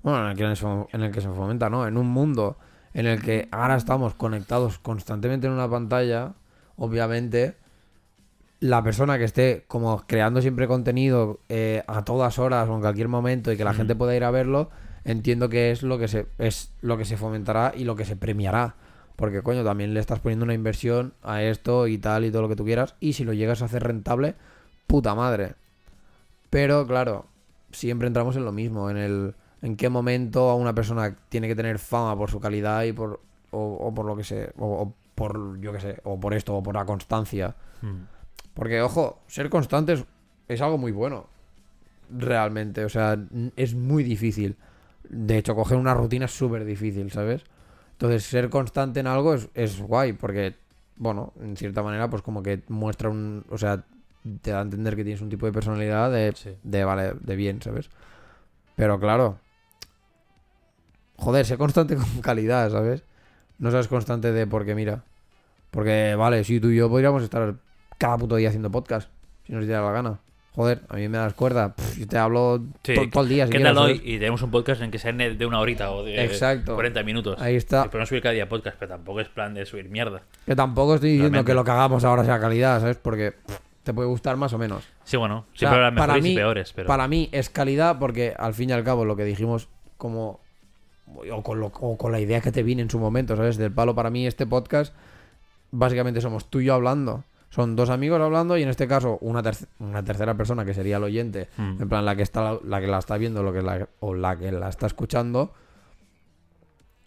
bueno, 0.04 0.24
en 0.24 0.32
el 0.32 0.38
que 0.38 0.56
se, 0.56 0.66
en 0.68 1.02
el 1.02 1.12
que 1.12 1.22
se 1.22 1.30
fomenta, 1.30 1.70
¿no? 1.70 1.88
En 1.88 1.98
un 1.98 2.08
mundo 2.08 2.58
en 2.94 3.06
el 3.06 3.22
que 3.22 3.48
ahora 3.52 3.76
estamos 3.76 4.14
conectados 4.14 4.80
constantemente 4.80 5.48
en 5.48 5.54
una 5.54 5.70
pantalla, 5.70 6.34
obviamente, 6.76 7.56
la 8.60 8.84
persona 8.84 9.18
que 9.18 9.24
esté 9.24 9.66
como 9.68 10.04
creando 10.08 10.42
siempre 10.42 10.68
contenido 10.68 11.40
eh, 11.50 11.84
a 11.88 12.04
todas 12.06 12.40
horas 12.40 12.68
o 12.70 12.76
en 12.76 12.82
cualquier 12.82 13.08
momento 13.08 13.52
y 13.52 13.58
que 13.58 13.64
la 13.64 13.74
Mm. 13.74 13.76
gente 13.76 13.96
pueda 13.96 14.16
ir 14.16 14.24
a 14.24 14.32
verlo, 14.32 14.70
entiendo 15.06 15.48
que 15.50 15.72
es 15.72 15.84
lo 15.84 16.00
que 16.00 16.08
se 16.08 16.26
es 16.40 16.72
lo 16.82 16.98
que 16.98 17.06
se 17.06 17.18
fomentará 17.18 17.74
y 17.76 17.84
lo 17.84 17.96
que 17.96 18.06
se 18.06 18.16
premiará. 18.16 18.76
Porque, 19.16 19.42
coño, 19.42 19.64
también 19.64 19.94
le 19.94 20.00
estás 20.00 20.20
poniendo 20.20 20.46
una 20.46 20.54
inversión 20.54 21.14
a 21.24 21.42
esto 21.42 21.88
y 21.88 21.98
tal 21.98 22.24
y 22.26 22.32
todo 22.32 22.44
lo 22.44 22.50
que 22.50 22.56
tú 22.56 22.66
quieras. 22.66 22.96
Y 23.00 23.14
si 23.14 23.24
lo 23.24 23.34
llegas 23.34 23.62
a 23.62 23.66
hacer 23.66 23.84
rentable, 23.84 24.36
puta 24.86 25.16
madre. 25.16 25.54
Pero, 26.50 26.88
claro, 26.88 27.26
siempre 27.72 28.08
entramos 28.08 28.36
en 28.36 28.46
lo 28.46 28.52
mismo. 28.52 28.90
En 28.90 28.98
el 28.98 29.36
en 29.62 29.76
qué 29.76 29.90
momento 29.90 30.50
a 30.50 30.56
una 30.56 30.74
persona 30.74 31.16
tiene 31.30 31.48
que 31.48 31.56
tener 31.56 31.80
fama 31.80 32.16
por 32.18 32.30
su 32.30 32.40
calidad 32.40 32.84
y 32.84 32.94
por 32.94 33.20
o, 33.52 33.60
o 33.60 33.94
por 33.94 34.06
lo 34.06 34.16
que 34.16 34.24
sé. 34.24 34.52
O, 34.58 34.66
o 34.82 34.94
por, 35.18 35.60
yo 35.60 35.74
qué 35.74 35.80
sé, 35.80 36.00
o 36.04 36.20
por 36.20 36.36
esto, 36.36 36.56
o 36.56 36.62
por 36.62 36.76
la 36.76 36.86
constancia. 36.86 37.56
Mm. 37.82 38.04
Porque, 38.54 38.82
ojo, 38.82 39.20
ser 39.26 39.50
constante 39.50 39.94
es, 39.94 40.06
es 40.48 40.62
algo 40.62 40.78
muy 40.78 40.92
bueno. 40.92 41.26
Realmente, 42.16 42.86
o 42.86 42.90
sea, 42.90 43.18
es 43.56 43.74
muy 43.74 44.04
difícil. 44.04 44.58
De 45.10 45.40
hecho, 45.40 45.56
coger 45.56 45.80
una 45.80 45.96
rutina 45.96 46.26
es 46.26 46.32
súper 46.38 46.66
difícil, 46.66 47.12
¿sabes? 47.12 47.44
Entonces, 47.94 48.26
ser 48.26 48.52
constante 48.52 49.00
en 49.00 49.08
algo 49.08 49.34
es, 49.34 49.50
es 49.56 49.82
guay, 49.82 50.14
porque, 50.14 50.56
bueno, 50.98 51.34
en 51.42 51.58
cierta 51.58 51.82
manera, 51.82 52.12
pues 52.12 52.22
como 52.22 52.44
que 52.44 52.62
muestra 52.68 53.10
un. 53.10 53.44
O 53.50 53.58
sea, 53.58 53.86
te 54.42 54.52
da 54.52 54.60
a 54.60 54.62
entender 54.62 54.96
que 54.96 55.04
tienes 55.04 55.22
un 55.22 55.30
tipo 55.30 55.46
de 55.46 55.52
personalidad 55.52 56.12
de, 56.12 56.34
Sí. 56.36 56.52
de 56.64 56.84
vale, 56.84 57.14
de 57.20 57.36
bien, 57.36 57.62
¿sabes? 57.62 57.90
Pero 58.76 59.00
claro. 59.00 59.40
Joder, 61.18 61.46
sé 61.46 61.58
constante 61.58 61.96
con 61.96 62.06
calidad, 62.22 62.70
¿sabes? 62.72 63.04
No 63.60 63.72
seas 63.72 63.88
constante 63.88 64.32
de 64.32 64.46
porque, 64.48 64.76
mira. 64.76 65.04
Porque, 65.72 66.16
vale, 66.16 66.44
si 66.44 66.60
tú 66.60 66.70
y 66.70 66.78
yo 66.78 66.90
podríamos 66.90 67.24
estar 67.24 67.56
cada 67.98 68.18
puto 68.18 68.36
día 68.36 68.50
haciendo 68.50 68.70
podcast. 68.72 69.10
Si 69.46 69.54
nos 69.54 69.66
diera 69.66 69.82
la 69.82 69.92
gana. 69.92 70.20
Joder, 70.56 70.82
a 70.90 70.96
mí 70.96 71.08
me 71.08 71.18
das 71.20 71.34
cuerda. 71.34 71.76
Pff, 71.76 71.98
yo 72.00 72.08
te 72.08 72.18
hablo 72.18 72.64
Sí, 72.84 72.96
to- 72.96 73.10
todo 73.12 73.24
el 73.24 73.30
día. 73.30 73.46
Si 73.46 73.52
¿Qué 73.52 73.58
quieres, 73.58 73.76
tal 73.76 73.84
hoy? 73.84 73.98
¿sabes? 73.98 74.10
Y 74.12 74.18
tenemos 74.20 74.42
un 74.42 74.50
podcast 74.52 74.82
en 74.82 74.90
que 74.92 74.98
sea 74.98 75.12
de 75.14 75.46
una 75.46 75.60
horita 75.60 75.92
o 75.92 76.04
de 76.04 76.24
Exacto. 76.24 76.74
40 76.76 77.04
minutos. 77.04 77.40
Ahí 77.40 77.56
está. 77.56 77.86
Y 77.86 77.90
podemos 77.90 78.10
subir 78.10 78.24
cada 78.24 78.34
día 78.34 78.50
podcast, 78.50 78.76
pero 78.80 78.90
tampoco 78.90 79.20
es 79.22 79.30
plan 79.30 79.54
de 79.54 79.66
subir 79.66 79.88
mierda. 79.90 80.24
Que 80.46 80.56
tampoco 80.56 80.96
estoy 80.96 81.12
diciendo 81.12 81.34
Realmente. 81.34 81.52
que 81.52 81.56
lo 81.56 81.64
que 81.64 81.72
hagamos 81.72 82.04
ahora 82.04 82.24
sea 82.26 82.40
calidad, 82.40 82.80
¿sabes? 82.80 82.98
Porque 82.98 83.34
pff, 83.34 83.60
te 83.88 83.94
puede 83.94 84.08
gustar 84.08 84.38
más 84.38 84.54
o 84.54 84.58
menos. 84.60 84.84
Sí, 85.04 85.18
bueno, 85.18 85.40
O 85.40 85.58
sea, 85.58 85.70
siempre 85.70 85.86
habrá 85.86 85.96
para 86.00 86.14
mejores 86.14 86.24
mí- 86.24 86.32
y 86.34 86.36
peores, 86.36 86.74
pero 86.74 86.88
Para 86.88 87.08
mí 87.08 87.30
es 87.32 87.50
calidad 87.50 87.98
porque 88.00 88.34
al 88.38 88.54
fin 88.54 88.70
y 88.70 88.74
al 88.74 88.84
cabo 88.84 89.04
lo 89.06 89.16
que 89.16 89.24
dijimos 89.26 89.68
como... 89.98 90.40
O 91.32 91.42
con, 91.42 91.60
lo- 91.60 91.72
o 91.80 91.98
con 91.98 92.12
la 92.12 92.20
idea 92.20 92.42
que 92.42 92.52
te 92.52 92.64
vine 92.64 92.82
en 92.82 92.90
su 92.90 93.00
momento, 93.00 93.36
¿sabes? 93.36 93.58
Del 93.58 93.72
palo 93.72 93.96
para 93.96 94.10
mí 94.10 94.28
este 94.28 94.46
podcast 94.46 94.94
básicamente 95.72 96.22
somos 96.22 96.50
tú 96.50 96.60
y 96.60 96.66
yo 96.66 96.74
hablando. 96.74 97.24
Son 97.50 97.78
dos 97.78 97.90
amigos 97.90 98.20
hablando 98.22 98.58
y 98.58 98.64
en 98.64 98.70
este 98.70 98.88
caso 98.90 99.18
una, 99.22 99.42
terc- 99.42 99.68
una 99.80 100.04
tercera 100.04 100.36
persona 100.36 100.66
que 100.66 100.74
sería 100.74 100.98
el 100.98 101.04
oyente, 101.04 101.48
Mm. 101.58 101.82
en 101.82 101.90
plan 101.90 102.04
la 102.06 102.16
que 102.18 102.24
está 102.24 102.58
la 102.62 102.82
que 102.82 102.88
la 102.88 103.00
está 103.00 103.18
viendo 103.18 103.42
lo 103.42 103.54
que 103.54 103.62
la, 103.62 103.88
o 104.02 104.14
la 104.14 104.38
que 104.38 104.52
la 104.52 104.68
está 104.68 104.86
escuchando, 104.86 105.54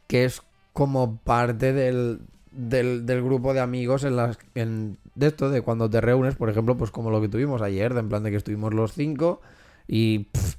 que 0.07 0.25
es 0.25 0.43
como 0.73 1.19
parte 1.19 1.73
del, 1.73 2.21
del, 2.53 3.05
del 3.07 3.23
grupo 3.23 3.53
de 3.55 3.61
amigos 3.61 4.05
en 4.05 4.17
las 4.17 4.39
en, 4.55 4.97
de 5.15 5.27
esto 5.29 5.51
de 5.51 5.63
cuando 5.63 5.89
te 5.91 6.01
reúnes, 6.01 6.35
por 6.37 6.51
ejemplo, 6.51 6.77
pues 6.77 6.91
como 6.91 7.11
lo 7.11 7.21
que 7.21 7.29
tuvimos 7.29 7.63
ayer, 7.63 7.95
de 7.95 8.01
en 8.01 8.09
plan 8.09 8.23
de 8.23 8.31
que 8.31 8.37
estuvimos 8.37 8.75
los 8.75 8.93
cinco 8.93 9.41
y 9.87 10.21
pff, 10.21 10.57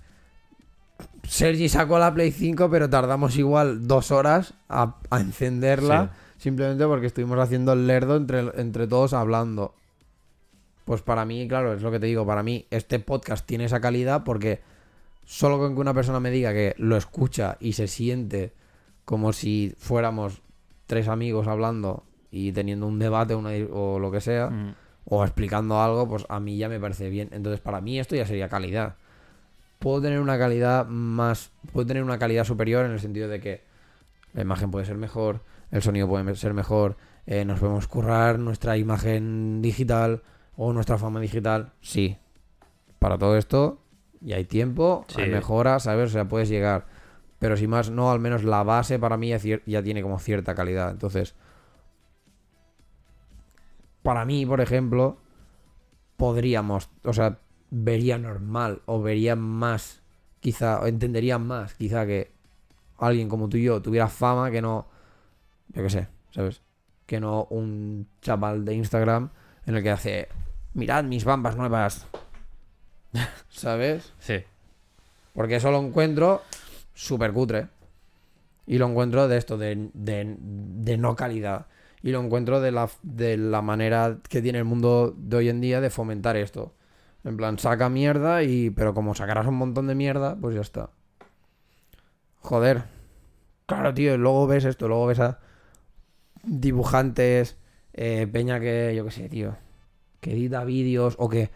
Sergi 1.24 1.70
sacó 1.70 2.00
la 2.00 2.14
Play 2.14 2.32
5, 2.32 2.70
pero 2.70 2.90
tardamos 2.90 3.38
igual 3.38 3.88
dos 3.88 4.12
horas 4.12 4.54
a, 4.70 4.98
a 5.10 5.20
encenderla. 5.20 6.12
Simplemente 6.38 6.86
porque 6.88 7.06
estuvimos 7.06 7.38
haciendo 7.40 7.74
el 7.74 7.86
lerdo 7.86 8.18
entre, 8.18 8.40
entre 8.60 8.88
todos 8.88 9.14
hablando. 9.14 9.76
Pues 10.86 11.02
para 11.02 11.24
mí, 11.24 11.48
claro, 11.48 11.74
es 11.74 11.84
lo 11.84 11.92
que 11.92 12.00
te 12.00 12.08
digo. 12.08 12.26
Para 12.26 12.42
mí, 12.42 12.66
este 12.72 13.00
podcast 13.00 13.46
tiene 13.46 13.66
esa 13.66 13.80
calidad 13.80 14.24
porque 14.24 14.62
solo 15.24 15.60
con 15.60 15.76
que 15.76 15.82
una 15.82 15.94
persona 15.94 16.20
me 16.20 16.32
diga 16.32 16.52
que 16.52 16.74
lo 16.78 16.98
escucha 16.98 17.58
y 17.60 17.74
se 17.74 17.88
siente 17.88 18.54
como 19.06 19.34
si 19.34 19.74
fuéramos 19.78 20.42
tres 20.88 21.08
amigos 21.08 21.48
hablando 21.48 22.04
y 22.32 22.52
teniendo 22.54 22.88
un 22.88 22.98
debate 23.00 23.36
una, 23.36 23.50
o 23.72 24.00
lo 24.00 24.10
que 24.12 24.22
sea, 24.22 24.50
Mm. 24.50 24.74
o 25.06 25.24
explicando 25.24 25.82
algo, 25.82 26.08
pues 26.08 26.26
a 26.30 26.40
mí 26.40 26.58
ya 26.58 26.70
me 26.70 26.80
parece 26.80 27.10
bien. 27.10 27.30
Entonces, 27.32 27.60
para 27.60 27.82
mí 27.82 28.00
esto 28.00 28.16
ya 28.16 28.26
sería 28.26 28.48
calidad. 28.50 28.96
Puedo 29.80 30.02
tener 30.02 30.20
una 30.20 30.38
calidad 30.38 30.86
más. 30.88 31.52
Puedo 31.74 31.88
tener 31.88 32.04
una 32.04 32.18
calidad 32.20 32.44
superior 32.46 32.86
en 32.86 32.92
el 32.92 33.00
sentido 33.00 33.28
de 33.28 33.40
que 33.40 33.64
la 34.34 34.44
imagen 34.44 34.72
puede 34.72 34.86
ser 34.86 34.98
mejor, 34.98 35.42
el 35.72 35.82
sonido 35.82 36.08
puede 36.08 36.36
ser 36.36 36.54
mejor, 36.54 36.98
eh, 37.26 37.44
nos 37.46 37.60
podemos 37.60 37.88
currar 37.88 38.40
nuestra 38.40 38.78
imagen 38.78 39.62
digital 39.62 40.22
o 40.56 40.72
nuestra 40.72 40.98
fama 40.98 41.20
digital. 41.20 41.72
Sí. 41.82 42.18
Para 43.00 43.18
todo 43.18 43.36
esto 43.38 43.80
ya 44.22 44.36
hay 44.38 44.46
tiempo, 44.46 45.04
Sí. 45.08 45.22
hay 45.22 45.30
mejora, 45.30 45.80
¿sabes? 45.80 46.12
O 46.12 46.14
sea, 46.14 46.26
puedes 46.28 46.48
llegar. 46.50 46.86
Pero 47.40 47.58
si 47.58 47.66
más 47.68 47.90
no, 47.90 48.12
al 48.12 48.20
menos 48.20 48.44
la 48.44 48.62
base 48.64 49.00
para 49.00 49.18
mí 49.18 49.30
ya 49.66 49.82
tiene 49.82 50.02
como 50.04 50.20
cierta 50.20 50.54
calidad. 50.54 50.92
Entonces, 50.92 51.34
para 54.04 54.26
mí, 54.26 54.46
por 54.46 54.62
ejemplo, 54.62 55.18
podríamos, 56.18 56.90
o 57.04 57.14
sea, 57.14 57.40
vería 57.70 58.18
normal 58.18 58.82
o 58.86 59.02
vería 59.02 59.36
más, 59.36 60.02
quizá, 60.40 60.80
o 60.82 60.88
entendería 60.88 61.38
más, 61.40 61.74
quizá 61.76 62.06
que 62.06 62.32
alguien 62.98 63.30
como 63.30 63.50
tú 63.50 63.58
y 63.58 63.64
yo 63.64 63.82
tuviera 63.82 64.08
fama 64.08 64.52
que 64.52 64.62
no, 64.62 64.88
yo 65.70 65.84
qué 65.84 65.90
sé, 65.90 66.08
¿sabes? 66.32 66.62
Que 67.06 67.20
no 67.20 67.46
un 67.50 68.08
chaval 68.22 68.66
de 68.66 68.76
Instagram 68.76 69.30
en 69.66 69.76
el 69.76 69.84
que 69.84 69.90
hace, 69.92 70.28
mirad 70.74 71.04
mis 71.04 71.24
bambas 71.26 71.56
nuevas, 71.58 72.06
¿sabes? 73.50 74.14
Sí. 74.20 74.44
Porque 75.34 75.56
eso 75.56 75.72
lo 75.72 75.80
encuentro 75.80 76.42
súper 76.94 77.32
cutre. 77.34 77.68
Y 78.68 78.78
lo 78.78 78.88
encuentro 78.88 79.28
de 79.28 79.38
esto, 79.38 79.58
de, 79.58 79.90
de- 79.94 80.38
de 80.40 80.98
no 80.98 81.16
calidad. 81.16 81.66
Y 82.04 82.12
lo 82.12 82.22
encuentro 82.22 82.62
de 82.62 82.72
la, 82.72 82.90
de 83.04 83.38
la 83.38 83.62
manera 83.62 84.18
que 84.28 84.42
tiene 84.42 84.58
el 84.58 84.66
mundo 84.66 85.14
de 85.18 85.38
hoy 85.38 85.50
en 85.50 85.62
día 85.62 85.82
de 85.82 85.90
fomentar 85.90 86.36
esto. 86.36 86.74
En 87.24 87.38
plan, 87.38 87.60
saca 87.60 87.90
mierda 87.90 88.44
y... 88.44 88.72
Pero 88.72 88.94
como 88.94 89.14
sacarás 89.14 89.46
un 89.46 89.56
montón 89.56 89.88
de 89.88 89.96
mierda, 89.96 90.36
pues 90.36 90.56
ya 90.56 90.62
está. 90.62 90.90
Joder. 92.40 92.84
Claro, 93.68 93.94
tío, 93.94 94.18
luego 94.18 94.48
ves 94.48 94.66
esto, 94.66 94.88
luego 94.88 95.06
ves 95.06 95.20
a 95.20 95.40
dibujantes, 96.44 97.58
eh, 97.94 98.28
peña 98.28 98.60
que, 98.60 98.94
yo 98.96 99.06
qué 99.06 99.12
sé, 99.12 99.30
tío, 99.30 99.56
que 100.20 100.32
edita 100.34 100.64
vídeos 100.64 101.16
o 101.20 101.30
que... 101.30 101.52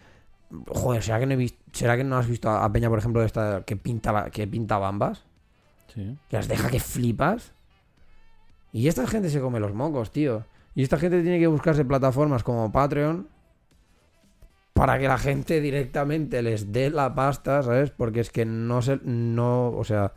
Joder, 0.67 1.01
¿será 1.01 1.19
que 1.19 1.25
no, 1.25 1.33
he 1.33 1.49
¿será 1.73 1.97
que 1.97 2.03
no 2.03 2.17
has 2.17 2.27
visto 2.27 2.49
a, 2.49 2.71
Peña, 2.71 2.87
por 2.87 2.99
ejemplo, 2.99 3.23
esta 3.23 3.63
que 3.65 3.75
pinta, 3.75 4.29
que 4.29 4.47
pinta 4.47 4.77
bambas? 4.77 5.25
Sí. 5.93 6.17
Que 6.29 6.37
las 6.37 6.47
deja 6.47 6.69
que 6.69 6.79
flipas. 6.79 7.51
Y 8.75 8.89
esta 8.89 9.07
gente 9.07 9.29
se 9.29 9.39
come 9.39 9.61
los 9.61 9.73
mocos, 9.73 10.11
tío. 10.11 10.43
Y 10.75 10.83
esta 10.83 10.97
gente 10.97 11.21
tiene 11.21 11.39
que 11.39 11.47
buscarse 11.47 11.85
plataformas 11.85 12.43
como 12.43 12.73
Patreon 12.73 13.29
para 14.73 14.99
que 14.99 15.07
la 15.07 15.17
gente 15.17 15.61
directamente 15.61 16.41
les 16.41 16.73
dé 16.73 16.89
la 16.89 17.15
pasta, 17.15 17.63
¿sabes? 17.63 17.91
Porque 17.91 18.19
es 18.19 18.31
que 18.31 18.43
no 18.43 18.81
se, 18.81 18.99
no, 19.05 19.69
o 19.69 19.85
sea, 19.85 20.11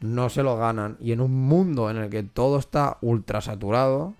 no 0.00 0.28
se 0.30 0.42
lo 0.42 0.56
ganan. 0.56 0.96
Y 0.98 1.12
en 1.12 1.20
un 1.20 1.30
mundo 1.30 1.90
en 1.90 1.98
el 1.98 2.10
que 2.10 2.24
todo 2.24 2.58
está 2.58 2.98
ultra 3.02 3.40
saturado, 3.40 4.14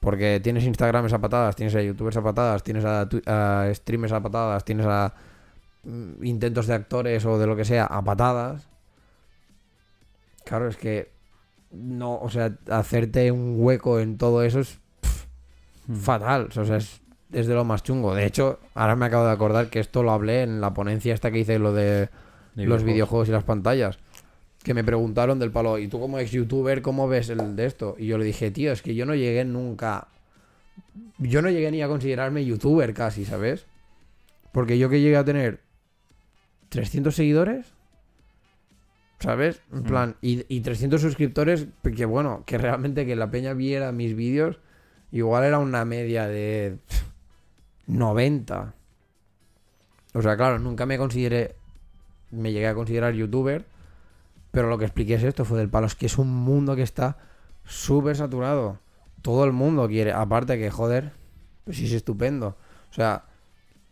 porque 0.00 0.40
tienes 0.42 0.64
Instagram 0.64 1.06
a 1.06 1.18
patadas, 1.20 1.54
tienes 1.54 1.76
a 1.76 1.82
youtubers 1.82 2.16
a 2.16 2.22
patadas, 2.24 2.64
tienes 2.64 2.84
a, 2.84 3.72
streamers 3.74 4.12
a 4.12 4.20
patadas, 4.20 4.64
tienes 4.64 4.86
a 4.86 5.14
mm, 5.84 6.24
intentos 6.24 6.66
de 6.66 6.74
actores 6.74 7.24
o 7.26 7.38
de 7.38 7.46
lo 7.46 7.54
que 7.54 7.64
sea 7.64 7.84
a 7.84 8.02
patadas. 8.02 8.66
Claro, 10.44 10.66
es 10.66 10.76
que 10.76 11.13
no, 11.74 12.18
o 12.18 12.30
sea, 12.30 12.56
hacerte 12.70 13.30
un 13.32 13.56
hueco 13.58 14.00
en 14.00 14.16
todo 14.18 14.42
eso 14.42 14.60
es 14.60 14.78
Mm. 15.86 15.96
fatal. 15.96 16.48
O 16.56 16.64
sea, 16.64 16.76
es, 16.78 17.02
es 17.30 17.46
de 17.46 17.54
lo 17.54 17.64
más 17.64 17.82
chungo. 17.82 18.14
De 18.14 18.24
hecho, 18.24 18.58
ahora 18.74 18.96
me 18.96 19.04
acabo 19.04 19.26
de 19.26 19.32
acordar 19.32 19.68
que 19.68 19.80
esto 19.80 20.02
lo 20.02 20.12
hablé 20.12 20.42
en 20.42 20.60
la 20.62 20.72
ponencia 20.72 21.12
esta 21.12 21.30
que 21.30 21.40
hice, 21.40 21.58
lo 21.58 21.72
de 21.74 22.08
de 22.54 22.66
los 22.66 22.82
videojuegos. 22.82 22.84
videojuegos 22.84 23.28
y 23.28 23.32
las 23.32 23.44
pantallas. 23.44 23.98
Que 24.62 24.72
me 24.72 24.82
preguntaron 24.82 25.38
del 25.38 25.50
palo, 25.50 25.78
¿y 25.78 25.88
tú 25.88 26.00
como 26.00 26.18
ex 26.18 26.30
youtuber 26.30 26.80
cómo 26.80 27.06
ves 27.06 27.28
el 27.28 27.54
de 27.54 27.66
esto? 27.66 27.96
Y 27.98 28.06
yo 28.06 28.16
le 28.16 28.24
dije, 28.24 28.50
tío, 28.50 28.72
es 28.72 28.80
que 28.80 28.94
yo 28.94 29.04
no 29.04 29.14
llegué 29.14 29.44
nunca. 29.44 30.08
Yo 31.18 31.42
no 31.42 31.50
llegué 31.50 31.70
ni 31.70 31.82
a 31.82 31.88
considerarme 31.88 32.46
youtuber 32.46 32.94
casi, 32.94 33.26
¿sabes? 33.26 33.66
Porque 34.52 34.78
yo 34.78 34.88
que 34.88 35.02
llegué 35.02 35.18
a 35.18 35.24
tener 35.24 35.60
300 36.70 37.14
seguidores, 37.14 37.73
¿sabes? 39.24 39.62
En 39.72 39.84
plan, 39.84 40.16
y, 40.20 40.44
y 40.54 40.60
300 40.60 41.00
suscriptores, 41.00 41.66
que 41.96 42.04
bueno, 42.04 42.42
que 42.44 42.58
realmente 42.58 43.06
que 43.06 43.16
la 43.16 43.30
peña 43.30 43.54
viera 43.54 43.90
mis 43.90 44.14
vídeos, 44.14 44.60
igual 45.12 45.44
era 45.44 45.58
una 45.58 45.86
media 45.86 46.28
de 46.28 46.76
90. 47.86 48.74
O 50.12 50.20
sea, 50.20 50.36
claro, 50.36 50.58
nunca 50.58 50.84
me 50.84 50.98
consideré, 50.98 51.56
me 52.32 52.52
llegué 52.52 52.68
a 52.68 52.74
considerar 52.74 53.14
youtuber, 53.14 53.64
pero 54.50 54.68
lo 54.68 54.76
que 54.76 54.84
expliqué 54.84 55.14
es 55.14 55.22
esto, 55.22 55.46
fue 55.46 55.58
del 55.58 55.70
palo, 55.70 55.86
es 55.86 55.94
que 55.94 56.04
es 56.04 56.18
un 56.18 56.28
mundo 56.28 56.76
que 56.76 56.82
está 56.82 57.16
súper 57.64 58.16
saturado. 58.16 58.78
Todo 59.22 59.46
el 59.46 59.52
mundo 59.52 59.88
quiere, 59.88 60.12
aparte 60.12 60.58
que, 60.58 60.70
joder, 60.70 61.12
pues 61.64 61.78
sí 61.78 61.86
es 61.86 61.92
estupendo. 61.92 62.58
O 62.90 62.92
sea, 62.92 63.24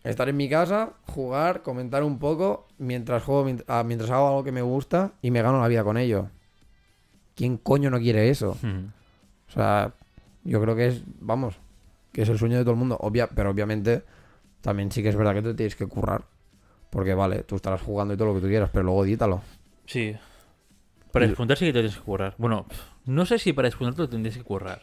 estar 0.05 0.28
en 0.28 0.36
mi 0.36 0.48
casa, 0.48 0.94
jugar, 1.07 1.62
comentar 1.62 2.03
un 2.03 2.18
poco, 2.18 2.66
mientras 2.78 3.22
juego, 3.22 3.48
ah, 3.68 3.84
mientras 3.84 4.11
hago 4.11 4.28
algo 4.28 4.44
que 4.44 4.53
me 4.53 4.62
gusta 4.62 5.12
y 5.22 5.30
me 5.30 5.42
gano 5.42 5.61
la 5.61 5.68
vida 5.68 5.84
con 5.84 5.96
ello. 5.96 6.28
¿Quién 7.34 7.57
coño 7.57 7.90
no 7.90 7.98
quiere 7.98 8.28
eso? 8.28 8.57
Mm. 8.62 8.86
O 9.48 9.53
sea, 9.53 9.92
yo 10.44 10.61
creo 10.61 10.74
que 10.76 10.88
es, 10.88 11.03
vamos, 11.20 11.59
que 12.12 12.22
es 12.22 12.28
el 12.28 12.38
sueño 12.38 12.59
de 12.59 12.62
todo 12.62 12.72
el 12.72 12.78
mundo. 12.78 12.96
Obvia, 13.00 13.28
pero 13.28 13.50
obviamente 13.50 14.03
también 14.61 14.90
sí 14.90 15.03
que 15.03 15.09
es 15.09 15.16
verdad 15.16 15.34
que 15.34 15.42
te 15.42 15.55
tienes 15.55 15.76
que 15.76 15.86
currar. 15.86 16.24
Porque 16.90 17.14
vale, 17.14 17.42
tú 17.44 17.57
estarás 17.57 17.80
jugando 17.80 18.14
y 18.14 18.16
todo 18.16 18.28
lo 18.28 18.34
que 18.34 18.40
tú 18.40 18.48
quieras, 18.48 18.70
pero 18.70 18.84
luego 18.84 19.05
edítalo. 19.05 19.40
Sí. 19.86 20.14
Para 21.11 21.26
despuntar 21.26 21.57
sí 21.57 21.66
que 21.66 21.72
te 21.72 21.80
tienes 21.80 21.96
que 21.96 22.03
currar. 22.03 22.34
Bueno, 22.38 22.66
no 23.07 23.24
sé 23.24 23.38
si 23.38 23.53
para 23.53 23.68
despuntar 23.68 23.94
te 23.94 24.03
lo 24.03 24.09
tendrías 24.09 24.36
que 24.36 24.44
currar. 24.44 24.82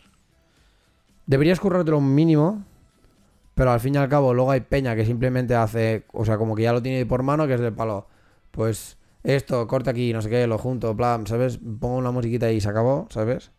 Deberías 1.26 1.59
currártelo 1.59 1.99
un 1.99 2.15
mínimo, 2.15 2.63
pero 3.60 3.74
al 3.74 3.82
fin 3.82 3.93
y 3.93 3.97
al 3.97 4.07
cabo 4.07 4.34
luego 4.34 4.51
hay 4.51 4.62
peña 4.62 4.95
que 4.95 5.05
simplemente 5.05 5.53
hace, 5.53 6.05
o 6.14 6.24
sea, 6.24 6.38
como 6.38 6.55
que 6.55 6.64
ya 6.64 6.72
lo 6.72 6.82
tiene 6.82 7.05
por 7.05 7.24
mano, 7.24 7.45
que 7.45 7.55
es 7.55 7.60
del 7.60 7.74
palo. 7.74 8.07
Pues 8.51 8.97
esto, 9.22 9.68
corta 9.68 9.91
aquí, 9.91 10.14
no 10.14 10.22
sé 10.22 10.30
qué, 10.30 10.47
lo 10.47 10.57
junto, 10.57 10.95
plan, 10.95 11.28
¿sabes? 11.28 11.57
Pongo 11.57 11.97
una 11.97 12.12
musiquita 12.12 12.49
y 12.49 12.62
se 12.62 12.70
acabó, 12.70 13.07
¿sabes? 13.10 13.51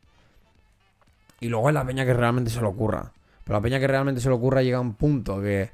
Y 1.39 1.49
luego 1.49 1.69
hay 1.69 1.75
la 1.75 1.85
peña 1.85 2.07
que 2.07 2.15
realmente 2.15 2.51
se 2.51 2.63
lo 2.63 2.71
ocurra. 2.71 3.13
Pero 3.45 3.59
la 3.59 3.61
peña 3.61 3.79
que 3.79 3.89
realmente 3.89 4.23
se 4.23 4.31
lo 4.31 4.37
ocurra 4.37 4.63
llega 4.63 4.79
a 4.79 4.81
un 4.81 4.95
punto 4.95 5.39
que. 5.43 5.71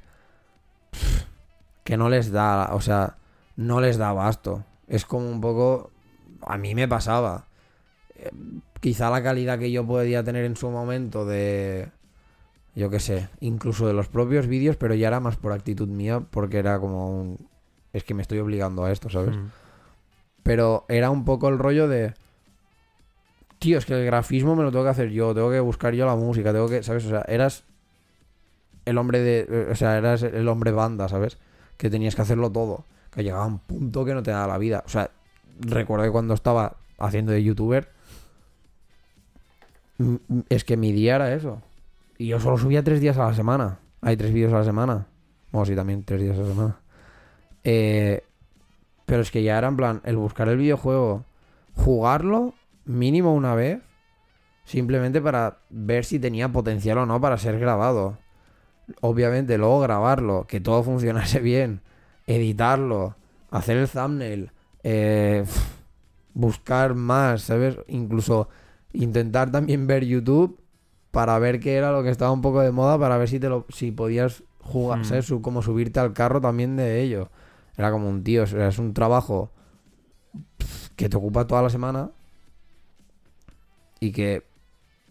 que 1.85 1.95
no 1.95 2.09
les 2.09 2.29
da, 2.29 2.71
o 2.73 2.81
sea, 2.81 3.15
no 3.55 3.79
les 3.79 3.97
da 3.97 4.09
abasto. 4.09 4.65
Es 4.89 5.05
como 5.05 5.31
un 5.31 5.39
poco. 5.39 5.91
A 6.41 6.57
mí 6.57 6.75
me 6.75 6.89
pasaba. 6.89 7.45
Eh, 8.15 8.29
quizá 8.81 9.09
la 9.09 9.23
calidad 9.23 9.57
que 9.57 9.71
yo 9.71 9.87
podía 9.87 10.21
tener 10.21 10.43
en 10.43 10.57
su 10.57 10.69
momento 10.69 11.25
de. 11.25 11.91
Yo 12.77 12.91
qué 12.91 12.99
sé, 12.99 13.27
incluso 13.39 13.87
de 13.87 13.93
los 13.93 14.07
propios 14.07 14.45
vídeos, 14.45 14.75
pero 14.75 14.93
ya 14.93 15.07
era 15.07 15.19
más 15.19 15.35
por 15.35 15.51
actitud 15.51 15.87
mía, 15.87 16.19
porque 16.29 16.59
era 16.59 16.79
como 16.79 17.09
un. 17.09 17.47
Es 17.91 18.03
que 18.03 18.13
me 18.13 18.21
estoy 18.21 18.37
obligando 18.37 18.85
a 18.85 18.91
esto, 18.91 19.09
¿sabes? 19.09 19.35
Mm. 19.35 19.47
Pero 20.43 20.85
era 20.87 21.09
un 21.09 21.25
poco 21.25 21.49
el 21.49 21.57
rollo 21.57 21.87
de. 21.87 22.13
Tío, 23.57 23.79
es 23.79 23.85
que 23.87 23.95
el 23.95 24.05
grafismo 24.05 24.55
me 24.55 24.61
lo 24.61 24.71
tengo 24.71 24.83
que 24.83 24.91
hacer 24.91 25.09
yo, 25.09 25.33
tengo 25.33 25.49
que 25.49 25.59
buscar 25.59 25.95
yo 25.95 26.05
la 26.05 26.15
música, 26.15 26.53
tengo 26.53 26.69
que. 26.69 26.83
¿Sabes? 26.83 27.03
O 27.05 27.09
sea, 27.09 27.21
eras. 27.27 27.63
El 28.85 28.99
hombre 28.99 29.21
de. 29.21 29.47
eh, 29.49 29.67
O 29.71 29.75
sea, 29.75 29.97
eras 29.97 30.21
el 30.21 30.47
hombre 30.47 30.71
banda, 30.71 31.09
¿sabes? 31.09 31.39
Que 31.77 31.89
tenías 31.89 32.15
que 32.15 32.21
hacerlo 32.21 32.51
todo. 32.51 32.85
Que 33.09 33.23
llegaba 33.23 33.45
a 33.45 33.47
un 33.47 33.57
punto 33.57 34.05
que 34.05 34.13
no 34.13 34.21
te 34.21 34.29
daba 34.29 34.45
la 34.45 34.59
vida. 34.59 34.83
O 34.85 34.89
sea, 34.89 35.09
recuerdo 35.59 36.05
que 36.05 36.11
cuando 36.11 36.35
estaba 36.35 36.77
haciendo 36.99 37.31
de 37.31 37.43
youtuber. 37.43 37.89
Es 40.49 40.63
que 40.63 40.77
mi 40.77 40.91
día 40.91 41.15
era 41.15 41.33
eso. 41.33 41.63
Y 42.17 42.27
yo 42.27 42.39
solo 42.39 42.57
subía 42.57 42.83
tres 42.83 42.99
días 42.99 43.17
a 43.17 43.25
la 43.25 43.33
semana. 43.33 43.79
Hay 44.01 44.17
tres 44.17 44.33
vídeos 44.33 44.53
a 44.53 44.59
la 44.59 44.63
semana. 44.63 45.07
Bueno, 45.51 45.65
sí, 45.65 45.75
también 45.75 46.03
tres 46.03 46.21
días 46.21 46.37
a 46.37 46.41
la 46.41 46.47
semana. 46.47 46.79
Eh, 47.63 48.23
pero 49.05 49.21
es 49.21 49.31
que 49.31 49.43
ya 49.43 49.57
era 49.57 49.67
en 49.67 49.77
plan, 49.77 50.01
el 50.03 50.17
buscar 50.17 50.49
el 50.49 50.57
videojuego, 50.57 51.23
jugarlo 51.75 52.53
mínimo 52.85 53.33
una 53.33 53.55
vez, 53.55 53.79
simplemente 54.65 55.21
para 55.21 55.59
ver 55.69 56.05
si 56.05 56.19
tenía 56.19 56.51
potencial 56.51 56.97
o 56.99 57.05
no 57.05 57.19
para 57.21 57.37
ser 57.37 57.59
grabado. 57.59 58.17
Obviamente, 59.01 59.57
luego 59.57 59.79
grabarlo, 59.79 60.45
que 60.47 60.59
todo 60.59 60.83
funcionase 60.83 61.39
bien, 61.41 61.81
editarlo, 62.25 63.15
hacer 63.49 63.77
el 63.77 63.89
thumbnail, 63.89 64.51
eh, 64.83 65.45
buscar 66.33 66.95
más, 66.95 67.43
¿sabes? 67.43 67.77
Incluso 67.87 68.49
intentar 68.93 69.51
también 69.51 69.87
ver 69.87 70.05
YouTube 70.05 70.59
para 71.17 71.39
ver 71.39 71.59
qué 71.59 71.75
era 71.77 71.91
lo 71.91 72.03
que 72.03 72.11
estaba 72.11 72.31
un 72.31 72.43
poco 72.43 72.61
de 72.61 72.71
moda, 72.71 72.99
para 72.99 73.17
ver 73.17 73.27
si 73.27 73.39
te 73.39 73.49
lo, 73.49 73.65
si 73.69 73.89
podías 73.91 74.43
jugar, 74.61 74.99
Hmm. 74.99 75.03
¿sabes? 75.03 75.25
Su- 75.25 75.41
Como 75.41 75.63
subirte 75.63 75.99
al 75.99 76.13
carro 76.13 76.39
también 76.39 76.75
de 76.75 77.01
ello. 77.01 77.29
Era 77.75 77.89
como 77.89 78.07
un 78.07 78.23
tío, 78.23 78.43
o 78.43 78.45
sea, 78.45 78.67
es 78.67 78.77
un 78.77 78.93
trabajo 78.93 79.49
que 80.95 81.09
te 81.09 81.17
ocupa 81.17 81.47
toda 81.47 81.63
la 81.63 81.71
semana 81.71 82.11
y 83.99 84.11
que 84.11 84.43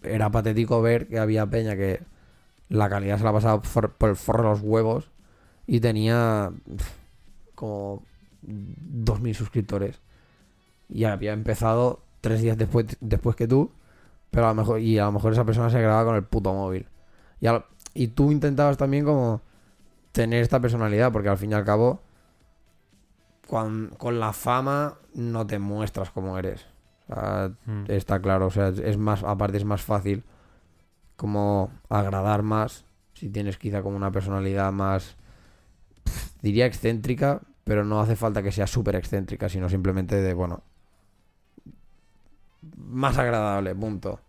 era 0.05 0.31
patético 0.31 0.81
ver 0.81 1.09
que 1.09 1.19
había 1.19 1.45
peña 1.47 1.75
que 1.75 2.03
la 2.69 2.89
calidad 2.89 3.19
se 3.19 3.25
la 3.25 3.33
pasaba 3.33 3.61
por, 3.61 3.91
por 3.95 4.09
el 4.11 4.17
forro 4.17 4.45
de 4.45 4.49
los 4.51 4.61
huevos 4.61 5.11
y 5.67 5.81
tenía 5.81 6.53
como 7.57 8.05
2.000 8.43 9.35
suscriptores 9.35 10.01
y 10.89 11.03
había 11.03 11.33
empezado 11.33 12.01
tres 12.21 12.43
días 12.43 12.57
después, 12.57 12.87
después 13.01 13.35
que 13.35 13.49
tú 13.49 13.71
pero 14.31 14.47
a 14.47 14.51
lo 14.51 14.55
mejor 14.55 14.81
y 14.81 14.99
a 14.99 15.05
lo 15.07 15.13
mejor 15.13 15.33
esa 15.33 15.45
persona 15.45 15.71
se 15.71 15.81
grababa 15.81 16.05
con 16.05 16.17
el 16.17 16.25
puto 16.25 16.53
móvil 16.53 16.87
y, 17.41 17.47
al- 17.47 17.65
y 17.95 18.09
tú 18.09 18.31
intentabas 18.33 18.77
también 18.77 19.05
como 19.05 19.41
tener 20.13 20.43
esta 20.43 20.61
personalidad 20.61 21.13
porque 21.13 21.29
al 21.29 21.39
fin 21.39 21.53
y 21.53 21.55
al 21.55 21.65
cabo 21.65 22.03
con, 23.49 23.91
con 23.99 24.19
la 24.21 24.33
fama 24.33 24.99
no 25.15 25.47
te 25.47 25.59
muestras 25.59 26.11
como 26.11 26.39
eres 26.39 26.67
O 27.09 27.15
sea, 27.15 27.53
Mm. 27.67 27.85
está 27.89 28.21
claro, 28.21 28.47
o 28.47 28.51
sea, 28.51 28.69
es 28.69 28.97
más, 28.99 29.23
aparte 29.23 29.57
es 29.59 29.65
más 29.65 29.83
fácil 29.83 30.25
como 31.17 31.71
agradar 31.89 32.43
más 32.43 32.85
si 33.15 33.29
tienes 33.31 33.57
quizá 33.57 33.83
como 33.83 33.97
una 33.97 34.11
personalidad 34.13 34.73
más, 34.73 35.17
diría 36.43 36.67
excéntrica, 36.67 37.41
pero 37.65 37.85
no 37.85 38.01
hace 38.01 38.15
falta 38.17 38.43
que 38.43 38.53
sea 38.53 38.67
súper 38.67 38.97
excéntrica, 38.97 39.49
sino 39.49 39.69
simplemente 39.69 40.17
de, 40.21 40.35
bueno, 40.35 40.63
más 42.87 43.19
agradable, 43.19 43.75
punto. 43.75 44.21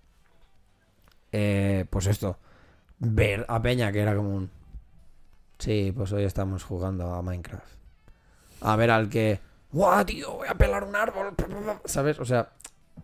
Eh, 1.32 1.86
pues 1.90 2.08
esto, 2.08 2.38
ver 3.00 3.46
a 3.50 3.62
Peña 3.62 3.92
que 3.92 4.00
era 4.02 4.16
como 4.16 4.36
un... 4.36 4.50
Sí, 5.60 5.92
pues 5.96 6.12
hoy 6.12 6.24
estamos 6.24 6.64
jugando 6.64 7.14
a 7.14 7.22
Minecraft. 7.22 7.66
A 8.62 8.76
ver 8.76 8.92
al 8.92 9.10
que... 9.10 9.40
¡Guau, 9.72 10.06
tío! 10.06 10.34
Voy 10.34 10.48
a 10.48 10.54
pelar 10.56 10.84
un 10.84 10.96
árbol. 10.96 11.34
¿Sabes? 11.86 12.20
O 12.20 12.26
sea, 12.26 12.50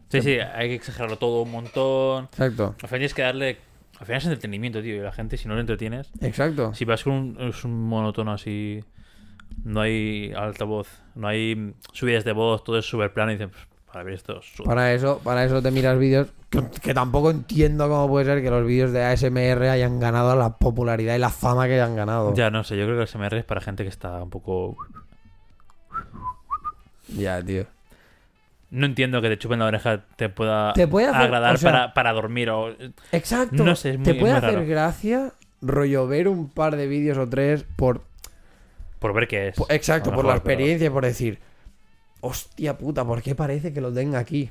Sí, 0.09 0.21
sí, 0.21 0.37
hay 0.39 0.69
que 0.69 0.75
exagerarlo 0.75 1.17
todo 1.17 1.41
un 1.41 1.51
montón. 1.51 2.25
exacto. 2.25 2.75
Al 2.81 2.87
final 2.87 2.89
tienes 2.99 3.13
que 3.15 3.21
darle. 3.23 3.57
Al 3.99 4.05
final 4.05 4.17
es 4.19 4.25
entretenimiento, 4.25 4.81
tío. 4.81 4.95
Y 4.95 4.99
la 4.99 5.11
gente, 5.11 5.37
si 5.37 5.47
no 5.47 5.55
lo 5.55 5.61
entretienes. 5.61 6.11
Exacto. 6.21 6.73
Si 6.75 6.85
vas 6.85 7.03
con 7.03 7.13
un, 7.13 7.41
es 7.41 7.63
un 7.63 7.87
monótono 7.87 8.31
así. 8.31 8.83
No 9.63 9.81
hay 9.81 10.31
altavoz. 10.35 10.87
No 11.15 11.27
hay 11.27 11.73
subidas 11.93 12.23
de 12.25 12.31
voz. 12.33 12.63
Todo 12.63 12.77
es 12.77 12.85
súper 12.85 13.11
plano. 13.13 13.31
Y 13.31 13.35
dices, 13.37 13.49
pues, 13.51 13.67
para 13.93 14.03
ver 14.03 14.19
Para 14.65 14.91
eso, 14.93 15.19
para 15.23 15.45
eso 15.45 15.61
te 15.61 15.71
miras 15.71 15.97
vídeos 15.97 16.27
que, 16.49 16.61
que 16.81 16.93
tampoco 16.93 17.29
entiendo 17.31 17.87
cómo 17.87 18.07
puede 18.09 18.25
ser 18.25 18.41
que 18.41 18.49
los 18.49 18.65
vídeos 18.65 18.91
de 18.91 19.03
ASMR 19.05 19.63
hayan 19.69 19.99
ganado 19.99 20.35
la 20.35 20.57
popularidad 20.57 21.15
y 21.15 21.19
la 21.19 21.29
fama 21.29 21.67
que 21.67 21.75
hayan 21.75 21.95
ganado. 21.95 22.33
Ya, 22.33 22.49
no 22.51 22.63
sé. 22.63 22.75
Yo 22.77 22.83
creo 22.85 22.97
que 22.97 23.01
el 23.03 23.07
SMR 23.07 23.37
es 23.37 23.45
para 23.45 23.61
gente 23.61 23.83
que 23.83 23.89
está 23.89 24.21
un 24.21 24.29
poco. 24.29 24.75
Ya, 27.09 27.41
tío. 27.41 27.65
No 28.71 28.85
entiendo 28.87 29.21
que 29.21 29.29
te 29.29 29.37
chupen 29.37 29.59
la 29.59 29.65
oreja 29.65 30.01
te 30.15 30.29
pueda, 30.29 30.73
Te 30.73 30.87
puede 30.87 31.07
hacer- 31.07 31.21
agradar 31.21 31.55
o 31.55 31.57
sea- 31.57 31.71
para, 31.71 31.93
para 31.93 32.13
dormir 32.13 32.49
o. 32.49 32.75
Exacto. 33.11 33.63
No 33.63 33.75
sé, 33.75 33.91
es 33.91 33.97
muy- 33.97 34.05
te 34.05 34.11
es 34.11 34.17
puede 34.17 34.33
muy 34.33 34.37
hacer 34.39 34.53
raro. 34.55 34.67
gracia 34.67 35.31
rollo 35.61 36.07
ver 36.07 36.27
un 36.27 36.49
par 36.49 36.75
de 36.75 36.87
vídeos 36.87 37.17
o 37.17 37.29
tres 37.29 37.65
por, 37.75 38.01
Por 38.99 39.13
ver 39.13 39.27
qué 39.27 39.49
es. 39.49 39.55
por- 39.55 39.71
exacto, 39.71 40.09
por 40.11 40.25
la 40.25 40.31
pero- 40.33 40.37
experiencia 40.37 40.87
y 40.87 40.89
por 40.89 41.05
decir, 41.05 41.39
hostia 42.23 42.77
puta, 42.77 43.05
¿por 43.05 43.21
qué 43.21 43.35
parece 43.35 43.73
que 43.73 43.81
lo 43.81 43.93
tenga 43.93 44.17
aquí? 44.17 44.49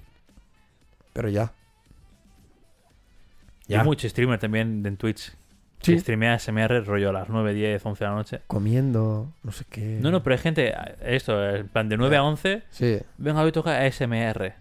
Pero 1.12 1.28
ya. 1.28 1.52
Y 3.66 3.74
hay 3.74 3.84
mucho 3.84 4.08
streamer 4.08 4.38
también 4.38 4.84
en 4.84 4.96
Twitch. 4.96 5.32
Sí. 5.80 5.94
Que 5.94 5.98
streamea 5.98 6.38
SMR 6.38 6.84
rollo 6.84 7.08
a 7.08 7.12
las 7.12 7.28
9, 7.28 7.54
10, 7.54 7.84
11 7.84 8.04
de 8.04 8.10
la 8.10 8.16
noche. 8.16 8.40
Comiendo, 8.46 9.32
no 9.42 9.50
sé 9.50 9.64
qué. 9.68 9.98
No, 10.00 10.10
no, 10.10 10.22
pero 10.22 10.34
hay 10.34 10.38
gente. 10.38 10.74
Esto, 11.00 11.56
en 11.56 11.68
plan 11.68 11.88
de 11.88 11.96
9 11.96 12.16
a 12.16 12.22
11. 12.22 12.62
Sí. 12.70 12.98
Venga, 13.18 13.42
hoy 13.42 13.50
toca 13.50 13.80
ASMR. 13.80 14.54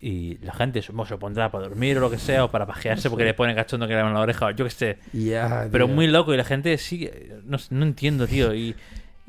Y 0.00 0.38
la 0.38 0.54
gente 0.54 0.80
supongo 0.80 1.06
se 1.06 1.18
pondrá 1.18 1.50
para 1.50 1.68
dormir 1.68 1.98
o 1.98 2.00
lo 2.00 2.10
que 2.10 2.18
sea, 2.18 2.44
o 2.44 2.50
para 2.50 2.66
pajearse 2.66 3.10
porque 3.10 3.24
le 3.24 3.34
ponen 3.34 3.54
cachondo 3.54 3.86
que 3.86 3.94
le 3.94 4.00
en 4.00 4.14
la 4.14 4.20
oreja, 4.20 4.46
o 4.46 4.50
yo 4.50 4.64
qué 4.64 4.70
sé. 4.70 4.98
Ya, 5.12 5.68
Pero 5.70 5.86
tío. 5.86 5.94
muy 5.94 6.06
loco 6.06 6.32
y 6.32 6.38
la 6.38 6.44
gente 6.44 6.78
sigue. 6.78 7.36
No, 7.44 7.58
no 7.68 7.84
entiendo, 7.84 8.26
tío. 8.26 8.54
Y, 8.54 8.74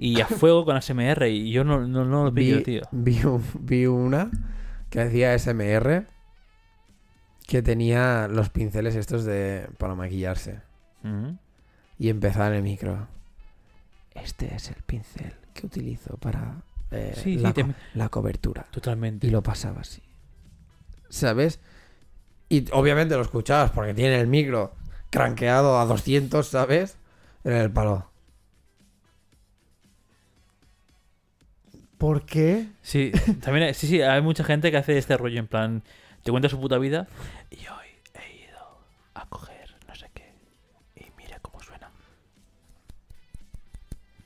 y 0.04 0.20
a 0.20 0.26
fuego 0.26 0.66
con 0.66 0.76
ASMR 0.76 1.28
y 1.28 1.52
yo 1.52 1.64
no, 1.64 1.86
no, 1.88 2.04
no 2.06 2.26
lo 2.26 2.34
pillo, 2.34 2.58
vi, 2.58 2.64
tío. 2.64 2.82
vi, 2.92 3.24
un- 3.24 3.44
vi 3.60 3.86
una 3.86 4.32
que 4.90 5.00
hacía 5.02 5.34
SMR 5.38 6.08
que 7.48 7.62
tenía 7.62 8.28
los 8.28 8.50
pinceles 8.50 8.96
estos 8.96 9.24
de 9.26 9.70
para 9.78 9.94
maquillarse. 9.96 10.62
Ujú. 11.04 11.38
Y 12.00 12.10
empezaba 12.10 12.48
en 12.48 12.54
el 12.56 12.64
micro. 12.64 13.08
Este 14.14 14.54
es 14.56 14.70
el 14.70 14.82
pincel 14.84 15.34
que 15.54 15.66
utilizo 15.68 16.18
para 16.18 16.64
eh, 16.92 17.12
Sí, 17.16 17.36
sí, 17.36 17.38
la, 17.38 17.54
te- 17.54 17.66
la 17.94 18.10
cobertura. 18.10 18.66
Totalmente. 18.72 19.28
Y 19.28 19.30
lo 19.30 19.42
pasaba 19.44 19.82
así. 19.82 20.02
¿Sabes? 21.10 21.60
Y 22.50 22.66
obviamente 22.72 23.16
lo 23.16 23.22
escuchabas 23.22 23.72
porque 23.72 23.94
tiene 23.94 24.20
el 24.20 24.28
micro 24.28 24.74
cranqueado 25.10 25.80
a 25.80 25.86
200, 25.86 26.48
¿sabes? 26.48 26.98
En 27.44 27.54
el 27.54 27.72
palo. 27.72 28.11
¿Por 32.02 32.26
qué? 32.26 32.66
Sí, 32.82 33.12
también 33.42 33.68
hay- 33.68 33.74
sí, 33.76 33.86
sí, 33.88 34.02
hay 34.02 34.22
mucha 34.24 34.44
gente 34.44 34.72
que 34.72 34.78
hace 34.78 34.98
este 34.98 35.16
rollo 35.18 35.38
en 35.40 35.46
plan, 35.48 35.84
te 36.24 36.32
cuenta 36.32 36.50
su 36.50 36.60
puta 36.60 36.80
vida 36.80 37.08
y 37.52 37.58
hoy 37.58 37.88
he 38.16 38.48
ido 38.50 38.58
a 39.14 39.26
coger 39.30 39.76
no 39.88 39.94
sé 39.94 40.08
qué 40.14 40.34
y 40.96 41.06
mira 41.16 41.38
cómo 41.44 41.62
suena. 41.62 41.92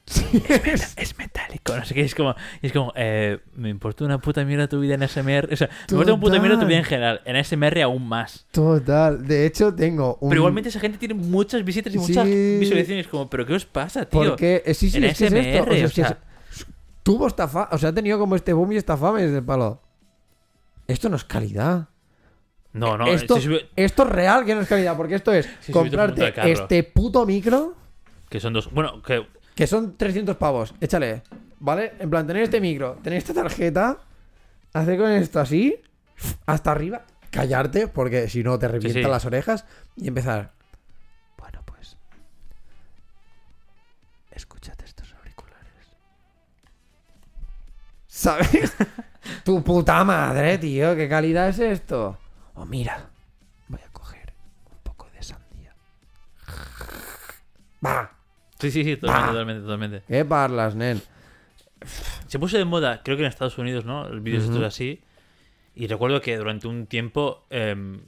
Es, 0.36 0.64
meta- 0.64 1.02
es 1.02 1.18
metálico, 1.18 1.76
no 1.76 1.84
sé 1.86 1.94
qué, 1.96 2.02
es 2.02 2.14
como, 2.16 2.36
es 2.62 2.72
como 2.72 2.94
eh, 2.96 3.40
me 3.56 3.70
importa 3.70 4.06
una 4.06 4.20
puta 4.20 4.44
mierda 4.46 4.68
tu 4.68 4.80
vida 4.80 4.94
en 4.96 5.04
SMR, 5.08 5.50
o 5.52 5.56
sea, 5.58 5.68
me 5.68 5.94
importa 5.96 6.14
una 6.14 6.22
puta 6.22 6.40
mierda 6.40 6.60
tu 6.60 6.66
vida 6.68 6.78
en 6.78 6.84
general, 6.86 7.22
en 7.26 7.36
SMR 7.44 7.82
aún 7.82 8.08
más. 8.08 8.46
Total. 8.52 9.26
De 9.28 9.46
hecho, 9.46 9.74
tengo 9.76 10.18
un. 10.22 10.30
Pero 10.30 10.40
igualmente 10.40 10.70
esa 10.70 10.80
gente 10.80 10.98
tiene 10.98 11.14
muchas 11.16 11.64
visitas 11.66 11.94
y 11.94 11.98
muchas 11.98 12.26
Sí. 12.26 12.58
visualizaciones, 12.60 13.08
como, 13.08 13.30
pero 13.30 13.46
¿qué 13.46 13.54
os 13.54 13.66
pasa, 13.66 14.06
tío? 14.06 14.20
Porque. 14.30 14.64
eh, 14.66 14.74
sí, 14.74 14.90
sí, 14.90 14.98
en 14.98 15.06
es 15.06 15.18
que 15.18 15.26
es 15.28 15.34
esto. 15.34 15.50
SMR, 15.64 15.72
O 15.72 15.76
sea, 15.76 15.84
o 15.84 15.88
es 15.88 15.94
que 15.94 16.02
sea- 16.02 16.10
es- 16.12 16.18
tuvo 17.06 17.28
esta 17.28 17.46
O 17.72 17.78
sea, 17.78 17.90
ha 17.90 17.94
tenido 17.94 18.18
como 18.18 18.36
este 18.36 18.52
boom 18.52 18.72
y 18.72 18.78
esta 18.78 18.98
fama 18.98 19.20
desde 19.20 19.38
el 19.38 19.46
palo. 19.46 19.80
Esto 20.88 21.08
no 21.08 21.16
es 21.16 21.24
calidad. 21.24 21.88
No, 22.74 22.98
no, 22.98 23.06
esto, 23.08 23.38
subi- 23.38 23.70
esto 23.76 24.04
es 24.04 24.10
real 24.10 24.44
que 24.44 24.56
no 24.56 24.62
es 24.62 24.68
calidad, 24.68 24.98
porque 24.98 25.16
esto 25.16 25.32
es 25.32 25.48
comprarte 25.72 26.34
este 26.52 26.84
puto 26.84 27.26
micro, 27.26 27.74
que 28.28 28.42
son 28.42 28.52
dos, 28.52 28.70
bueno, 28.72 29.02
que 29.02 29.26
que 29.56 29.66
son 29.66 29.96
300 29.96 30.36
pavos, 30.36 30.74
échale, 30.82 31.24
¿vale? 31.60 31.94
En 32.00 32.10
plan, 32.10 32.28
tener 32.28 32.44
este 32.44 32.60
micro, 32.60 32.98
tener 33.02 33.18
esta 33.20 33.34
tarjeta, 33.34 34.00
hacer 34.74 34.98
con 34.98 35.10
esto 35.12 35.40
así, 35.40 35.80
hasta 36.46 36.72
arriba, 36.72 37.06
callarte, 37.30 37.88
porque 37.88 38.28
si 38.28 38.44
no 38.44 38.60
te 38.60 38.68
revientan 38.68 39.04
sí. 39.04 39.10
las 39.10 39.24
orejas, 39.26 39.66
y 39.96 40.10
empezar. 40.10 40.52
Bueno, 41.38 41.62
pues. 41.66 41.96
Escúchate 44.32 44.75
¿Sabes? 48.16 48.74
tu 49.44 49.62
puta 49.62 50.06
madre, 50.06 50.58
tío, 50.58 50.96
¿qué 50.96 51.10
calidad 51.10 51.50
es 51.50 51.60
esto? 51.60 52.18
O 52.54 52.66
mira, 52.66 53.10
voy 53.68 53.82
a 53.86 53.92
coger 53.92 54.34
un 54.72 54.78
poco 54.84 55.10
de 55.14 55.22
sandía. 55.22 55.76
Va, 57.86 58.14
sí, 58.58 58.72
sí, 58.72 58.86
sí, 58.86 58.96
totalmente, 58.96 59.32
totalmente, 59.32 59.62
totalmente. 59.64 60.04
¿qué 60.08 60.24
parlas, 60.24 60.76
nen? 60.76 61.02
Se 62.28 62.40
puso 62.40 62.58
de 62.58 62.64
moda, 62.64 63.02
creo 63.04 63.18
que 63.18 63.24
en 63.24 63.28
Estados 63.28 63.58
Unidos, 63.58 63.84
¿no? 63.84 64.08
El 64.08 64.22
vídeos 64.22 64.44
estos 64.44 64.60
Ujú. 64.60 64.66
así. 64.66 65.02
Y 65.76 65.88
recuerdo 65.88 66.22
que 66.22 66.38
durante 66.38 66.70
un 66.70 66.88
tiempo 66.88 67.46
em, 67.50 68.00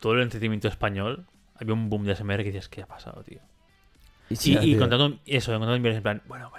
todo 0.00 0.14
el 0.14 0.22
entretenimiento 0.22 0.66
español 0.66 1.26
había 1.54 1.74
un 1.74 1.88
boom 1.88 2.02
de 2.06 2.16
SMR 2.16 2.42
que 2.42 2.50
dices, 2.50 2.68
¿qué 2.68 2.82
ha 2.82 2.86
pasado, 2.86 3.22
tío? 3.22 3.38
Y, 4.30 4.58
y 4.58 4.76
contando 4.76 5.20
eso, 5.26 5.52
contando 5.52 5.76
en 5.76 5.86
en 5.86 6.02
plan, 6.02 6.22
bueno, 6.26 6.50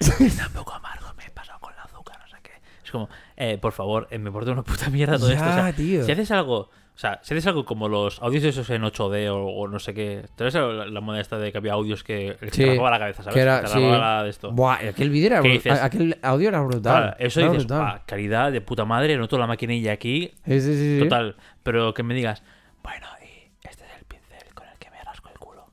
está 0.20 0.46
un 0.48 0.52
poco 0.52 0.72
amargo, 0.74 1.06
me 1.16 1.24
he 1.26 1.30
pasado 1.30 1.58
con 1.60 1.74
la 1.76 1.82
azúcar, 1.82 2.18
no 2.20 2.28
sé 2.28 2.36
qué. 2.42 2.52
Es 2.84 2.90
como, 2.90 3.08
eh, 3.36 3.58
por 3.58 3.72
favor, 3.72 4.06
eh, 4.10 4.18
me 4.18 4.28
importa 4.28 4.52
una 4.52 4.62
puta 4.62 4.90
mierda 4.90 5.18
todo 5.18 5.30
esto. 5.30 5.44
O 5.44 5.52
sea, 5.52 5.70
Ya, 5.70 5.76
tío. 5.76 6.04
si 6.04 6.12
haces 6.12 6.30
algo, 6.30 6.58
o 6.58 6.98
sea, 6.98 7.20
si 7.22 7.34
haces 7.34 7.46
algo 7.46 7.64
como 7.64 7.88
los 7.88 8.20
audios 8.22 8.44
esos 8.44 8.68
en 8.70 8.82
8D 8.82 9.28
o, 9.30 9.36
o 9.44 9.68
no 9.68 9.78
sé 9.78 9.92
qué, 9.94 10.24
¿te 10.36 10.44
ves 10.44 10.54
la, 10.54 10.86
la 10.86 11.00
moda 11.00 11.20
esta 11.20 11.38
de 11.38 11.52
que 11.52 11.58
había 11.58 11.72
audios 11.74 12.02
que 12.04 12.36
el 12.40 12.50
Sí, 12.52 12.64
te 12.64 12.76
la 12.76 12.98
cabeza, 12.98 13.22
¿sabes? 13.22 13.34
que 13.34 13.40
era- 13.40 13.60
te 13.62 13.68
sí. 13.68 13.80
la 13.80 14.22
de 14.22 14.30
esto. 14.30 14.50
Buah, 14.52 14.88
aquel 14.88 15.10
vídeo 15.10 15.26
era 15.28 15.40
¿Qué 15.42 15.48
bru- 15.48 15.52
dices? 15.52 15.80
Aquel 15.80 16.18
audio 16.22 16.48
era 16.48 16.60
brutal. 16.60 16.80
Claro, 17.02 17.16
eso 17.18 17.40
Era 17.40 17.50
dices, 17.50 17.66
brutal. 17.66 17.80
"Buah, 17.84 18.04
calidad 18.06 18.52
de 18.52 18.60
puta 18.60 18.84
madre, 18.84 19.16
noto 19.16 19.38
la 19.38 19.46
maquinilla 19.46 19.92
aquí, 19.92 20.32
Sí, 20.46 20.60
sí, 20.60 20.72
sí, 20.74 20.98
sí. 20.98 21.02
total. 21.02 21.36
Pero 21.62 21.92
que 21.92 22.02
me 22.02 22.14
digas, 22.14 22.42
bueno, 22.82 23.06
y 23.22 23.50
este 23.68 23.84
es 23.84 23.90
el 23.98 24.04
pincel 24.06 24.54
con 24.54 24.66
el 24.68 24.78
que 24.78 24.88
me 24.90 25.02
rasco 25.04 25.28
el 25.30 25.38
culo. 25.38 25.66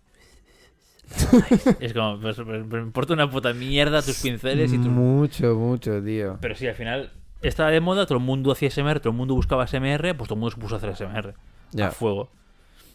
Es 1.79 1.93
como, 1.93 2.19
pues, 2.19 2.37
pues, 2.37 2.65
me 2.65 2.79
importa 2.79 3.13
una 3.13 3.29
puta 3.29 3.53
mierda 3.53 4.01
tus 4.01 4.21
pinceles 4.21 4.73
y 4.73 4.77
tus 4.77 4.87
Mucho, 4.87 5.55
mucho, 5.55 6.01
tío. 6.03 6.37
Pero 6.41 6.55
sí, 6.55 6.67
al 6.67 6.75
final 6.75 7.11
estaba 7.41 7.69
de 7.71 7.81
moda, 7.81 8.05
todo 8.05 8.17
el 8.17 8.23
mundo 8.23 8.51
hacía 8.51 8.69
SMR, 8.71 8.99
todo 8.99 9.11
el 9.11 9.17
mundo 9.17 9.35
buscaba 9.35 9.67
SMR, 9.67 10.15
pues 10.15 10.27
todo 10.27 10.35
el 10.35 10.39
mundo 10.39 10.51
se 10.51 10.57
puso 10.57 10.75
a 10.75 10.77
hacer 10.77 10.95
SMR. 10.95 11.33
Ya. 11.71 11.87
A 11.87 11.91
fuego. 11.91 12.29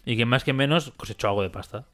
Y 0.05 0.17
que 0.17 0.25
más 0.25 0.45
que 0.45 0.53
menos 0.53 0.93
cosechó 0.97 1.29
algo 1.29 1.43
de 1.43 1.51
pasta. 1.51 1.85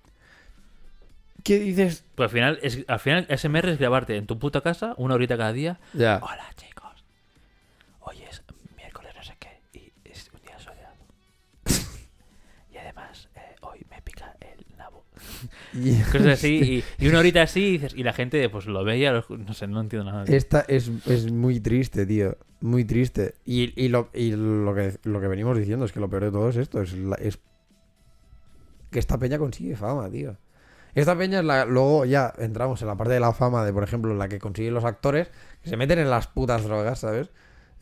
¿Qué 1.43 1.59
dices? 1.59 2.05
Pues 2.15 2.29
al 2.29 2.33
final, 2.33 2.59
es, 2.63 2.85
al 2.87 3.01
final 3.01 3.27
SMR 3.29 3.69
es 3.69 3.79
grabarte 3.79 4.17
en 4.17 4.27
tu 4.27 4.39
puta 4.39 4.61
casa 4.61 4.95
una 4.97 5.15
horita 5.15 5.37
cada 5.37 5.53
día. 5.53 5.79
Ya. 5.93 6.21
Hola 6.23 6.45
chicos. 6.57 6.74
Y- 15.75 16.01
Cosas 16.13 16.27
así. 16.29 16.85
Y, 16.99 17.05
y 17.05 17.09
una 17.09 17.19
horita 17.19 17.43
así 17.43 17.61
y, 17.67 17.71
dices, 17.73 17.95
y 17.97 18.03
la 18.03 18.13
gente 18.13 18.49
pues 18.49 18.67
lo 18.67 18.85
veía, 18.85 19.13
no 19.29 19.55
sé, 19.55 19.67
no 19.67 19.81
entiendo 19.81 20.11
nada. 20.11 20.25
Esta 20.29 20.65
es, 20.69 20.91
es 21.07 21.31
muy 21.33 21.61
triste, 21.61 22.07
tío. 22.07 22.37
Muy 22.61 22.85
triste. 22.85 23.35
Y, 23.45 23.73
y 23.83 23.89
lo, 23.89 24.09
y 24.15 24.33
lo, 24.37 24.75
que, 24.75 24.95
lo 25.05 25.21
que 25.21 25.29
venimos 25.29 25.59
diciendo 25.59 25.85
es 25.85 25.93
que 25.93 26.01
lo 26.01 26.09
peor 26.09 26.25
de 26.25 26.31
todo 26.31 26.49
es 26.49 26.57
esto. 26.57 26.81
Es, 26.81 26.93
la- 26.95 27.17
es 27.17 27.39
que 28.91 28.99
esta 28.99 29.19
peña 29.19 29.39
consigue 29.39 29.77
fama, 29.77 30.09
tío. 30.11 30.37
Esta 30.95 31.19
peña 31.19 31.41
es 31.41 31.45
la. 31.45 31.65
Luego 31.65 32.05
ya 32.05 32.33
entramos 32.39 32.81
en 32.83 32.87
la 32.89 32.97
parte 32.97 33.13
de 33.15 33.21
la 33.21 33.33
fama 33.33 33.65
de, 33.65 33.73
por 33.73 33.83
ejemplo, 33.83 34.15
la 34.15 34.29
que 34.29 34.39
consiguen 34.39 34.75
los 34.75 34.85
actores, 34.85 35.29
que 35.63 35.69
se 35.69 35.77
meten 35.77 35.99
en 35.99 36.09
las 36.09 36.29
putas 36.29 36.63
drogas, 36.63 37.01
¿sabes? 37.01 37.31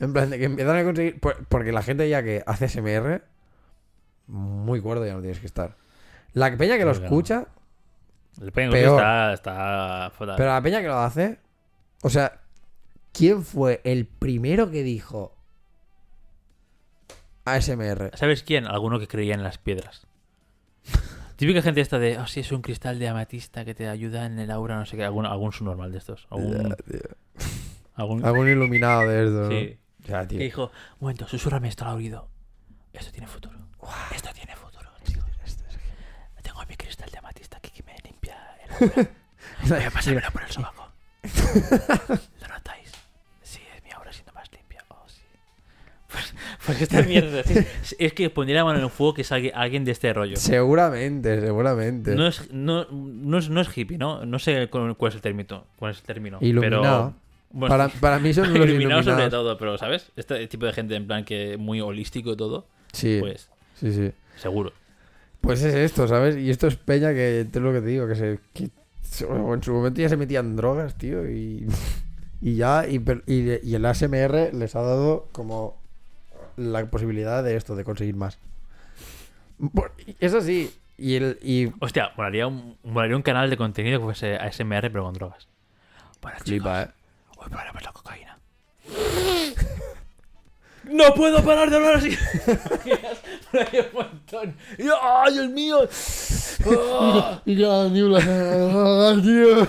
En 0.01 0.15
plan 0.15 0.31
de 0.31 0.39
que 0.39 0.47
empiezan 0.47 0.77
a 0.79 0.85
conseguir. 0.85 1.21
por- 1.21 1.45
Porque 1.47 1.71
la 1.73 1.83
gente 1.83 2.09
ya 2.09 2.23
que 2.23 2.43
hace 2.47 2.69
SMR, 2.69 3.23
muy 4.29 4.81
cuerdo 4.81 5.05
ya 5.07 5.13
no 5.15 5.21
tienes 5.21 5.41
que 5.41 5.47
estar. 5.47 5.77
La 6.33 6.57
peña 6.57 6.79
que 6.79 6.87
lo 6.87 6.93
escucha, 6.93 7.49
El 8.41 8.53
peña 8.53 8.71
peor. 8.71 8.99
está, 8.99 9.33
está 9.35 10.11
fatal. 10.17 10.35
pero 10.37 10.51
la 10.51 10.63
peña 10.63 10.81
que 10.81 10.87
lo 10.89 10.99
hace. 10.99 11.39
O 12.03 12.11
sea, 12.11 12.41
¿quién 13.13 13.43
fue 13.45 13.81
el 13.85 14.07
primero 14.07 14.71
que 14.71 14.83
dijo 14.83 15.35
ASMR? 17.45 18.11
¿Sabes 18.15 18.43
quién? 18.43 18.67
Alguno 18.67 18.99
que 18.99 19.09
creía 19.09 19.35
en 19.35 19.43
las 19.43 19.59
piedras. 19.59 20.07
Típica 21.37 21.63
gente 21.63 21.81
esta 21.81 21.99
de, 21.99 22.19
oh, 22.19 22.27
sí, 22.27 22.41
es 22.41 22.53
un 22.53 22.63
cristal 22.63 22.99
de 22.99 23.09
amatista 23.09 23.65
que 23.65 23.75
te 23.75 23.89
ayuda 23.89 24.27
en 24.27 24.39
el 24.39 24.51
aura, 24.51 24.77
no 24.79 24.87
sé 24.87 24.97
qué. 24.97 25.05
Algún, 25.05 25.27
algún 25.27 25.53
subnormal 25.53 25.91
de 25.93 25.99
estos. 25.99 26.27
Algún, 26.31 26.69
Ya, 26.71 26.77
tío. 26.77 27.01
algún- 27.95 28.25
Algún 28.25 28.49
iluminado 28.49 29.09
de 29.09 29.25
esto. 29.25 29.41
¿no? 29.43 29.49
Sí. 29.51 29.79
Ya, 30.07 30.27
Que 30.27 30.39
dijo, 30.39 30.65
un 30.65 30.99
momento, 31.01 31.29
susúrrame 31.29 31.69
esto 31.69 31.85
al 31.85 31.95
oído. 31.97 32.29
Esto 32.93 33.11
tiene 33.13 33.27
futuro. 33.27 33.57
Esto 34.15 34.31
tiene 34.35 34.55
futuro, 34.57 34.89
chicos. 35.05 35.25
Tengo 36.43 36.61
mi 36.69 36.77
cristal 36.77 37.09
de 37.11 37.19
amatista 37.19 37.57
aquí 37.59 37.71
que 37.71 37.83
me 37.85 37.95
limpia 38.05 38.37
el 38.37 38.62
aura. 38.62 38.62
Voy 38.81 39.83
a 39.83 39.91
pasármelo 39.93 40.31
por 40.33 40.43
el 40.43 40.49
sobaco. 40.51 40.89
¿Lo 42.41 42.49
notáis? 42.49 42.91
Sí, 43.43 43.61
es 43.77 43.85
mi 43.85 43.91
aura 43.93 44.13
siendo 44.13 44.33
más 44.33 44.51
limpia. 44.53 44.85
Oh, 44.89 45.05
sí. 45.07 45.21
Pues, 46.11 46.35
pues 46.67 46.83
esta 46.83 47.03
mierda. 47.03 47.43
sí. 47.45 47.55
Es 47.99 48.13
que 48.13 48.31
pondría 48.31 48.59
la 48.59 48.65
mano 48.65 48.79
en 48.79 48.85
el 48.85 48.91
fuego 48.91 49.15
que 49.15 49.23
es 49.23 49.31
alguien, 49.33 49.55
alguien 49.55 49.85
de 49.85 49.93
este 49.93 50.13
rollo. 50.13 50.37
Seguramente, 50.37 51.41
seguramente. 51.41 52.15
No 52.15 52.27
es, 52.27 52.51
no, 52.53 52.87
no, 52.91 53.39
es, 53.39 53.49
no 53.51 53.61
es 53.61 53.77
hippie, 53.77 53.99
¿no? 53.99 54.25
No 54.27 54.39
sé 54.39 54.69
cuál 54.69 54.97
es 55.09 55.15
el 55.15 55.21
término. 55.21 55.65
Cuál 55.77 55.93
es 55.93 55.99
el 55.99 56.05
término. 56.05 56.39
Iluminado. 56.41 56.83
Pero, 56.83 57.23
bueno, 57.55 57.69
para, 57.77 57.89
para 57.89 58.19
mí 58.19 58.33
son 58.33 58.45
los 58.49 58.57
iluminado 58.57 58.75
iluminados. 59.01 59.05
sobre 59.05 59.31
todo, 59.31 59.59
pero 59.59 59.77
¿sabes? 59.79 60.11
Este 60.17 60.47
tipo 60.49 60.65
de 60.67 60.73
gente 60.73 60.95
en 60.97 61.07
plan 61.07 61.25
que 61.25 61.57
muy 61.59 61.81
holístico 61.83 62.33
y 62.33 62.37
todo, 62.37 62.67
Sí, 62.93 63.19
pues 63.21 63.49
sí, 63.79 63.93
sí. 63.93 64.11
seguro. 64.37 64.73
Pues 65.43 65.63
es 65.63 65.75
esto, 65.75 66.09
¿sabes? 66.09 66.37
Y 66.37 66.49
esto 66.51 66.67
es 66.69 66.77
peña 66.77 67.13
que, 67.13 67.41
es 67.43 67.55
lo 67.57 67.73
que 67.73 67.81
te 67.81 67.87
digo, 67.89 68.07
que 68.09 68.15
se... 68.15 68.39
que 68.55 68.71
en 69.21 69.63
su 69.63 69.73
momento 69.75 70.01
ya 70.01 70.09
se 70.09 70.17
metían 70.17 70.57
drogas, 70.57 70.97
tío, 70.97 71.29
y... 71.29 71.67
Y 72.41 72.57
ya, 72.57 72.89
y, 72.89 72.99
per- 72.99 73.23
y, 73.27 73.51
y 73.69 73.75
el 73.77 73.85
ASMR 73.85 74.53
les 74.53 74.75
ha 74.75 74.81
dado 74.83 75.29
como 75.33 75.77
la 76.57 76.85
posibilidad 76.87 77.45
de 77.45 77.55
esto, 77.57 77.77
de 77.77 77.85
conseguir 77.85 78.17
más. 78.17 78.39
Por- 79.75 79.93
Eso 80.19 80.41
sí, 80.41 80.75
y 80.99 81.15
el... 81.17 81.39
Y 81.43 81.71
Hostia, 81.81 82.11
molaría 82.17 82.47
un, 82.49 82.77
molaría 82.83 83.17
un 83.17 83.23
canal 83.23 83.49
de 83.51 83.57
contenido 83.57 83.99
que 84.01 84.05
fuese 84.07 84.37
ASMR 84.37 84.91
pero 84.91 85.05
con 85.05 85.15
drogas. 85.15 85.47
Chicos, 86.21 86.43
flipa, 86.45 86.83
¿eh? 86.83 86.89
hoy 87.37 87.49
probaremos 87.49 87.83
la 87.85 87.93
cocaína. 87.93 88.39
¡No 90.93 91.15
puedo 91.15 91.43
parar 91.43 91.71
de 91.71 91.77
hablar 91.77 91.97
así! 91.97 92.17
Pero 93.51 93.69
hay 93.73 93.79
un 93.81 93.95
montón. 93.95 94.55
Y 94.79 94.85
yo, 94.85 94.95
¡Ay, 95.01 95.39
el 95.39 95.49
mío! 95.51 95.89
Y 97.45 97.61
cada 97.61 97.89
niebla. 97.89 98.21
¡Ah, 98.21 99.17
tío! 99.21 99.63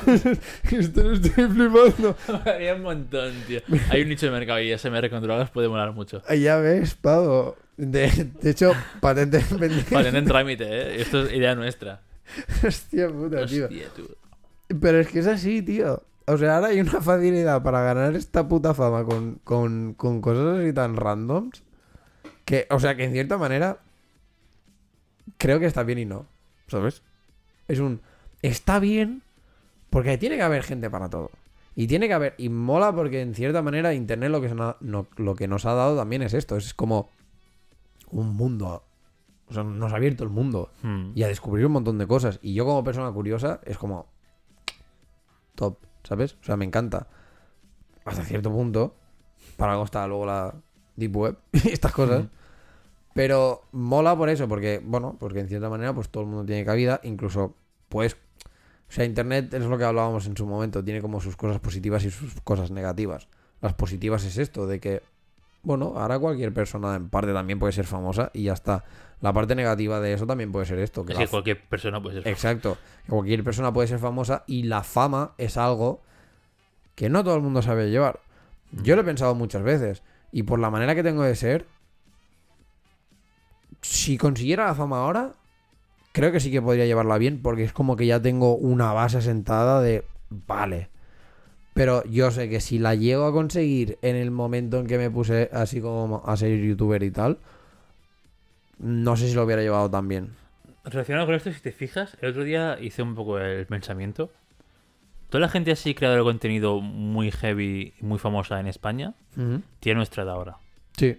Esto 0.79 1.03
lo 1.03 1.13
estoy 1.13 1.47
flipando. 1.47 2.15
Hay 2.45 2.67
un 2.69 2.81
montón, 2.83 3.33
tío. 3.47 3.61
Hay 3.89 4.01
un 4.03 4.09
nicho 4.09 4.27
de 4.27 4.31
mercado 4.31 4.59
y 4.59 4.77
SMR 4.77 5.09
con 5.09 5.23
drogas 5.23 5.49
puede 5.49 5.67
molar 5.69 5.91
mucho. 5.93 6.21
Ya 6.35 6.57
ves, 6.57 6.93
pavo. 6.95 7.55
De, 7.77 8.31
de 8.41 8.49
hecho, 8.49 8.73
patente 8.99 9.39
pendiente. 9.39 9.91
Patente 9.95 10.19
en 10.19 10.25
trámite, 10.25 10.65
¿eh? 10.65 11.01
Esto 11.01 11.23
es 11.23 11.33
idea 11.33 11.55
nuestra. 11.55 12.01
Hostia 12.65 13.07
puta, 13.07 13.45
tío. 13.47 13.65
Hostia, 13.65 13.87
tú. 13.95 14.07
Pero 14.79 14.99
es 14.99 15.07
que 15.07 15.19
es 15.19 15.27
así, 15.27 15.61
tío. 15.63 16.03
O 16.25 16.37
sea, 16.37 16.55
ahora 16.55 16.67
hay 16.69 16.79
una 16.79 17.01
facilidad 17.01 17.61
para 17.63 17.81
ganar 17.81 18.15
esta 18.15 18.47
puta 18.47 18.73
fama 18.73 19.03
con, 19.03 19.39
con, 19.43 19.93
con 19.95 20.21
cosas 20.21 20.59
así 20.59 20.71
tan 20.73 20.95
randoms. 20.95 21.63
Que, 22.45 22.67
o 22.69 22.79
sea, 22.79 22.95
que 22.95 23.05
en 23.05 23.11
cierta 23.13 23.37
manera. 23.37 23.79
Creo 25.37 25.59
que 25.59 25.65
está 25.65 25.83
bien 25.83 25.99
y 25.99 26.05
no. 26.05 26.25
¿Sabes? 26.67 27.01
Es 27.67 27.79
un. 27.79 28.01
Está 28.41 28.79
bien. 28.79 29.21
Porque 29.89 30.17
tiene 30.17 30.35
que 30.37 30.41
haber 30.43 30.63
gente 30.63 30.89
para 30.89 31.09
todo. 31.09 31.29
Y 31.75 31.87
tiene 31.87 32.07
que 32.07 32.13
haber. 32.13 32.35
Y 32.37 32.49
mola 32.49 32.93
porque 32.93 33.21
en 33.21 33.33
cierta 33.35 33.61
manera 33.61 33.93
Internet 33.93 34.29
lo 34.31 34.41
que, 34.41 34.49
no- 34.53 35.07
lo 35.17 35.35
que 35.35 35.47
nos 35.47 35.65
ha 35.65 35.73
dado 35.73 35.97
también 35.97 36.21
es 36.21 36.33
esto. 36.33 36.55
Es 36.57 36.73
como. 36.73 37.09
Un 38.11 38.35
mundo. 38.35 38.83
O 39.47 39.53
sea, 39.53 39.63
nos 39.63 39.91
ha 39.91 39.97
abierto 39.97 40.23
el 40.23 40.29
mundo 40.29 40.71
Hmm. 40.83 41.11
y 41.15 41.23
a 41.23 41.27
descubrir 41.27 41.65
un 41.65 41.73
montón 41.73 41.97
de 41.97 42.07
cosas. 42.07 42.39
Y 42.41 42.53
yo 42.53 42.65
como 42.65 42.83
persona 42.83 43.11
curiosa 43.11 43.59
es 43.65 43.77
como 43.77 44.07
top, 45.55 45.77
¿sabes? 46.03 46.37
O 46.41 46.43
sea, 46.43 46.57
me 46.57 46.65
encanta. 46.65 47.07
Hasta 48.05 48.23
cierto 48.23 48.51
punto. 48.51 48.95
Para 49.57 49.73
algo 49.73 49.85
está 49.85 50.07
luego 50.07 50.25
la 50.25 50.55
Deep 50.95 51.15
Web 51.15 51.37
y 51.51 51.69
estas 51.69 51.91
cosas. 51.91 52.25
Pero 53.13 53.63
mola 53.71 54.17
por 54.17 54.29
eso, 54.29 54.47
porque, 54.47 54.81
bueno, 54.83 55.17
porque 55.19 55.39
en 55.39 55.47
cierta 55.47 55.69
manera 55.69 55.93
pues 55.93 56.09
todo 56.09 56.23
el 56.23 56.29
mundo 56.29 56.45
tiene 56.45 56.65
cabida. 56.65 56.99
Incluso, 57.03 57.55
pues... 57.89 58.17
O 58.89 58.95
sea, 58.95 59.05
Internet 59.05 59.51
es 59.53 59.63
lo 59.63 59.77
que 59.77 59.85
hablábamos 59.85 60.27
en 60.27 60.37
su 60.37 60.45
momento. 60.45 60.83
Tiene 60.83 61.01
como 61.01 61.19
sus 61.19 61.35
cosas 61.35 61.59
positivas 61.59 62.03
y 62.05 62.11
sus 62.11 62.39
cosas 62.41 62.69
negativas. 62.69 63.27
Las 63.61 63.73
positivas 63.73 64.23
es 64.23 64.37
esto, 64.37 64.67
de 64.67 64.79
que, 64.79 65.01
bueno, 65.63 65.93
ahora 65.95 66.19
cualquier 66.19 66.53
persona 66.53 66.95
en 66.95 67.09
parte 67.09 67.33
también 67.33 67.57
puede 67.57 67.71
ser 67.73 67.85
famosa 67.85 68.29
y 68.33 68.43
ya 68.43 68.53
está. 68.53 68.83
La 69.21 69.31
parte 69.31 69.55
negativa 69.55 70.01
de 70.01 70.13
eso 70.13 70.27
también 70.27 70.51
puede 70.51 70.65
ser 70.65 70.79
esto. 70.79 71.05
Que 71.05 71.13
Es 71.13 71.19
la 71.19 71.25
que 71.25 71.31
cualquier 71.31 71.61
persona 71.61 72.03
puede 72.03 72.21
ser. 72.21 72.31
Exacto. 72.31 72.77
Que 73.05 73.11
Cualquier 73.11 73.43
persona 73.43 73.71
puede 73.71 73.87
ser 73.87 73.99
famosa 73.99 74.43
y 74.45 74.63
la 74.63 74.83
fama 74.83 75.33
es 75.37 75.55
algo 75.55 76.01
que 76.95 77.09
no 77.09 77.23
todo 77.23 77.35
el 77.35 77.41
mundo 77.41 77.61
sabe 77.61 77.89
llevar. 77.89 78.19
Yo 78.71 78.95
lo 78.95 79.01
he 79.01 79.05
pensado 79.05 79.33
muchas 79.35 79.63
veces. 79.63 80.03
Y 80.31 80.43
por 80.43 80.59
la 80.59 80.69
manera 80.69 80.95
que 80.95 81.03
tengo 81.03 81.23
de 81.23 81.35
ser, 81.35 81.65
si 83.81 84.17
consiguiera 84.17 84.65
la 84.65 84.75
fama 84.75 84.97
ahora, 84.97 85.31
creo 86.11 86.31
que 86.31 86.41
sí 86.41 86.51
que 86.51 86.61
podría 86.61 86.85
llevarla 86.85 87.17
bien 87.17 87.41
porque 87.41 87.63
es 87.63 87.71
como 87.71 87.95
que 87.95 88.05
ya 88.05 88.21
tengo 88.21 88.55
una 88.55 88.91
base 88.91 89.21
sentada 89.21 89.81
de, 89.81 90.05
vale. 90.29 90.89
Pero 91.73 92.03
yo 92.05 92.29
sé 92.31 92.49
que 92.49 92.59
si 92.61 92.77
la 92.79 92.93
llego 92.95 93.25
a 93.25 93.31
conseguir 93.31 93.97
en 94.01 94.15
el 94.15 94.29
momento 94.31 94.79
en 94.79 94.87
que 94.87 94.97
me 94.97 95.09
puse 95.09 95.49
así 95.51 95.81
como 95.81 96.21
a 96.25 96.37
ser 96.37 96.55
youtuber 96.59 97.01
y 97.03 97.09
tal, 97.11 97.39
no 98.79 99.15
sé 99.15 99.27
si 99.29 99.33
lo 99.35 99.43
hubiera 99.43 99.61
llevado 99.61 99.89
tan 99.89 100.07
bien. 100.07 100.29
Relacionado 100.83 101.25
con 101.25 101.35
esto, 101.35 101.51
si 101.51 101.61
te 101.61 101.71
fijas, 101.71 102.17
el 102.21 102.29
otro 102.31 102.43
día 102.43 102.77
hice 102.79 103.01
un 103.01 103.15
poco 103.15 103.39
el 103.39 103.65
pensamiento. 103.65 104.31
Toda 105.29 105.41
la 105.41 105.49
gente 105.49 105.71
así 105.71 105.95
creadora 105.95 106.19
de 106.21 106.25
contenido 106.25 106.79
muy 106.79 107.31
heavy 107.31 107.93
y 107.99 108.05
muy 108.05 108.19
famosa 108.19 108.59
en 108.59 108.67
España 108.67 109.13
tiene 109.79 109.97
nuestra 109.97 110.23
edad 110.23 110.33
ahora. 110.33 110.57
Sí. 110.97 111.17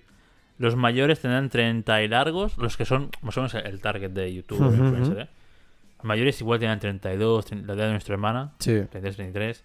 Los 0.59 0.77
mayores 0.77 1.19
tendrán 1.21 1.49
30 1.51 2.03
y 2.03 2.09
largos, 2.09 2.57
los 2.59 2.77
que 2.77 2.85
son 2.85 3.11
más 3.23 3.37
o 3.37 3.41
menos 3.41 3.55
el 3.55 3.81
target 3.81 4.11
de 4.13 4.33
YouTube 4.33 4.73
influencer. 4.73 5.19
¿eh? 5.19 5.29
Los 5.97 6.05
mayores 6.05 6.41
igual 6.41 6.61
tienen 6.61 6.79
32, 6.79 7.45
30, 7.47 7.67
la 7.67 7.73
edad 7.75 7.87
de 7.87 7.91
nuestra 7.93 8.15
hermana, 8.15 8.53
Sí. 8.61 8.71
33, 8.91 9.17
33. 9.17 9.65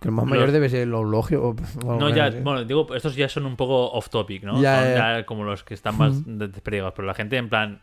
Que 0.00 0.08
el 0.08 0.12
más 0.12 0.24
Los- 0.24 0.30
mayor 0.30 0.50
debe 0.52 0.68
ser 0.68 0.80
el 0.82 0.92
eulogio. 0.92 1.42
o- 1.42 1.50
o 1.50 1.90
algo 1.92 2.00
No, 2.00 2.08
ya, 2.14 2.26
así. 2.26 2.38
bueno, 2.40 2.64
digo, 2.64 2.94
estos 2.94 3.14
ya 3.16 3.28
son 3.28 3.44
un 3.46 3.56
poco 3.56 3.90
off 3.92 4.08
topic, 4.08 4.42
¿no? 4.44 4.60
Ya, 4.60 4.76
Son 4.80 4.88
ya. 4.94 5.18
ya 5.18 5.26
como 5.26 5.44
los 5.44 5.62
que 5.64 5.74
están 5.74 5.98
más 5.98 6.22
desperdigados, 6.26 6.94
pero 6.96 7.06
la 7.06 7.14
gente 7.14 7.36
en 7.36 7.48
plan 7.48 7.80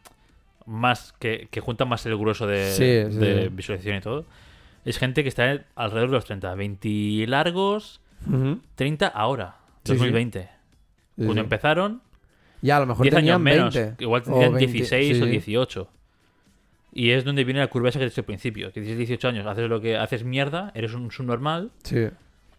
más 0.66 1.14
que, 1.20 1.48
que 1.52 1.62
junta 1.62 1.86
más 1.86 2.06
el 2.06 2.18
grueso 2.18 2.46
de, 2.48 2.72
Sí, 2.72 3.12
sí, 3.14 3.18
de 3.20 3.44
sí. 3.44 3.50
visualización 3.52 3.98
y 3.98 4.02
todo. 4.02 4.26
Es 4.84 4.98
gente 4.98 5.22
que 5.24 5.30
está 5.30 5.66
alrededor 5.76 6.10
de 6.10 6.16
los 6.16 6.26
30, 6.26 6.54
20 6.56 7.26
largos, 7.28 8.02
Ujú. 8.26 8.60
30 8.76 9.08
ahora, 9.08 9.56
Sí, 9.84 9.94
sí. 9.94 9.94
2020. 9.94 10.50
Sí, 11.18 11.24
Cuando 11.26 11.42
empezaron, 11.42 12.02
Ya, 12.62 12.78
a 12.78 12.80
lo 12.80 12.88
mejor 12.88 13.04
10 13.04 13.14
años 13.16 13.22
tenían 13.38 13.42
menos, 13.44 13.74
20. 13.76 14.04
igual 14.04 14.22
o 14.22 14.26
tendrían 14.26 14.54
20, 14.56 14.72
16 14.74 15.18
sí, 15.18 15.22
o 15.22 15.26
sí. 15.26 15.32
18. 15.32 15.90
Y 17.00 17.12
es 17.12 17.24
donde 17.24 17.44
viene 17.44 17.60
la 17.60 17.68
curva 17.68 17.90
esa 17.90 18.00
que 18.00 18.06
te 18.06 18.08
he 18.08 18.10
dicho 18.10 18.22
al 18.22 18.26
principio, 18.26 18.72
que 18.74 18.82
tienes 18.82 18.98
18 18.98 19.28
años, 19.28 19.46
haces 19.46 19.70
lo 19.70 19.80
que 19.80 19.98
haces 19.98 20.24
mierda, 20.24 20.72
eres 20.74 20.94
un 20.96 21.12
subnormal, 21.12 21.72
Sí. 21.84 22.08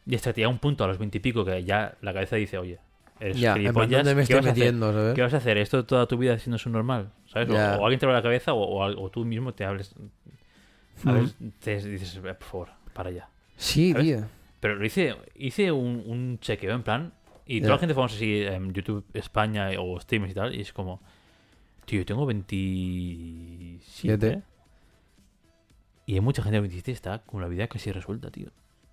y 0.07 0.15
hasta 0.15 0.33
te 0.33 0.43
llega 0.43 0.49
un 0.49 0.59
punto 0.61 0.85
a 0.85 0.87
los 0.87 0.97
20 0.99 1.19
y 1.19 1.21
pico 1.21 1.45
que 1.45 1.65
ya 1.65 1.97
la 2.03 2.13
cabeza 2.13 2.37
dice, 2.37 2.57
oye, 2.57 2.79
eres 3.19 3.41
Ya, 3.41 3.55
gilipollas, 3.55 4.05
¿dónde 4.05 4.15
me 4.15 4.27
¿qué 4.29 4.35
vas 4.37 4.47
a 4.47 4.51
hacer? 4.51 4.63
metiendo, 4.63 4.93
sabes? 4.93 5.15
¿Qué 5.17 5.23
vas 5.23 5.35
a 5.35 5.39
hacer? 5.39 5.59
¿Esto 5.59 5.85
toda 5.85 6.07
tu 6.07 6.17
vida 6.19 6.39
siendo 6.39 6.57
subnormal? 6.57 7.11
¿Sabes? 7.27 7.51
O-. 7.51 7.55
O, 7.55 7.85
alguien 7.85 7.99
te 7.99 8.07
lo 8.07 8.13
la 8.13 8.23
cabeza 8.23 8.53
o, 8.55 8.61
o 8.63 9.03
o 9.05 9.11
tú 9.11 9.25
mismo 9.25 9.53
te 9.55 9.65
hables. 9.65 9.93
A 11.05 11.11
Ujú. 11.11 11.19
ver, 11.21 11.29
te 11.59 11.75
dices, 11.89 12.15
"Eh, 12.17 12.21
por 12.35 12.43
favor, 12.49 12.69
para 12.93 13.09
allá. 13.11 13.29
Sí, 13.57 13.91
¿Sabes? 13.93 14.07
tío. 14.07 14.25
Pero 14.61 14.77
lo 14.77 14.85
hice, 14.87 15.17
hice 15.35 15.73
un, 15.73 16.03
un 16.07 16.39
chequeo 16.41 16.75
en 16.77 16.83
plan. 16.85 17.13
Y 17.45 17.61
toda 17.61 17.73
la 17.75 17.79
gente 17.79 17.95
famosa 17.95 18.15
así 18.15 18.43
en 18.43 18.73
YouTube 18.73 19.05
España 19.15 19.71
o 19.81 19.99
streamers 19.99 20.33
y 20.33 20.35
tal. 20.35 20.55
Y 20.55 20.61
es 20.61 20.73
como, 20.73 21.01
tío, 21.89 21.99
yo 22.01 22.07
tengo 22.07 22.25
27. 22.27 23.81
Siete. 23.85 24.43
Y 26.07 26.15
hay 26.15 26.21
mucha 26.21 26.43
gente 26.43 26.57
de 26.57 26.61
27 26.61 26.91
que 26.91 26.95
está 26.95 27.19
con 27.21 27.41
la 27.41 27.49
vida 27.49 27.67
casi 27.69 27.93
resuelta, 27.93 28.31
tío. 28.31 28.49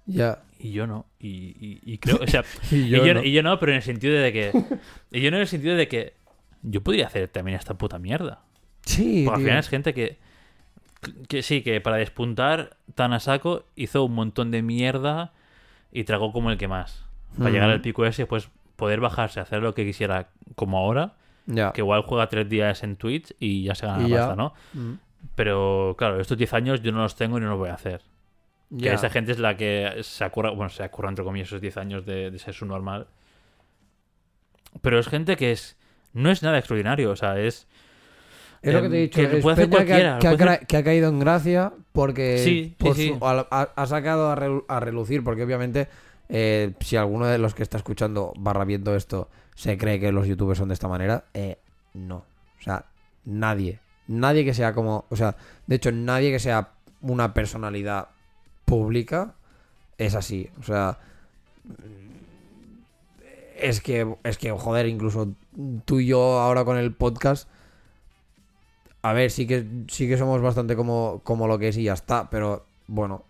Ya. 0.05 0.43
Y 0.59 0.71
yo 0.71 0.85
no. 0.87 1.05
Y, 1.19 1.55
y- 1.59 1.79
y 1.83 1.97
creo, 1.97 2.19
o 2.21 2.27
sea, 2.27 2.43
Y 2.71 2.89
yo 2.89 3.05
yo, 3.05 3.13
no. 3.15 3.23
y 3.23 3.31
yo 3.31 3.41
no, 3.43 3.57
pero 3.59 3.71
en 3.71 3.77
el 3.77 3.81
sentido 3.83 4.15
de 4.19 4.33
que. 4.33 4.51
y 5.11 5.21
yo 5.21 5.31
no 5.31 5.37
en 5.37 5.41
el 5.41 5.47
sentido 5.47 5.75
de 5.75 5.87
que. 5.87 6.13
Yo 6.61 6.81
podría 6.81 7.07
hacer 7.07 7.27
también 7.27 7.57
esta 7.57 7.75
puta 7.75 7.99
mierda. 7.99 8.41
Sí, 8.81 9.23
Porque 9.25 9.35
al 9.41 9.45
final 9.45 9.59
es 9.59 9.69
gente 9.69 9.93
que. 9.93 10.17
Que 11.27 11.43
sí, 11.43 11.61
que 11.61 11.79
para 11.81 11.97
despuntar 11.97 12.77
tan 12.95 13.13
a 13.13 13.19
saco 13.19 13.65
hizo 13.75 14.03
un 14.03 14.13
montón 14.13 14.49
de 14.51 14.61
mierda 14.63 15.33
y 15.91 16.03
tragó 16.03 16.31
como 16.31 16.49
el 16.51 16.57
que 16.57 16.67
más. 16.67 17.05
Para 17.37 17.51
llegar 17.51 17.69
al 17.69 17.81
pico 17.81 18.05
ese, 18.05 18.25
pues 18.25 18.49
poder 18.75 18.99
bajarse, 19.01 19.39
hacer 19.39 19.61
lo 19.61 19.73
que 19.75 19.85
quisiera 19.85 20.29
como 20.55 20.77
ahora. 20.79 21.13
Que 21.73 21.81
igual 21.81 22.01
juega 22.03 22.27
tres 22.27 22.49
días 22.49 22.83
en 22.83 22.95
Twitch 22.95 23.33
y 23.39 23.63
ya 23.63 23.75
se 23.75 23.85
gana 23.85 24.07
la 24.07 24.17
pasta, 24.17 24.35
¿no? 24.35 24.53
Mm. 24.73 24.93
Pero 25.35 25.95
claro, 25.97 26.19
estos 26.19 26.37
10 26.37 26.53
años 26.53 26.81
yo 26.81 26.91
no 26.91 26.99
los 27.03 27.15
tengo 27.15 27.37
y 27.37 27.41
no 27.41 27.49
los 27.49 27.57
voy 27.57 27.69
a 27.69 27.73
hacer. 27.75 28.01
Que 28.69 28.85
Ya. 28.85 28.93
esa 28.93 29.09
gente 29.09 29.31
es 29.31 29.39
la 29.39 29.55
que 29.57 29.99
se 30.01 30.23
acuerda, 30.23 30.51
bueno, 30.51 30.69
se 30.69 30.83
acuerda 30.83 31.09
entre 31.09 31.23
comillas 31.25 31.47
esos 31.49 31.61
10 31.61 31.77
años 31.77 32.05
de, 32.05 32.31
de 32.31 32.39
ser 32.39 32.53
su 32.53 32.65
normal. 32.65 33.07
Pero 34.81 34.99
es 34.99 35.07
gente 35.07 35.35
que 35.37 35.51
es 35.51 35.77
no 36.13 36.29
es 36.31 36.41
nada 36.43 36.57
extraordinario, 36.57 37.11
o 37.11 37.15
sea, 37.15 37.39
es 37.39 37.67
Es 38.61 38.73
lo 38.73 38.79
que 38.81 38.85
em, 38.87 38.91
te 38.91 38.97
he 38.97 39.01
dicho. 39.01 39.15
que 39.29 39.37
es 39.37 39.43
puede 39.43 39.53
hacer 39.53 39.69
que 39.69 39.93
ha- 39.93 40.59
que, 40.59 40.65
que 40.65 40.83
caído 40.83 41.09
en 41.09 41.19
gracia 41.19 41.73
porque 41.91 42.37
Sí, 42.39 42.63
sí, 42.69 42.75
por 42.77 42.95
su- 42.95 43.17
ha, 43.25 43.47
ha- 43.51 43.73
ha 43.75 43.85
sacado 43.87 44.29
a 44.67 44.79
relucir. 44.79 45.23
Porque 45.23 45.43
obviamente, 45.43 45.87
eh, 46.29 46.73
si 46.79 46.95
alguno 46.95 47.27
de 47.27 47.37
los 47.37 47.53
que 47.53 47.63
está 47.63 47.77
escuchando 47.77 48.33
barra 48.37 48.65
viendo 48.65 48.95
esto 48.95 49.29
se 49.55 49.77
cree 49.77 49.99
que 49.99 50.11
los 50.11 50.27
youtubers 50.27 50.59
son 50.59 50.67
de 50.69 50.73
esta 50.73 50.87
manera, 50.87 51.25
eh, 51.33 51.57
no. 51.93 52.17
O 52.59 52.63
sea, 52.63 52.85
nadie. 53.23 53.79
Nadie 54.07 54.45
que 54.45 54.53
sea 54.53 54.73
como. 54.73 55.05
O 55.09 55.15
sea, 55.15 55.35
de 55.67 55.75
hecho, 55.75 55.91
nadie 55.91 56.31
que 56.31 56.39
sea 56.39 56.71
una 57.01 57.33
personalidad 57.33 58.09
pública 58.65 59.33
es 59.97 60.15
así. 60.15 60.49
O 60.59 60.63
sea. 60.63 60.99
Es 63.57 63.79
que, 63.79 64.15
es 64.23 64.37
que, 64.37 64.51
joder, 64.51 64.85
incluso 64.87 65.29
tú 65.85 66.01
y 66.01 66.07
yo 66.07 66.39
ahora 66.39 66.65
con 66.65 66.77
el 66.77 66.93
podcast. 66.93 67.47
A 69.01 69.13
ver, 69.13 69.31
sí 69.31 69.47
que, 69.47 69.65
sí 69.87 70.07
que 70.07 70.17
somos 70.17 70.41
bastante 70.41 70.75
como, 70.75 71.21
como 71.23 71.47
lo 71.47 71.57
que 71.57 71.69
es 71.69 71.77
y 71.77 71.83
ya 71.83 71.93
está. 71.93 72.29
Pero 72.29 72.65
bueno, 72.87 73.23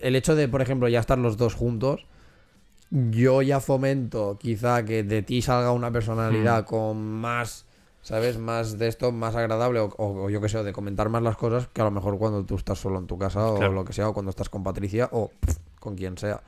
el 0.00 0.16
hecho 0.16 0.34
de, 0.36 0.48
por 0.48 0.62
ejemplo, 0.62 0.88
ya 0.88 1.00
estar 1.00 1.18
los 1.18 1.36
dos 1.36 1.54
juntos, 1.54 2.06
yo 2.90 3.42
ya 3.42 3.60
fomento 3.60 4.38
quizá 4.40 4.84
que 4.84 5.02
de 5.02 5.22
ti 5.22 5.42
salga 5.42 5.72
una 5.72 5.90
personalidad 5.90 6.64
con 6.64 6.96
más, 7.20 7.66
¿sabes? 8.00 8.38
Más 8.38 8.78
de 8.78 8.88
esto, 8.88 9.12
más 9.12 9.36
agradable, 9.36 9.80
o, 9.80 9.86
o- 9.98 10.24
o 10.24 10.30
yo 10.30 10.40
que 10.40 10.48
sé, 10.48 10.56
o 10.58 10.64
de 10.64 10.72
comentar 10.72 11.08
más 11.10 11.22
las 11.22 11.36
cosas 11.36 11.68
que 11.68 11.82
a 11.82 11.84
lo 11.84 11.90
mejor 11.90 12.16
cuando 12.18 12.44
tú 12.44 12.56
estás 12.56 12.78
solo 12.78 12.98
en 12.98 13.06
tu 13.06 13.18
casa 13.18 13.46
o 13.46 13.56
Claro. 13.56 13.72
lo 13.72 13.84
que 13.84 13.92
sea, 13.92 14.08
o 14.08 14.14
cuando 14.14 14.30
estás 14.30 14.48
con 14.48 14.62
Patricia 14.64 15.08
o 15.12 15.30
pff, 15.40 15.58
con 15.78 15.96
quien 15.96 16.16
sea. 16.16 16.40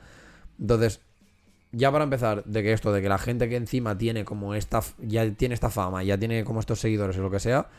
Entonces, 0.59 1.01
ya 1.71 1.91
para 1.91 2.03
empezar, 2.03 2.43
de 2.45 2.63
que 2.63 2.73
esto, 2.73 2.91
de 2.91 3.01
que 3.01 3.09
la 3.09 3.17
gente 3.19 3.47
que 3.47 3.55
encima 3.55 3.97
tiene 3.97 4.25
como 4.25 4.55
esta, 4.55 4.81
ya 4.99 5.29
tiene 5.31 5.53
esta 5.53 5.69
fama, 5.69 6.03
ya 6.03 6.17
tiene 6.17 6.43
como 6.43 6.59
estos 6.59 6.79
seguidores 6.79 7.17
o 7.17 7.21
lo 7.21 7.29
que 7.31 7.39
sea, 7.39 7.69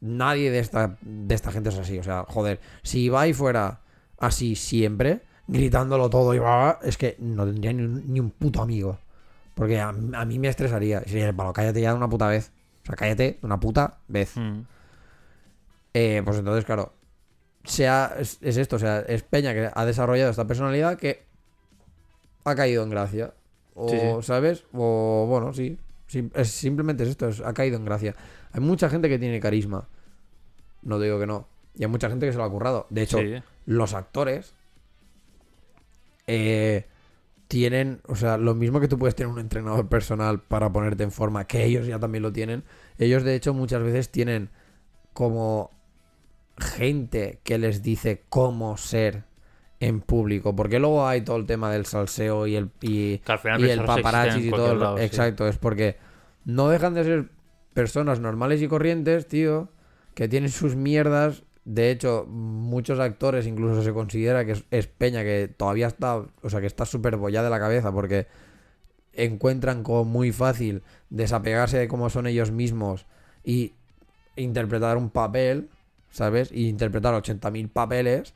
nadie 0.00 0.50
de 0.50 0.58
esta, 0.60 0.96
de 1.02 1.34
esta 1.34 1.50
gente 1.52 1.68
es 1.70 1.78
así. 1.78 1.98
O 1.98 2.02
sea, 2.04 2.24
joder, 2.28 2.60
si 2.82 3.02
Ibai 3.04 3.34
fuera 3.34 3.80
así 4.22 4.56
siempre, 4.56 5.20
gritándolo 5.46 6.08
todo 6.08 6.32
y 6.34 6.38
bla, 6.38 6.78
es 6.82 6.96
que 6.96 7.16
no 7.18 7.44
tendría 7.44 7.72
ni 7.74 7.82
un, 7.82 8.12
ni 8.12 8.20
un 8.20 8.30
puto 8.30 8.62
amigo. 8.62 8.98
Porque 9.54 9.78
a, 9.80 9.88
a 9.90 10.24
mí 10.24 10.38
me 10.38 10.48
estresaría. 10.48 11.00
El 11.00 11.34
palo, 11.34 11.52
cállate 11.52 11.80
ya 11.82 11.90
de 11.90 11.96
una 11.96 12.08
puta 12.08 12.26
vez. 12.28 12.50
O 12.82 12.86
sea, 12.86 12.96
cállate 12.96 13.22
de 13.22 13.38
una 13.42 13.60
puta 13.60 13.98
vez. 14.08 14.36
Mm. 14.36 14.60
Eh, 15.94 16.22
pues 16.24 16.38
entonces, 16.38 16.64
claro, 16.64 16.94
sea, 17.64 18.14
es, 18.18 18.38
es 18.40 18.56
esto, 18.56 18.76
o 18.76 18.78
sea, 18.78 19.00
es 19.00 19.22
Peña 19.22 19.52
que 19.52 19.70
ha 19.72 19.84
desarrollado 19.84 20.30
esta 20.30 20.46
personalidad 20.46 20.96
que 20.96 21.24
ha 22.44 22.54
caído 22.54 22.82
en 22.82 22.90
gracia. 22.90 23.34
O, 23.74 23.88
Sí, 23.88 23.98
sí. 23.98 24.06
¿sabes? 24.22 24.64
O, 24.72 25.26
bueno, 25.28 25.52
sí. 25.52 25.78
Es, 26.34 26.50
simplemente 26.50 27.04
es 27.04 27.10
esto, 27.10 27.28
es- 27.28 27.40
ha 27.40 27.52
caído 27.54 27.76
en 27.76 27.84
gracia. 27.84 28.14
Hay 28.52 28.60
mucha 28.60 28.88
gente 28.88 29.08
que 29.08 29.18
tiene 29.18 29.38
carisma. 29.40 29.86
No 30.82 30.98
digo 30.98 31.18
que 31.20 31.26
no. 31.26 31.46
Y 31.74 31.84
hay 31.84 31.90
mucha 31.90 32.08
gente 32.08 32.26
que 32.26 32.32
se 32.32 32.38
lo 32.38 32.44
ha 32.44 32.50
currado. 32.50 32.86
De 32.90 33.02
hecho, 33.02 33.18
Sí. 33.18 33.34
Los 33.66 33.94
actores 33.94 34.54
eh, 36.26 36.86
tienen, 37.48 38.00
o 38.06 38.16
sea, 38.16 38.38
lo 38.38 38.54
mismo 38.54 38.80
que 38.80 38.88
tú 38.88 38.98
puedes 38.98 39.14
tener 39.14 39.32
un 39.32 39.38
entrenador 39.38 39.88
personal 39.88 40.40
para 40.40 40.72
ponerte 40.72 41.02
en 41.02 41.12
forma, 41.12 41.46
que 41.46 41.64
ellos 41.64 41.86
ya 41.86 41.98
también 41.98 42.22
lo 42.22 42.32
tienen. 42.32 42.64
Ellos, 42.98 43.24
de 43.24 43.34
hecho, 43.34 43.52
muchas 43.52 43.82
veces 43.82 44.10
tienen 44.10 44.50
como 45.12 45.70
gente 46.58 47.40
que 47.42 47.58
les 47.58 47.82
dice 47.82 48.22
cómo 48.28 48.76
ser 48.76 49.24
en 49.80 50.00
público. 50.00 50.54
Porque 50.54 50.78
luego 50.78 51.06
hay 51.06 51.22
todo 51.22 51.36
el 51.36 51.46
tema 51.46 51.70
del 51.70 51.86
salseo 51.86 52.46
y 52.46 52.56
el, 52.56 52.70
y, 52.80 53.20
y 53.58 53.68
el 53.68 53.84
paparazzi 53.84 54.48
y 54.48 54.50
todo. 54.50 54.96
sí. 54.96 55.04
Exacto, 55.04 55.46
es 55.48 55.58
porque 55.58 55.96
no 56.44 56.68
dejan 56.68 56.94
de 56.94 57.04
ser 57.04 57.28
personas 57.74 58.20
normales 58.20 58.62
y 58.62 58.68
corrientes, 58.68 59.26
tío, 59.26 59.68
que 60.14 60.28
tienen 60.28 60.50
sus 60.50 60.76
mierdas. 60.76 61.42
De 61.64 61.90
hecho, 61.90 62.26
muchos 62.28 62.98
actores 62.98 63.46
incluso 63.46 63.82
se 63.82 63.92
considera 63.92 64.44
que 64.44 64.62
es, 64.70 64.86
peña 64.86 65.22
que 65.22 65.48
todavía 65.56 65.86
está, 65.86 66.16
o 66.16 66.50
sea, 66.50 66.60
que 66.60 66.66
está 66.66 66.84
súper 66.86 67.16
bollada 67.16 67.44
de 67.44 67.50
la 67.50 67.60
cabeza 67.60 67.92
porque 67.92 68.26
encuentran 69.12 69.82
como 69.82 70.04
muy 70.04 70.32
fácil 70.32 70.82
desapegarse 71.10 71.78
de 71.78 71.88
cómo 71.88 72.10
son 72.10 72.26
ellos 72.26 72.50
mismos 72.50 73.06
y 73.44 73.74
interpretar 74.36 74.96
un 74.96 75.10
papel, 75.10 75.68
¿sabes? 76.10 76.50
Y 76.50 76.68
interpretar 76.68 77.14
80.000 77.14 77.70
papeles. 77.70 78.34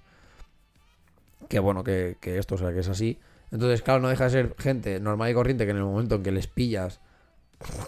Que 1.49 1.59
bueno, 1.59 1.83
que, 1.83 2.17
que 2.21 2.39
esto, 2.39 2.55
o 2.55 2.59
sea, 2.59 2.73
que 2.73 2.81
es 2.81 2.89
así. 2.89 3.19
Entonces, 3.51 3.83
claro, 3.83 4.01
no 4.01 4.09
deja 4.09 4.25
de 4.25 4.31
ser 4.31 4.55
gente 4.59 5.01
normal 5.01 5.31
y 5.31 5.35
corriente 5.35 5.65
que 5.65 5.71
en 5.71 5.79
el 5.79 5.85
momento 5.85 6.17
en 6.17 6.23
que 6.23 6.33
les 6.33 6.47
pillas 6.47 7.01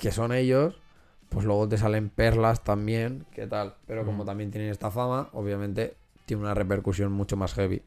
que 0.00 0.10
son 0.10 0.32
ellos, 0.32 0.80
pues 1.28 1.44
luego 1.44 1.68
te 1.68 1.76
salen 1.78 2.08
perlas 2.10 2.64
también, 2.64 3.26
¿qué 3.34 3.46
tal? 3.46 3.74
Pero 3.86 4.04
como 4.04 4.24
Mm. 4.24 4.26
también 4.26 4.50
tienen 4.50 4.70
esta 4.70 4.90
fama, 4.90 5.28
obviamente 5.32 5.94
tiene 6.26 6.42
una 6.42 6.54
repercusión 6.54 7.12
mucho 7.12 7.36
más 7.36 7.54
heavy. 7.54 7.82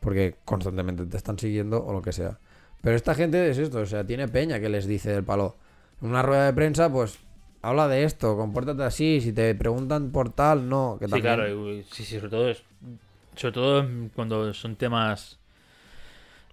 Porque 0.00 0.36
constantemente 0.44 1.06
te 1.06 1.16
están 1.16 1.38
siguiendo 1.38 1.82
o 1.84 1.92
lo 1.92 2.02
que 2.02 2.12
sea. 2.12 2.38
Pero 2.82 2.94
esta 2.96 3.14
gente 3.14 3.48
es 3.48 3.56
esto, 3.58 3.78
o 3.78 3.86
sea, 3.86 4.06
tiene 4.06 4.28
peña 4.28 4.60
que 4.60 4.68
les 4.68 4.86
dice 4.86 5.10
del 5.10 5.24
palo. 5.24 5.56
En 6.02 6.08
una 6.10 6.22
rueda 6.22 6.44
de 6.46 6.52
prensa, 6.52 6.92
pues 6.92 7.18
habla 7.62 7.88
de 7.88 8.04
esto, 8.04 8.36
compórtate 8.36 8.82
así. 8.82 9.20
Si 9.22 9.32
te 9.32 9.54
preguntan 9.54 10.10
por 10.10 10.30
tal, 10.30 10.68
no. 10.68 10.96
Que 10.98 11.06
Sí, 11.06 11.12
también... 11.12 11.34
claro, 11.34 11.82
sí, 11.90 12.04
sí, 12.04 12.16
sobre 12.18 12.28
todo 12.30 12.50
es, 12.50 12.62
sobre 13.34 13.52
todo 13.54 13.86
cuando 14.14 14.52
son 14.52 14.76
temas 14.76 15.38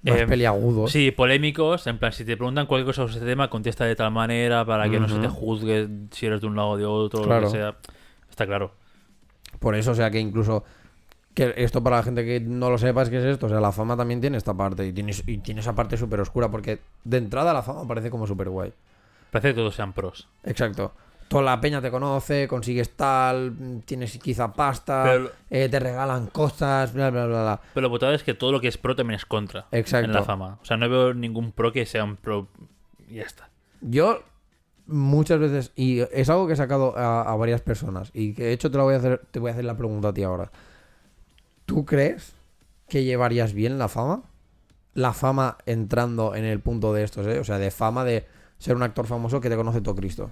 Más 0.03 0.19
eh, 0.19 0.25
peliagudos. 0.27 0.91
sí, 0.91 1.11
polémicos, 1.11 1.85
en 1.87 1.97
plan 1.99 2.11
si 2.11 2.25
te 2.25 2.35
preguntan 2.35 2.65
cualquier 2.65 2.87
cosa 2.87 3.03
sobre 3.03 3.17
ese 3.17 3.25
tema, 3.25 3.49
contesta 3.49 3.85
de 3.85 3.95
tal 3.95 4.11
manera 4.11 4.65
para 4.65 4.89
que 4.89 4.99
no 4.99 5.07
se 5.07 5.19
te 5.19 5.27
juzgue 5.27 5.87
si 6.11 6.25
eres 6.25 6.41
de 6.41 6.47
un 6.47 6.55
lado 6.55 6.69
o 6.69 6.77
de 6.77 6.85
otro, 6.85 7.21
Claro. 7.23 7.41
lo 7.41 7.51
que 7.51 7.57
sea. 7.57 7.75
Está 8.29 8.45
claro. 8.47 8.71
Por 9.59 9.75
eso, 9.75 9.91
o 9.91 9.95
sea, 9.95 10.09
que 10.09 10.19
incluso. 10.19 10.63
Que 11.33 11.53
esto 11.57 11.81
para 11.83 11.97
la 11.97 12.03
gente 12.03 12.25
que 12.25 12.39
no 12.41 12.69
lo 12.69 12.77
sepa 12.77 13.03
es 13.03 13.09
que 13.09 13.17
es 13.17 13.23
esto. 13.23 13.45
O 13.45 13.49
sea, 13.49 13.61
la 13.61 13.71
fama 13.71 13.95
también 13.95 14.19
tiene 14.19 14.37
esta 14.37 14.53
parte. 14.53 14.85
Y 14.87 14.91
tiene, 14.91 15.13
y 15.27 15.37
tiene 15.37 15.61
esa 15.61 15.73
parte 15.75 15.95
súper 15.97 16.19
oscura. 16.19 16.49
Porque 16.49 16.79
de 17.03 17.17
entrada 17.17 17.53
la 17.53 17.61
fama 17.61 17.87
parece 17.87 18.09
como 18.09 18.25
súper 18.27 18.49
guay. 18.49 18.73
Parece 19.29 19.49
que 19.49 19.53
todos 19.53 19.75
sean 19.75 19.93
pros. 19.93 20.27
Exacto. 20.43 20.93
Toda 21.31 21.43
la 21.43 21.61
peña 21.61 21.81
te 21.81 21.89
conoce, 21.89 22.45
consigues 22.45 22.89
tal, 22.89 23.81
tienes 23.85 24.17
quizá 24.17 24.51
pasta, 24.51 25.03
Pero- 25.05 25.31
eh, 25.49 25.69
te 25.69 25.79
regalan 25.79 26.27
cosas, 26.27 26.93
bla, 26.93 27.09
bla, 27.09 27.25
bla, 27.25 27.41
bla. 27.41 27.61
Pero 27.73 27.87
lo 27.87 27.89
putada 27.89 28.13
es 28.13 28.21
que 28.23 28.33
todo 28.33 28.51
lo 28.51 28.59
que 28.59 28.67
es 28.67 28.77
pro 28.77 28.97
también 28.97 29.15
es 29.15 29.25
contra 29.25 29.65
Exacto. 29.71 30.07
en 30.07 30.11
la 30.13 30.23
fama. 30.23 30.59
O 30.61 30.65
sea, 30.65 30.75
no 30.75 30.89
veo 30.89 31.13
ningún 31.13 31.53
pro 31.53 31.71
que 31.71 31.85
sea 31.85 32.03
un 32.03 32.17
pro 32.17 32.49
y 33.07 33.15
ya 33.15 33.23
está. 33.23 33.49
Yo 33.79 34.23
muchas 34.87 35.39
veces, 35.39 35.71
y 35.77 36.01
es 36.01 36.29
algo 36.29 36.47
que 36.47 36.53
he 36.53 36.57
sacado 36.57 36.97
a, 36.97 37.21
a 37.21 37.33
varias 37.37 37.61
personas, 37.61 38.11
y 38.13 38.33
que 38.33 38.43
de 38.43 38.51
hecho 38.51 38.69
te, 38.69 38.77
lo 38.77 38.83
voy 38.83 38.95
a 38.95 38.97
hacer, 38.97 39.21
te 39.31 39.39
voy 39.39 39.51
a 39.51 39.53
hacer 39.53 39.63
la 39.63 39.77
pregunta 39.77 40.09
a 40.09 40.13
ti 40.13 40.23
ahora. 40.23 40.51
¿Tú 41.65 41.85
crees 41.85 42.33
que 42.89 43.05
llevarías 43.05 43.53
bien 43.53 43.79
la 43.79 43.87
fama? 43.87 44.23
La 44.95 45.13
fama 45.13 45.57
entrando 45.65 46.35
en 46.35 46.43
el 46.43 46.59
punto 46.59 46.93
de 46.93 47.03
estos, 47.03 47.25
¿eh? 47.27 47.39
O 47.39 47.45
sea, 47.45 47.57
de 47.57 47.71
fama 47.71 48.03
de 48.03 48.27
ser 48.57 48.75
un 48.75 48.83
actor 48.83 49.07
famoso 49.07 49.39
que 49.39 49.49
te 49.49 49.55
conoce 49.55 49.79
todo 49.79 49.95
Cristo. 49.95 50.29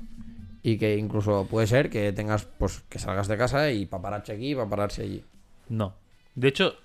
Y 0.62 0.78
que 0.78 0.98
incluso 0.98 1.48
puede 1.50 1.68
ser 1.68 1.90
que 1.90 2.12
tengas, 2.12 2.46
pues, 2.46 2.82
que 2.90 3.00
salgas 3.00 3.28
de 3.28 3.38
casa 3.38 3.72
y 3.72 3.86
paparazzi 3.86 4.32
aquí, 4.34 4.56
paparazzi 4.56 5.02
allí. 5.02 5.24
No. 5.70 5.96
De 6.36 6.50
hecho, 6.50 6.76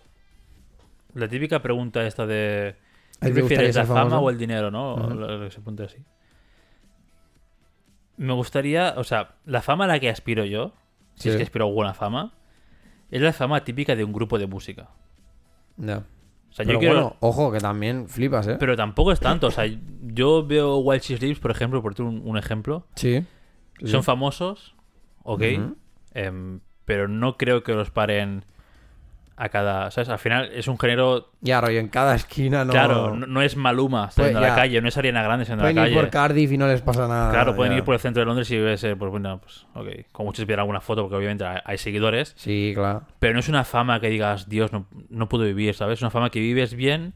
la 1.15 1.29
típica 1.29 1.61
pregunta 1.61 2.07
esta 2.07 2.27
de 2.27 2.77
¿A 3.21 3.27
¿qué 3.27 3.33
prefieres, 3.33 3.75
la 3.77 3.85
fama 3.85 4.19
o 4.21 4.31
el 4.31 4.39
dinero, 4.39 4.71
no? 4.71 4.97
Lo 4.97 5.41
que 5.41 5.51
se 5.51 5.61
apunta 5.61 5.85
así. 5.85 5.99
Me 8.17 8.33
gustaría, 8.33 8.95
o 8.97 9.05
sea, 9.05 9.35
la 9.45 9.61
fama 9.61 9.85
a 9.85 9.89
la 9.89 9.99
que 9.99 10.09
aspiro 10.09 10.45
yo, 10.45 10.73
si 11.15 11.31
es 11.31 11.37
que 11.37 11.43
aspiro 11.43 11.67
a 11.67 11.71
buena 11.71 11.95
fama, 11.95 12.33
es 13.11 13.21
la 13.21 13.33
fama 13.33 13.65
típica 13.65 13.97
de 13.97 14.05
un 14.05 14.13
grupo 14.13 14.39
de 14.39 14.47
música. 14.47 14.91
Ya. 15.77 16.05
O 16.51 16.53
sea, 16.53 16.65
Pero 16.65 16.75
yo 16.75 16.79
quiero... 16.79 16.95
bueno, 16.95 17.17
ojo, 17.19 17.51
que 17.51 17.59
también 17.59 18.09
flipas, 18.09 18.47
¿eh? 18.47 18.57
Pero 18.61 18.77
tampoco 18.77 19.11
es 19.11 19.19
tanto. 19.19 19.49
O 19.49 19.51
sea, 19.51 19.65
yo 20.03 20.47
veo 20.47 20.79
Wild 20.79 21.03
She 21.03 21.17
Sleeps, 21.17 21.41
por 21.41 21.51
ejemplo, 21.51 21.83
por 21.83 22.01
un, 22.01 22.23
un 22.25 22.39
ejemplo. 22.39 22.87
Sí. 22.95 23.25
Sí. 23.81 23.89
Son 23.89 24.05
famosos, 24.05 24.75
ok, 25.23 25.43
em, 26.15 26.61
pero 26.85 27.09
no 27.09 27.37
creo 27.37 27.63
que 27.63 27.73
los 27.73 27.91
paren 27.91 28.45
a 29.37 29.49
cada... 29.49 29.91
¿Sabes? 29.91 30.09
Al 30.09 30.19
final 30.19 30.51
es 30.55 30.69
un 30.69 30.79
género... 30.79 31.33
Ya, 31.41 31.61
rollo, 31.61 31.81
en 31.81 31.89
cada 31.89 32.15
esquina 32.15 32.65
no... 32.65 32.71
Claro, 32.71 33.17
no, 33.17 33.27
no 33.27 33.43
es 33.43 33.57
Maluma 33.57 34.11
saliendo 34.11 34.39
Pues 34.39 34.49
a 34.49 34.55
la 34.55 34.57
calle, 34.63 34.81
no 34.81 34.87
es 34.87 34.97
Ariana 34.97 35.23
Grande 35.25 35.45
saliendo 35.45 35.65
a 35.65 35.65
Pueden 35.65 35.77
la 35.77 35.89
ir 35.89 35.95
calle. 35.95 36.01
por 36.03 36.11
Cardiff 36.11 36.53
y 36.53 36.57
no 36.57 36.69
les 36.69 36.83
pasa 36.83 37.09
nada. 37.09 37.33
Claro, 37.33 37.57
pueden 37.57 37.73
ya. 37.73 37.79
ir 37.79 37.85
por 37.85 37.95
el 37.95 38.01
centro 38.01 38.21
de 38.21 38.27
Londres 38.27 38.49
y 38.53 38.59
ves, 38.59 38.85
eh, 38.85 38.95
pues 38.95 39.11
bueno, 39.11 39.41
pues 39.41 39.67
ok. 39.75 40.13
Con 40.13 40.27
muchos 40.27 40.47
ver 40.47 40.61
alguna 40.61 40.81
foto 40.81 41.03
porque 41.03 41.17
obviamente 41.17 41.45
hay, 41.45 41.59
hay 41.65 41.79
seguidores. 41.79 42.35
Sí, 42.37 42.73
claro. 42.75 43.03
Pero 43.19 43.33
no 43.33 43.41
es 43.41 43.49
una 43.49 43.65
fama 43.65 43.99
que 43.99 44.09
digas, 44.09 44.49
Dios, 44.49 44.73
no, 44.73 44.87
no 45.09 45.29
puedo 45.29 45.45
vivir, 45.45 45.75
¿sabes? 45.75 45.99
Es 45.99 46.03
una 46.03 46.11
fama 46.11 46.31
que 46.31 46.39
vives 46.39 46.75
bien, 46.75 47.15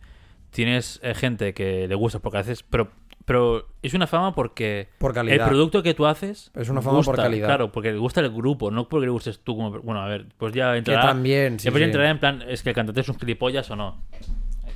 tienes 0.50 0.98
eh, 1.04 1.14
gente 1.14 1.54
que 1.54 1.86
le 1.86 1.94
gusta 1.94 2.18
porque 2.18 2.38
haces... 2.38 2.64
Pero, 2.64 2.90
pero 3.28 3.68
es 3.82 3.94
una 3.94 4.08
fama 4.08 4.34
porque 4.34 4.88
Por 4.98 5.16
el 5.16 5.38
producto 5.40 5.82
que 5.84 5.94
tú 5.94 6.06
haces... 6.06 6.50
Es 6.56 6.68
una 6.68 6.82
fama 6.82 7.02
por 7.02 7.14
calidad. 7.14 7.46
Claro, 7.46 7.70
porque 7.70 7.92
le 7.92 7.98
gusta 7.98 8.20
el 8.20 8.30
grupo, 8.30 8.70
no 8.72 8.88
porque 8.88 9.06
le 9.06 9.12
gustes 9.12 9.38
tú 9.44 9.54
como... 9.56 9.70
Bueno, 9.82 10.00
a 10.02 10.08
ver, 10.08 10.26
pues 10.36 10.52
ya 10.52 10.72
Que 10.72 10.78
entrará... 10.78 11.02
también, 11.02 11.60
sí, 11.60 11.64
Después 11.66 11.80
sí. 11.82 11.84
entrará 11.84 12.10
en 12.10 12.18
plan, 12.18 12.42
es 12.48 12.62
que 12.64 12.70
el 12.70 12.74
cantante 12.74 13.02
es 13.02 13.08
un 13.08 13.18
gilipollas 13.18 13.70
o 13.70 13.76
no. 13.76 13.98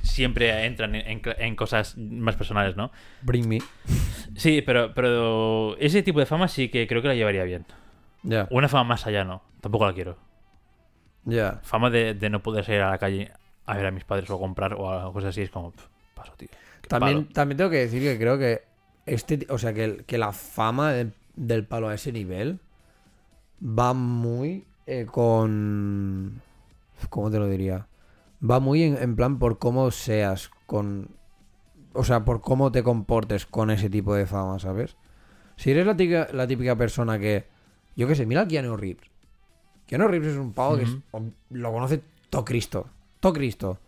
Siempre 0.03 0.65
entran 0.65 0.95
en, 0.95 1.07
en- 1.07 1.21
en 1.37 1.55
cosas 1.55 1.97
más 1.97 2.35
personales, 2.35 2.75
¿no? 2.75 2.91
Bring 3.23 3.47
me. 3.47 3.59
Sí, 4.35 4.61
pero, 4.61 4.93
pero 4.93 5.75
ese 5.79 6.03
tipo 6.03 6.19
de 6.19 6.25
fama 6.25 6.47
sí 6.47 6.69
que 6.69 6.87
creo 6.87 7.01
que 7.01 7.07
la 7.09 7.15
llevaría 7.15 7.43
bien. 7.43 7.65
Ya, 8.23 8.47
Una 8.51 8.69
fama 8.69 8.83
más 8.85 9.07
allá 9.07 9.23
no, 9.23 9.41
tampoco 9.61 9.85
la 9.85 9.93
quiero. 9.93 10.17
ya. 11.25 11.59
Fama 11.63 11.89
de, 11.89 12.13
de 12.13 12.29
no 12.29 12.41
poder 12.43 12.65
salir 12.65 12.81
a 12.81 12.89
la 12.89 12.97
calle 12.97 13.31
a 13.65 13.75
ver 13.77 13.85
a 13.85 13.91
mis 13.91 14.03
padres 14.03 14.29
o 14.29 14.35
a 14.35 14.39
comprar 14.39 14.73
o 14.73 14.91
a 14.91 15.11
cosas 15.13 15.29
así 15.29 15.41
es 15.41 15.49
como, 15.49 15.73
paso, 16.15 16.33
tío. 16.37 16.49
También, 16.87 17.23
palo. 17.23 17.33
también 17.33 17.57
tengo 17.57 17.69
que 17.69 17.77
decir 17.77 18.01
que 18.01 18.17
creo 18.17 18.37
que 18.37 18.61
este, 19.05 19.45
o 19.49 19.57
sea, 19.57 19.73
que, 19.73 20.03
que 20.05 20.17
la 20.17 20.31
fama 20.31 20.91
de- 20.93 21.11
del 21.35 21.65
palo 21.65 21.89
a 21.89 21.93
ese 21.95 22.11
nivel 22.11 22.59
va 23.61 23.93
muy 23.93 24.65
eh, 24.85 25.05
con, 25.09 26.41
¿cómo 27.09 27.31
te 27.31 27.39
lo 27.39 27.47
diría? 27.47 27.87
Va 28.49 28.59
muy 28.59 28.83
en, 28.83 28.97
en 29.01 29.15
plan 29.15 29.39
por 29.39 29.57
cómo 29.59 29.89
seas 29.91 30.51
con, 30.65 31.09
o 31.93 32.03
sea, 32.03 32.25
por 32.25 32.41
cómo 32.41 32.71
te 32.71 32.83
comportes 32.83 33.45
con 33.45 33.71
ese 33.71 33.89
tipo 33.89 34.13
de 34.15 34.25
fama, 34.25 34.59
¿sabes? 34.59 34.95
Si 35.55 35.71
eres 35.71 35.85
la 35.85 35.95
típica, 35.95 36.27
la 36.33 36.47
típica 36.47 36.75
persona 36.75 37.17
que, 37.19 37.45
yo 37.95 38.07
qué 38.07 38.15
sé, 38.15 38.25
mira 38.25 38.41
a 38.41 38.47
Keanu 38.47 38.75
Reeves. 38.75 39.09
Keanu 39.85 40.07
Reeves 40.07 40.33
es 40.33 40.37
un 40.37 40.51
pavo 40.53 40.77
que 40.77 40.83
es- 40.83 40.97
lo 41.49 41.71
conoce 41.71 42.01
todo 42.29 42.43
Cristo, 42.43 42.87
todo 43.19 43.33
Cristo. 43.33 43.79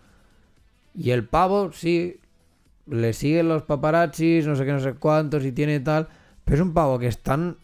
Y 0.94 1.10
el 1.12 1.26
pavo, 1.28 1.72
sí, 1.74 2.20
le 2.88 3.14
siguen 3.14 3.50
los 3.50 3.64
paparazzis, 3.64 4.46
no 4.48 4.56
sé 4.56 4.66
qué, 4.66 4.72
no 4.72 4.80
sé 4.80 4.94
cuántos, 4.94 5.44
y 5.46 5.52
tiene 5.52 5.80
tal. 5.80 6.08
Pero 6.44 6.56
es 6.56 6.62
un 6.62 6.74
pavo 6.74 7.00
que 7.00 7.08
es 7.08 7.20
tan 7.20 7.58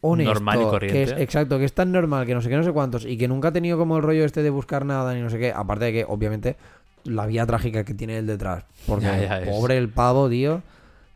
honesto. 0.00 0.34
Normal 0.34 0.60
y 0.60 0.64
corriente. 0.64 0.92
Que 0.92 1.02
es, 1.04 1.20
exacto, 1.20 1.58
que 1.58 1.64
es 1.64 1.72
tan 1.72 1.92
normal, 1.92 2.26
que 2.26 2.34
no 2.34 2.40
sé 2.42 2.48
qué, 2.48 2.56
no 2.56 2.62
sé 2.62 2.72
cuántos, 2.72 3.04
y 3.04 3.16
que 3.16 3.28
nunca 3.28 3.48
ha 3.48 3.52
tenido 3.52 3.78
como 3.78 3.96
el 3.96 4.02
rollo 4.02 4.24
este 4.24 4.42
de 4.42 4.50
buscar 4.50 4.84
nada 4.84 5.14
ni 5.14 5.20
no 5.20 5.30
sé 5.30 5.38
qué. 5.38 5.52
Aparte 5.52 5.86
de 5.86 5.92
que, 5.92 6.04
obviamente, 6.06 6.56
la 7.04 7.26
vida 7.26 7.46
trágica 7.46 7.84
que 7.84 7.94
tiene 7.94 8.18
él 8.18 8.26
detrás. 8.26 8.64
Porque 8.86 9.06
Ya, 9.06 9.18
ya 9.18 9.40
es. 9.40 9.48
pobre 9.48 9.78
el 9.78 9.88
pavo, 9.88 10.28
tío. 10.28 10.62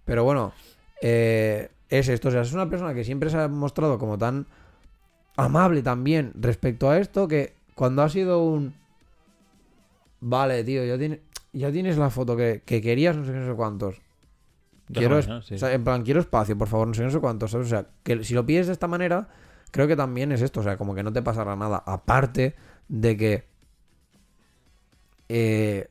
Pero 0.05 0.25
bueno, 0.25 0.53
eh, 1.01 1.69
es 1.91 2.09
esto. 2.09 2.29
O 2.29 2.31
sea, 2.31 2.41
es 2.43 2.53
una 2.53 2.69
persona 2.69 2.95
que 2.95 3.05
siempre 3.05 3.31
se 3.31 3.39
ha 3.39 3.49
mostrado 3.49 3.99
como 3.99 4.17
tan 4.19 4.47
amable 5.37 5.83
también 5.83 6.33
respecto 6.35 6.91
a 6.91 6.99
esto 6.99 7.29
que 7.29 7.55
cuando 7.75 8.03
ha 8.03 8.09
sido 8.09 8.43
un... 8.45 8.75
Vale, 10.21 10.63
tío, 10.65 10.85
ya, 10.85 10.97
tiene, 10.99 11.21
ya 11.53 11.71
tienes 11.73 11.97
la 11.99 12.11
foto 12.11 12.37
que, 12.37 12.63
que 12.65 12.81
querías, 12.81 13.17
no 13.17 13.25
sé 13.25 13.33
qué, 13.33 13.39
no 13.39 13.47
sé 13.51 13.55
cuántos. 13.57 13.97
Quiero, 14.93 15.17
Déjame, 15.17 15.21
es- 15.21 15.29
¿no? 15.29 15.43
Sí. 15.43 15.55
o 15.55 15.59
sea, 15.59 15.73
en 15.73 15.85
plan, 15.85 16.03
quiero 16.03 16.21
espacio, 16.21 16.57
por 16.59 16.69
favor, 16.69 16.89
no 16.89 16.95
sé, 16.95 17.03
no 17.03 17.11
sé 17.11 17.21
cuánto, 17.21 17.49
¿sabes? 17.49 17.67
O 17.67 17.71
sea, 17.71 17.87
que 18.03 18.25
si 18.25 18.35
lo 18.35 18.45
pides 18.45 18.67
de 18.67 18.73
esta 18.73 18.89
manera, 18.89 19.29
creo 19.71 19.87
que 19.87 19.97
también 19.97 20.33
es 20.33 20.43
esto, 20.43 20.61
o 20.61 20.63
sea, 20.63 20.77
como 20.77 20.95
que 20.95 21.03
no 21.03 21.13
te 21.13 21.23
pasará 21.23 21.57
nada. 21.57 21.83
Aparte 21.87 22.55
de 22.89 23.17
que 23.17 23.45
eh, 25.29 25.89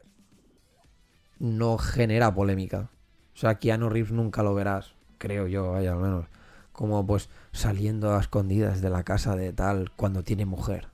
no 1.39 1.77
genera 1.77 2.33
polémica. 2.33 2.89
O 3.33 3.37
sea, 3.37 3.55
Keanu 3.55 3.89
Reeves 3.89 4.11
nunca 4.11 4.43
lo 4.43 4.53
verás, 4.53 4.93
creo 5.17 5.47
yo, 5.47 5.71
vaya, 5.71 5.93
al 5.93 5.99
menos. 5.99 6.25
Como 6.73 7.05
pues 7.05 7.29
saliendo 7.51 8.13
a 8.15 8.19
escondidas 8.19 8.81
de 8.81 8.89
la 8.89 9.03
casa 9.03 9.35
de 9.35 9.51
tal 9.53 9.91
cuando 9.95 10.23
tiene 10.23 10.45
mujer. 10.45 10.87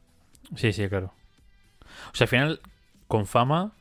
Sí, 0.55 0.71
sí, 0.73 0.87
claro. 0.87 1.13
O 2.13 2.15
sea, 2.15 2.25
al 2.25 2.29
final, 2.29 2.61
con 3.07 3.25
fama. 3.25 3.73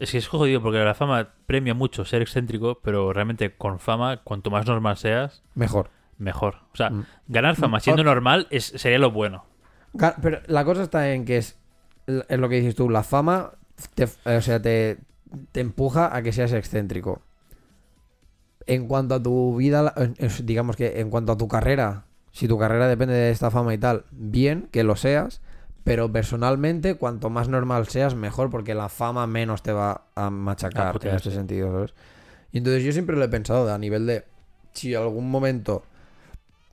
Es 0.00 0.10
que 0.12 0.18
es 0.18 0.26
jodido 0.26 0.60
porque 0.62 0.78
la 0.78 0.94
fama 0.94 1.28
premia 1.46 1.74
mucho 1.74 2.04
ser 2.04 2.22
excéntrico, 2.22 2.80
pero 2.82 3.12
realmente 3.12 3.54
con 3.54 3.78
fama, 3.78 4.22
cuanto 4.24 4.50
más 4.50 4.66
normal 4.66 4.96
seas, 4.96 5.42
Mejor. 5.54 5.90
mejor. 6.18 6.56
O 6.72 6.76
sea, 6.76 6.90
Mm. 6.90 7.04
ganar 7.28 7.54
fama 7.54 7.78
Mm, 7.78 7.80
siendo 7.80 8.02
normal 8.04 8.46
es, 8.50 8.64
sería 8.64 8.98
lo 8.98 9.10
bueno. 9.12 9.44
Pero 10.22 10.40
la 10.46 10.64
cosa 10.64 10.82
está 10.82 11.12
en 11.12 11.24
que 11.24 11.36
es, 11.36 11.58
es 12.06 12.38
lo 12.38 12.48
que 12.48 12.56
dices 12.56 12.74
tú, 12.74 12.88
la 12.90 13.02
fama 13.02 13.52
te, 13.94 14.04
o 14.04 14.40
sea, 14.40 14.60
te, 14.60 14.98
te 15.52 15.60
empuja 15.60 16.16
a 16.16 16.22
que 16.22 16.32
seas 16.32 16.52
excéntrico. 16.52 17.22
En 18.66 18.86
cuanto 18.88 19.14
a 19.16 19.22
tu 19.22 19.56
vida, 19.56 19.94
digamos 20.42 20.76
que 20.76 21.00
en 21.00 21.10
cuanto 21.10 21.32
a 21.32 21.36
tu 21.36 21.46
carrera, 21.48 22.04
si 22.32 22.46
tu 22.48 22.58
carrera 22.58 22.88
depende 22.88 23.14
de 23.14 23.30
esta 23.30 23.50
fama 23.50 23.74
y 23.74 23.78
tal, 23.78 24.04
bien 24.12 24.68
que 24.70 24.84
lo 24.84 24.96
seas, 24.96 25.40
pero 25.84 26.10
personalmente 26.12 26.94
cuanto 26.96 27.30
más 27.30 27.48
normal 27.48 27.88
seas, 27.88 28.14
mejor, 28.14 28.50
porque 28.50 28.74
la 28.74 28.88
fama 28.88 29.26
menos 29.26 29.62
te 29.62 29.72
va 29.72 30.04
a 30.14 30.30
machacar 30.30 30.96
en 31.02 31.14
este 31.16 31.30
sentido, 31.30 31.72
¿sabes? 31.72 31.94
Y 32.52 32.58
entonces 32.58 32.82
yo 32.82 32.92
siempre 32.92 33.16
lo 33.16 33.24
he 33.24 33.28
pensado 33.28 33.72
a 33.72 33.78
nivel 33.78 34.06
de 34.06 34.24
si 34.72 34.94
algún 34.94 35.30
momento 35.30 35.82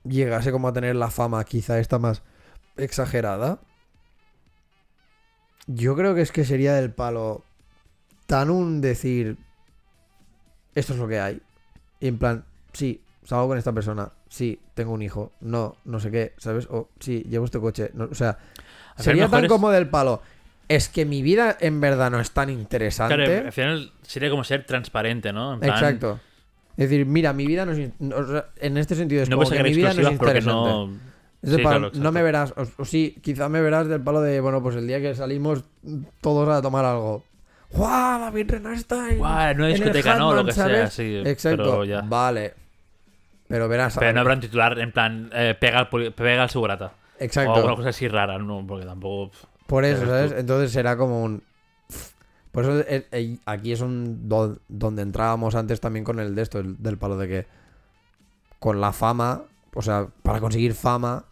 llegase 0.04 0.52
como 0.52 0.68
a 0.68 0.72
tener 0.72 0.96
la 0.96 1.10
fama 1.10 1.44
quizá 1.44 1.78
esta 1.78 1.98
más 1.98 2.22
exagerada, 2.76 3.60
yo 5.66 5.94
creo 5.96 6.14
que 6.14 6.22
es 6.22 6.32
que 6.32 6.44
sería 6.44 6.74
del 6.74 6.92
palo 6.92 7.44
tan 8.26 8.50
un 8.50 8.80
decir 8.80 9.38
esto 10.74 10.92
es 10.92 10.98
lo 10.98 11.08
que 11.08 11.18
hay. 11.20 11.42
Y 12.00 12.08
en 12.08 12.18
plan, 12.18 12.44
sí, 12.72 13.02
salgo 13.24 13.48
con 13.48 13.58
esta 13.58 13.72
persona, 13.72 14.12
sí, 14.28 14.60
tengo 14.74 14.92
un 14.92 15.02
hijo, 15.02 15.32
no, 15.40 15.76
no 15.84 15.98
sé 16.00 16.10
qué, 16.10 16.34
¿sabes? 16.38 16.66
O 16.70 16.88
sí, 17.00 17.24
llevo 17.28 17.44
este 17.46 17.58
coche. 17.60 17.90
no- 17.94 18.08
o 18.10 18.14
sea, 18.14 18.38
Sería 18.98 19.28
tan 19.28 19.44
es- 19.44 19.48
como 19.48 19.70
del 19.70 19.88
palo. 19.88 20.22
Es 20.68 20.88
que 20.90 21.06
mi 21.06 21.22
vida 21.22 21.56
en 21.60 21.80
verdad 21.80 22.10
no 22.10 22.20
es 22.20 22.30
tan 22.32 22.50
interesante. 22.50 23.14
Claro, 23.14 23.46
al 23.46 23.52
final 23.52 23.92
sería 24.02 24.28
como 24.28 24.44
ser 24.44 24.64
transparente, 24.64 25.32
¿no? 25.32 25.54
En 25.54 25.60
plan, 25.60 25.72
Exacto. 25.72 26.20
Es 26.76 26.90
decir, 26.90 27.06
mira, 27.06 27.32
mi 27.32 27.46
vida 27.46 27.64
no 27.64 27.72
es. 27.72 27.90
o 28.14 28.26
sea, 28.26 28.46
en 28.58 28.76
este 28.76 28.94
sentido 28.94 29.22
es 29.22 29.28
No 29.30 29.36
como 29.38 29.48
que 29.50 29.62
mi 29.62 29.72
vida 29.74 29.94
no 29.94 30.02
es 30.02 30.10
interesante. 30.12 30.50
no. 30.52 30.90
Es 31.40 31.50
del 31.50 31.58
Sí, 31.60 31.64
palo, 31.64 31.90
claro, 31.90 32.02
no 32.04 32.12
me 32.12 32.22
verás, 32.22 32.52
o, 32.56 32.82
o 32.82 32.84
sí, 32.84 33.16
quizá 33.22 33.48
me 33.48 33.60
verás 33.60 33.86
del 33.86 34.00
palo 34.00 34.20
de, 34.20 34.40
bueno, 34.40 34.60
pues 34.62 34.74
el 34.76 34.86
día 34.88 35.00
que 35.00 35.14
salimos 35.14 35.62
todos 36.20 36.48
a 36.48 36.60
tomar 36.60 36.84
algo. 36.84 37.24
¡Guau! 37.70 38.20
David 38.20 38.50
Renard 38.50 38.74
está 38.74 39.08
en, 39.10 39.18
Guau, 39.18 39.54
no 39.54 39.66
discoteca, 39.68 40.16
no, 40.16 40.34
lo 40.34 40.44
que 40.44 40.52
sea, 40.52 40.64
¿sabes? 40.64 40.92
sí. 40.92 41.22
Exacto. 41.24 41.62
Pero 41.62 41.84
ya. 41.84 42.00
Vale. 42.02 42.54
Pero 43.46 43.68
verás. 43.68 43.96
Pero 43.98 44.12
no 44.12 44.20
habrá 44.20 44.34
un 44.34 44.40
titular 44.40 44.78
en 44.78 44.92
plan, 44.92 45.30
eh, 45.32 45.54
pega, 45.58 45.78
al, 45.78 45.88
pega 46.12 46.42
al 46.42 46.50
segurata. 46.50 46.92
Exacto. 47.18 47.52
O 47.52 47.56
alguna 47.56 47.76
cosa 47.76 47.88
así 47.90 48.08
rara, 48.08 48.38
no, 48.38 48.64
porque 48.66 48.86
tampoco. 48.86 49.32
Por 49.66 49.84
eso, 49.84 50.06
¿sabes? 50.06 50.32
tú. 50.32 50.38
Entonces 50.38 50.72
será 50.72 50.96
como 50.96 51.22
un. 51.22 51.42
Por 52.52 52.64
eso 52.64 52.80
eh, 52.80 53.06
eh, 53.12 53.38
aquí 53.44 53.72
es 53.72 53.80
un 53.82 54.28
do- 54.28 54.58
donde 54.68 55.02
entrábamos 55.02 55.54
antes 55.54 55.80
también 55.80 56.04
con 56.04 56.18
el 56.18 56.34
de 56.34 56.42
esto, 56.42 56.58
el- 56.58 56.82
del 56.82 56.96
palo 56.98 57.16
de 57.18 57.28
que 57.28 57.46
con 58.58 58.80
la 58.80 58.92
fama, 58.92 59.42
o 59.74 59.82
sea, 59.82 60.08
para 60.22 60.40
conseguir 60.40 60.74
fama, 60.74 61.26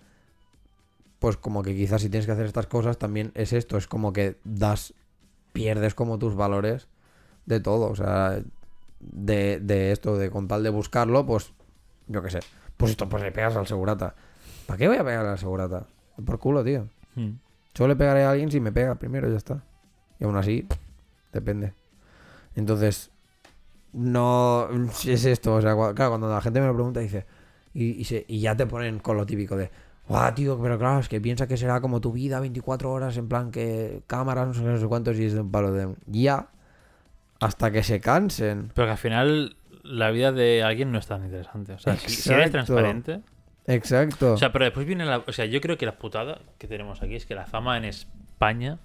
pues 1.19 1.37
como 1.37 1.63
que 1.63 1.75
quizás 1.75 2.03
si 2.03 2.11
tienes 2.11 2.27
que 2.27 2.33
hacer 2.33 2.47
estas 2.47 2.67
cosas 2.67 2.99
también 2.99 3.33
es 3.35 3.53
esto, 3.53 3.77
es 3.79 3.87
como 3.89 4.13
que 4.13 4.37
das, 4.45 4.95
pierdes 5.53 5.95
como 5.95 6.19
tus 6.19 6.37
valores 6.37 6.87
de 7.47 7.59
todo, 7.61 7.91
o 7.91 7.97
sea, 7.97 8.39
de, 9.01 9.59
de 9.61 9.93
esto, 9.93 10.17
de 10.19 10.31
con 10.31 10.47
tal 10.47 10.63
de 10.63 10.71
buscarlo, 10.71 11.25
pues 11.27 11.53
yo 12.07 12.23
qué 12.23 12.31
sé, 12.31 12.41
pues 12.77 12.91
esto, 12.93 13.09
pues 13.09 13.23
le 13.23 13.33
pegas 13.33 13.57
al 13.57 13.67
segurata. 13.67 14.15
¿Para 14.67 14.79
qué 14.79 14.89
voy 14.89 14.97
a 14.97 15.05
pegar 15.05 15.25
al 15.27 15.39
segurata? 15.39 15.87
Por 16.25 16.39
culo, 16.39 16.65
tío. 16.65 16.89
Hmm. 17.15 17.33
Yo 17.75 17.87
le 17.89 17.97
pegaré 17.97 18.25
a 18.25 18.31
alguien 18.31 18.51
si 18.51 18.61
me 18.61 18.73
pega 18.73 18.95
primero, 18.97 19.29
ya 19.31 19.37
está. 19.37 19.63
Y 20.19 20.25
aún 20.25 20.37
así, 20.37 20.67
depende. 21.33 21.75
Entonces, 22.55 23.11
no 23.93 24.69
es 25.07 25.25
esto. 25.25 25.55
O 25.57 25.61
sea, 25.61 25.75
claro, 25.95 26.11
cuando 26.13 26.29
la 26.29 26.41
gente 26.41 26.61
me 26.61 26.67
lo 26.67 26.75
pregunta, 26.75 27.01
dice. 27.01 27.27
Y, 27.75 27.91
y, 28.01 28.05
se- 28.05 28.25
y 28.29 28.41
ya 28.41 28.57
te 28.57 28.67
ponen 28.67 28.99
con 28.99 29.17
lo 29.17 29.27
típico 29.27 29.57
de. 29.57 29.71
Guau, 30.09 30.33
tío, 30.35 30.59
pero 30.63 30.79
claro, 30.79 31.01
es 31.01 31.09
que 31.09 31.21
piensa 31.21 31.47
que 31.49 31.57
será 31.57 31.81
como 31.81 32.01
tu 32.01 32.13
vida 32.13 32.39
24 32.41 32.93
horas, 32.93 33.17
en 33.17 33.29
plan 33.29 33.51
que 33.51 34.03
cámaras, 34.07 34.47
no 34.49 34.55
sé, 34.55 34.63
no 34.63 34.79
sé 34.79 34.87
cuántos, 34.87 35.19
y 35.19 35.25
es 35.25 35.35
de 35.35 35.41
un 35.41 35.51
palo 35.51 35.73
de. 35.73 35.95
Ya. 36.07 36.49
Hasta 37.41 37.71
que 37.71 37.83
se 37.83 38.01
cansen. 38.01 38.71
Pero 38.75 38.87
que 38.87 38.93
al 38.93 38.99
final 38.99 39.57
la 39.83 40.11
vida 40.11 40.33
de 40.33 40.63
alguien 40.63 40.91
no 40.93 40.99
es 40.99 41.07
tan 41.07 41.25
interesante. 41.25 41.75
O 41.75 41.79
sea, 41.79 41.97
si, 41.97 42.09
si 42.09 42.33
eres 42.33 42.51
transparente. 42.51 43.21
Exacto. 43.67 44.35
O 44.35 44.37
sea, 44.37 44.53
pero 44.53 44.65
después 44.65 44.87
viene 44.87 45.05
la. 45.05 45.19
O 45.27 45.33
sea, 45.33 45.45
yo 45.47 45.61
creo 45.61 45.77
que 45.79 45.87
la 45.87 45.99
putada 45.99 46.41
que 46.59 46.67
tenemos 46.67 47.03
aquí 47.03 47.17
es 47.17 47.27
que 47.27 47.35
la 47.35 47.47
fama 47.47 47.77
en 47.77 47.85
España 47.85 48.79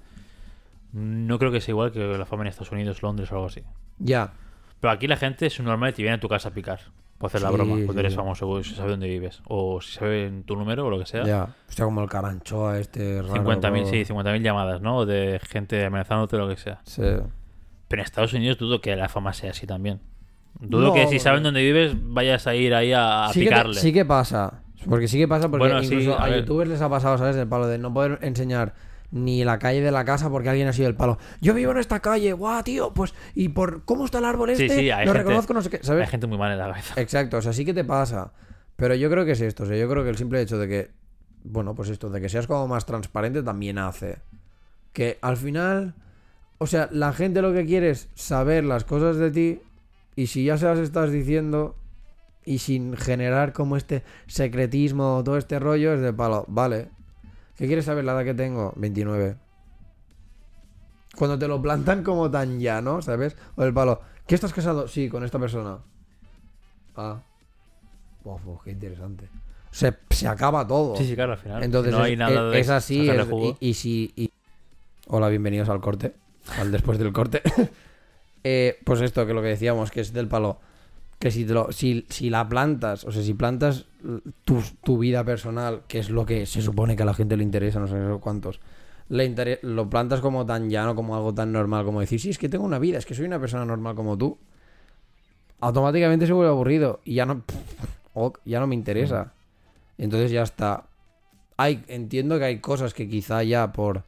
no 0.93 1.39
creo 1.39 1.51
que 1.51 1.61
sea 1.61 1.71
igual 1.71 1.91
que 1.91 1.99
la 1.99 2.25
fama 2.25 2.43
en 2.43 2.47
Estados 2.47 2.71
Unidos, 2.71 3.01
Londres 3.01 3.31
o 3.31 3.35
algo 3.35 3.47
así. 3.47 3.61
ya. 3.99 4.33
Pero 4.79 4.93
aquí 4.93 5.05
la 5.07 5.15
gente 5.15 5.45
es 5.45 5.59
normal 5.59 5.91
y 5.91 5.93
te 5.93 6.01
viene 6.01 6.15
a 6.15 6.19
tu 6.19 6.27
casa 6.27 6.49
a 6.49 6.51
picar. 6.53 6.79
Por 7.19 7.27
hacer 7.27 7.43
la 7.43 7.51
broma, 7.51 7.73
cuando 7.75 7.93
sí, 7.93 7.99
eres 7.99 8.15
famoso, 8.15 8.49
o 8.49 8.63
si 8.63 8.73
sabe 8.73 8.89
dónde 8.89 9.07
vives. 9.07 9.43
O 9.47 9.79
si 9.79 9.91
sabe 9.91 10.41
tu 10.43 10.55
número 10.55 10.87
o 10.87 10.89
lo 10.89 10.97
que 10.97 11.05
sea. 11.05 11.23
Ya. 11.23 11.49
Hostia, 11.69 11.85
como 11.85 12.01
el 12.01 12.09
caranchoa 12.09 12.79
este 12.79 13.21
raro. 13.21 13.35
50.000, 13.35 13.61
como- 13.81 13.85
sí, 13.91 14.05
50.000 14.05 14.41
llamadas, 14.41 14.81
¿no? 14.81 14.97
O 14.97 15.05
de 15.05 15.39
gente 15.47 15.85
amenazándote 15.85 16.35
o 16.35 16.39
lo 16.39 16.49
que 16.49 16.57
sea. 16.57 16.81
Sí. 16.83 17.03
Pero 17.03 18.01
en 18.01 18.05
Estados 18.05 18.33
Unidos 18.33 18.57
dudo 18.57 18.81
que 18.81 18.95
la 18.95 19.07
fama 19.07 19.33
sea 19.33 19.51
así 19.51 19.67
también. 19.67 19.99
Dudo 20.59 20.87
No, 20.87 20.93
que 20.95 21.05
si 21.09 21.19
saben 21.19 21.43
porque- 21.43 21.43
dónde 21.43 21.61
vives 21.61 21.93
vayas 22.01 22.47
a 22.47 22.55
ir 22.55 22.73
ahí 22.73 22.91
a, 22.91 23.25
a 23.25 23.33
sí, 23.33 23.41
que, 23.41 23.45
picarle. 23.49 23.75
sí 23.75 23.93
que 23.93 24.03
pasa. 24.03 24.63
Porque 24.89 25.07
sí 25.07 25.17
que 25.17 25.27
pasa 25.27 25.49
porque 25.49 25.65
Bueno, 25.65 25.79
sí, 25.81 25.85
incluso 25.93 26.17
a 26.19 26.25
a, 26.25 26.37
youtubers 26.37 26.69
les 26.69 26.81
ha 26.81 26.89
pasado, 26.89 27.17
¿sabes? 27.17 27.35
El 27.35 27.47
palo 27.47 27.67
de 27.67 27.77
no 27.77 27.93
poder 27.93 28.19
enseñar 28.21 28.73
ni 29.11 29.43
la 29.43 29.59
calle 29.59 29.81
de 29.81 29.91
la 29.91 30.05
casa 30.05 30.29
porque 30.29 30.49
alguien 30.49 30.67
ha 30.67 30.73
sido 30.73 30.87
el 30.87 30.95
palo. 30.95 31.17
Yo 31.41 31.53
vivo 31.53 31.71
en 31.71 31.77
esta 31.77 31.99
calle, 31.99 32.31
guau, 32.33 32.63
tío, 32.63 32.93
pues, 32.93 33.13
y 33.35 33.49
por 33.49 33.83
cómo 33.83 34.05
está 34.05 34.19
el 34.19 34.25
árbol 34.25 34.55
Sí, 34.55 34.63
este, 34.63 34.79
sí, 34.79 34.89
hay 34.91 35.05
lo 35.05 35.11
gente- 35.11 35.17
reconozco, 35.27 35.53
no 35.53 35.61
sé 35.61 35.69
qué, 35.69 35.77
Hay 35.77 35.83
¿sabes? 35.83 36.09
gente 36.09 36.27
muy 36.27 36.37
mal 36.37 36.51
en 36.51 36.57
la 36.59 36.67
cabeza. 36.69 36.99
Exacto, 36.99 37.37
o 37.37 37.41
sea, 37.41 37.51
sí 37.53 37.65
que 37.65 37.73
te 37.73 37.83
pasa. 37.83 38.31
Pero 38.77 38.95
yo 38.95 39.09
creo 39.09 39.25
que 39.25 39.33
es 39.33 39.41
esto, 39.41 39.63
o 39.63 39.65
sea, 39.65 39.75
yo 39.77 39.87
creo 39.89 40.03
que 40.03 40.09
el 40.09 40.17
simple 40.17 40.41
hecho 40.41 40.57
de 40.57 40.67
que, 40.67 40.91
bueno, 41.43 41.75
pues 41.75 41.89
esto, 41.89 42.09
de 42.09 42.21
que 42.21 42.29
seas 42.29 42.47
como 42.47 42.67
más 42.67 42.85
transparente 42.85 43.43
también 43.43 43.77
hace. 43.77 44.19
Que 44.93 45.19
al 45.21 45.37
final, 45.37 45.93
o 46.57 46.65
sea, 46.65 46.87
la 46.91 47.13
gente 47.13 47.41
lo 47.41 47.53
que 47.53 47.65
quiere 47.65 47.89
es 47.91 48.09
saber 48.15 48.63
las 48.63 48.83
cosas 48.85 49.17
de 49.17 49.29
ti 49.31 49.61
y 50.15 50.27
si 50.27 50.45
ya 50.45 50.57
se 50.57 50.65
las 50.65 50.79
estás 50.79 51.11
diciendo 51.11 51.75
y 52.45 52.57
sin 52.59 52.95
generar 52.97 53.53
como 53.53 53.77
este 53.77 54.03
secretismo 54.27 55.17
o 55.17 55.23
todo 55.23 55.37
este 55.37 55.59
rollo, 55.59 55.93
es 55.93 56.01
de 56.01 56.13
palo, 56.13 56.45
vale. 56.47 56.89
¿Qué 57.57 57.67
quieres 57.67 57.85
saber 57.85 58.03
la 58.05 58.13
edad 58.13 58.23
que 58.25 58.33
tengo? 58.33 58.73
29. 58.77 59.35
Cuando 61.15 61.37
te 61.37 61.47
lo 61.47 61.61
plantan 61.61 62.03
como 62.03 62.31
tan 62.31 62.59
llano, 62.59 63.01
¿sabes? 63.01 63.35
O 63.55 63.63
el 63.63 63.73
palo, 63.73 64.01
¿qué 64.27 64.35
estás 64.35 64.53
casado? 64.53 64.87
Sí, 64.87 65.09
con 65.09 65.23
esta 65.23 65.37
persona. 65.39 65.79
Ah. 66.95 67.21
Uf, 68.23 68.41
qué 68.63 68.71
interesante. 68.71 69.27
Se, 69.71 69.93
se 70.09 70.27
acaba 70.27 70.65
todo. 70.67 70.95
Sí, 70.95 71.05
sí, 71.07 71.15
claro, 71.15 71.33
al 71.33 71.37
final. 71.37 71.63
Entonces 71.63 71.91
no 71.93 71.99
es, 71.99 72.05
hay 72.05 72.17
nada 72.17 72.47
es- 72.47 72.53
de 72.53 72.59
es 72.59 72.69
así. 72.69 73.09
es- 73.09 73.27
y, 73.31 73.57
y 73.69 73.73
si. 73.73 74.13
y- 74.15 74.31
Hola, 75.07 75.27
bienvenidos 75.29 75.69
al 75.69 75.81
corte. 75.81 76.13
Al 76.57 76.71
después 76.71 76.97
del 76.97 77.13
corte. 77.13 77.41
Eh, 78.43 78.79
pues 78.85 78.99
esto, 79.01 79.27
que 79.27 79.35
lo 79.35 79.43
que 79.43 79.49
decíamos, 79.49 79.91
que 79.91 80.01
es 80.01 80.13
del 80.13 80.27
palo. 80.27 80.59
Que 81.21 81.31
si, 81.31 81.45
te 81.45 81.53
lo, 81.53 81.71
si, 81.71 82.05
si 82.09 82.29
la 82.29 82.49
plantas, 82.49 83.05
o 83.05 83.11
sea, 83.11 83.23
si 83.23 83.33
plantas 83.33 83.85
tu, 84.43 84.61
tu 84.83 84.97
vida 84.97 85.23
personal, 85.23 85.83
que 85.87 85.99
es 85.99 86.09
lo 86.09 86.25
que 86.25 86.45
se 86.45 86.61
supone 86.61 86.97
que 86.97 87.03
a 87.03 87.05
la 87.05 87.13
gente 87.13 87.37
le 87.37 87.43
interesa, 87.43 87.79
no 87.79 87.87
sé 87.87 87.95
cuántos, 88.19 88.59
le 89.07 89.59
lo 89.61 89.89
plantas 89.89 90.19
como 90.19 90.45
tan 90.45 90.69
llano, 90.69 90.95
como 90.95 91.15
algo 91.15 91.33
tan 91.33 91.51
normal, 91.51 91.85
como 91.85 91.99
decir, 91.99 92.19
sí, 92.19 92.31
es 92.31 92.39
que 92.39 92.49
tengo 92.49 92.65
una 92.65 92.79
vida, 92.79 92.97
es 92.97 93.05
que 93.05 93.13
soy 93.13 93.25
una 93.25 93.39
persona 93.39 93.65
normal 93.65 93.95
como 93.95 94.17
tú, 94.17 94.39
automáticamente 95.59 96.25
se 96.25 96.33
vuelve 96.33 96.49
aburrido 96.49 96.99
y 97.05 97.13
ya 97.13 97.25
no, 97.25 97.43
ya 98.45 98.59
no 98.59 98.67
me 98.67 98.75
interesa. 98.75 99.33
Entonces 99.97 100.31
ya 100.31 100.43
está. 100.43 100.87
Hay, 101.57 101.83
entiendo 101.87 102.39
que 102.39 102.45
hay 102.45 102.59
cosas 102.59 102.93
que 102.93 103.07
quizá 103.07 103.43
ya 103.43 103.71
por... 103.71 104.03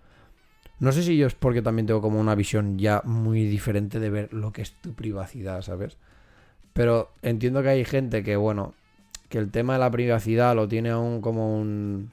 No 0.80 0.91
sé 0.91 1.03
si 1.03 1.15
yo 1.15 1.27
es 1.27 1.35
porque 1.35 1.61
también 1.61 1.85
tengo 1.85 2.02
como 2.02 2.19
una 2.19 2.35
visión 2.35 2.80
ya 2.80 3.02
muy 3.06 3.45
diferente 3.45 3.99
de 3.99 4.10
ver 4.10 4.34
lo 4.34 4.52
que 4.52 4.64
es 4.64 4.73
tu 4.81 4.94
privacidad, 4.94 5.61
¿sabes? 5.61 5.98
Pero 6.74 7.12
entiendo 7.22 7.62
que 7.62 7.70
hay 7.70 7.86
gente 7.86 8.24
que, 8.24 8.36
bueno, 8.36 8.74
que 9.30 9.38
el 9.38 9.52
tema 9.52 9.74
de 9.74 9.80
la 9.80 9.91
privacidad 9.91 10.56
lo 10.56 10.68
tiene 10.68 10.90
aún 10.90 11.22
como 11.22 11.58
un... 11.58 12.12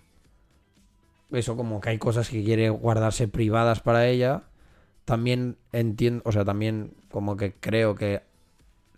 Eso, 1.31 1.57
como 1.57 1.81
que 1.81 1.91
hay 1.91 1.99
cosas 1.99 2.29
que 2.29 2.45
quiere 2.45 2.71
guardarse 2.71 3.29
privadas 3.29 3.81
para 3.81 4.07
ella. 4.07 4.43
También 5.05 5.57
entiendo, 5.73 6.23
o 6.25 6.33
sea, 6.33 6.45
también 6.45 6.93
como 7.11 7.37
que 7.37 7.55
creo 7.55 7.95
que 7.95 8.23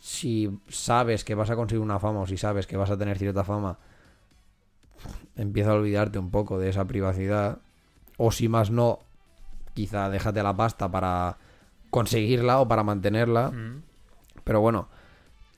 si 0.01 0.59
sabes 0.69 1.25
que 1.25 1.35
vas 1.35 1.51
a 1.51 1.57
conseguir 1.57 1.83
una 1.83 2.01
fama 2.01 2.21
o 2.21 2.27
si 2.27 2.37
sabes 2.37 2.67
que 2.67 2.77
vas 2.77 2.91
a 2.91 2.99
tener 2.99 3.19
cierta 3.19 3.45
fama, 3.45 3.79
empieza 5.37 5.71
a 5.71 5.75
olvidarte 5.75 6.19
un 6.19 6.31
poco 6.31 6.59
de 6.59 6.71
esa 6.71 6.87
privacidad. 6.87 7.59
O 8.17 8.33
si 8.33 8.49
más 8.49 8.71
no, 8.71 8.99
quizá 9.75 10.11
déjate 10.11 10.43
la 10.43 10.57
pasta 10.57 10.91
para 10.91 11.39
conseguirla 11.91 12.61
o 12.61 12.69
para 12.69 12.83
mantenerla. 12.83 13.51
Mm. 13.51 13.83
Pero 14.45 14.61
bueno, 14.61 14.89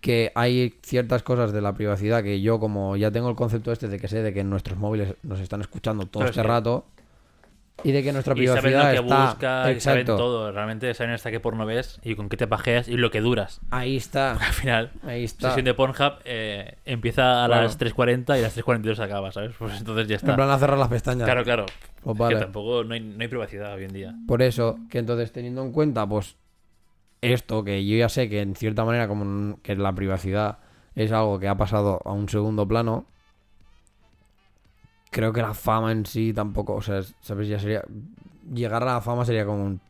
que 0.04 0.30
hay 0.34 0.74
ciertas 0.82 1.22
cosas 1.22 1.50
de 1.54 1.62
la 1.62 1.72
privacidad 1.72 2.22
que 2.22 2.42
yo, 2.42 2.60
como 2.60 2.94
ya 2.94 3.10
tengo 3.10 3.30
el 3.30 3.36
concepto 3.36 3.72
este 3.72 3.88
de 3.88 3.98
que 3.98 4.06
sé 4.06 4.22
de 4.22 4.34
que 4.34 4.44
nuestros 4.44 4.76
móviles 4.78 5.14
nos 5.22 5.40
están 5.40 5.62
escuchando 5.62 6.04
todo 6.04 6.26
este 6.26 6.42
rato 6.42 6.84
y 7.82 7.90
de 7.92 8.02
que 8.02 8.12
nuestra 8.12 8.34
Y 8.36 8.46
saben 8.46 8.60
privacidad 8.62 8.94
lo 8.94 9.00
que 9.00 9.06
está. 9.08 9.26
busca, 9.26 9.72
y 9.72 9.80
saben 9.80 10.00
Exacto. 10.02 10.16
todo. 10.18 10.52
Realmente 10.52 10.92
saben 10.92 11.14
hasta 11.14 11.30
qué 11.30 11.40
porno 11.40 11.64
ves 11.64 12.00
y 12.04 12.16
con 12.16 12.28
qué 12.28 12.36
te 12.36 12.46
pajeas 12.46 12.86
y 12.86 12.98
lo 12.98 13.10
que 13.10 13.22
duras. 13.22 13.62
Ahí 13.70 13.96
está. 13.96 14.32
Al 14.40 14.52
final, 14.52 14.92
Ahí 15.04 15.24
está. 15.24 15.48
sesión 15.48 15.64
de 15.64 15.72
Pornhub 15.72 16.18
eh, 16.26 16.76
empieza 16.84 17.42
a 17.42 17.46
Claro. 17.46 17.62
las 17.62 17.78
3.40 17.80 18.36
y 18.36 18.40
a 18.40 18.42
las 18.42 18.58
3.42 18.58 18.98
acaba, 19.00 19.32
¿sabes? 19.32 19.52
Pues 19.58 19.78
entonces 19.78 20.06
ya 20.06 20.16
En 20.16 20.20
está. 20.20 20.36
plan 20.36 20.50
a 20.50 20.58
cerrar 20.58 20.76
las 20.78 20.88
pestañas. 20.88 21.24
Claro, 21.24 21.44
claro. 21.44 21.64
Pues 22.02 22.14
Es 22.14 22.18
vale. 22.18 22.34
Que 22.36 22.42
tampoco 22.42 22.84
no 22.84 22.92
hay, 22.92 23.00
no 23.00 23.22
hay 23.22 23.28
privacidad 23.28 23.72
hoy 23.74 23.84
en 23.84 23.92
día. 23.94 24.14
Por 24.28 24.42
eso, 24.42 24.78
que 24.90 24.98
entonces 24.98 25.32
teniendo 25.32 25.62
en 25.62 25.72
cuenta, 25.72 26.06
pues, 26.06 26.36
esto, 27.32 27.64
que 27.64 27.84
yo 27.86 27.96
ya 27.96 28.08
sé 28.08 28.28
que 28.28 28.40
en 28.40 28.54
cierta 28.54 28.84
manera, 28.84 29.08
como 29.08 29.60
que 29.62 29.74
la 29.76 29.94
privacidad 29.94 30.58
es 30.94 31.10
algo 31.12 31.38
que 31.38 31.48
ha 31.48 31.56
pasado 31.56 32.00
a 32.04 32.12
un 32.12 32.28
segundo 32.28 32.66
plano, 32.68 33.06
creo 35.10 35.32
que 35.32 35.42
la 35.42 35.54
fama 35.54 35.92
en 35.92 36.06
sí 36.06 36.32
tampoco, 36.32 36.74
o 36.74 36.82
sea, 36.82 36.98
es- 36.98 37.14
¿sabes? 37.20 37.48
Ya 37.48 37.58
sería. 37.58 37.82
Llegar 38.52 38.82
a 38.82 38.86
la 38.94 39.00
fama 39.00 39.24
sería 39.24 39.46
como 39.46 39.64
un. 39.64 39.80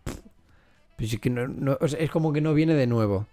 Pues 0.96 1.12
es, 1.12 1.20
que 1.20 1.30
no- 1.30 1.48
no- 1.48 1.76
o 1.80 1.88
sea, 1.88 1.98
es 1.98 2.10
como 2.10 2.32
que 2.32 2.40
no 2.40 2.54
viene 2.54 2.74
de 2.74 2.86
nuevo. 2.86 3.26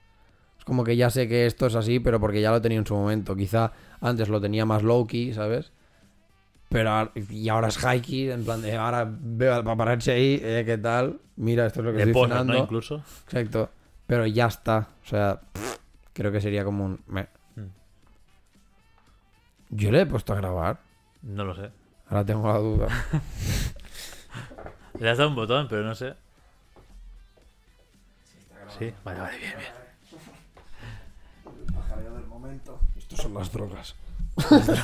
Es 0.57 0.65
como 0.65 0.84
que 0.84 0.95
ya 0.95 1.10
sé 1.10 1.28
que 1.28 1.45
esto 1.45 1.68
es 1.68 1.76
así, 1.76 1.99
pero 1.99 2.19
porque 2.19 2.41
ya 2.41 2.52
lo 2.52 2.61
tenía 2.61 2.78
en 2.80 2.86
su 2.86 2.95
momento. 2.95 3.36
Quizá 3.36 3.72
antes 3.99 4.30
lo 4.30 4.40
tenía 4.41 4.65
más 4.65 4.84
low-key, 4.84 5.34
¿sabes? 5.34 5.72
Pero 6.69 7.11
y 7.30 7.49
ahora 7.49 7.68
es 7.68 7.78
high-key, 7.78 8.32
en 8.32 8.45
plan 8.45 8.61
de 8.61 8.76
ahora 8.78 9.06
veo 9.10 9.53
al 9.56 9.64
paparazzi 9.64 10.11
ahí, 10.11 10.40
eh, 10.41 10.64
¿qué 10.65 10.78
tal? 10.78 11.19
Mira, 11.36 11.65
esto 11.65 11.82
es 11.82 11.86
lo 11.86 11.91
que 11.91 11.98
De 12.06 12.11
estoy 12.11 12.23
cenando. 12.30 12.53
¿no? 12.53 12.60
Incluso. 12.60 13.03
Exacto. 13.26 13.69
Pero 14.12 14.28
ya 14.28 14.48
está. 14.48 14.90
O 15.06 15.08
sea, 15.08 15.40
creo 16.12 16.34
que 16.34 16.42
sería 16.42 16.66
como 16.66 16.84
un. 16.84 17.00
Mm. 17.08 17.20
Yo 19.70 19.90
le 19.90 20.02
he 20.02 20.06
puesto 20.06 20.34
a 20.34 20.36
grabar. 20.36 20.82
No 21.22 21.46
lo 21.46 21.56
sé. 21.56 21.72
Ahora 22.10 22.26
tengo 22.26 22.46
la 22.46 22.58
duda. 22.58 22.90
Le 25.00 25.10
has 25.10 25.18
dado 25.18 25.30
un 25.30 25.38
botón, 25.38 25.68
pero 25.70 25.84
no 25.84 25.96
sé. 25.96 26.14
Sí, 28.78 28.94
vale, 29.06 29.22
vale, 29.22 29.38
bien, 29.38 29.54
bien. 29.58 29.72
Estos 32.98 33.18
son 33.18 33.34
las 33.34 33.50
drogas. 33.50 33.96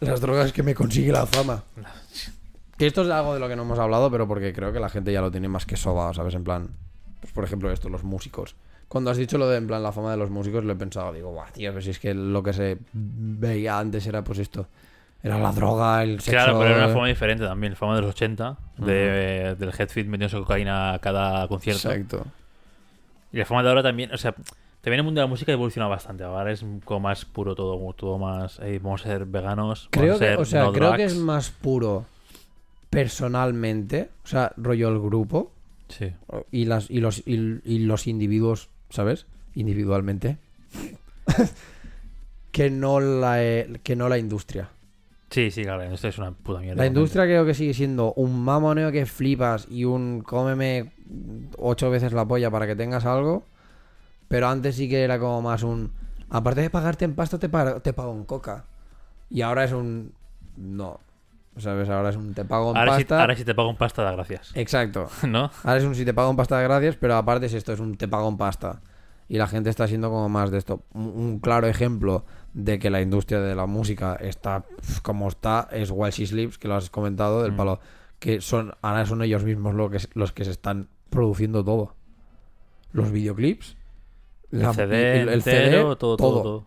las 0.00 0.20
drogas 0.20 0.52
que 0.52 0.64
me 0.64 0.74
consigue 0.74 1.12
la 1.12 1.26
fama. 1.26 1.62
Que 2.76 2.88
esto 2.88 3.02
es 3.02 3.10
algo 3.10 3.34
de 3.34 3.40
lo 3.40 3.46
que 3.46 3.54
no 3.54 3.62
hemos 3.62 3.78
hablado, 3.78 4.10
pero 4.10 4.26
porque 4.26 4.52
creo 4.52 4.72
que 4.72 4.80
la 4.80 4.88
gente 4.88 5.12
ya 5.12 5.20
lo 5.20 5.30
tiene 5.30 5.46
más 5.46 5.64
que 5.64 5.76
sobado, 5.76 6.12
¿sabes? 6.12 6.34
En 6.34 6.42
plan, 6.42 6.70
pues 7.20 7.32
por 7.32 7.44
ejemplo 7.44 7.70
esto, 7.70 7.88
los 7.88 8.04
músicos. 8.04 8.56
Cuando 8.88 9.10
has 9.10 9.18
dicho 9.18 9.36
lo 9.36 9.48
de, 9.48 9.58
en 9.58 9.66
plan, 9.66 9.82
la 9.82 9.92
fama 9.92 10.10
de 10.10 10.16
los 10.16 10.30
músicos, 10.30 10.64
lo 10.64 10.72
he 10.72 10.76
pensado, 10.76 11.12
digo, 11.12 11.30
guau, 11.30 11.46
tío, 11.52 11.72
pues 11.72 11.84
si 11.84 11.90
es 11.90 11.98
que 11.98 12.14
lo 12.14 12.42
que 12.42 12.52
se 12.52 12.78
veía 12.92 13.78
antes 13.78 14.06
era 14.06 14.24
pues 14.24 14.38
esto. 14.38 14.66
Era 15.22 15.38
la 15.38 15.52
droga, 15.52 16.02
el 16.02 16.20
sexo... 16.20 16.30
Claro, 16.30 16.58
pero 16.58 16.70
era 16.70 16.84
una 16.84 16.92
forma 16.92 17.08
diferente 17.08 17.44
también. 17.44 17.74
Fama 17.74 17.96
de 17.96 18.02
los 18.02 18.10
80, 18.10 18.56
de, 18.78 19.56
del 19.58 19.72
Headfit 19.76 20.06
metiéndose 20.06 20.38
cocaína 20.38 20.94
a 20.94 20.98
cada 21.00 21.46
concierto. 21.48 21.90
Exacto. 21.90 22.24
Y 23.32 23.38
la 23.38 23.44
fama 23.44 23.62
de 23.62 23.68
ahora 23.68 23.82
también, 23.82 24.12
o 24.14 24.16
sea, 24.16 24.32
también 24.32 25.00
el 25.00 25.02
mundo 25.02 25.20
de 25.20 25.26
la 25.26 25.28
música 25.28 25.52
evoluciona 25.52 25.88
bastante. 25.88 26.22
Ahora 26.22 26.52
es 26.52 26.64
como 26.84 27.00
más 27.00 27.24
puro 27.24 27.54
todo, 27.54 27.92
todo 27.94 28.16
más. 28.16 28.60
vamos 28.80 29.04
a 29.04 29.08
ser 29.08 29.26
veganos. 29.26 29.88
Creo 29.90 30.14
vamos 30.14 30.22
a 30.22 30.24
que, 30.24 30.30
ser 30.30 30.38
o 30.40 30.44
sea, 30.44 30.62
no 30.64 30.72
creo 30.72 30.94
que 30.94 31.04
es 31.04 31.16
más 31.16 31.50
puro 31.50 32.06
personalmente, 32.88 34.10
o 34.24 34.26
sea, 34.26 34.52
rollo 34.56 34.88
el 34.88 34.98
grupo 35.00 35.52
Sí. 35.88 36.12
y 36.50 36.66
las 36.66 36.90
y 36.90 37.00
los 37.00 37.18
y, 37.26 37.60
y 37.64 37.78
los 37.80 38.06
individuos, 38.06 38.68
¿sabes? 38.90 39.26
Individualmente. 39.54 40.38
que 42.52 42.70
no 42.70 43.00
la 43.00 43.42
eh, 43.42 43.80
que 43.82 43.96
no 43.96 44.08
la 44.08 44.18
industria. 44.18 44.70
Sí, 45.30 45.50
sí, 45.50 45.62
claro, 45.62 45.82
esto 45.82 46.08
es 46.08 46.18
una 46.18 46.32
puta 46.32 46.60
mierda. 46.60 46.80
La 46.82 46.86
industria 46.86 47.24
creo 47.24 47.44
que 47.44 47.54
sigue 47.54 47.74
siendo 47.74 48.14
un 48.14 48.42
mamoneo 48.42 48.90
que 48.90 49.04
flipas 49.04 49.66
y 49.70 49.84
un 49.84 50.22
cómeme 50.22 50.92
ocho 51.58 51.90
veces 51.90 52.12
la 52.12 52.26
polla 52.26 52.50
para 52.50 52.66
que 52.66 52.74
tengas 52.74 53.04
algo. 53.04 53.44
Pero 54.28 54.48
antes 54.48 54.76
sí 54.76 54.88
que 54.88 55.02
era 55.02 55.18
como 55.18 55.42
más 55.42 55.62
un. 55.62 55.92
Aparte 56.30 56.60
de 56.62 56.70
pagarte 56.70 57.04
en 57.04 57.14
pasta, 57.14 57.38
te, 57.38 57.48
te 57.48 57.92
pago 57.92 58.12
en 58.12 58.24
coca. 58.24 58.64
Y 59.30 59.42
ahora 59.42 59.64
es 59.64 59.72
un. 59.72 60.12
No. 60.56 61.00
¿Sabes? 61.58 61.88
Ahora 61.88 62.10
es 62.10 62.16
un 62.16 62.34
te 62.34 62.44
pago 62.44 62.70
en 62.70 62.76
Ahora 62.76 62.92
pasta. 62.92 63.20
ahora 63.20 63.34
sí 63.36 63.44
te 63.44 63.54
pago 63.54 63.68
un 63.70 63.76
pasta, 63.76 64.02
da 64.02 64.12
gracias. 64.12 64.52
Exacto. 64.54 65.08
¿No? 65.28 65.50
Ahora 65.64 65.78
es 65.78 65.84
un 65.84 65.94
si 65.94 66.04
te 66.04 66.14
pago 66.14 66.30
en 66.30 66.36
pasta 66.36 66.56
de 66.58 66.64
gracias, 66.64 66.96
pero 66.96 67.16
aparte 67.16 67.46
es 67.46 67.54
esto, 67.54 67.72
es 67.72 67.80
un 67.80 67.96
te 67.96 68.08
pago 68.08 68.28
en 68.28 68.36
pasta. 68.36 68.80
Y 69.30 69.36
la 69.36 69.46
gente 69.46 69.68
está 69.68 69.86
siendo 69.86 70.08
como 70.08 70.28
más 70.30 70.50
de 70.50 70.56
esto. 70.58 70.84
Un, 70.94 71.08
un 71.14 71.38
claro 71.40 71.66
ejemplo 71.66 72.24
de 72.54 72.78
que 72.78 72.88
la 72.88 73.02
industria 73.02 73.40
de 73.40 73.54
la 73.54 73.66
música 73.66 74.14
está 74.16 74.64
como 75.02 75.28
está 75.28 75.68
es 75.70 75.90
While 75.90 76.12
She 76.12 76.26
Sleeps, 76.26 76.56
que 76.58 76.66
lo 76.68 76.76
has 76.76 76.88
comentado, 76.88 77.42
del 77.42 77.52
Mm. 77.52 77.56
palo. 77.56 77.80
Que 78.18 78.40
son, 78.40 78.72
ahora 78.80 79.04
son 79.06 79.22
ellos 79.22 79.44
mismos 79.44 79.74
lo 79.74 79.90
que, 79.90 79.98
los 80.14 80.32
que 80.32 80.44
se 80.44 80.50
están 80.50 80.88
produciendo 81.10 81.62
todo. 81.62 81.94
Los 82.92 83.10
videoclips. 83.12 83.76
El 84.50 84.66
CD, 84.74 85.20
el- 85.20 85.28
el 85.28 85.34
entero, 85.34 85.66
CD, 85.66 85.96
todo, 85.96 86.16
todo, 86.16 86.42
todo. 86.42 86.66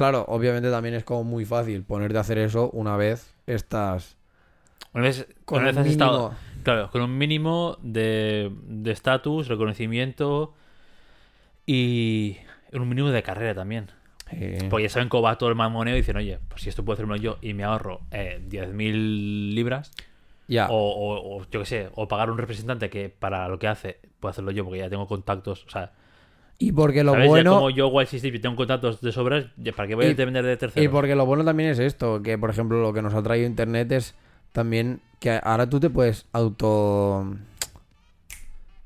Claro, 0.00 0.24
obviamente 0.28 0.70
también 0.70 0.94
es 0.94 1.04
como 1.04 1.24
muy 1.24 1.44
fácil 1.44 1.82
ponerte 1.84 2.16
a 2.16 2.22
hacer 2.22 2.38
eso 2.38 2.70
una 2.72 2.96
vez 2.96 3.34
estás 3.46 4.16
Una 4.94 5.04
vez, 5.04 5.26
con 5.44 5.58
una 5.58 5.68
un 5.68 5.74
vez 5.74 5.76
has 5.76 5.84
mínimo... 5.86 6.04
estado, 6.06 6.34
claro, 6.62 6.90
con 6.90 7.02
un 7.02 7.18
mínimo 7.18 7.76
de 7.82 8.50
de 8.66 8.90
estatus, 8.92 9.46
reconocimiento 9.48 10.54
y 11.66 12.38
un 12.72 12.88
mínimo 12.88 13.10
de 13.10 13.22
carrera 13.22 13.54
también. 13.54 13.88
eh, 14.32 14.68
Porque 14.70 14.84
ya 14.84 14.88
saben 14.88 15.08
cómo 15.10 15.24
va 15.24 15.36
todo 15.36 15.50
el 15.50 15.54
mamoneo 15.54 15.94
y 15.94 15.98
dicen, 15.98 16.16
oye, 16.16 16.38
pues 16.48 16.62
si 16.62 16.68
esto 16.70 16.84
puedo 16.84 16.94
hacerlo 16.94 17.16
yo 17.16 17.36
y 17.42 17.52
me 17.54 17.64
ahorro 17.64 18.00
eh, 18.10 18.40
10.000 18.46 19.54
libras, 19.54 19.92
ya. 20.48 20.68
o, 20.70 20.74
o- 20.76 21.36
o 21.40 21.46
yo 21.50 21.60
qué 21.60 21.66
sé, 21.66 21.90
o 21.94 22.08
pagar 22.08 22.30
un 22.30 22.38
representante 22.38 22.88
que 22.90 23.08
para 23.10 23.48
lo 23.48 23.58
que 23.58 23.68
hace 23.68 24.00
puedo 24.18 24.30
hacerlo 24.30 24.50
yo 24.50 24.64
porque 24.64 24.78
ya 24.80 24.88
tengo 24.88 25.06
contactos, 25.06 25.64
o 25.66 25.70
sea, 25.70 25.92
Y 26.62 26.72
porque 26.72 27.02
lo 27.02 27.12
¿sabes? 27.12 27.24
Ya 27.24 27.28
bueno... 27.30 27.54
como 27.54 27.70
yo, 27.70 27.88
Wild 27.88 28.08
System, 28.08 28.34
y 28.34 28.38
tengo 28.38 28.54
contactos 28.54 29.00
de 29.00 29.10
sobras, 29.12 29.46
¿para 29.74 29.88
qué 29.88 29.94
voy 29.94 30.04
Y- 30.04 30.10
a 30.10 30.14
depender 30.14 30.44
de 30.44 30.52
Y 30.52 30.56
terceros? 30.58 30.92
porque 30.92 31.14
lo 31.16 31.24
bueno 31.26 31.42
también 31.44 31.70
es 31.70 31.78
esto, 31.78 32.22
que 32.22 32.36
por 32.38 32.50
ejemplo 32.50 32.80
lo 32.82 32.92
que 32.92 33.00
nos 33.02 33.14
ha 33.14 33.22
traído 33.22 33.46
internet 33.46 33.90
es 33.92 34.14
también 34.52 35.00
que 35.20 35.40
ahora 35.42 35.68
tú 35.68 35.80
te 35.80 35.88
puedes 35.90 36.26
auto 36.32 37.26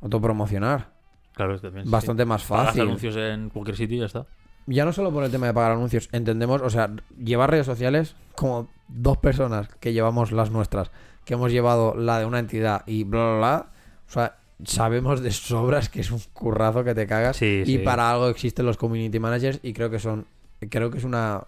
autopromocionar 0.00 0.88
Claro, 1.34 1.58
también, 1.58 1.90
bastante 1.90 2.22
sí. 2.22 2.28
más 2.28 2.44
Pagas 2.44 2.66
fácil. 2.66 2.82
anuncios 2.82 3.16
en 3.16 3.48
cualquier 3.50 3.76
sitio 3.76 3.96
y 3.96 4.00
ya 4.00 4.06
está. 4.06 4.26
Ya 4.66 4.84
no 4.84 4.92
solo 4.92 5.10
por 5.12 5.24
el 5.24 5.30
tema 5.30 5.46
de 5.46 5.54
pagar 5.54 5.72
anuncios, 5.72 6.08
entendemos, 6.12 6.62
o 6.62 6.70
sea, 6.70 6.90
llevar 7.18 7.50
redes 7.50 7.66
sociales 7.66 8.14
como 8.36 8.68
dos 8.88 9.18
personas 9.18 9.68
que 9.80 9.92
llevamos 9.92 10.30
las 10.32 10.50
nuestras, 10.50 10.90
que 11.24 11.34
hemos 11.34 11.50
llevado 11.50 11.94
la 11.96 12.18
de 12.20 12.24
una 12.26 12.38
entidad 12.38 12.82
y 12.86 13.04
bla 13.04 13.24
bla 13.24 13.36
bla, 13.38 13.66
o 14.08 14.12
sea, 14.12 14.36
sabemos 14.64 15.20
de 15.20 15.30
sobras 15.32 15.88
que 15.88 16.00
es 16.00 16.10
un 16.10 16.20
currazo 16.32 16.84
que 16.84 16.94
te 16.94 17.06
cagas 17.06 17.36
Sí, 17.36 17.62
y 17.64 17.66
sí. 17.66 17.78
para 17.78 18.10
algo 18.10 18.28
existen 18.28 18.66
los 18.66 18.76
community 18.76 19.18
managers 19.18 19.58
y 19.62 19.72
creo 19.72 19.90
que 19.90 19.98
son 19.98 20.26
creo 20.70 20.90
que 20.90 20.98
es 20.98 21.04
una 21.04 21.42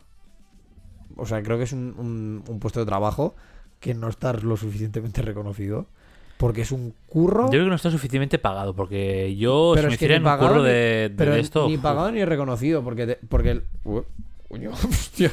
o 1.17 1.25
sea 1.27 1.43
creo 1.43 1.57
que 1.57 1.65
es 1.65 1.73
un, 1.73 1.95
un- 1.99 2.45
un 2.49 2.59
puesto 2.59 2.81
de 2.81 2.87
trabajo 2.87 3.35
que 3.81 3.95
no 3.95 4.09
está 4.09 4.33
lo 4.33 4.57
suficientemente 4.57 5.23
reconocido 5.23 5.87
porque 6.39 6.63
es 6.63 6.73
un 6.73 6.93
curro 7.07 7.45
Yo 7.45 7.51
creo 7.53 7.65
que 7.65 7.71
no 7.71 7.77
está 7.77 7.91
suficientemente 7.91 8.39
pagado, 8.39 8.75
porque 8.75 9.35
yo, 9.37 9.73
Pero 9.75 9.85
si 9.85 9.89
me 9.89 9.95
es 9.95 10.01
ni 10.01 10.07
hicieran 10.07 10.27
un 10.27 10.39
curro 10.39 10.59
ni- 10.63 10.69
de, 10.69 10.75
de 11.09 11.15
pero 11.17 11.35
esto... 11.35 11.67
ni 11.69 11.77
uf, 11.77 11.81
pagado 11.83 12.11
ni 12.13 12.23
reconocido 12.27 12.83
porque 12.85 13.07
te- 13.07 13.19
porque 13.29 13.63
hostia. 13.85 15.33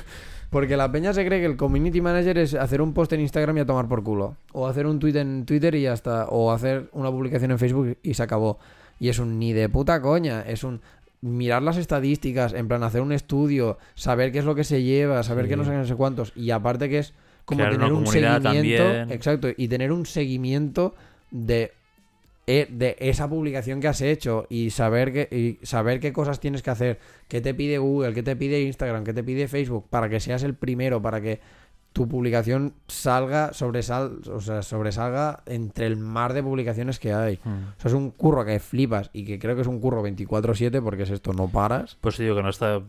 Porque 0.54 0.78
la 0.78 0.90
peña 0.90 1.12
se 1.14 1.26
cree 1.26 1.42
que 1.42 1.46
el 1.48 1.58
community 1.58 2.00
manager 2.00 2.38
es 2.38 2.54
hacer 2.54 2.82
un 2.82 2.94
post 2.94 3.12
en 3.12 3.20
Instagram 3.20 3.58
y 3.58 3.62
a 3.62 3.66
tomar 3.66 3.90
por 3.90 4.04
culo. 4.04 4.38
O 4.54 4.68
hacer 4.68 4.86
un 4.88 5.00
tweet 5.00 5.18
en 5.20 5.46
Twitter 5.46 5.76
y 5.76 5.82
ya 5.82 5.94
está. 5.94 6.28
O 6.30 6.52
hacer 6.54 6.88
una 6.94 7.12
publicación 7.12 7.52
en 7.52 7.60
Facebook 7.60 7.98
y 8.02 8.14
se 8.14 8.24
acabó. 8.24 8.60
Y 9.00 9.10
es 9.10 9.20
un 9.20 9.38
ni 9.40 9.52
de 9.52 9.68
puta 9.68 10.02
coña. 10.02 10.42
Es 10.48 10.64
un 10.64 10.80
mirar 11.22 11.62
las 11.64 11.78
estadísticas 11.78 12.54
en 12.54 12.68
plan 12.68 12.84
hacer 12.84 13.02
un 13.02 13.12
estudio 13.14 13.78
saber 13.96 14.32
qué 14.32 14.40
es 14.40 14.46
lo 14.46 14.56
que 14.56 14.64
se 14.66 14.84
lleva 14.84 15.24
saber 15.24 15.46
Sí. 15.46 15.50
qué 15.52 15.56
no 15.58 15.64
sé 15.66 15.72
no 15.72 15.86
sé 15.86 15.96
cuántos. 15.96 16.32
Y 16.36 16.52
aparte 16.52 16.90
que 16.90 17.00
es 17.00 17.14
como 17.46 17.60
Crear 17.60 17.74
tener 17.74 17.92
un 17.94 18.06
seguimiento 18.08 18.84
también. 18.84 19.12
exacto 19.12 19.48
y 19.56 19.68
tener 19.68 19.92
un 19.92 20.06
seguimiento 20.06 20.96
de 21.32 21.72
de 22.46 22.96
esa 23.00 23.30
publicación 23.30 23.80
que 23.80 23.88
has 23.88 24.02
hecho 24.02 24.46
y 24.50 24.70
saber 24.70 25.14
que 25.14 25.60
y 25.62 25.66
saber 25.66 26.00
qué 26.00 26.12
cosas 26.12 26.40
tienes 26.40 26.62
que 26.62 26.72
hacer, 26.72 27.00
qué 27.30 27.40
te 27.42 27.54
pide 27.54 27.78
Google, 27.78 28.14
qué 28.14 28.22
te 28.24 28.36
pide 28.36 28.62
Instagram, 28.62 29.04
qué 29.04 29.14
te 29.14 29.24
pide 29.24 29.48
Facebook 29.48 29.86
para 29.90 30.10
que 30.10 30.20
seas 30.20 30.44
el 30.44 30.54
primero, 30.54 31.02
para 31.02 31.22
que 31.22 31.40
tu 31.94 32.08
publicación 32.10 32.74
salga, 32.88 33.54
sobresal, 33.54 34.20
o 34.34 34.42
sea, 34.42 34.64
sobresalga 34.64 35.44
entre 35.46 35.86
el 35.86 35.96
mar 35.96 36.34
de 36.34 36.42
publicaciones 36.42 36.98
que 37.00 37.14
hay. 37.14 37.40
Hmm. 37.44 37.70
O 37.78 37.82
sea, 37.82 37.90
es 37.90 37.94
un 37.94 38.10
curro 38.10 38.44
que 38.44 38.60
flipas 38.60 39.10
y 39.14 39.26
que 39.26 39.38
creo 39.38 39.56
que 39.56 39.62
es 39.62 39.68
un 39.68 39.80
curro 39.80 40.02
24/7 40.04 40.82
porque 40.82 41.04
es 41.04 41.12
esto, 41.12 41.34
no 41.34 41.48
paras. 41.50 41.98
Pues 42.02 42.18
digo 42.18 42.36
que 42.36 42.42
no 42.44 42.50
está. 42.50 42.82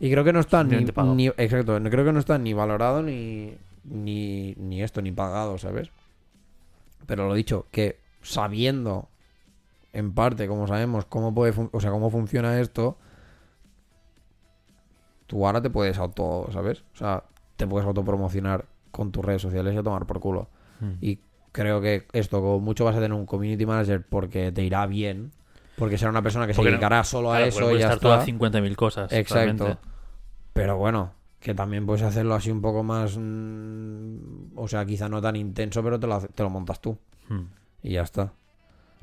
Y 0.00 0.10
creo 0.10 0.22
que 0.22 0.32
no 0.32 0.38
está 0.40 0.62
ni, 0.62 0.76
ni- 1.16 1.26
exacto, 1.26 1.80
no- 1.80 1.90
creo 1.90 2.04
que 2.04 2.12
no 2.12 2.20
está 2.20 2.38
ni 2.38 2.52
valorado 2.54 3.02
ni, 3.02 3.54
ni, 3.84 4.54
ni 4.56 4.82
esto, 4.84 5.02
ni 5.02 5.10
pagado, 5.10 5.58
¿sabes? 5.58 5.90
Pero 7.06 7.26
lo 7.26 7.34
dicho, 7.34 7.66
que 7.72 7.98
sabiendo 8.32 9.08
en 9.92 10.12
parte, 10.12 10.46
como 10.46 10.66
sabemos, 10.66 11.04
cómo 11.06 11.34
puede 11.34 11.52
o 11.72 11.80
sea, 11.80 11.90
cómo 11.90 12.10
funciona 12.10 12.60
esto, 12.60 12.98
tú 15.26 15.46
ahora 15.46 15.60
te 15.62 15.70
puedes 15.70 15.98
auto, 15.98 16.48
¿sabes? 16.52 16.84
O 16.94 16.96
sea, 16.96 17.24
te 17.56 17.66
puedes 17.66 17.86
autopromocionar 17.86 18.66
con 18.90 19.12
tus 19.12 19.24
redes 19.24 19.42
sociales 19.42 19.74
y 19.74 19.76
a 19.78 19.82
tomar 19.82 20.06
por 20.06 20.20
culo. 20.20 20.48
Hmm. 20.80 20.92
Y 21.00 21.20
creo 21.52 21.80
que 21.80 22.06
esto, 22.12 22.40
como 22.40 22.60
mucho 22.60 22.84
vas 22.84 22.94
a 22.96 23.00
tener 23.00 23.12
un 23.12 23.26
community 23.26 23.66
manager 23.66 24.04
porque 24.08 24.52
te 24.52 24.62
irá 24.62 24.86
bien. 24.86 25.32
Porque 25.76 25.98
será 25.98 26.10
una 26.10 26.22
persona 26.22 26.46
que 26.46 26.54
se 26.54 26.60
no- 26.62 26.68
dedicará 26.70 27.04
solo 27.04 27.32
a 27.32 27.42
eso 27.42 27.70
y 27.70 27.78
ya 27.78 27.92
estar 27.92 27.92
está. 27.94 28.00
todas 28.00 28.26
50.000 28.26 28.74
cosas. 28.76 29.12
Exacto. 29.12 29.34
realmente. 29.64 29.88
Pero 30.52 30.76
bueno, 30.76 31.12
que 31.40 31.54
también 31.54 31.86
puedes 31.86 32.02
hacerlo 32.02 32.34
así 32.34 32.50
un 32.50 32.60
poco 32.62 32.82
más. 32.82 33.16
mm, 33.16 34.56
o 34.56 34.66
sea, 34.66 34.84
quizá 34.86 35.08
no 35.08 35.20
tan 35.20 35.36
intenso, 35.36 35.82
pero 35.82 36.00
te 36.00 36.06
lo, 36.06 36.20
te 36.20 36.42
lo 36.42 36.50
montas 36.50 36.80
tú. 36.80 36.98
Hmm. 37.28 37.42
Y 37.82 37.92
ya 37.92 38.02
está. 38.02 38.32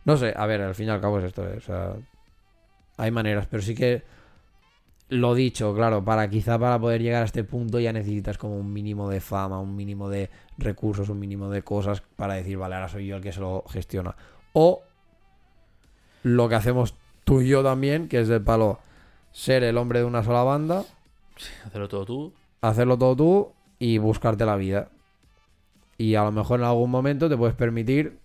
No 0.03 0.17
sé, 0.17 0.33
a 0.35 0.45
ver, 0.45 0.61
al 0.61 0.75
fin 0.75 0.87
y 0.87 0.89
al 0.89 1.01
cabo 1.01 1.19
es 1.19 1.25
esto. 1.25 1.47
eh, 1.47 1.57
O 1.57 1.61
sea, 1.61 1.93
hay 2.97 3.11
maneras, 3.11 3.47
pero 3.49 3.63
sí 3.63 3.75
que. 3.75 4.03
Lo 5.07 5.35
dicho, 5.35 5.75
claro, 5.75 6.03
para 6.03 6.27
quizá 6.31 6.57
para 6.57 6.79
poder 6.79 6.99
llegar 6.99 7.21
a 7.21 7.25
este 7.25 7.43
punto 7.43 7.79
ya 7.79 7.93
necesitas 7.93 8.39
como 8.39 8.57
un 8.57 8.73
mínimo 8.73 9.07
de 9.07 9.21
fama, 9.21 9.59
un 9.59 9.75
mínimo 9.75 10.09
de 10.09 10.31
recursos, 10.57 11.09
un 11.09 11.19
mínimo 11.19 11.47
de 11.51 11.61
cosas 11.61 12.01
para 12.15 12.33
decir, 12.33 12.57
vale, 12.57 12.73
ahora 12.73 12.87
soy 12.89 13.05
yo 13.05 13.15
el 13.17 13.21
que 13.21 13.31
se 13.31 13.39
lo 13.39 13.63
gestiona. 13.69 14.15
O 14.53 14.81
lo 16.23 16.49
que 16.49 16.55
hacemos 16.55 16.95
tú 17.23 17.41
y 17.41 17.49
yo 17.49 17.61
también, 17.63 18.07
que 18.07 18.19
es 18.19 18.27
del 18.27 18.41
palo 18.41 18.79
ser 19.31 19.63
el 19.63 19.77
hombre 19.77 19.99
de 19.99 20.05
una 20.05 20.23
sola 20.23 20.41
banda, 20.41 20.83
Hacerlo 21.65 21.87
todo 21.87 22.05
tú. 22.05 22.33
hacerlo 22.61 22.97
todo 22.97 23.15
tú 23.15 23.51
y 23.77 23.99
buscarte 23.99 24.43
la 24.43 24.55
vida. 24.55 24.89
Y 25.99 26.15
a 26.15 26.23
lo 26.23 26.31
mejor 26.31 26.61
en 26.61 26.65
algún 26.65 26.89
momento 26.89 27.29
te 27.29 27.37
puedes 27.37 27.55
permitir, 27.55 28.17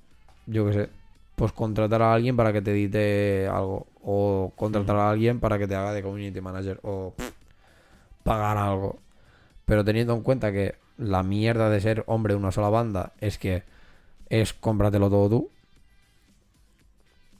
yo 0.47 0.67
qué 0.67 0.73
sé, 0.73 0.91
pues 1.37 1.53
contratar 1.53 2.03
a 2.03 2.13
alguien 2.13 2.37
para 2.37 2.53
que 2.53 2.63
te 2.63 2.73
edite 2.73 3.49
algo. 3.49 3.87
O 4.03 4.53
contratar 4.57 4.97
a 4.97 5.11
alguien 5.11 5.41
para 5.41 5.59
que 5.59 5.67
te 5.69 5.75
haga 5.75 5.93
de 5.93 6.03
community 6.03 6.41
manager. 6.41 6.81
O 6.83 7.15
pff, 7.17 7.33
pagar 8.23 8.57
algo. 8.57 8.99
Pero 9.65 9.85
teniendo 9.85 10.15
en 10.15 10.23
cuenta 10.23 10.53
que 10.53 10.77
la 10.99 11.23
mierda 11.23 11.71
de 11.71 11.81
ser 11.81 12.05
hombre 12.07 12.35
de 12.35 12.39
una 12.39 12.53
sola 12.53 12.69
banda 12.69 13.13
es 13.21 13.39
que 13.39 13.63
es 14.29 14.53
cómpratelo 14.53 15.09
todo 15.09 15.29
tú. 15.29 15.51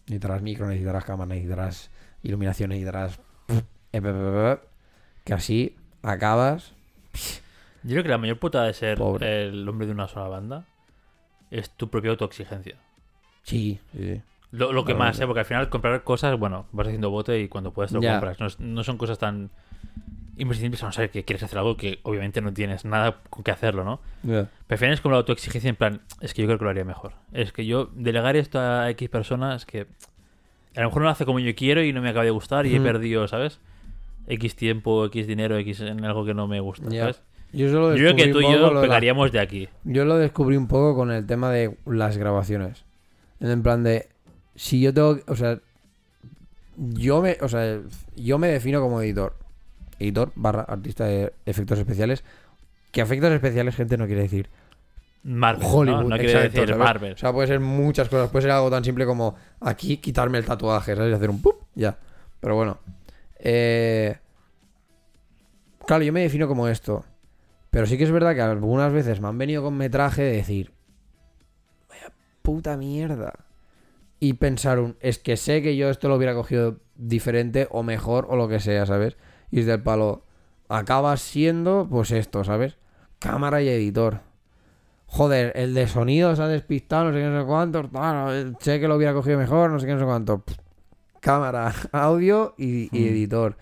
Necesitarás 0.07 0.43
micro, 0.43 0.67
necesitarás 0.67 1.05
cámara, 1.05 1.29
necesitarás 1.29 1.91
iluminación, 2.23 2.71
necesitarás... 2.71 3.21
ep, 3.93 4.61
Que 5.25 5.35
así 5.35 5.77
acabas 6.03 6.73
Yo 7.83 7.91
creo 7.91 8.03
que 8.03 8.09
la 8.09 8.19
mayor 8.19 8.39
puta 8.39 8.65
de 8.65 8.73
ser 8.73 8.99
Pobre. 8.99 9.47
el 9.47 9.69
hombre 9.69 9.87
de 9.87 9.93
una 9.93 10.09
sola 10.09 10.29
banda 10.29 10.67
es 11.51 11.71
tu 11.71 11.91
propia 11.91 12.11
autoexigencia. 12.13 12.77
Sí, 13.51 13.79
sí, 13.93 13.99
sí. 14.15 14.21
Lo, 14.53 14.73
lo 14.73 14.85
que 14.85 14.95
más, 14.95 15.19
¿eh? 15.21 15.27
porque 15.27 15.41
al 15.41 15.47
final 15.47 15.69
comprar 15.69 16.03
cosas, 16.03 16.37
bueno, 16.39 16.67
vas 16.73 16.87
haciendo 16.89 17.11
bote 17.11 17.39
y 17.41 17.49
cuando 17.49 17.73
puedes 17.73 17.93
lo 17.93 18.01
Ya. 18.01 18.13
compras. 18.13 18.41
No, 18.41 18.47
es- 18.47 18.59
no 18.59 18.83
son 18.83 18.97
cosas 18.99 19.19
tan 19.19 19.51
imprescindibles 20.37 20.83
a 20.83 20.87
no 20.87 20.93
ser 20.93 21.11
que 21.11 21.25
quieres 21.25 21.43
hacer 21.43 21.59
algo 21.59 21.77
que 21.77 22.01
obviamente 22.03 22.41
no 22.41 22.53
tienes 22.53 22.85
nada 22.85 23.19
con 23.29 23.45
que 23.45 23.51
hacerlo, 23.51 23.85
¿no? 23.85 24.01
Prefieres 24.67 25.01
como 25.01 25.13
la 25.13 25.19
autoexigencia 25.19 25.69
en 25.69 25.77
plan, 25.77 26.01
es 26.21 26.33
que 26.35 26.43
yo 26.43 26.49
creo 26.49 26.59
que 26.59 26.65
lo 26.65 26.71
haría 26.71 26.85
mejor. 26.85 27.13
Es 27.33 27.53
que 27.53 27.67
yo 27.67 27.91
delegar 27.95 28.37
esto 28.37 28.59
a 28.59 28.89
X 28.91 29.09
personas 29.09 29.67
que 29.67 29.87
a 30.77 30.81
lo 30.81 30.87
mejor 30.89 31.03
no 31.03 31.05
lo 31.07 31.11
hace 31.11 31.27
como 31.27 31.39
yo 31.41 31.55
quiero 31.55 31.83
y 31.85 31.93
no 31.93 32.01
me 32.01 32.09
acaba 32.09 32.25
de 32.25 32.31
gustar 32.31 32.65
y 32.67 32.75
he 32.75 32.81
perdido, 32.81 33.29
¿sabes? 33.29 33.61
X 34.27 34.57
tiempo, 34.57 35.05
X 35.07 35.27
dinero, 35.27 35.57
X 35.59 35.81
en 35.81 36.05
algo 36.05 36.25
que 36.25 36.35
no 36.35 36.47
me 36.49 36.61
gusta, 36.61 36.89
Ya. 36.89 37.01
¿sabes? 37.03 37.23
Yo, 37.53 37.69
solo 37.69 37.91
Yo 37.97 38.15
creo 38.15 38.17
que 38.17 38.29
tú 38.29 38.41
y 38.41 38.45
yo 38.45 38.59
lo 38.59 38.69
de 38.69 38.75
la- 38.75 38.81
pegaríamos 38.83 39.33
de 39.33 39.41
aquí. 39.41 39.69
Yo 39.85 40.05
lo 40.05 40.17
descubrí 40.17 40.57
un 40.57 40.69
poco 40.69 40.95
con 40.95 41.11
el 41.11 41.27
tema 41.27 41.51
de 41.51 41.77
las 41.85 42.17
grabaciones. 42.17 42.85
En 43.41 43.63
plan 43.63 43.83
de. 43.83 44.09
Si 44.55 44.81
yo 44.81 44.93
tengo. 44.95 45.19
O 45.27 45.37
sea. 45.37 45.61
Yo 46.77 47.23
me. 47.23 47.39
O 47.41 47.49
sea. 47.49 47.81
Yo 48.17 48.39
me 48.39 48.49
defino 48.49 48.81
como 48.81 49.01
editor. 49.03 49.37
Editor 49.99 50.33
barra 50.35 50.63
artista 50.63 51.05
de 51.05 51.33
efectos 51.47 51.79
especiales. 51.79 52.25
Que 52.93 53.01
efectos 53.01 53.33
especiales, 53.33 53.77
gente, 53.77 53.97
no 53.97 54.07
quiere 54.07 54.23
decir 54.23 54.49
Marvel, 55.23 55.67
Hollywood. 55.71 56.03
¿no? 56.03 56.09
No 56.09 56.17
quiere 56.17 56.33
exacto, 56.33 56.61
decir 56.61 56.69
¿sabes? 56.75 56.85
Marvel. 56.85 57.13
O 57.13 57.17
sea, 57.17 57.33
puede 57.33 57.49
ser 57.49 57.61
muchas 57.61 58.09
cosas. 58.09 58.31
Puede 58.31 58.43
ser 58.43 58.51
algo 58.53 58.71
tan 58.71 58.85
simple 58.85 59.07
como 59.07 59.37
aquí 59.61 59.99
quitarme 59.99 60.39
el 60.39 60.45
tatuaje, 60.45 60.97
¿sabes? 60.97 61.13
Y 61.13 61.15
hacer 61.15 61.31
un 61.31 61.41
¡pup! 61.41 61.63
Ya. 61.75 61.99
Pero 62.41 62.55
bueno. 62.55 62.79
Eh... 63.39 64.17
Claro, 65.87 66.03
yo 66.05 66.13
me 66.13 66.23
defino 66.23 66.49
como 66.49 66.69
esto. 66.69 67.05
Pero 67.71 67.87
sí 67.87 67.99
que 67.99 68.05
es 68.05 68.11
verdad 68.11 68.35
que 68.35 68.41
algunas 68.41 68.93
veces 68.93 69.21
me 69.21 69.29
han 69.29 69.39
venido 69.39 69.63
con 69.63 69.77
metraje 69.77 70.23
de 70.23 70.33
decir. 70.33 70.73
Puta 72.51 72.77
mierda. 72.77 73.33
Y 74.19 74.33
pensar 74.33 74.81
un. 74.81 74.97
Es 74.99 75.21
que 75.21 75.37
sé 75.37 75.63
que 75.63 75.77
yo 75.77 75.89
esto 75.89 76.09
lo 76.09 76.17
hubiera 76.17 76.35
cogido 76.35 76.79
diferente 76.97 77.69
o 77.71 77.85
mejor 77.85 78.27
o 78.29 78.35
lo 78.35 78.49
que 78.49 78.59
sea, 78.59 78.87
¿sabes? 78.87 79.17
Y 79.53 79.61
es 79.61 79.67
del 79.67 79.83
palo. 79.85 80.25
Acabas 80.69 81.21
siendo, 81.21 81.87
pues 81.89 82.11
esto, 82.11 82.43
¿sabes? 82.43 82.77
Cámara 83.21 83.63
y 83.63 83.69
editor. 83.69 84.23
Joder, 85.07 85.53
el 85.55 85.75
de 85.75 85.87
sonido 85.87 86.35
se 86.35 86.43
ha 86.43 86.49
despistado, 86.49 87.05
no 87.05 87.13
sé 87.13 87.19
qué, 87.21 87.27
no 87.27 87.41
sé 87.41 87.47
cuánto. 87.47 87.89
tal, 87.89 88.57
sé 88.59 88.81
que 88.81 88.89
lo 88.89 88.97
hubiera 88.97 89.15
cogido 89.15 89.39
mejor, 89.39 89.71
no 89.71 89.79
sé 89.79 89.87
qué, 89.87 89.93
no 89.95 90.01
sé 90.01 90.05
cuánto. 90.07 90.41
Pff, 90.41 90.57
Cámara, 91.21 91.73
audio 91.93 92.55
y, 92.59 92.87
y 92.97 93.05
Mm. 93.05 93.13
editor. 93.13 93.57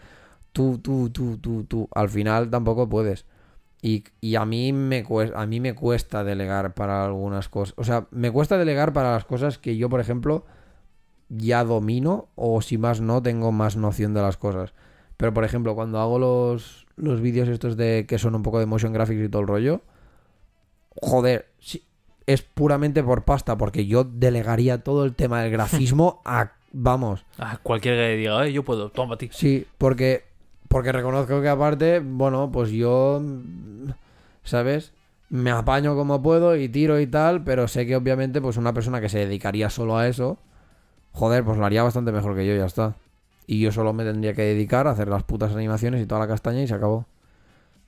Tú, 0.52 0.78
tú, 0.78 1.10
tú, 1.10 1.36
tú, 1.36 1.64
tú. 1.64 1.88
Al 1.94 2.08
final 2.08 2.48
tampoco 2.48 2.88
puedes. 2.88 3.26
Y, 3.88 4.04
y 4.20 4.34
a 4.36 4.44
mí 4.44 4.72
me 4.74 5.02
cuesta, 5.02 5.40
a 5.40 5.46
mí 5.46 5.60
me 5.60 5.74
cuesta 5.74 6.22
delegar 6.24 6.74
para 6.74 7.06
algunas 7.06 7.48
cosas. 7.48 7.74
O 7.78 7.84
sea, 7.84 8.06
me 8.10 8.30
cuesta 8.30 8.58
delegar 8.58 8.92
para 8.92 9.12
las 9.12 9.24
cosas 9.24 9.56
que 9.56 9.76
yo, 9.78 9.88
por 9.88 10.00
ejemplo, 10.00 10.44
ya 11.30 11.64
domino 11.64 12.28
o 12.34 12.60
si 12.60 12.76
más 12.76 13.00
no, 13.00 13.22
tengo 13.22 13.50
más 13.50 13.76
noción 13.76 14.12
de 14.12 14.20
las 14.20 14.36
cosas. 14.36 14.74
Pero, 15.16 15.32
por 15.32 15.44
ejemplo, 15.44 15.74
cuando 15.74 16.00
hago 16.00 16.18
los, 16.18 16.86
los 16.96 17.20
vídeos 17.22 17.48
estos 17.48 17.76
de 17.78 18.04
que 18.06 18.18
son 18.18 18.34
un 18.34 18.42
poco 18.42 18.58
de 18.60 18.66
motion 18.66 18.92
graphics 18.92 19.24
y 19.24 19.28
todo 19.30 19.42
el 19.42 19.48
rollo, 19.48 19.80
joder, 21.00 21.46
sí, 21.58 21.82
es 22.26 22.42
puramente 22.42 23.02
por 23.02 23.24
pasta, 23.24 23.56
porque 23.56 23.86
yo 23.86 24.04
delegaría 24.04 24.82
todo 24.84 25.04
el 25.04 25.14
tema 25.14 25.42
del 25.42 25.50
grafismo 25.56 26.20
a, 26.24 26.52
vamos, 26.72 27.24
Ah, 27.38 27.58
cualquiera 27.62 27.96
que 27.96 28.16
diga, 28.16 28.38
"Ay, 28.38 28.52
yo 28.52 28.64
puedo, 28.64 28.90
toma 28.90 29.14
a 29.14 29.18
ti. 29.18 29.30
Sí, 29.32 29.66
porque, 29.78 30.24
porque 30.68 30.92
reconozco 30.92 31.40
que 31.40 31.48
aparte, 31.48 32.00
bueno, 32.00 32.50
pues 32.52 32.70
yo, 32.70 33.22
¿sabes? 34.44 34.92
Me 35.30 35.50
apaño 35.50 35.94
como 35.94 36.22
puedo 36.22 36.56
y 36.56 36.68
tiro 36.68 37.00
y 37.00 37.06
tal, 37.06 37.42
pero 37.44 37.68
sé 37.68 37.86
que 37.86 37.96
obviamente 37.96 38.40
pues 38.40 38.56
una 38.56 38.72
persona 38.72 39.00
que 39.00 39.08
se 39.08 39.18
dedicaría 39.18 39.68
solo 39.70 39.96
a 39.98 40.08
eso, 40.08 40.38
joder, 41.12 41.44
pues 41.44 41.58
lo 41.58 41.66
haría 41.66 41.82
bastante 41.82 42.12
mejor 42.12 42.34
que 42.34 42.46
yo, 42.46 42.54
ya 42.54 42.66
está. 42.66 42.94
Y 43.46 43.60
yo 43.60 43.72
solo 43.72 43.92
me 43.92 44.04
tendría 44.04 44.34
que 44.34 44.42
dedicar 44.42 44.86
a 44.86 44.90
hacer 44.90 45.08
las 45.08 45.22
putas 45.24 45.52
animaciones 45.54 46.02
y 46.02 46.06
toda 46.06 46.20
la 46.20 46.28
castaña 46.28 46.62
y 46.62 46.68
se 46.68 46.74
acabó. 46.74 47.06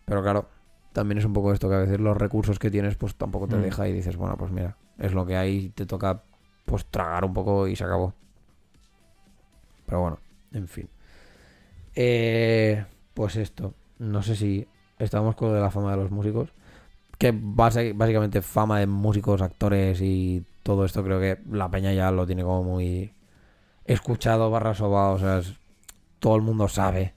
Pero 0.07 0.23
claro, 0.23 0.48
también 0.93 1.19
es 1.19 1.24
un 1.24 1.32
poco 1.32 1.52
esto, 1.52 1.69
que 1.69 1.74
a 1.77 1.81
veces 1.81 2.01
los 2.01 2.16
recursos 2.16 2.59
que 2.59 2.70
tienes 2.70 2.97
pues 2.97 3.15
tampoco 3.15 3.47
te 3.47 3.57
Mm. 3.57 3.62
deja 3.62 3.89
y 3.89 3.93
dices, 3.93 4.16
bueno, 4.16 4.36
pues 4.36 4.51
mira, 4.51 4.77
es 4.98 5.12
lo 5.12 5.27
que 5.27 5.36
hay, 5.36 5.69
te 5.70 5.86
toca 5.86 6.23
pues 6.65 6.86
tragar 6.86 7.24
un 7.24 7.35
poco 7.35 7.69
y 7.69 7.77
se 7.77 7.85
acabó. 7.85 8.15
Pero 9.86 10.01
bueno, 10.01 10.19
en 10.52 10.69
fin. 10.69 10.89
Eh, 12.03 12.83
pues 13.13 13.37
esto, 13.37 13.75
no 13.99 14.23
sé 14.23 14.35
si 14.35 14.67
estamos 14.99 15.35
con 15.35 15.49
lo 15.49 15.55
de 15.55 15.61
la 15.61 15.71
fama 15.71 15.91
de 15.91 15.99
los 15.99 16.11
músicos. 16.11 16.49
Que 17.19 17.31
base- 17.39 17.93
básicamente 17.93 18.41
fama 18.41 18.79
de 18.79 18.87
músicos, 18.87 19.43
actores 19.43 20.01
y 20.01 20.43
todo 20.63 20.87
esto 20.87 21.05
creo 21.05 21.21
que 21.21 21.39
la 21.53 21.69
peña 21.71 21.93
ya 21.93 22.11
lo 22.11 22.25
tiene 22.27 22.43
como 22.43 22.63
muy 22.65 23.13
escuchado, 23.85 24.51
barra 24.51 24.73
sobado, 24.75 25.13
o 25.17 25.19
sea, 25.19 25.39
es- 25.41 25.53
todo 26.21 26.37
el 26.37 26.43
mundo 26.43 26.69
sabe, 26.69 27.13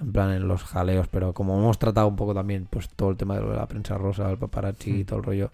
en 0.00 0.10
plan 0.12 0.32
en 0.32 0.48
los 0.48 0.64
jaleos, 0.64 1.06
pero 1.06 1.32
como 1.32 1.56
hemos 1.56 1.78
tratado 1.78 2.08
un 2.08 2.16
poco 2.16 2.34
también, 2.34 2.66
pues 2.68 2.88
todo 2.88 3.10
el 3.10 3.16
tema 3.16 3.36
de 3.36 3.42
lo 3.42 3.50
de 3.50 3.56
la 3.58 3.66
prensa 3.68 3.96
rosa, 3.96 4.28
el 4.28 4.38
paparazzi 4.38 4.90
y 4.90 5.02
Mm. 5.04 5.06
todo 5.06 5.18
el 5.20 5.24
rollo, 5.24 5.50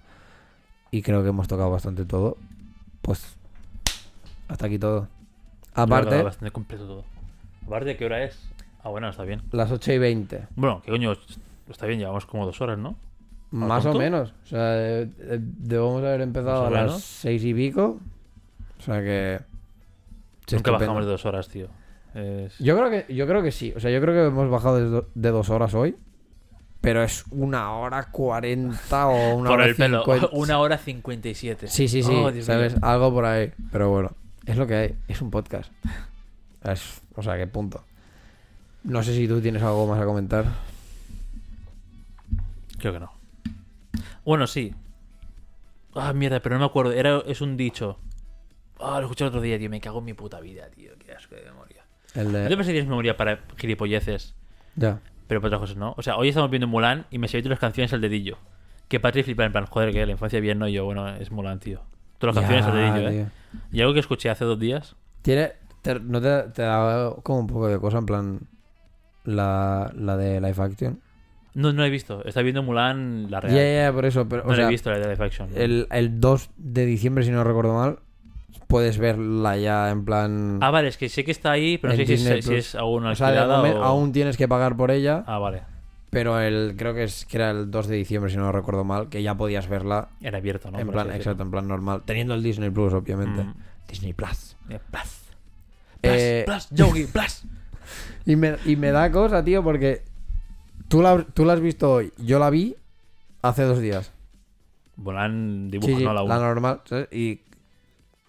y 0.90 1.02
creo 1.02 1.22
que 1.22 1.28
hemos 1.28 1.46
tocado 1.46 1.70
bastante 1.70 2.06
todo, 2.06 2.38
pues 3.02 3.36
hasta 4.48 4.64
aquí 4.66 4.78
todo. 4.78 5.08
Aparte, 5.74 6.22
bastante 6.22 6.50
completo 6.52 6.86
todo. 6.86 7.04
Aparte, 7.66 7.96
¿qué 7.98 8.04
hora 8.06 8.24
es? 8.24 8.38
Ah, 8.84 8.88
bueno, 8.90 9.08
está 9.08 9.24
bien. 9.24 9.42
las 9.52 9.70
8 9.70 9.92
y 9.92 9.98
20. 9.98 10.48
Bueno, 10.56 10.82
¿qué 10.84 10.90
coño? 10.90 11.12
Está 11.70 11.86
bien, 11.86 11.98
llevamos 12.00 12.26
como 12.26 12.44
dos 12.46 12.60
horas, 12.60 12.78
¿no? 12.78 12.96
Más 13.50 13.84
o 13.86 13.92
menos. 13.94 14.32
O 14.44 14.46
sea, 14.46 14.76
eh, 14.76 15.08
eh, 15.20 15.38
debemos 15.40 16.02
haber 16.02 16.22
empezado 16.22 16.62
Más 16.62 16.64
o 16.64 16.66
a 16.66 16.70
las 16.70 16.84
menos. 16.86 17.02
seis 17.04 17.44
y 17.44 17.52
pico. 17.54 18.00
O 18.78 18.82
sea 18.82 19.00
que. 19.02 19.38
Nunca 19.40 20.46
sí, 20.46 20.56
estupendo. 20.56 20.78
bajamos 20.80 21.04
de 21.04 21.10
dos 21.10 21.26
horas, 21.26 21.48
tío. 21.48 21.68
Es- 22.14 22.58
Yo 22.58 22.76
creo 22.76 22.90
que, 22.90 23.14
yo 23.14 23.26
creo 23.26 23.42
que 23.42 23.52
sí. 23.52 23.72
O 23.76 23.80
sea, 23.80 23.90
yo 23.90 24.00
creo 24.00 24.14
que 24.14 24.26
hemos 24.28 24.50
bajado 24.50 24.76
de, 24.78 24.84
do- 24.86 25.08
de 25.14 25.30
dos 25.30 25.48
horas 25.50 25.74
hoy. 25.74 25.96
pero 26.80 27.02
es 27.04 27.24
una 27.30 27.72
hora 27.76 28.10
cuarenta 28.10 29.06
o 29.06 29.36
una 29.36 29.50
Por 29.50 29.58
hora 29.60 29.66
el 29.68 29.76
pelo. 29.76 29.98
cincuenta. 29.98 30.28
Una 30.32 30.58
hora 30.58 30.78
57. 30.78 31.68
Sí, 31.68 31.86
sí, 31.88 32.02
sí, 32.02 32.12
Oh, 32.12 32.32
Dios 32.32 32.46
¿sabes? 32.46 32.72
mío. 32.74 32.80
Algo 32.84 33.12
por 33.12 33.24
ahí. 33.26 33.52
Pero 33.70 33.88
bueno, 33.90 34.10
es 34.46 34.56
lo 34.56 34.66
que 34.66 34.74
hay. 34.74 34.96
Es 35.06 35.22
un 35.22 35.30
podcast. 35.30 35.70
Es- 36.64 37.00
o 37.14 37.22
sea, 37.22 37.36
qué 37.36 37.46
punto. 37.46 37.84
No 38.84 39.02
sé 39.02 39.14
si 39.14 39.28
tú 39.28 39.40
tienes 39.40 39.62
algo 39.62 39.86
más 39.86 40.00
a 40.00 40.04
comentar. 40.04 40.44
Creo 42.78 42.92
que 42.92 43.00
no. 43.00 43.12
Bueno, 44.24 44.46
sí. 44.46 44.74
Ah, 45.94 46.12
mierda, 46.12 46.40
pero 46.40 46.56
no 46.56 46.60
me 46.60 46.66
acuerdo. 46.66 46.92
Era, 46.92 47.22
es 47.26 47.40
un 47.40 47.56
dicho. 47.56 47.98
Ah, 48.80 48.98
lo 48.98 49.02
escuché 49.06 49.24
el 49.24 49.28
otro 49.28 49.40
día, 49.40 49.58
tío. 49.58 49.70
Me 49.70 49.80
cago 49.80 50.00
en 50.00 50.04
mi 50.06 50.14
puta 50.14 50.40
vida, 50.40 50.68
tío. 50.70 50.92
Qué 50.98 51.12
asco 51.12 51.34
de 51.34 51.42
memoria. 51.44 51.84
El 52.14 52.26
¿No 52.26 52.32
te 52.32 52.38
de... 52.38 52.48
pensé 52.56 52.70
que 52.70 52.72
tienes 52.74 52.88
memoria 52.88 53.16
para 53.16 53.40
gilipolleces? 53.56 54.34
Ya. 54.74 55.00
Pero 55.28 55.40
para 55.40 55.48
otras 55.56 55.60
cosas 55.60 55.76
no. 55.76 55.94
O 55.96 56.02
sea, 56.02 56.16
hoy 56.16 56.28
estamos 56.28 56.50
viendo 56.50 56.66
Mulan 56.66 57.06
y 57.10 57.18
me 57.18 57.28
sé 57.28 57.40
las 57.42 57.58
canciones 57.58 57.92
al 57.92 58.00
dedillo. 58.00 58.38
Que 58.88 58.98
Patrick 59.00 59.24
flipa 59.24 59.44
en 59.44 59.52
plan, 59.52 59.66
joder, 59.66 59.92
que 59.92 60.04
la 60.04 60.12
infancia 60.12 60.40
bien, 60.40 60.58
no. 60.58 60.66
Y 60.66 60.72
yo, 60.72 60.84
bueno, 60.84 61.08
es 61.08 61.30
Mulan, 61.30 61.60
tío. 61.60 61.82
Todas 62.18 62.34
las 62.36 62.44
canciones 62.44 62.66
al 62.66 62.74
dedillo, 63.02 63.08
¿eh? 63.24 63.28
Y 63.70 63.80
algo 63.80 63.94
que 63.94 64.00
escuché 64.00 64.28
hace 64.30 64.44
dos 64.44 64.58
días. 64.58 64.96
Tiene... 65.22 65.52
te- 65.82 66.00
¿No 66.00 66.20
te, 66.20 66.42
te 66.50 66.62
da 66.62 67.14
como 67.22 67.40
un 67.40 67.46
poco 67.46 67.68
de 67.68 67.78
cosa 67.78 67.98
en 67.98 68.06
plan... 68.06 68.40
La, 69.24 69.92
la 69.94 70.16
de 70.16 70.40
Life 70.40 70.60
Action? 70.62 71.00
No, 71.54 71.72
no 71.72 71.82
la 71.82 71.86
he 71.88 71.90
visto. 71.90 72.24
Está 72.24 72.42
viendo 72.42 72.62
Mulan 72.62 73.30
la 73.30 73.40
Ya, 73.40 73.48
real. 73.48 73.54
ya, 73.56 73.82
ya, 73.84 73.92
por 73.92 74.04
eso. 74.06 74.26
Pero, 74.28 74.42
no 74.42 74.48
o 74.48 74.50
la 74.52 74.56
sea, 74.56 74.66
he 74.66 74.70
visto 74.70 74.90
la 74.90 74.98
de 74.98 75.08
Life 75.08 75.22
Action. 75.24 75.48
el, 75.54 75.86
el 75.90 76.20
2 76.20 76.50
de 76.56 76.86
diciembre, 76.86 77.24
si 77.24 77.30
no 77.30 77.44
recuerdo 77.44 77.74
mal, 77.74 77.98
puedes 78.68 78.96
verla 78.98 79.56
ya 79.58 79.90
en 79.90 80.04
plan... 80.04 80.58
Ah, 80.62 80.70
vale, 80.70 80.88
es 80.88 80.96
que 80.96 81.08
sé 81.10 81.24
que 81.24 81.30
está 81.30 81.50
ahí, 81.52 81.76
pero 81.78 81.92
no 81.92 81.96
sé 81.98 82.06
si, 82.06 82.14
es- 82.14 82.22
si 82.44 82.48
Plus. 82.50 82.58
es 82.58 82.74
aún 82.74 83.04
o 83.06 83.14
sea, 83.14 83.46
o- 83.46 83.82
aún 83.84 84.12
tienes 84.12 84.36
que 84.38 84.48
pagar 84.48 84.76
por 84.76 84.90
ella, 84.90 85.24
Ah, 85.26 85.38
vale. 85.38 85.62
pero 86.08 86.40
el 86.40 86.74
creo 86.78 86.94
que 86.94 87.04
es 87.04 87.26
que 87.26 87.36
era 87.36 87.50
el 87.50 87.70
2 87.70 87.86
de 87.86 87.96
diciembre, 87.96 88.30
si 88.30 88.38
no 88.38 88.50
recuerdo 88.50 88.84
mal, 88.84 89.10
que 89.10 89.22
ya 89.22 89.34
podías 89.34 89.68
verla 89.68 90.08
Era 90.22 90.38
abierto, 90.38 90.70
¿no? 90.70 90.78
en 90.78 90.88
plan, 90.88 91.12
exacto, 91.12 91.42
en 91.42 91.50
plan 91.50 91.68
normal, 91.68 92.00
teniendo 92.06 92.32
el 92.32 92.42
Disney 92.42 92.70
Plus, 92.70 92.94
obviamente. 92.94 93.44
Mm. 93.44 93.54
Disney 93.88 94.14
Plus. 94.14 94.56
Eh, 94.70 94.78
Plus. 94.90 95.18
Eh, 96.02 96.42
Plus, 96.46 96.66
plus, 96.68 96.78
Yogi, 96.78 97.04
plus. 97.06 97.44
Y 98.26 98.36
me, 98.36 98.56
y 98.64 98.76
me 98.76 98.90
da 98.90 99.10
cosa, 99.10 99.42
tío, 99.44 99.62
porque 99.62 100.02
tú 100.88 101.02
la, 101.02 101.24
tú 101.34 101.44
la 101.44 101.54
has 101.54 101.60
visto 101.60 101.92
hoy, 101.92 102.12
yo 102.18 102.38
la 102.38 102.50
vi 102.50 102.76
hace 103.42 103.62
dos 103.64 103.80
días. 103.80 104.12
Mulan 104.96 105.70
dibujo, 105.70 105.88
Sí, 105.92 105.98
sí, 105.98 106.04
no 106.04 106.12
la 106.12 106.22
la 106.22 106.38
normal, 106.38 106.80
¿sabes? 106.84 107.08
Y, 107.10 107.40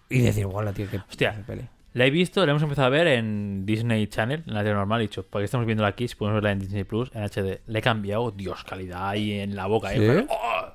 y 0.08 0.20
decir, 0.20 0.46
guau, 0.46 0.72
tío, 0.72 0.86
qué 0.90 0.98
Hostia. 1.08 1.42
peli. 1.46 1.62
La 1.92 2.06
he 2.06 2.10
visto, 2.10 2.44
la 2.44 2.50
hemos 2.50 2.62
empezado 2.64 2.86
a 2.86 2.90
ver 2.90 3.06
en 3.06 3.64
Disney 3.66 4.08
Channel, 4.08 4.42
en 4.44 4.54
la 4.54 4.62
tele 4.64 4.74
normal, 4.74 5.00
he 5.00 5.04
dicho, 5.04 5.22
¿para 5.24 5.42
qué 5.42 5.44
estamos 5.44 5.64
viendo 5.66 5.86
aquí? 5.86 6.08
Si 6.08 6.16
podemos 6.16 6.36
verla 6.38 6.50
en 6.50 6.58
Disney 6.58 6.82
Plus, 6.82 7.10
en 7.14 7.22
HD. 7.22 7.60
Le 7.68 7.78
he 7.78 7.82
cambiado, 7.82 8.32
Dios, 8.32 8.64
calidad 8.64 9.10
ahí 9.10 9.38
en 9.38 9.54
la 9.54 9.66
boca, 9.66 9.94
¿eh? 9.94 9.98
¿Sí? 10.20 10.26
¡Oh! 10.28 10.72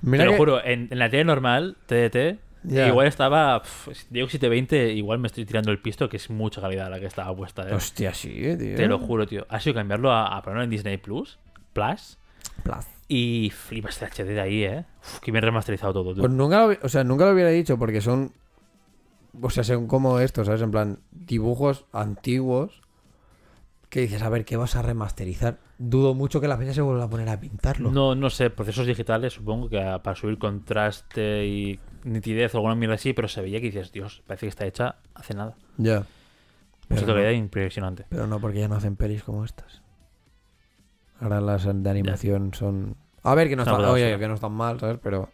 Mira 0.00 0.24
Te 0.24 0.30
lo 0.30 0.36
juro, 0.38 0.64
en, 0.64 0.88
en 0.90 0.98
la 0.98 1.10
tele 1.10 1.24
normal, 1.24 1.76
TDT, 1.86 2.38
Igual 2.64 3.06
estaba, 3.06 3.60
pf, 3.62 3.94
si 3.94 4.06
digo 4.10 4.28
720, 4.28 4.92
igual 4.92 5.18
me 5.18 5.26
estoy 5.26 5.44
tirando 5.44 5.70
el 5.72 5.80
pisto, 5.80 6.08
que 6.08 6.16
es 6.16 6.30
mucha 6.30 6.60
calidad 6.60 6.90
la 6.90 7.00
que 7.00 7.06
estaba 7.06 7.34
puesta, 7.34 7.68
¿eh? 7.68 7.74
Hostia, 7.74 8.14
sí, 8.14 8.32
eh, 8.34 8.56
tío. 8.56 8.76
Te 8.76 8.86
lo 8.86 8.98
juro, 8.98 9.26
tío. 9.26 9.46
Ha 9.48 9.58
sido 9.60 9.74
cambiarlo 9.74 10.12
a, 10.12 10.36
a 10.36 10.42
ponerlo 10.42 10.62
en 10.64 10.70
Disney 10.70 10.96
Plus, 10.98 11.38
Plus, 11.72 12.18
Plus. 12.62 12.84
y 13.08 13.50
flipas 13.54 14.00
este 14.00 14.22
HD 14.24 14.28
de 14.28 14.40
ahí, 14.40 14.64
¿eh? 14.64 14.84
Uf, 15.00 15.18
que 15.20 15.32
bien 15.32 15.42
remasterizado 15.42 15.92
todo, 15.92 16.14
tío. 16.14 16.22
Pues 16.22 16.32
nunca 16.32 16.66
lo, 16.66 16.76
o 16.82 16.88
sea, 16.88 17.02
nunca 17.04 17.24
lo 17.26 17.32
hubiera 17.32 17.50
dicho 17.50 17.78
porque 17.78 18.00
son. 18.00 18.32
O 19.40 19.48
sea, 19.50 19.64
son 19.64 19.86
como 19.86 20.18
estos, 20.20 20.46
¿sabes? 20.46 20.60
En 20.62 20.70
plan, 20.70 20.98
dibujos 21.10 21.86
antiguos 21.92 22.82
que 23.88 24.00
dices, 24.00 24.22
a 24.22 24.28
ver, 24.28 24.44
¿qué 24.44 24.56
vas 24.56 24.76
a 24.76 24.82
remasterizar? 24.82 25.58
Dudo 25.78 26.14
mucho 26.14 26.40
que 26.40 26.48
la 26.48 26.56
peña 26.58 26.72
se 26.72 26.80
vuelva 26.80 27.04
a 27.04 27.10
poner 27.10 27.28
a 27.28 27.40
pintarlo. 27.40 27.90
No, 27.90 28.14
no 28.14 28.30
sé, 28.30 28.48
procesos 28.50 28.86
digitales 28.86 29.34
supongo 29.34 29.68
que 29.68 29.78
para 30.02 30.14
subir 30.16 30.38
contraste 30.38 31.46
y 31.46 31.78
nitidez 32.04 32.54
o 32.54 32.58
alguna 32.58 32.74
mierda 32.74 32.94
así, 32.94 33.12
pero 33.12 33.28
se 33.28 33.40
veía 33.42 33.60
que 33.60 33.66
dices, 33.66 33.92
Dios, 33.92 34.22
parece 34.26 34.46
que 34.46 34.50
está 34.50 34.66
hecha 34.66 34.96
hace 35.14 35.34
nada. 35.34 35.56
Ya. 35.76 36.00
Un 36.88 36.96
Pero 36.98 37.14
no, 37.14 37.30
impresionante. 37.30 38.04
pero 38.08 38.26
no, 38.26 38.40
porque 38.40 38.60
ya 38.60 38.68
no 38.68 38.74
hacen 38.76 38.96
pelis 38.96 39.22
como 39.22 39.44
estas. 39.44 39.82
Ahora 41.20 41.40
las 41.40 41.64
de 41.64 41.90
animación 41.90 42.52
son. 42.52 42.96
A 43.22 43.34
ver, 43.34 43.48
que 43.48 43.56
no 43.56 43.62
Una 43.62 43.72
están, 43.72 43.84
oye, 43.86 44.18
que 44.18 44.28
no 44.28 44.34
están 44.34 44.52
mal, 44.52 44.80
¿sabes? 44.80 44.98
Pero. 45.02 45.30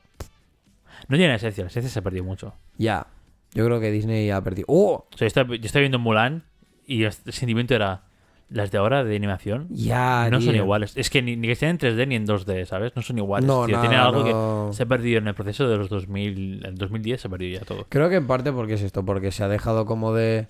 No 1.08 1.16
tiene 1.16 1.34
esencia, 1.34 1.64
la 1.64 1.68
esencia 1.68 1.90
se 1.90 1.98
ha 1.98 2.02
perdido 2.02 2.24
mucho. 2.24 2.54
Ya. 2.76 3.06
Yo 3.54 3.64
creo 3.64 3.80
que 3.80 3.90
Disney 3.90 4.30
ha 4.30 4.42
perdido. 4.42 4.66
¡Oh! 4.68 5.06
O 5.12 5.16
sea, 5.16 5.20
yo 5.20 5.26
estaba, 5.26 5.48
yo 5.56 5.64
estaba 5.64 5.80
viendo 5.80 5.98
Mulan 5.98 6.44
y 6.86 7.04
el 7.04 7.12
sentimiento 7.12 7.74
era, 7.74 8.02
las 8.50 8.70
de 8.70 8.78
ahora 8.78 9.04
de 9.04 9.14
animación 9.14 9.66
Ya, 9.70 10.28
no 10.30 10.40
son 10.40 10.54
iguales. 10.54 10.92
Es 10.96 11.10
que 11.10 11.20
ni, 11.22 11.36
ni 11.36 11.48
que 11.48 11.52
estén 11.52 11.70
en 11.70 11.78
3D 11.78 12.08
ni 12.08 12.14
en 12.14 12.26
2D, 12.26 12.64
¿sabes? 12.64 12.96
No 12.96 13.02
son 13.02 13.18
iguales. 13.18 13.46
No, 13.46 13.66
tío. 13.66 13.76
nada, 13.76 13.88
Tiene 13.88 14.02
algo 14.02 14.24
no. 14.24 14.68
que 14.70 14.76
se 14.76 14.82
ha 14.84 14.86
perdido 14.86 15.18
en 15.18 15.28
el 15.28 15.34
proceso 15.34 15.68
de 15.68 15.76
los 15.76 15.88
2000, 15.88 16.64
el 16.64 16.74
2010 16.76 17.20
se 17.20 17.28
ha 17.28 17.30
perdido 17.30 17.60
ya 17.60 17.66
todo. 17.66 17.86
Creo 17.88 18.08
que 18.08 18.16
en 18.16 18.26
parte 18.26 18.52
porque 18.52 18.74
es 18.74 18.82
esto, 18.82 19.04
porque 19.04 19.32
se 19.32 19.44
ha 19.44 19.48
dejado 19.48 19.86
como 19.86 20.14
de... 20.14 20.48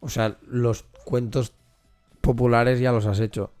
O 0.00 0.08
sea, 0.08 0.36
los 0.48 0.82
cuentos 1.04 1.54
populares 2.20 2.80
ya 2.80 2.90
los 2.92 3.06
has 3.06 3.20
hecho. 3.20 3.52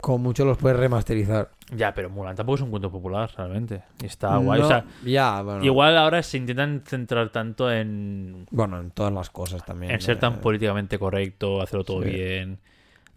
Como 0.00 0.18
mucho 0.18 0.44
los 0.44 0.56
puedes 0.58 0.78
remasterizar. 0.78 1.50
Ya, 1.76 1.92
pero 1.94 2.08
Mulan 2.10 2.34
tampoco 2.34 2.56
es 2.56 2.60
un 2.62 2.70
cuento 2.70 2.90
popular, 2.90 3.30
realmente. 3.36 3.82
Está 4.02 4.36
guay. 4.38 4.60
No, 4.60 4.66
O 4.66 4.68
sea, 4.68 4.84
ya, 5.04 5.42
bueno. 5.42 5.64
igual 5.64 5.96
ahora 5.98 6.22
se 6.22 6.38
intentan 6.38 6.82
centrar 6.86 7.30
tanto 7.30 7.70
en, 7.70 8.46
Bueno, 8.50 8.80
en 8.80 8.90
todas 8.90 9.12
las 9.12 9.30
cosas 9.30 9.64
también. 9.64 9.92
en 9.92 10.00
ser 10.00 10.18
tan 10.18 10.34
eh, 10.34 10.38
políticamente 10.42 10.98
correcto, 10.98 11.60
hacerlo 11.62 11.84
todo 11.84 12.02
Sí. 12.02 12.10
bien, 12.10 12.58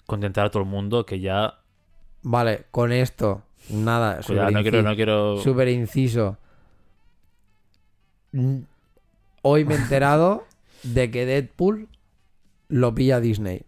contentar 0.05 0.45
a 0.47 0.49
todo 0.51 0.64
el 0.64 0.69
mundo, 0.69 1.05
que 1.05 1.19
ya... 1.19 1.55
Vale, 2.22 2.65
con 2.72 2.91
esto, 2.91 3.43
nada. 3.69 4.19
Cuidado, 4.26 4.51
no 4.51 4.61
quiero... 4.61 4.81
No 4.84 4.95
quiero... 4.95 5.38
Súper 5.38 5.69
inciso. 5.69 6.38
Hoy 9.41 9.65
me 9.65 9.76
he 9.76 9.77
enterado 9.77 10.45
de 10.84 11.11
que 11.11 11.26
Deadpool 11.26 11.88
lo 12.68 12.93
pilla 12.95 13.19
Disney. 13.19 13.64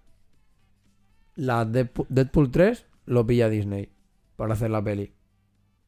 La 1.36 1.66
Deadpool, 1.66 2.08
Deadpool 2.10 2.52
3 2.52 2.86
lo 3.06 3.26
pilla 3.26 3.50
Disney 3.50 3.90
para 4.36 4.54
hacer 4.54 4.70
la 4.72 4.84
peli. 4.84 5.14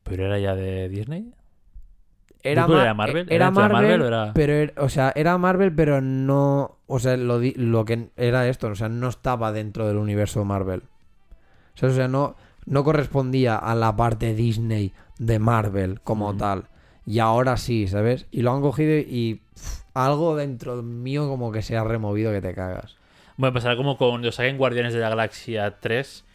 ¿Pero 0.03 0.25
era 0.25 0.39
ya 0.39 0.55
de 0.55 0.87
Disney? 0.89 1.33
Era, 2.43 2.61
¿Deadpool 2.61 2.75
ma- 2.77 2.83
era 2.83 2.93
Marvel? 2.93 3.25
Era 3.29 3.35
¿Era 3.35 3.45
de 3.45 3.51
Marvel, 3.51 3.71
Marvel 3.73 4.01
o 4.01 4.07
era- 4.07 4.33
pero 4.33 4.53
era- 4.53 4.73
o 4.77 4.89
sea, 4.89 5.11
era 5.15 5.37
Marvel, 5.37 5.73
pero 5.73 6.01
no, 6.01 6.77
o 6.87 6.99
sea, 6.99 7.17
lo, 7.17 7.39
di- 7.39 7.55
lo 7.57 7.83
que 7.83 8.09
era 8.15 8.47
esto, 8.47 8.67
o 8.67 8.75
sea, 8.75 8.89
no 8.89 9.09
estaba 9.09 9.51
dentro 9.51 9.87
del 9.87 9.97
universo 9.97 10.45
Marvel. 10.45 10.83
O 11.75 11.77
sea, 11.77 11.89
o 11.89 11.91
sea, 11.91 12.07
no, 12.07 12.35
no 12.65 12.83
correspondía 12.83 13.55
a 13.57 13.75
la 13.75 13.95
parte 13.95 14.33
Disney 14.33 14.93
de 15.19 15.39
Marvel 15.39 15.99
como 16.01 16.35
tal. 16.37 16.65
Y 17.05 17.19
ahora 17.19 17.57
sí, 17.57 17.87
¿sabes? 17.87 18.27
Y 18.31 18.41
lo 18.41 18.51
han 18.53 18.61
cogido 18.61 18.97
y 18.97 19.41
pff, 19.53 19.81
algo 19.93 20.35
dentro 20.35 20.81
mío 20.83 21.27
como 21.27 21.51
que 21.51 21.61
se 21.61 21.75
ha 21.77 21.83
removido 21.83 22.31
que 22.31 22.41
te 22.41 22.53
cagas. 22.53 22.95
Bueno, 23.37 23.53
pasará 23.53 23.75
como 23.77 23.97
con 23.97 24.21
los 24.21 24.35
saquen 24.35 24.57
Guardianes 24.57 24.93
de 24.93 24.99
la 24.99 25.09
Galaxia 25.09 25.79
3, 25.79 26.25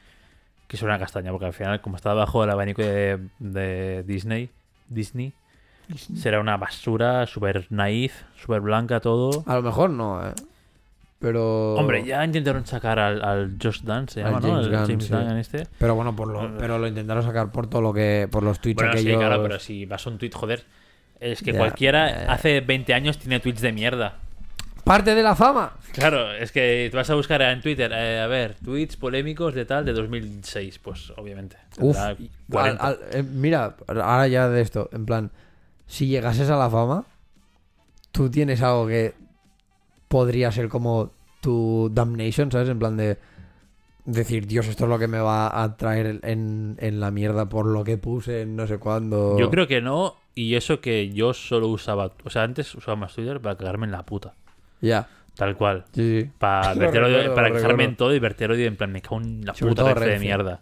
que 0.72 0.76
es 0.76 0.82
una 0.82 0.98
castaña, 0.98 1.30
porque 1.32 1.44
al 1.44 1.52
final, 1.52 1.82
como 1.82 1.96
está 1.96 2.14
bajo 2.14 2.42
el 2.44 2.48
abanico 2.48 2.80
de, 2.80 3.18
de 3.40 4.02
Disney, 4.04 4.48
Disney, 4.88 5.34
será 6.16 6.40
una 6.40 6.56
basura, 6.56 7.26
súper 7.26 7.66
naif, 7.68 8.22
súper 8.36 8.62
blanca 8.62 8.98
todo. 8.98 9.44
A 9.44 9.56
lo 9.56 9.60
mejor 9.60 9.90
no, 9.90 10.26
¿eh? 10.26 10.32
Pero... 11.18 11.74
Hombre, 11.74 12.02
ya 12.06 12.24
intentaron 12.24 12.64
sacar 12.64 12.98
al, 12.98 13.22
al 13.22 13.58
Josh 13.62 13.82
Dunn, 13.82 14.08
se 14.08 14.22
Al 14.22 14.32
llama, 14.32 14.40
¿no? 14.40 14.48
James 14.54 14.66
El 14.66 14.72
Gunn, 14.72 14.86
James 14.86 15.04
sí. 15.04 15.12
Gunn 15.12 15.30
en 15.30 15.36
este. 15.36 15.66
Pero 15.78 15.94
bueno, 15.94 16.16
por 16.16 16.28
lo, 16.28 16.56
pero 16.56 16.78
lo 16.78 16.86
intentaron 16.86 17.22
sacar 17.22 17.52
por 17.52 17.66
todo 17.68 17.82
lo 17.82 17.92
que... 17.92 18.26
Por 18.30 18.42
los 18.42 18.58
tweets 18.58 18.82
Bueno, 18.82 18.96
sí, 18.96 19.04
claro, 19.04 19.42
pero 19.42 19.58
si 19.58 19.84
vas 19.84 20.06
a 20.06 20.08
un 20.10 20.16
tweet, 20.16 20.32
joder. 20.32 20.64
Es 21.20 21.42
que 21.42 21.52
cualquiera 21.52 22.32
hace 22.32 22.62
20 22.62 22.94
años 22.94 23.18
tiene 23.18 23.40
tweets 23.40 23.60
de 23.60 23.72
mierda. 23.72 24.20
¡Parte 24.84 25.14
de 25.14 25.22
la 25.22 25.36
fama! 25.36 25.74
Claro, 25.92 26.32
es 26.32 26.50
que 26.50 26.88
te 26.90 26.96
vas 26.96 27.08
a 27.08 27.14
buscar 27.14 27.40
en 27.42 27.60
Twitter, 27.60 27.90
eh, 27.94 28.20
a 28.20 28.26
ver, 28.26 28.56
tweets 28.64 28.96
polémicos 28.96 29.54
de 29.54 29.64
tal 29.64 29.84
de 29.84 29.92
2006, 29.92 30.78
pues 30.80 31.12
obviamente. 31.16 31.56
Uf, 31.78 31.96
tendrá 31.96 32.12
y- 32.18 32.30
40. 32.50 32.84
al- 32.84 32.92
al- 32.94 32.98
eh, 33.18 33.22
mira, 33.22 33.76
ahora 33.86 34.26
ya 34.28 34.48
de 34.48 34.60
esto, 34.60 34.88
en 34.92 35.06
plan, 35.06 35.30
si 35.86 36.08
llegases 36.08 36.50
a 36.50 36.56
la 36.56 36.68
fama, 36.68 37.04
tú 38.10 38.28
tienes 38.30 38.60
algo 38.62 38.86
que 38.88 39.14
podría 40.08 40.50
ser 40.50 40.68
como 40.68 41.12
tu 41.40 41.88
damnation, 41.92 42.50
¿sabes? 42.50 42.68
En 42.68 42.78
plan 42.78 42.96
de 42.96 43.18
decir, 44.04 44.46
Dios, 44.48 44.66
esto 44.66 44.84
es 44.84 44.90
lo 44.90 44.98
que 44.98 45.06
me 45.08 45.20
va 45.20 45.62
a 45.62 45.76
traer 45.76 46.18
en, 46.24 46.76
en 46.80 47.00
la 47.00 47.10
mierda 47.12 47.48
por 47.48 47.66
lo 47.66 47.84
que 47.84 47.98
puse 47.98 48.42
en 48.42 48.56
no 48.56 48.66
sé 48.66 48.78
cuándo. 48.78 49.38
Yo 49.38 49.48
creo 49.48 49.68
que 49.68 49.80
no, 49.80 50.16
y 50.34 50.56
eso 50.56 50.80
que 50.80 51.10
yo 51.12 51.34
solo 51.34 51.68
usaba, 51.68 52.10
o 52.24 52.30
sea, 52.30 52.42
antes 52.42 52.74
usaba 52.74 52.96
más 52.96 53.14
Twitter 53.14 53.40
para 53.40 53.56
cagarme 53.56 53.86
en 53.86 53.92
la 53.92 54.04
puta, 54.04 54.34
Ya, 54.82 55.08
tal 55.36 55.56
cual. 55.56 55.86
sí, 55.92 56.20
sí. 56.22 56.30
Para, 56.38 56.74
Lo 56.74 56.80
verter 56.80 57.02
odio- 57.04 57.16
recuerdo, 57.16 57.34
para 57.34 57.48
lo 57.48 57.54
quejarme 57.54 57.72
recuerdo. 57.72 57.90
en 57.90 57.96
todo 57.96 58.14
y 58.14 58.18
verter 58.18 58.50
odio 58.50 58.66
en 58.66 58.76
plan, 58.76 58.92
me 58.92 59.00
cago 59.00 59.16
en 59.22 59.44
la 59.46 59.54
Sobre 59.54 59.70
puta 59.70 59.82
todo 59.84 59.94
red 59.94 60.00
de 60.00 60.06
Renfe. 60.10 60.24
mierda. 60.26 60.60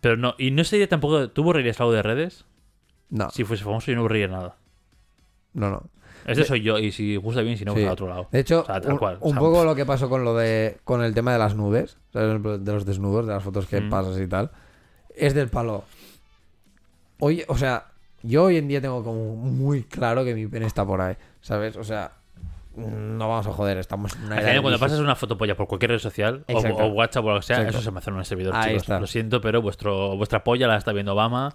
Pero 0.00 0.16
no, 0.16 0.34
y 0.38 0.50
no 0.50 0.64
sería 0.64 0.88
tampoco. 0.88 1.28
¿Tú 1.30 1.42
borrarías 1.42 1.80
algo 1.80 1.92
de 1.92 2.02
redes? 2.02 2.44
No, 3.10 3.30
Si 3.30 3.44
fuese 3.44 3.64
famoso, 3.64 3.90
yo 3.90 3.96
no 3.96 4.02
borraría 4.02 4.28
nada. 4.28 4.56
no, 5.54 5.70
no. 5.70 5.82
Ese 6.26 6.44
soy 6.44 6.60
yo, 6.60 6.78
y 6.78 6.92
si 6.92 7.16
gusta 7.16 7.40
bien, 7.40 7.56
si 7.56 7.64
no, 7.64 7.72
Sí. 7.72 7.76
pues 7.78 7.88
a 7.88 7.92
otro 7.92 8.06
lado. 8.06 8.28
De 8.30 8.40
hecho, 8.40 8.60
O 8.60 8.64
sea, 8.66 8.80
tal 8.82 8.92
un, 8.92 8.98
cual. 8.98 9.16
un 9.22 9.30
O 9.30 9.32
sea, 9.32 9.40
poco 9.40 9.64
lo 9.64 9.74
que 9.74 9.86
pasó 9.86 10.10
con 10.10 10.24
lo 10.24 10.34
de 10.36 10.76
con 10.84 11.02
el 11.02 11.14
tema 11.14 11.32
de 11.32 11.38
las 11.38 11.54
nubes, 11.54 11.96
¿sabes? 12.12 12.42
de 12.64 12.72
los 12.72 12.84
desnudos, 12.84 13.26
de 13.26 13.32
las 13.32 13.42
fotos 13.42 13.66
que 13.66 13.80
Mm. 13.80 13.88
pasas 13.88 14.18
y 14.20 14.26
tal, 14.26 14.50
es 15.16 15.32
del 15.32 15.48
palo. 15.48 15.84
Oye, 17.18 17.46
o 17.48 17.56
sea, 17.56 17.86
yo 18.22 18.44
hoy 18.44 18.58
en 18.58 18.68
día 18.68 18.80
tengo 18.82 19.02
como 19.02 19.36
muy 19.36 19.84
claro 19.84 20.22
que 20.22 20.34
mi 20.34 20.46
pene 20.46 20.66
está 20.66 20.84
por 20.84 21.00
ahí, 21.00 21.16
¿sabes? 21.40 21.76
O 21.76 21.84
sea, 21.84 22.12
no 22.78 23.28
vamos 23.28 23.46
a 23.46 23.52
joder, 23.52 23.78
estamos 23.78 24.14
en 24.14 24.24
una 24.24 24.36
Al 24.36 24.44
final, 24.44 24.62
cuando 24.62 24.78
pasas 24.78 25.00
una 25.00 25.16
fotopolla 25.16 25.56
por 25.56 25.66
cualquier 25.66 25.92
red 25.92 25.98
social 25.98 26.44
o, 26.48 26.86
WhatsApp 26.86 27.24
o 27.24 27.30
lo 27.30 27.40
que 27.40 27.46
sea, 27.46 27.56
Exacto. 27.56 27.78
eso 27.78 27.84
se 27.84 27.90
me 27.90 27.98
hace 27.98 28.10
en 28.10 28.16
un 28.16 28.24
servidor, 28.24 28.54
Ahí 28.54 28.70
chicos. 28.70 28.82
está. 28.82 29.00
Lo 29.00 29.06
siento, 29.06 29.40
pero 29.40 29.60
vuestro, 29.60 30.16
vuestra 30.16 30.44
polla 30.44 30.66
la 30.66 30.76
está 30.76 30.92
viendo 30.92 31.12
Obama 31.12 31.52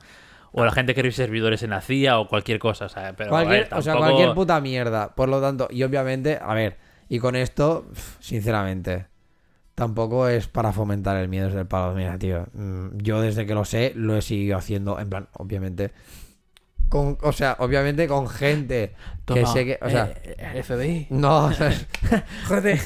o 0.54 0.64
la 0.64 0.72
gente 0.72 0.94
que 0.94 1.02
revisa 1.02 1.24
servidores 1.24 1.64
en 1.64 1.72
la 1.72 1.82
CIA 1.82 2.20
o 2.20 2.28
cualquier 2.28 2.60
cosa. 2.60 2.86
O 2.86 2.90
sea, 2.90 3.14
pero, 3.16 3.32
Cualquier, 3.32 3.70
ver, 3.70 3.74
O 3.74 3.82
sea, 3.82 3.96
cualquier 3.96 4.34
puta 4.34 4.62
mierda. 4.62 5.14
Por 5.16 5.28
lo 5.28 5.42
tanto, 5.42 5.68
y 5.72 5.84
obviamente, 5.84 6.40
a 6.40 6.54
ver, 6.54 6.78
y 7.10 7.20
con 7.20 7.36
esto, 7.36 7.88
sinceramente, 8.20 9.08
tampoco 9.74 10.28
es 10.28 10.48
para 10.48 10.72
fomentar 10.72 11.18
el 11.18 11.28
miedo 11.28 11.48
es 11.48 11.56
del 11.56 11.66
palo. 11.66 11.96
Mira, 11.96 12.18
tío, 12.20 12.46
mm, 12.54 12.98
yo 12.98 13.20
desde 13.20 13.48
que 13.48 13.56
lo 13.56 13.66
sé, 13.66 13.94
lo 13.96 14.16
he 14.16 14.22
seguido 14.22 14.58
haciendo, 14.58 15.00
en 15.00 15.10
plan, 15.10 15.28
obviamente. 15.34 15.92
Con, 16.94 17.18
o 17.24 17.32
sea, 17.32 17.56
obviamente 17.58 18.08
con 18.08 18.28
gente 18.30 18.94
que 19.26 19.48
sé 19.48 19.66
que. 19.66 19.80
O 19.82 19.90
sea, 19.90 20.14
eh, 20.24 20.36
el 20.54 20.64
FBI. 20.64 21.08
no, 21.10 21.46
o 21.46 21.52
sea, 21.52 21.72
joder. 22.48 22.80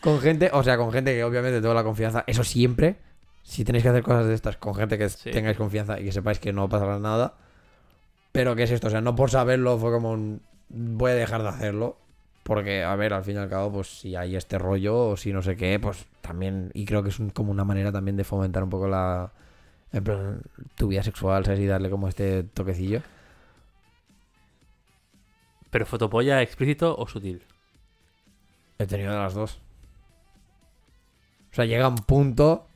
con 0.00 0.18
gente, 0.20 0.50
o 0.52 0.64
sea, 0.64 0.76
con 0.76 0.90
gente 0.90 1.14
que 1.14 1.22
obviamente 1.22 1.60
tengo 1.60 1.72
la 1.74 1.84
confianza. 1.84 2.24
Eso 2.26 2.42
siempre. 2.42 2.96
Si 3.44 3.64
tenéis 3.64 3.84
que 3.84 3.90
hacer 3.90 4.02
cosas 4.02 4.26
de 4.26 4.34
estas 4.34 4.56
con 4.56 4.74
gente 4.74 4.98
que 4.98 5.08
Sí. 5.08 5.30
tengáis 5.30 5.56
confianza 5.56 6.00
y 6.00 6.04
que 6.06 6.10
sepáis 6.12 6.40
que 6.40 6.52
no 6.52 6.68
pasará 6.68 6.98
nada. 6.98 7.34
Pero 8.32 8.56
¿qué 8.56 8.64
es 8.64 8.72
esto? 8.72 8.88
O 8.88 8.90
sea, 8.90 9.00
no 9.00 9.14
por 9.14 9.30
saberlo 9.30 9.78
fue 9.78 9.92
como 9.92 10.10
un... 10.10 10.40
Voy 10.68 11.12
a 11.12 11.14
dejar 11.14 11.42
de 11.42 11.48
hacerlo. 11.50 11.96
Porque, 12.42 12.82
a 12.82 12.96
ver, 12.96 13.12
al 13.12 13.22
fin 13.22 13.36
y 13.36 13.38
al 13.38 13.48
cabo, 13.48 13.70
pues 13.72 14.00
si 14.00 14.16
hay 14.16 14.34
este 14.34 14.58
rollo 14.58 14.96
o 15.10 15.16
si 15.16 15.32
no 15.32 15.40
sé 15.42 15.56
qué, 15.56 15.78
pues 15.78 16.04
también... 16.20 16.70
Y 16.74 16.84
creo 16.84 17.04
que 17.04 17.10
es 17.10 17.20
un- 17.20 17.30
como 17.30 17.52
una 17.52 17.62
manera 17.64 17.92
también 17.92 18.16
de 18.16 18.24
fomentar 18.24 18.64
un 18.64 18.70
poco 18.70 18.88
la... 18.88 19.30
En 19.92 20.02
plan, 20.02 20.40
tu 20.74 20.88
vida 20.88 21.04
sexual, 21.04 21.44
¿sabes? 21.44 21.60
Y 21.60 21.66
darle 21.66 21.90
como 21.90 22.08
este 22.08 22.42
toquecillo. 22.42 23.02
Pero 25.70 25.86
fotopolla 25.86 26.42
explícito 26.42 26.96
o 26.96 27.06
sutil. 27.06 27.42
He 28.78 28.86
tenido 28.86 29.12
de 29.12 29.18
las 29.18 29.34
dos. 29.34 29.60
O 31.52 31.54
sea, 31.54 31.64
llega 31.64 31.88
un 31.88 31.96
punto. 31.96 32.66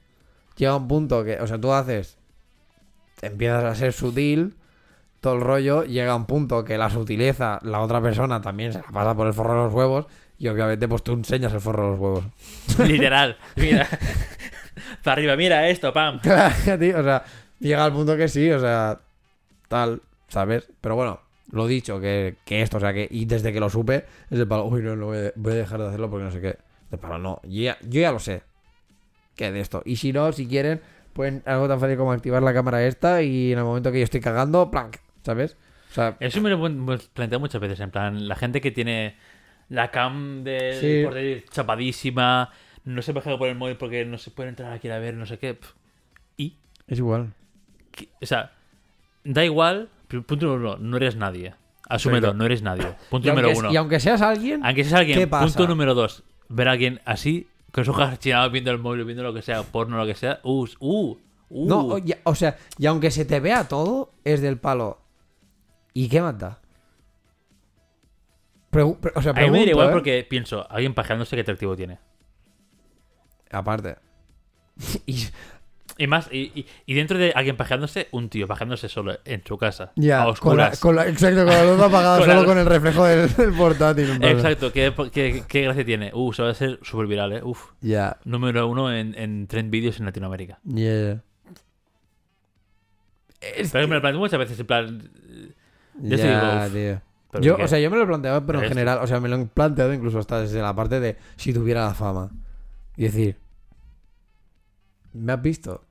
Llega 0.57 0.77
un 0.77 0.87
punto 0.87 1.25
que, 1.25 1.41
o 1.41 1.47
sea, 1.47 1.61
tú 1.61 1.73
haces. 1.73 2.19
Empiezas 3.23 3.65
a 3.65 3.75
ser 3.75 3.93
sutil. 3.93 4.55
Todo 5.21 5.35
el 5.35 5.41
rollo. 5.41 5.85
Llega 5.85 6.15
un 6.15 6.27
punto 6.27 6.65
que 6.65 6.79
la 6.79 6.91
sutileza, 6.91 7.59
la 7.63 7.81
otra 7.81 8.01
persona 8.01 8.41
también 8.41 8.73
se 8.73 8.79
la 8.79 8.89
pasa 8.93 9.15
por 9.15 9.27
el 9.27 9.33
forro 9.33 9.55
de 9.55 9.65
los 9.65 9.75
huevos. 9.75 10.07
Y 10.39 10.49
obviamente, 10.49 10.87
pues 10.89 11.03
tú 11.03 11.13
enseñas 11.13 11.53
el 11.53 11.61
forro 11.61 11.85
de 11.85 11.91
los 11.91 12.01
huevos. 12.01 12.25
Literal. 12.87 13.37
Mira. 13.57 13.89
Para 15.03 15.13
arriba, 15.15 15.37
mira 15.37 15.69
esto, 15.69 15.93
pam. 15.93 16.19
O 16.19 16.23
sea, 16.23 17.25
llega 17.61 17.85
al 17.85 17.93
punto 17.93 18.17
que 18.17 18.29
sí, 18.29 18.51
o 18.51 18.61
sea, 18.61 19.01
tal, 19.69 20.03
¿sabes? 20.29 20.69
Pero 20.81 20.97
bueno, 20.97 21.21
lo 21.55 21.67
dicho, 21.67 22.01
que, 22.01 22.37
que 22.45 22.63
esto, 22.63 22.79
o 22.79 22.81
sea, 22.81 22.93
que 22.93 23.09
y 23.11 23.25
desde 23.27 23.53
que 23.53 23.61
lo 23.61 23.71
supe, 23.71 24.05
es 24.31 24.39
de 24.39 24.47
palo, 24.47 24.65
uy, 24.67 24.83
no, 24.83 24.97
no 24.97 25.07
voy 25.07 25.19
a, 25.19 25.33
voy 25.37 25.53
a 25.53 25.57
dejar 25.57 25.81
de 25.81 25.89
hacerlo 25.89 26.11
porque 26.11 26.25
no 26.25 26.31
sé 26.31 26.41
qué. 26.41 26.59
De 26.91 26.99
palo, 26.99 27.19
no, 27.19 27.41
yo 27.45 27.63
ya, 27.63 27.79
yo 27.83 28.01
ya 28.01 28.13
lo 28.13 28.19
sé. 28.19 28.43
Que 29.37 29.51
de 29.51 29.61
esto. 29.61 29.83
Y 29.85 29.97
si 29.97 30.13
no, 30.13 30.33
si 30.33 30.47
quieren, 30.47 30.81
pueden 31.13 31.43
algo 31.47 31.69
tan 31.69 31.81
fácil 31.81 31.97
como 31.97 32.13
activar 32.13 32.43
la 32.43 32.53
cámara 32.53 32.85
esta 32.85 33.23
y 33.23 33.53
en 33.53 33.59
el 33.59 33.65
momento 33.65 33.91
que 33.91 33.99
yo 33.99 34.05
estoy 34.05 34.21
cagando, 34.21 34.71
plank, 34.71 34.97
¿sabes? 35.23 35.57
O 35.91 35.95
sea, 35.95 36.17
Eso 36.21 36.41
me 36.41 36.51
lo 36.51 36.67
he 36.67 36.71
me 36.71 36.99
planteo 36.99 37.41
muchas 37.41 37.61
veces. 37.61 37.81
En 37.81 37.91
plan, 37.91 38.29
la 38.29 38.35
gente 38.35 38.61
que 38.61 38.71
tiene 38.71 39.17
la 39.69 39.91
cam 39.91 40.43
de 40.45 40.79
Sí. 40.81 41.05
por 41.05 41.53
chapadísima, 41.53 42.51
no 42.85 43.01
se 43.01 43.13
baja 43.13 43.39
por 43.39 43.49
el 43.49 43.55
móvil 43.55 43.77
porque 43.77 44.05
no 44.05 44.19
se 44.19 44.31
puede 44.31 44.49
entrar 44.49 44.73
aquí 44.73 44.89
a 44.89 44.99
ver, 44.99 45.15
no 45.15 45.27
sé 45.27 45.39
qué. 45.39 45.59
Y, 46.37 46.57
es 46.87 46.99
igual. 46.99 47.33
o 48.21 48.27
sea, 48.27 48.53
da 49.23 49.45
igual. 49.45 49.89
Punto 50.09 50.47
número 50.47 50.75
uno, 50.75 50.77
no 50.79 50.97
eres 50.97 51.17
nadie. 51.17 51.55
Asúmelo, 51.89 52.33
no 52.35 52.45
eres 52.47 52.63
nadie. 52.63 52.95
Punto 53.11 53.29
Y 53.29 53.31
número 53.31 53.49
aunque, 53.49 53.61
uno. 53.61 53.73
y 53.73 53.77
aunque 53.77 54.01
seas 54.01 54.23
alguien, 54.23 54.65
Aunque 54.65 54.85
seas 54.85 55.01
alguien, 55.01 55.19
¿Qué 55.19 55.27
pasa? 55.27 55.45
punto 55.45 55.67
número 55.69 55.95
dos, 55.95 56.25
ver 56.49 56.69
a 56.69 56.73
alguien 56.73 57.01
así, 57.05 57.49
con 57.73 57.83
los 57.85 57.89
ojos 57.89 58.19
chinados 58.19 58.53
viendo 58.53 58.71
el 58.71 58.79
móvil, 58.79 59.05
viendo 59.05 59.23
lo 59.23 59.35
que 59.35 59.43
sea, 59.43 59.63
porno, 59.63 59.97
lo 59.99 60.07
que 60.07 60.15
sea, 60.15 60.41
uh, 60.45 60.67
uh, 60.81 61.19
uh. 61.51 61.69
no, 61.69 61.81
o, 61.87 61.99
ya- 61.99 62.19
o 62.25 62.35
sea, 62.35 62.57
y 62.79 62.87
aunque 62.87 63.11
se 63.11 63.25
te 63.25 63.39
vea 63.41 63.69
todo, 63.69 64.13
es 64.25 64.41
del 64.41 64.59
palo. 64.59 65.01
¿Y 65.93 66.09
qué? 66.09 66.21
Pregu- 68.71 68.99
pre- 68.99 69.13
o 69.15 69.23
sea, 69.23 69.33
a 69.33 69.35
mí 69.35 69.41
me 69.41 69.47
da 69.47 69.53
pregunto, 69.53 69.71
igual 69.71 69.89
¿eh? 69.89 69.93
porque 69.93 70.27
pienso, 70.29 70.67
alguien 70.71 70.95
pajeándose, 70.95 71.37
¿qué 71.37 71.43
atractivo 71.43 71.77
tiene? 71.77 71.99
Aparte. 73.51 73.97
y, 75.07 75.27
Y 75.97 76.07
más, 76.09 76.29
y, 76.33 76.51
y- 76.55 76.67
y 76.87 76.95
dentro 76.95 77.17
de 77.19 77.33
alguien 77.35 77.57
pajeándose, 77.57 78.09
un 78.11 78.29
tío 78.29 78.47
pajeándose 78.49 78.89
solo 78.89 79.17
en 79.25 79.43
su 79.47 79.57
casa, 79.59 79.93
ya, 79.97 80.23
a 80.23 80.35
con 80.35 80.57
la, 80.57 80.69
oscuras. 80.71 80.81
con 80.81 80.97
la- 80.97 81.09
exacto, 81.09 81.45
con 81.45 81.55
la 81.55 81.65
luz 81.65 81.81
apagada, 81.81 82.19
Con 82.25 82.27
solo 82.29 82.45
con 82.45 82.59
el 82.59 82.67
reflejo 82.67 83.05
del, 83.05 83.33
del 83.35 83.53
portátil. 83.53 84.11
en. 84.11 84.23
Exacto, 84.25 84.73
¿qué, 84.73 84.93
qué, 85.13 85.45
qué 85.47 85.63
gracia 85.63 85.85
tiene. 85.85 86.11
Uh, 86.13 86.33
se 86.33 86.43
va 86.43 86.51
a 86.51 86.55
ser 86.55 86.81
súper 86.83 87.07
viral, 87.07 87.33
¿eh? 87.35 87.43
Uf, 87.45 87.71
Ya, 87.81 88.19
número 88.25 88.67
uno 88.69 88.93
en, 88.93 89.15
en 89.17 89.47
trend 89.47 89.71
vídeos 89.71 89.99
en 90.01 90.07
Latinoamérica. 90.07 90.59
ya. 90.65 91.21
Es 93.41 93.71
Pero 93.73 93.87
me 93.89 93.95
lo 93.97 94.01
planteo 94.01 94.21
muchas 94.21 94.39
veces, 94.39 94.59
en 94.59 94.67
plan... 94.67 95.11
Yo 96.01 96.17
ya, 96.17 96.67
digo, 96.69 96.75
tío. 96.75 97.01
¿pero 97.31 97.45
Yo, 97.45 97.57
o 97.63 97.69
sea, 97.69 97.79
yo 97.79 97.91
me 97.91 97.97
lo 97.99 98.05
he 98.05 98.07
planteado, 98.07 98.45
pero 98.47 98.59
en 98.59 98.65
Esto. 98.65 98.75
general, 98.75 98.99
o 99.03 99.07
sea, 99.07 99.21
me 99.21 99.29
lo 99.29 99.37
he 99.37 99.45
planteado 99.47 99.93
incluso 99.93 100.19
hasta 100.19 100.41
desde 100.41 100.61
la 100.63 100.75
parte 100.75 100.99
de 100.99 101.17
si 101.37 101.53
tuviera 101.53 101.85
la 101.85 101.95
fama. 101.95 102.31
Y 102.97 103.03
decir, 103.05 103.37
¿me 105.15 105.33
has 105.33 105.41
visto? 105.41 105.83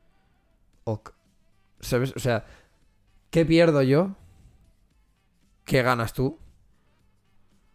Ok. 0.83 1.11
¿Sabes? 1.79 2.13
O 2.15 2.19
sea, 2.19 2.45
¿qué 3.31 3.45
pierdo 3.45 3.81
yo? 3.81 4.15
¿Qué 5.65 5.81
ganas 5.81 6.13
tú? 6.13 6.37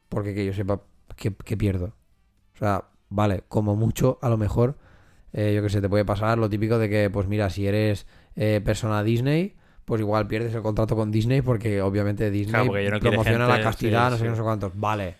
Porque 0.09 0.35
que 0.35 0.47
yo 0.47 0.53
sepa, 0.53 0.83
¿qué, 1.17 1.35
qué 1.45 1.57
pierdo? 1.57 1.95
O 2.55 2.59
sea, 2.59 2.85
vale, 3.09 3.43
como 3.49 3.77
mucho, 3.77 4.19
a 4.23 4.29
lo 4.29 4.37
mejor, 4.37 4.77
eh, 5.33 5.53
yo 5.55 5.63
que 5.63 5.69
sé, 5.69 5.81
te 5.81 5.89
puede 5.89 6.05
pasar 6.05 6.39
lo 6.39 6.49
típico 6.49 6.79
de 6.79 6.89
que, 6.89 7.11
pues 7.11 7.27
mira, 7.29 7.51
si 7.51 7.67
eres 7.67 8.07
eh, 8.37 8.61
persona 8.65 9.03
Disney, 9.03 9.55
pues 9.85 10.01
igual 10.01 10.27
pierdes 10.27 10.55
el 10.55 10.63
contrato 10.63 10.97
con 10.97 11.11
Disney 11.11 11.41
porque 11.41 11.81
obviamente 11.81 12.31
Disney 12.31 12.53
Claro, 12.53 12.67
porque 12.67 12.85
ya 12.85 12.91
no 12.91 13.01
promociona 13.01 13.47
gente, 13.47 13.59
la 13.59 13.65
castidad, 13.65 14.07
sí, 14.07 14.11
no 14.11 14.17
sé 14.17 14.23
qué, 14.23 14.27
sí. 14.27 14.31
no 14.31 14.37
sé 14.37 14.43
cuántos. 14.43 14.73
Vale, 14.75 15.15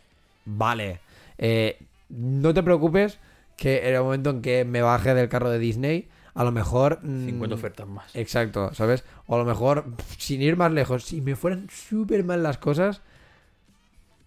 vale. 0.45 1.01
Eh, 1.39 1.79
no 2.11 2.53
te 2.53 2.63
preocupes 2.63 3.19
que 3.57 3.89
en 3.89 3.95
el 3.95 4.03
momento 4.03 4.31
en 4.31 4.43
que 4.43 4.65
me 4.65 4.83
baje 4.83 5.15
del 5.15 5.29
carro 5.29 5.51
de 5.51 5.59
Disney, 5.59 6.09
a 6.39 6.45
lo 6.45 6.53
mejor... 6.53 7.01
mm, 7.03 7.27
50 7.27 7.55
ofertas 7.57 7.87
más. 7.89 8.15
Exacto, 8.15 8.73
¿sabes? 8.73 9.03
O 9.27 9.35
a 9.35 9.39
lo 9.39 9.45
mejor, 9.45 9.87
sin 10.19 10.41
ir 10.41 10.57
más 10.57 10.71
lejos, 10.71 11.03
si 11.05 11.21
me 11.21 11.35
fueran 11.35 11.67
súper 11.69 12.23
mal 12.23 12.45
las 12.45 12.59
cosas, 12.59 13.03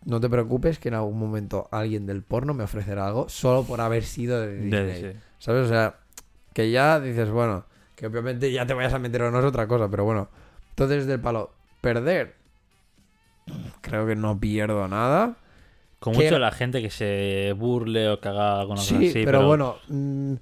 no 0.04 0.20
te 0.20 0.28
preocupes 0.30 0.78
que 0.78 0.90
en 0.90 0.96
algún 0.96 1.18
momento 1.18 1.70
alguien 1.72 2.06
del 2.06 2.22
porno 2.22 2.54
me 2.54 2.66
ofrecerá 2.66 3.08
algo 3.08 3.30
solo 3.30 3.64
por 3.64 3.80
haber 3.80 4.04
sido 4.04 4.42
de 4.42 4.58
Disney. 4.58 5.14
Sí. 5.14 5.20
¿Sabes? 5.40 5.66
O 5.68 5.70
sea, 5.70 5.96
que 6.54 6.70
ya 6.70 7.00
dices, 7.00 7.30
bueno, 7.30 7.64
que 7.96 8.08
obviamente 8.08 8.52
ya 8.52 8.66
te 8.66 8.74
vayas 8.74 8.94
a 8.94 9.00
meter 9.00 9.22
o 9.22 9.32
no 9.32 9.40
es 9.40 9.46
otra 9.46 9.68
cosa, 9.68 9.88
pero 9.90 10.04
bueno. 10.04 10.28
Entonces, 10.72 11.06
del 11.06 11.22
palo, 11.22 11.52
perder. 11.80 12.36
Creo 13.80 14.06
que 14.06 14.16
no 14.18 14.38
pierdo 14.38 14.86
nada. 14.90 15.38
Con 16.00 16.14
que- 16.14 16.24
mucho 16.26 16.40
la 16.40 16.52
gente 16.52 16.82
que 16.82 16.90
se 16.90 17.54
burle 17.58 18.10
o 18.10 18.20
que 18.20 18.28
haga 18.28 18.60
alguna 18.60 18.82
cosa 18.82 18.98
Sí, 18.98 19.08
así, 19.10 19.24
pero, 19.24 19.46
bueno, 19.46 19.78
mm, 19.88 20.34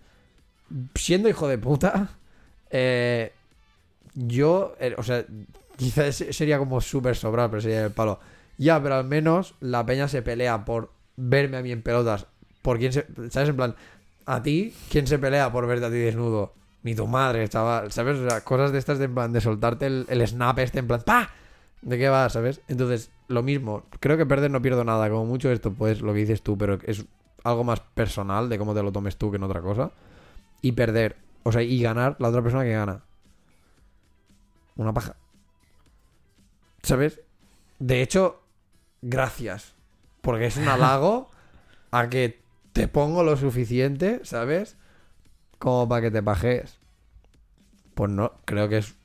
siendo 0.96 1.30
hijo 1.30 1.48
de 1.48 1.58
puta, 1.58 2.10
eh, 2.70 3.34
yo, 4.14 4.76
eh, 4.80 4.96
o 4.98 5.04
sea, 5.04 5.26
quizás 5.76 6.16
sería 6.16 6.58
como 6.58 6.82
súper 6.82 7.16
sobrado, 7.16 7.50
pero 7.50 7.62
sería 7.62 7.86
el 7.86 7.92
palo. 7.92 8.20
Ya, 8.58 8.82
pero 8.82 8.96
al 8.96 9.06
menos 9.06 9.56
la 9.62 9.86
peña 9.86 10.08
se 10.08 10.22
pelea 10.22 10.66
por 10.66 10.92
verme 11.16 11.58
a 11.58 11.62
mí 11.62 11.72
en 11.72 11.82
pelotas. 11.82 12.28
Por 12.62 12.78
quién 12.78 12.92
se, 12.92 13.06
¿sabes? 13.30 13.50
En 13.50 13.56
plan, 13.56 13.76
a 14.26 14.44
ti, 14.44 14.74
¿quién 14.90 15.08
se 15.08 15.18
pelea 15.18 15.52
por 15.52 15.66
verte 15.66 15.86
a 15.86 15.90
ti 15.90 15.96
desnudo? 15.96 16.54
Ni 16.84 16.96
tu 16.96 17.08
madre, 17.08 17.48
chaval, 17.48 17.92
¿sabes? 17.92 18.18
O 18.18 18.30
sea, 18.30 18.42
cosas 18.42 18.72
de 18.72 18.80
estas 18.80 19.00
de, 19.00 19.42
soltarte 19.42 19.86
el, 19.86 20.06
el 20.10 20.26
snap 20.28 20.60
este 20.60 20.80
en 20.80 20.88
plan, 20.88 21.02
¡pa! 21.06 21.30
¿De 21.82 21.98
qué 21.98 22.10
va, 22.10 22.30
sabes? 22.30 22.62
Entonces, 22.68 23.12
lo 23.28 23.44
mismo, 23.44 23.86
creo 24.00 24.18
que 24.18 24.26
perder 24.26 24.52
no 24.52 24.62
pierdo 24.62 24.84
nada, 24.84 25.10
como 25.10 25.26
mucho 25.26 25.52
esto, 25.52 25.74
pues 25.74 26.02
lo 26.02 26.14
que 26.14 26.20
dices 26.20 26.42
tú, 26.42 26.58
pero 26.58 26.78
es 26.84 27.06
algo 27.44 27.64
más 27.64 27.80
personal 27.80 28.50
de 28.50 28.58
cómo 28.58 28.74
te 28.74 28.84
lo 28.84 28.92
tomes 28.92 29.18
tú 29.18 29.32
que 29.32 29.38
en 29.38 29.44
otra 29.44 29.62
cosa. 29.62 29.92
Y 30.62 30.74
perder, 30.74 31.16
o 31.44 31.52
sea, 31.52 31.62
y 31.62 31.82
ganar 31.82 32.16
la 32.20 32.30
otra 32.30 32.42
persona 32.42 32.64
que 32.64 32.74
gana. 32.74 33.02
Una 34.76 34.94
paja. 34.94 35.16
¿Sabes? 36.84 37.22
De 37.80 38.02
hecho, 38.02 38.42
gracias. 39.02 39.74
Porque 40.22 40.48
es 40.48 40.58
un 40.58 40.68
halago 40.70 41.30
a 41.92 42.10
que 42.10 42.42
te 42.74 42.88
pongo 42.88 43.24
lo 43.24 43.36
suficiente, 43.38 44.22
¿sabes? 44.24 44.78
Como 45.58 45.88
para 45.88 46.02
que 46.04 46.12
te 46.12 46.24
pajees. 46.24 46.78
Pues 47.96 48.12
no, 48.12 48.32
creo 48.46 48.70
que 48.70 48.78
es 48.78 48.96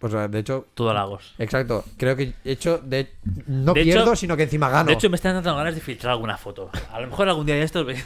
O 0.00 0.08
sea, 0.08 0.28
de 0.28 0.38
hecho, 0.38 0.66
Todo 0.74 0.90
halagos. 0.90 1.34
exacto. 1.38 1.84
Creo 1.96 2.14
que 2.14 2.34
he 2.44 2.52
hecho, 2.52 2.78
de, 2.78 3.12
no 3.46 3.72
De 3.74 3.82
pierdo, 3.82 4.02
hecho- 4.02 4.16
sino 4.16 4.36
que 4.36 4.44
encima 4.44 4.68
gano. 4.68 4.86
De 4.88 4.92
hecho, 4.92 5.10
me 5.10 5.16
están 5.16 5.34
dando 5.34 5.56
ganas 5.56 5.74
de 5.74 5.80
filtrar 5.80 6.12
alguna 6.12 6.36
foto. 6.36 6.70
A 6.92 7.00
lo 7.00 7.08
mejor 7.08 7.28
algún 7.28 7.46
día 7.46 7.56
de 7.56 7.62
estos 7.62 7.84
ve 7.86 7.96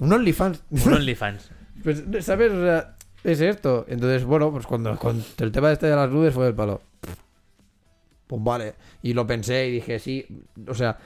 un 0.00 0.12
OnlyFans. 0.12 0.62
un 0.70 0.92
OnlyFans. 0.94 1.50
Pues, 1.82 2.04
¿sabes? 2.20 2.52
O 2.52 2.62
sea, 2.62 2.96
es 3.24 3.40
esto. 3.40 3.84
Entonces, 3.88 4.24
bueno, 4.24 4.50
pues 4.50 4.66
cuando, 4.66 4.98
el 5.38 5.52
tema 5.52 5.72
este 5.72 5.86
de 5.86 5.96
las 5.96 6.10
nudes 6.10 6.34
fue 6.34 6.48
el 6.48 6.54
palo. 6.54 6.80
Pues 8.26 8.42
vale. 8.42 8.74
Y 9.02 9.14
lo 9.14 9.26
pensé 9.26 9.68
y 9.68 9.72
dije, 9.72 9.98
sí. 9.98 10.26
O 10.66 10.74
sea, 10.74 10.98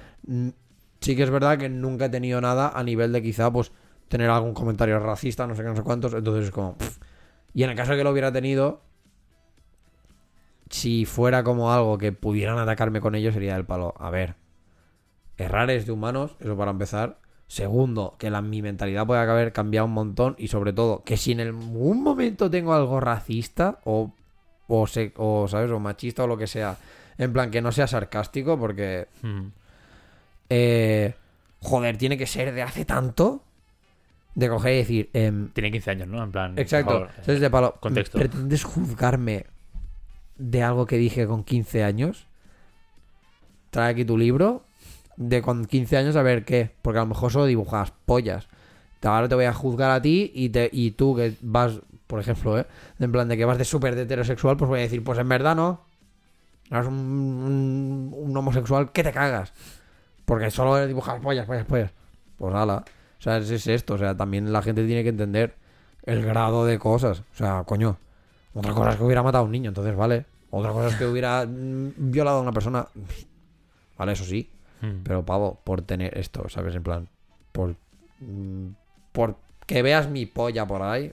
sí 1.00 1.16
que 1.16 1.22
es 1.22 1.30
verdad 1.30 1.58
que 1.58 1.68
nunca 1.68 2.06
he 2.06 2.10
tenido 2.10 2.40
nada 2.40 2.72
a 2.74 2.82
nivel 2.82 3.12
de 3.12 3.22
quizá, 3.22 3.52
pues, 3.52 3.72
tener 4.08 4.28
algún 4.30 4.54
comentario 4.54 4.98
racista, 4.98 5.46
no 5.46 5.54
sé 5.54 5.62
qué, 5.62 5.68
no 5.68 5.76
sé 5.76 5.82
cuántos. 5.82 6.14
Entonces 6.14 6.46
es 6.46 6.50
como. 6.50 6.76
Y 7.54 7.62
en 7.62 7.70
el 7.70 7.76
caso 7.76 7.92
de 7.92 7.98
que 7.98 8.04
lo 8.04 8.10
hubiera 8.10 8.32
tenido, 8.32 8.82
si 10.70 11.04
fuera 11.04 11.44
como 11.44 11.72
algo 11.72 11.98
que 11.98 12.12
pudieran 12.12 12.58
atacarme 12.58 13.00
con 13.00 13.14
ello, 13.14 13.32
sería 13.32 13.56
el 13.56 13.64
palo. 13.64 13.94
A 13.98 14.10
ver, 14.10 14.34
errar 15.36 15.70
es 15.70 15.86
de 15.86 15.92
humanos, 15.92 16.36
eso 16.40 16.56
para 16.56 16.70
empezar. 16.70 17.21
Segundo, 17.52 18.14
que 18.18 18.30
la, 18.30 18.40
mi 18.40 18.62
mentalidad 18.62 19.06
puede 19.06 19.20
haber 19.20 19.52
cambiado 19.52 19.84
un 19.86 19.92
montón. 19.92 20.34
Y 20.38 20.48
sobre 20.48 20.72
todo, 20.72 21.02
que 21.04 21.18
si 21.18 21.32
en 21.32 21.40
algún 21.40 22.02
momento 22.02 22.50
tengo 22.50 22.72
algo 22.72 22.98
racista 22.98 23.78
o, 23.84 24.10
o, 24.68 24.86
se- 24.86 25.12
o, 25.18 25.46
¿sabes? 25.48 25.70
O 25.70 25.78
machista 25.78 26.24
o 26.24 26.26
lo 26.26 26.38
que 26.38 26.46
sea. 26.46 26.78
En 27.18 27.30
plan, 27.30 27.50
que 27.50 27.60
no 27.60 27.70
sea 27.70 27.86
sarcástico, 27.86 28.58
porque. 28.58 29.06
Mm. 29.20 29.48
eh, 30.48 31.14
joder, 31.60 31.98
tiene 31.98 32.16
que 32.16 32.26
ser 32.26 32.54
de 32.54 32.62
hace 32.62 32.86
tanto. 32.86 33.42
De 34.34 34.48
coger 34.48 34.72
y 34.72 34.76
decir. 34.78 35.10
em, 35.12 35.50
Tiene 35.50 35.70
15 35.70 35.90
años, 35.90 36.08
¿no? 36.08 36.24
En 36.24 36.32
plan. 36.32 36.58
Exacto. 36.58 37.06
favor, 37.10 37.38
de 37.38 37.50
palo, 37.50 37.74
contexto. 37.80 38.18
¿pretendes 38.18 38.64
juzgarme 38.64 39.44
de 40.38 40.62
algo 40.62 40.86
que 40.86 40.96
dije 40.96 41.26
con 41.26 41.44
15 41.44 41.84
años? 41.84 42.26
Trae 43.68 43.90
aquí 43.90 44.06
tu 44.06 44.16
libro 44.16 44.64
de 45.28 45.42
con 45.42 45.64
15 45.64 45.96
años 45.96 46.16
a 46.16 46.22
ver 46.22 46.44
qué. 46.44 46.70
Porque 46.82 46.98
a 46.98 47.02
lo 47.02 47.08
mejor 47.08 47.32
solo 47.32 47.46
dibujas 47.46 47.92
pollas. 48.06 48.48
Ahora 49.02 49.28
te 49.28 49.34
voy 49.34 49.46
a 49.46 49.52
juzgar 49.52 49.90
a 49.90 50.00
ti 50.00 50.30
y, 50.34 50.50
te, 50.50 50.70
y 50.72 50.92
tú 50.92 51.16
que 51.16 51.34
vas, 51.40 51.80
por 52.06 52.20
ejemplo, 52.20 52.58
¿eh? 52.58 52.66
En 53.00 53.10
plan 53.10 53.28
de 53.28 53.36
que 53.36 53.44
vas 53.44 53.58
de 53.58 53.64
súper 53.64 53.98
heterosexual, 53.98 54.56
pues 54.56 54.68
voy 54.68 54.78
a 54.78 54.82
decir, 54.82 55.02
pues 55.02 55.18
en 55.18 55.28
verdad 55.28 55.56
no. 55.56 55.80
Eres 56.70 56.86
un 56.86 58.32
homosexual 58.34 58.92
que 58.92 59.02
te 59.02 59.12
cagas. 59.12 59.52
Porque 60.24 60.50
solo 60.50 60.86
dibujas 60.86 61.20
pollas, 61.20 61.46
pollas, 61.46 61.66
pollas. 61.66 61.90
Pues 62.38 62.54
ala. 62.54 62.84
O 63.18 63.22
sea, 63.22 63.38
es, 63.38 63.50
es 63.50 63.66
esto. 63.66 63.94
O 63.94 63.98
sea, 63.98 64.16
también 64.16 64.52
la 64.52 64.62
gente 64.62 64.86
tiene 64.86 65.02
que 65.02 65.08
entender 65.10 65.56
el 66.04 66.24
grado 66.24 66.64
de 66.64 66.78
cosas. 66.78 67.20
O 67.20 67.36
sea, 67.36 67.64
coño. 67.64 67.98
Otra 68.54 68.72
cosa 68.74 68.90
es 68.90 68.96
que 68.96 69.04
hubiera 69.04 69.22
matado 69.22 69.44
a 69.44 69.46
un 69.46 69.52
niño, 69.52 69.68
entonces 69.68 69.96
vale. 69.96 70.26
Otra 70.50 70.72
cosa 70.72 70.88
es 70.88 70.96
que 70.96 71.06
hubiera 71.06 71.46
mm, 71.46 71.92
violado 71.96 72.38
a 72.38 72.40
una 72.42 72.52
persona. 72.52 72.86
Vale, 73.96 74.12
eso 74.12 74.24
sí. 74.24 74.50
Mm. 74.82 75.02
Pero 75.04 75.24
pavo, 75.24 75.60
por 75.64 75.82
tener 75.82 76.18
esto, 76.18 76.48
¿sabes? 76.48 76.74
En 76.74 76.82
plan, 76.82 77.08
por. 77.52 77.76
mm, 78.20 78.68
Por 79.12 79.36
que 79.66 79.82
veas 79.82 80.08
mi 80.10 80.26
polla 80.26 80.66
por 80.66 80.82
ahí. 80.82 81.12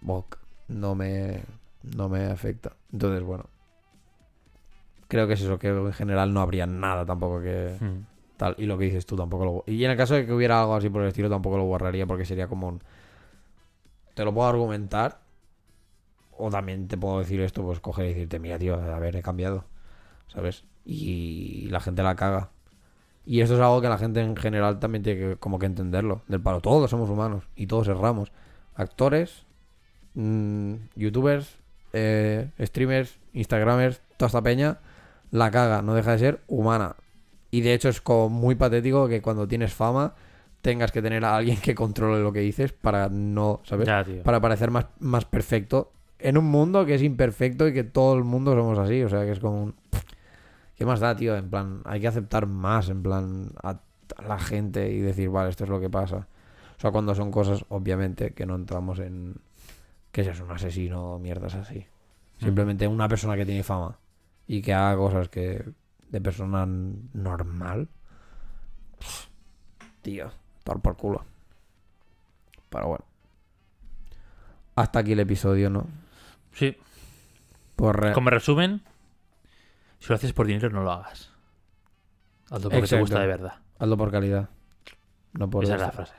Bok, 0.00 0.38
no 0.68 0.94
me. 0.94 1.42
No 1.82 2.08
me 2.08 2.24
afecta. 2.26 2.72
Entonces, 2.92 3.22
bueno. 3.22 3.44
Creo 5.08 5.26
que 5.28 5.34
es 5.34 5.42
eso, 5.42 5.58
que 5.58 5.68
en 5.68 5.92
general 5.92 6.32
no 6.32 6.40
habría 6.40 6.66
nada 6.66 7.04
tampoco 7.04 7.40
que. 7.40 7.76
Mm. 7.78 8.06
Tal, 8.36 8.56
y 8.58 8.66
lo 8.66 8.76
que 8.76 8.86
dices 8.86 9.06
tú 9.06 9.14
tampoco 9.14 9.44
lo... 9.44 9.64
Y 9.72 9.84
en 9.84 9.92
el 9.92 9.96
caso 9.96 10.14
de 10.14 10.26
que 10.26 10.32
hubiera 10.32 10.60
algo 10.60 10.74
así 10.74 10.90
por 10.90 11.02
el 11.02 11.08
estilo, 11.08 11.30
tampoco 11.30 11.56
lo 11.56 11.64
borraría 11.66 12.04
porque 12.04 12.24
sería 12.24 12.48
como 12.48 12.66
un... 12.66 12.82
Te 14.14 14.24
lo 14.24 14.34
puedo 14.34 14.48
argumentar. 14.48 15.20
O 16.36 16.50
también 16.50 16.88
te 16.88 16.98
puedo 16.98 17.20
decir 17.20 17.40
esto, 17.42 17.62
pues 17.62 17.78
coger 17.78 18.06
y 18.06 18.08
decirte, 18.08 18.40
mira, 18.40 18.58
tío, 18.58 18.74
a 18.74 18.98
ver, 18.98 19.14
he 19.14 19.22
cambiado. 19.22 19.64
¿Sabes? 20.26 20.64
Y 20.84 21.68
la 21.70 21.80
gente 21.80 22.02
la 22.02 22.16
caga. 22.16 22.50
Y 23.26 23.40
esto 23.40 23.54
es 23.54 23.60
algo 23.60 23.80
que 23.80 23.88
la 23.88 23.98
gente 23.98 24.20
en 24.20 24.36
general 24.36 24.78
también 24.78 25.02
tiene 25.02 25.20
que 25.20 25.36
como 25.36 25.58
que 25.58 25.66
entenderlo. 25.66 26.22
Del 26.28 26.40
palo, 26.40 26.60
todos 26.60 26.90
somos 26.90 27.08
humanos 27.08 27.44
y 27.56 27.66
todos 27.66 27.88
erramos. 27.88 28.32
Actores, 28.74 29.46
mm, 30.14 30.74
youtubers, 30.94 31.56
eh, 31.92 32.50
streamers, 32.60 33.18
instagramers, 33.32 34.02
toda 34.16 34.26
esta 34.26 34.42
peña, 34.42 34.78
la 35.30 35.50
caga, 35.50 35.80
no 35.80 35.94
deja 35.94 36.12
de 36.12 36.18
ser 36.18 36.40
humana. 36.48 36.96
Y 37.50 37.62
de 37.62 37.72
hecho 37.72 37.88
es 37.88 38.00
como 38.00 38.28
muy 38.28 38.56
patético 38.56 39.08
que 39.08 39.22
cuando 39.22 39.48
tienes 39.48 39.72
fama 39.72 40.14
tengas 40.60 40.92
que 40.92 41.02
tener 41.02 41.24
a 41.24 41.36
alguien 41.36 41.58
que 41.58 41.74
controle 41.74 42.22
lo 42.22 42.32
que 42.32 42.40
dices 42.40 42.72
para 42.72 43.08
no, 43.08 43.60
¿sabes? 43.64 43.86
Ya. 43.86 44.04
Para 44.22 44.40
parecer 44.40 44.70
más, 44.70 44.86
más 44.98 45.24
perfecto 45.24 45.92
en 46.24 46.38
un 46.38 46.46
mundo 46.46 46.86
que 46.86 46.94
es 46.94 47.02
imperfecto 47.02 47.68
y 47.68 47.74
que 47.74 47.84
todo 47.84 48.16
el 48.16 48.24
mundo 48.24 48.54
somos 48.54 48.78
así. 48.78 49.02
O 49.02 49.08
sea, 49.10 49.24
que 49.24 49.32
es 49.32 49.40
como 49.40 49.64
un... 49.64 49.74
¿Qué 50.76 50.84
más 50.86 51.00
da, 51.00 51.14
tío? 51.14 51.36
En 51.36 51.50
plan, 51.50 51.82
hay 51.84 52.00
que 52.00 52.08
aceptar 52.08 52.46
más, 52.46 52.88
en 52.88 53.02
plan, 53.02 53.52
a, 53.62 53.80
a 54.16 54.22
la 54.22 54.38
gente 54.38 54.90
y 54.90 55.00
decir, 55.00 55.28
vale, 55.30 55.50
esto 55.50 55.64
es 55.64 55.70
lo 55.70 55.80
que 55.80 55.88
pasa. 55.90 56.26
O 56.76 56.80
sea, 56.80 56.90
cuando 56.90 57.14
son 57.14 57.30
cosas, 57.30 57.64
obviamente, 57.68 58.32
que 58.32 58.44
no 58.46 58.54
entramos 58.56 58.98
en 58.98 59.36
que 60.10 60.24
seas 60.24 60.40
un 60.40 60.50
asesino 60.50 61.14
o 61.14 61.18
mierdas 61.18 61.54
así. 61.54 61.86
Simplemente 62.38 62.86
una 62.88 63.08
persona 63.08 63.36
que 63.36 63.46
tiene 63.46 63.62
fama 63.62 63.96
y 64.48 64.60
que 64.62 64.74
haga 64.74 64.96
cosas 64.96 65.28
que 65.28 65.64
de 66.10 66.20
persona 66.20 66.66
normal. 66.66 67.88
pff, 68.98 69.26
Tío, 70.02 70.30
dar 70.64 70.80
por 70.80 70.96
culo. 70.96 71.24
Pero 72.68 72.88
bueno. 72.88 73.04
Hasta 74.76 74.98
aquí 74.98 75.12
el 75.12 75.20
episodio, 75.20 75.70
¿no? 75.70 75.86
Sí. 76.52 76.76
Por 77.76 78.00
re- 78.00 78.12
Como 78.12 78.30
resumen, 78.30 78.82
si 80.04 80.08
lo 80.10 80.14
haces 80.16 80.32
por 80.32 80.46
dinero, 80.46 80.70
no 80.70 80.82
lo 80.82 80.92
hagas. 80.92 81.32
Hazlo 82.50 82.70
porque 82.70 82.86
te 82.86 83.00
gusta 83.00 83.20
de 83.20 83.26
verdad. 83.26 83.54
Hazlo 83.78 83.96
por 83.96 84.10
calidad. 84.10 84.48
No 85.32 85.48
por 85.50 85.64
Esa 85.64 85.74
es 85.74 85.80
la 85.80 85.90
frase. 85.90 86.14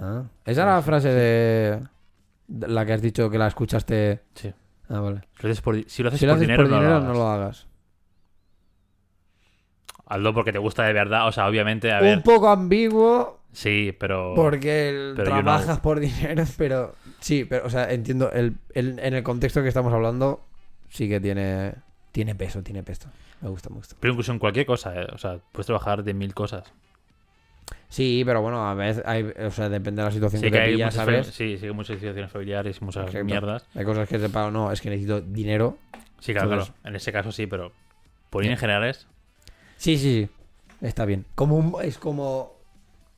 Ah, 0.00 0.22
Esa 0.44 0.62
era 0.62 0.74
la 0.76 0.82
frase 0.82 1.08
de... 1.08 1.82
de 2.48 2.68
la 2.68 2.84
que 2.86 2.92
has 2.94 3.02
dicho 3.02 3.30
que 3.30 3.38
la 3.38 3.46
escuchaste. 3.46 4.22
Sí. 4.34 4.52
Ah, 4.88 5.00
vale. 5.00 5.20
Si 5.38 5.42
lo 5.46 5.48
haces 5.52 5.60
por, 5.60 5.84
si 5.88 6.02
lo 6.02 6.08
haces 6.08 6.20
Si 6.20 6.26
lo 6.26 6.32
por 6.32 6.36
haces 6.36 6.48
dinero, 6.48 6.62
por 6.64 6.70
no, 6.70 6.80
lo 6.82 6.88
no 6.88 6.96
hagas. 6.96 7.16
lo 7.16 7.28
hagas. 7.28 7.66
Hazlo 10.06 10.34
porque 10.34 10.52
te 10.52 10.58
gusta 10.58 10.82
de 10.84 10.92
verdad. 10.92 11.28
O 11.28 11.32
sea, 11.32 11.46
obviamente, 11.46 11.92
a 11.92 12.00
ver. 12.00 12.16
Un 12.16 12.22
poco 12.22 12.48
ambiguo 12.48 13.40
Sí, 13.52 13.94
pero. 13.98 14.32
porque 14.34 14.88
el- 14.88 15.12
pero 15.16 15.28
you 15.36 15.42
trabajas 15.42 15.78
por 15.80 16.00
dinero, 16.00 16.44
pero 16.56 16.94
sí, 17.20 17.44
pero 17.44 17.66
o 17.66 17.70
sea, 17.70 17.90
entiendo 17.92 18.30
el, 18.32 18.56
el- 18.74 18.98
en 18.98 19.14
el 19.14 19.22
contexto 19.22 19.62
que 19.62 19.68
estamos 19.68 19.92
hablando 19.92 20.40
sí 20.88 21.08
que 21.08 21.20
tiene 21.20 21.74
tiene 22.12 22.34
peso, 22.34 22.62
tiene 22.62 22.82
peso. 22.82 23.08
Me 23.40 23.48
gusta, 23.48 23.68
me 23.70 23.76
gusta. 23.76 23.96
Pero 23.98 24.12
incluso 24.12 24.32
en 24.32 24.38
cualquier 24.38 24.66
cosa, 24.66 24.94
eh, 25.00 25.06
o 25.12 25.18
sea, 25.18 25.38
puedes 25.52 25.66
trabajar 25.66 26.04
de 26.04 26.14
mil 26.14 26.34
cosas. 26.34 26.72
Sí, 27.88 28.22
pero 28.24 28.40
bueno, 28.42 28.66
a 28.68 28.74
veces 28.74 29.02
hay, 29.06 29.22
o 29.24 29.50
sea, 29.50 29.68
depende 29.68 30.00
de 30.02 30.06
la 30.08 30.12
situación 30.12 30.40
Sí 30.40 30.46
que 30.46 30.50
que 30.52 30.56
te 30.58 30.62
hay 30.64 30.72
pillas, 30.74 30.94
¿sabes? 30.94 31.26
sí, 31.26 31.58
sí 31.58 31.66
hay 31.66 31.72
muchas 31.72 31.96
situaciones 31.98 32.30
familiares 32.32 32.78
y 32.80 32.84
muchas 32.84 33.06
Exacto. 33.06 33.24
mierdas. 33.24 33.66
Hay 33.74 33.84
cosas 33.84 34.08
que 34.08 34.18
te 34.18 34.28
pago, 34.28 34.50
no, 34.50 34.72
es 34.72 34.80
que 34.80 34.88
necesito 34.90 35.20
dinero. 35.20 35.76
Sí, 36.20 36.32
claro, 36.32 36.50
Entonces- 36.52 36.74
claro. 36.74 36.88
En 36.88 36.96
ese 36.96 37.12
caso 37.12 37.32
sí, 37.32 37.46
pero 37.46 37.72
por 38.30 38.44
en 38.44 38.56
generales, 38.56 39.06
Sí, 39.76 39.98
sí, 39.98 40.28
sí. 40.28 40.86
Está 40.86 41.04
bien. 41.04 41.26
Como 41.34 41.56
un- 41.56 41.76
es 41.82 41.98
como 41.98 42.52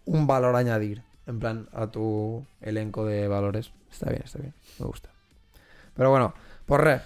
un 0.06 0.26
valor 0.26 0.56
añadir, 0.56 1.02
en 1.26 1.38
plan, 1.38 1.68
a 1.72 1.86
tu 1.88 2.44
elenco 2.62 3.04
de 3.04 3.28
valores. 3.28 3.70
Está 3.92 4.08
bien, 4.10 4.22
está 4.24 4.38
bien. 4.38 4.54
Me 4.78 4.86
gusta. 4.86 5.10
Pero 5.94 6.10
bueno, 6.10 6.34
por 6.66 6.82
re. 6.82 7.00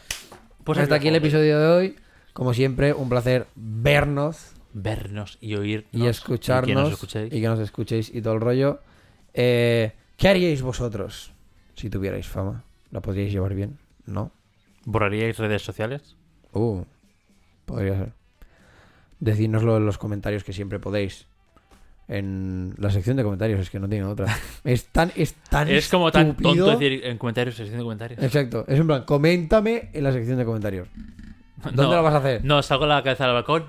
Pues 0.74 0.78
hasta 0.80 0.96
aquí 0.96 1.08
el 1.08 1.16
episodio 1.16 1.58
de 1.58 1.66
hoy. 1.66 1.96
Como 2.34 2.52
siempre, 2.52 2.92
un 2.92 3.08
placer 3.08 3.46
vernos 3.56 4.52
Vernos 4.74 5.38
y 5.40 5.54
oír 5.54 5.86
y 5.92 6.06
escucharnos 6.06 6.68
Y 6.68 6.74
que 6.74 6.74
nos 6.74 6.92
escuchéis. 6.92 7.32
y 7.32 7.40
que 7.40 7.48
nos 7.48 7.58
escuchéis 7.58 8.14
y 8.14 8.20
todo 8.20 8.34
el 8.34 8.40
rollo. 8.42 8.80
Eh, 9.32 9.92
¿Qué 10.18 10.28
haríais 10.28 10.60
vosotros 10.60 11.32
si 11.74 11.88
tuvierais 11.88 12.28
fama? 12.28 12.64
¿La 12.90 13.00
podríais 13.00 13.32
llevar 13.32 13.54
bien? 13.54 13.78
¿No? 14.04 14.30
¿Borraríais 14.84 15.38
redes 15.38 15.62
sociales? 15.62 16.16
Uh, 16.52 16.82
podría 17.64 17.96
ser. 17.96 18.12
Decídnoslo 19.20 19.78
en 19.78 19.86
los 19.86 19.96
comentarios 19.96 20.44
que 20.44 20.52
siempre 20.52 20.78
podéis. 20.78 21.26
En 22.08 22.74
la 22.78 22.90
sección 22.90 23.18
de 23.18 23.22
comentarios, 23.22 23.60
es 23.60 23.68
que 23.68 23.78
no 23.78 23.86
tiene 23.88 24.04
otra. 24.06 24.34
Es 24.64 24.86
tan, 24.86 25.12
es 25.14 25.34
tan 25.50 25.68
Es 25.68 25.88
como 25.88 26.10
tan 26.10 26.28
estúpido. 26.28 26.64
tonto 26.66 26.78
decir 26.78 27.04
en 27.04 27.18
comentarios, 27.18 27.54
sección 27.54 27.76
de 27.78 27.84
comentarios. 27.84 28.22
Exacto. 28.22 28.64
Es 28.66 28.80
en 28.80 28.86
plan, 28.86 29.04
coméntame 29.04 29.90
en 29.92 30.04
la 30.04 30.12
sección 30.12 30.38
de 30.38 30.44
comentarios. 30.46 30.88
¿Dónde 31.62 31.82
No, 31.82 31.92
lo 31.92 32.02
vas 32.02 32.14
a 32.14 32.18
hacer? 32.18 32.44
No, 32.44 32.62
salgo 32.62 32.86
la 32.86 33.02
cabeza 33.02 33.24
al 33.26 33.34
balcón. 33.34 33.66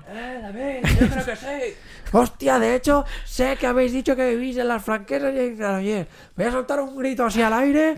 Hostia, 2.12 2.58
de 2.58 2.74
hecho, 2.76 3.04
sé 3.24 3.56
que 3.56 3.66
habéis 3.66 3.92
dicho 3.92 4.16
que 4.16 4.30
vivís 4.34 4.56
en 4.56 4.68
las 4.68 4.82
franquesas 4.82 5.32
y 5.34 5.38
en 5.38 5.56
Granollers. 5.58 6.08
Voy 6.36 6.46
a 6.46 6.50
soltar 6.50 6.80
un 6.80 6.96
grito 6.96 7.24
así 7.24 7.40
al 7.42 7.52
aire. 7.52 7.96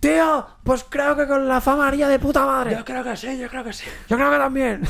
Tío, 0.00 0.46
pues 0.64 0.84
creo 0.88 1.16
que 1.16 1.26
con 1.26 1.46
la 1.46 1.60
fama 1.60 1.88
haría 1.88 2.08
de 2.08 2.18
puta 2.18 2.44
madre. 2.44 2.72
Yo 2.76 2.84
creo 2.84 3.04
que 3.04 3.16
sí, 3.16 3.38
yo 3.38 3.48
creo 3.48 3.64
que 3.64 3.72
sí. 3.72 3.84
Yo 4.08 4.16
creo 4.16 4.30
que 4.30 4.36
también. 4.38 4.82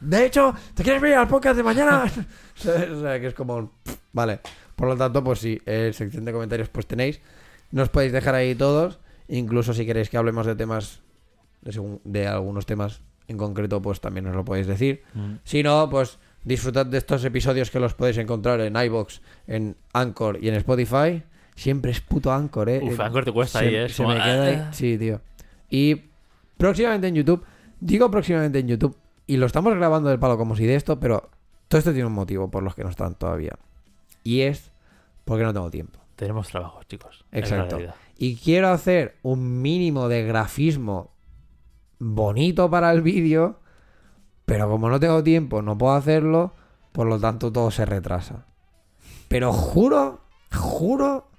De 0.00 0.24
hecho, 0.26 0.54
¿te 0.74 0.82
quieres 0.82 1.00
venir 1.02 1.18
al 1.18 1.28
podcast 1.28 1.56
de 1.56 1.62
mañana? 1.62 2.04
O 2.66 3.00
sea, 3.00 3.20
que 3.20 3.26
es 3.28 3.34
como... 3.34 3.56
un- 3.56 3.70
Vale. 4.12 4.40
Por 4.76 4.88
lo 4.88 4.96
tanto, 4.96 5.22
pues 5.22 5.38
sí, 5.38 5.60
eh, 5.66 5.90
sección 5.94 6.24
de 6.24 6.32
comentarios 6.32 6.68
pues 6.68 6.86
tenéis. 6.86 7.20
Nos 7.70 7.88
podéis 7.90 8.12
dejar 8.12 8.34
ahí 8.34 8.54
todos. 8.54 8.98
Incluso 9.28 9.72
si 9.74 9.86
queréis 9.86 10.08
que 10.10 10.16
hablemos 10.16 10.46
de 10.46 10.56
temas, 10.56 11.00
de, 11.62 11.70
segun- 11.72 12.00
de 12.04 12.26
algunos 12.26 12.66
temas 12.66 13.00
en 13.28 13.36
concreto, 13.36 13.80
pues 13.80 14.00
también 14.00 14.26
os 14.26 14.34
lo 14.34 14.44
podéis 14.44 14.66
decir. 14.66 15.02
Mm. 15.14 15.34
Si 15.44 15.62
no, 15.62 15.88
pues 15.88 16.18
disfrutad 16.42 16.86
de 16.86 16.98
estos 16.98 17.24
episodios 17.24 17.70
que 17.70 17.78
los 17.78 17.94
podéis 17.94 18.16
encontrar 18.18 18.60
en 18.62 18.74
iBox, 18.74 19.20
en 19.46 19.76
Anchor 19.92 20.38
y 20.42 20.48
en 20.48 20.54
Spotify. 20.56 21.22
Siempre 21.54 21.92
es 21.92 22.00
puto 22.00 22.32
Anchor, 22.32 22.68
eh. 22.70 22.80
Uf, 22.82 22.98
Eh, 22.98 23.02
Anchor 23.02 23.24
te 23.24 23.32
cuesta 23.32 23.58
se- 23.60 23.66
ahí, 23.66 23.74
eh. 23.76 23.88
se 23.88 24.02
Como- 24.02 24.14
me 24.16 24.22
queda 24.22 24.44
ahí. 24.44 24.54
Ah. 24.58 24.72
Sí, 24.72 24.98
tío. 24.98 25.20
Y 25.68 26.00
próximamente 26.56 27.06
en 27.08 27.14
YouTube, 27.14 27.44
digo 27.78 28.10
próximamente 28.10 28.58
en 28.58 28.66
YouTube, 28.68 28.96
y 29.26 29.36
lo 29.36 29.46
estamos 29.46 29.74
grabando 29.76 30.08
del 30.08 30.18
palo 30.18 30.36
como 30.36 30.56
si 30.56 30.64
de 30.66 30.74
esto, 30.74 30.98
pero 30.98 31.30
todo 31.70 31.78
esto 31.78 31.92
tiene 31.92 32.08
un 32.08 32.14
motivo 32.14 32.50
por 32.50 32.64
los 32.64 32.74
que 32.74 32.82
no 32.82 32.90
están 32.90 33.14
todavía. 33.14 33.56
Y 34.24 34.40
es 34.40 34.72
porque 35.24 35.44
no 35.44 35.52
tengo 35.52 35.70
tiempo. 35.70 36.00
Tenemos 36.16 36.48
trabajo, 36.48 36.82
chicos. 36.82 37.24
Exacto. 37.30 37.78
Y 38.18 38.34
quiero 38.34 38.70
hacer 38.70 39.18
un 39.22 39.62
mínimo 39.62 40.08
de 40.08 40.24
grafismo 40.24 41.12
bonito 42.00 42.68
para 42.68 42.90
el 42.90 43.02
vídeo, 43.02 43.60
pero 44.46 44.68
como 44.68 44.90
no 44.90 44.98
tengo 44.98 45.22
tiempo, 45.22 45.62
no 45.62 45.78
puedo 45.78 45.92
hacerlo, 45.92 46.54
por 46.90 47.06
lo 47.06 47.20
tanto 47.20 47.52
todo 47.52 47.70
se 47.70 47.86
retrasa. 47.86 48.46
Pero 49.28 49.52
juro, 49.52 50.22
juro... 50.52 51.29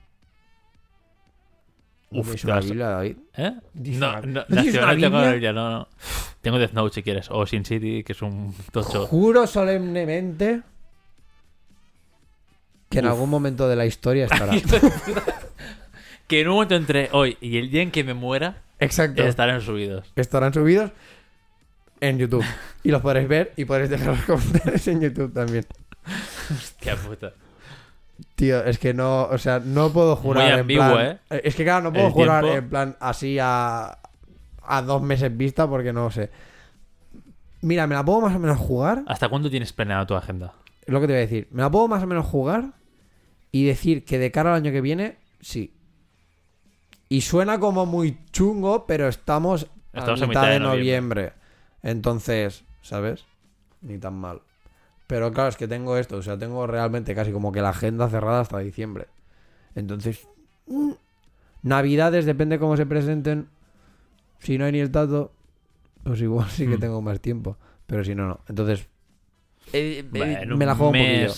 Uf, 2.12 2.32
¿Ves 2.32 2.42
te 2.42 2.48
una 2.48 2.60
Biblia, 2.60 2.88
David? 2.88 3.18
¿Eh? 3.38 3.52
No, 3.74 4.22
no, 4.22 4.22
¿no 4.22 4.46
no, 4.48 4.62
tienes 4.62 4.74
no 4.76 4.82
tengo 4.90 5.18
Biblia? 5.18 5.32
Biblia, 5.32 5.54
no, 5.54 5.70
no. 5.72 5.88
Tengo 6.42 6.58
Death 6.60 6.74
Note 6.74 6.94
si 6.96 7.04
quieres, 7.04 7.28
o 7.32 7.46
Sin 7.46 7.64
City, 7.66 8.04
que 8.04 8.12
es 8.14 8.22
un 8.22 8.54
tocho. 8.72 9.08
Juro 9.08 9.48
solemnemente 9.48 10.62
que 12.90 13.00
en 13.00 13.06
Uf. 13.06 13.12
algún 13.12 13.30
momento 13.30 13.68
de 13.70 13.76
la 13.76 13.86
historia 13.86 14.26
estará. 14.32 14.52
que 16.28 16.42
en 16.42 16.48
un 16.48 16.56
momento 16.56 16.76
entre 16.76 17.10
hoy 17.14 17.38
y 17.42 17.58
el 17.58 17.70
día 17.72 17.82
en 17.82 17.92
que 17.92 18.04
me 18.04 18.14
muera, 18.14 18.62
Exacto. 18.80 19.24
estarán 19.24 19.62
subidos. 19.62 20.12
Estarán 20.16 20.54
subidos 20.54 20.92
en 22.02 22.18
YouTube. 22.18 22.44
Y 22.84 22.90
los 22.92 23.02
podréis 23.02 23.28
ver 23.28 23.54
y 23.56 23.66
podréis 23.66 23.90
dejar 23.92 24.18
los 24.18 24.26
comentarios 24.26 24.88
en 24.88 25.02
YouTube 25.02 25.34
también. 25.34 25.66
Qué 26.82 26.96
puta. 26.96 27.32
Tío, 28.36 28.64
es 28.64 28.80
que 28.80 28.94
no, 28.94 29.24
o 29.26 29.38
sea, 29.38 29.60
no 29.60 29.92
puedo 29.92 30.16
jurar 30.16 30.44
Muy 30.44 30.54
en 30.54 30.60
ambiguo, 30.62 30.84
plan- 30.94 31.20
¿eh? 31.30 31.42
Es 31.44 31.56
que 31.56 31.64
claro, 31.64 31.84
no 31.84 31.94
puedo 31.94 32.08
El 32.08 32.12
jurar 32.14 32.44
tiempo. 32.44 32.58
en 32.60 32.70
plan 32.70 32.98
así 33.00 33.38
a, 33.40 33.98
a 34.64 34.82
dos 34.82 35.02
meses 35.02 35.36
vista 35.36 35.68
porque 35.68 35.94
no 35.94 36.10
sé. 36.12 36.30
Mira, 37.62 37.86
me 37.88 37.94
la 37.96 38.04
puedo 38.04 38.22
más 38.22 38.36
o 38.36 38.40
menos 38.40 38.58
jugar. 38.58 39.04
¿Hasta 39.08 39.30
cuándo 39.30 39.50
tienes 39.50 39.72
planeado 39.74 40.08
tu 40.08 40.16
agenda? 40.16 40.54
Es 40.86 40.92
lo 40.94 41.00
que 41.00 41.08
te 41.08 41.14
voy 41.14 41.18
a 41.18 41.22
decir. 41.22 41.48
Me 41.52 41.62
la 41.62 41.70
puedo 41.70 41.88
más 41.88 42.02
o 42.04 42.08
menos 42.08 42.26
jugar 42.26 42.74
y 43.52 43.66
decir 43.66 44.04
que 44.06 44.18
de 44.18 44.32
cara 44.32 44.50
al 44.52 44.56
año 44.64 44.72
que 44.72 44.82
viene, 44.82 45.18
sí. 45.42 45.74
Y 47.10 47.22
suena 47.22 47.60
como 47.60 47.86
muy 47.86 48.18
chungo, 48.32 48.86
pero 48.88 49.08
estamos, 49.08 49.68
Estamos 49.94 50.22
a 50.22 50.26
a 50.26 50.28
mitad, 50.28 50.50
de 50.50 50.60
noviembre. 50.60 51.34
Entonces, 51.84 52.64
¿sabes? 52.82 53.26
Ni 53.82 53.98
tan 54.00 54.16
mal. 54.16 54.42
Pero 55.12 55.34
claro, 55.34 55.50
es 55.50 55.58
que 55.58 55.68
tengo 55.68 55.98
esto. 55.98 56.16
O 56.16 56.22
sea, 56.22 56.38
tengo 56.38 56.66
realmente 56.68 57.14
casi 57.14 57.34
como 57.34 57.52
que 57.52 57.62
la 57.62 57.72
agenda 57.72 58.08
cerrada 58.08 58.40
hasta 58.40 58.60
diciembre. 58.60 59.08
Entonces, 59.76 60.26
mm, 60.68 60.92
Navidades, 61.64 62.24
depende 62.26 62.58
cómo 62.60 62.78
se 62.78 62.86
presenten. 62.86 63.50
Si 64.40 64.58
no 64.58 64.64
hay 64.64 64.72
ni 64.72 64.80
el 64.80 64.90
tato, 64.90 65.34
pues 66.04 66.22
igual 66.22 66.50
sí 66.50 66.66
que 66.66 66.78
Mm. 66.78 66.80
tengo 66.80 67.02
más 67.02 67.20
tiempo. 67.20 67.58
Pero 67.88 68.06
si 68.06 68.16
no, 68.16 68.26
no. 68.26 68.40
Entonces, 68.48 68.88
eh, 69.74 70.00
eh, 70.00 70.06
Bueno, 70.10 70.56
me 70.56 70.66
la 70.66 70.76
juego 70.76 70.92
un 70.92 70.98
poquillo. 70.98 71.34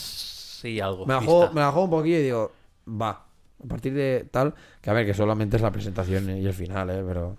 y 0.66 0.80
algo. 0.80 1.06
Me 1.08 1.14
la, 1.16 1.22
juego, 1.22 1.52
me 1.52 1.62
la 1.62 1.72
juego 1.72 1.86
un 1.86 1.90
poquillo 1.92 2.18
y 2.20 2.24
digo, 2.24 2.52
va. 2.88 3.26
A 3.64 3.68
partir 3.68 3.94
de 3.96 4.28
tal, 4.30 4.54
que 4.82 4.90
a 4.92 4.94
ver, 4.94 5.08
que 5.08 5.16
solamente 5.16 5.56
es 5.58 5.64
la 5.64 5.72
presentación 5.72 6.30
y 6.38 6.46
el 6.46 6.54
final, 6.54 6.92
¿eh? 6.92 7.04
Pero... 7.08 7.38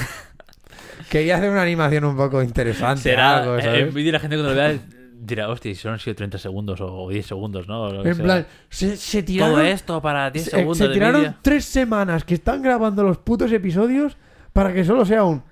Quería 1.12 1.36
hacer 1.36 1.50
una 1.50 1.62
animación 1.62 2.04
un 2.04 2.16
poco 2.16 2.42
interesante. 2.42 3.02
Será 3.02 3.38
algo, 3.38 3.56
eh, 3.58 3.62
¿sabes? 3.62 3.80
en 3.88 3.94
vídeo 3.94 4.12
la 4.12 4.20
gente 4.20 4.36
cuando 4.36 4.54
lo 4.54 4.56
vea 4.56 4.78
dirá, 5.24 5.48
hostia, 5.50 5.72
si 5.74 5.80
solo 5.80 5.94
han 5.94 6.00
sido 6.00 6.16
30 6.16 6.38
segundos 6.38 6.80
o 6.80 7.08
10 7.08 7.24
segundos, 7.26 7.68
¿no? 7.68 7.82
O 7.82 7.92
lo 7.92 8.02
que 8.02 8.08
En 8.08 8.14
sea. 8.16 8.24
plan, 8.24 8.46
se, 8.70 8.96
se 8.96 9.22
tiraron, 9.22 9.54
Todo 9.54 9.62
esto 9.64 10.02
para 10.02 10.30
10 10.30 10.44
se, 10.44 10.50
segundos 10.50 10.78
se 10.78 10.88
tiraron 10.88 11.36
tres 11.42 11.64
semanas 11.64 12.24
que 12.24 12.34
están 12.34 12.60
grabando 12.62 13.04
los 13.04 13.18
putos 13.18 13.52
episodios 13.52 14.16
para 14.52 14.72
que 14.72 14.84
solo 14.84 15.04
sea 15.04 15.22
un... 15.24 15.44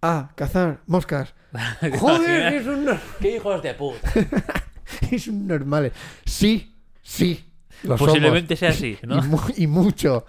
Ah, 0.00 0.32
cazar 0.34 0.80
moscas. 0.86 1.34
Joder, 2.00 2.54
es 2.54 2.66
un, 2.66 2.88
¡Qué 3.20 3.36
hijos 3.36 3.62
de 3.62 3.74
puta! 3.74 4.10
es 5.12 5.28
un 5.28 5.46
normal. 5.46 5.92
Sí, 6.24 6.74
sí. 7.02 7.44
Lo 7.84 7.96
Posiblemente 7.96 8.56
sea 8.56 8.70
así. 8.70 8.98
¿no? 9.02 9.18
Y, 9.24 9.28
mu- 9.28 9.40
y 9.56 9.66
mucho 9.68 10.24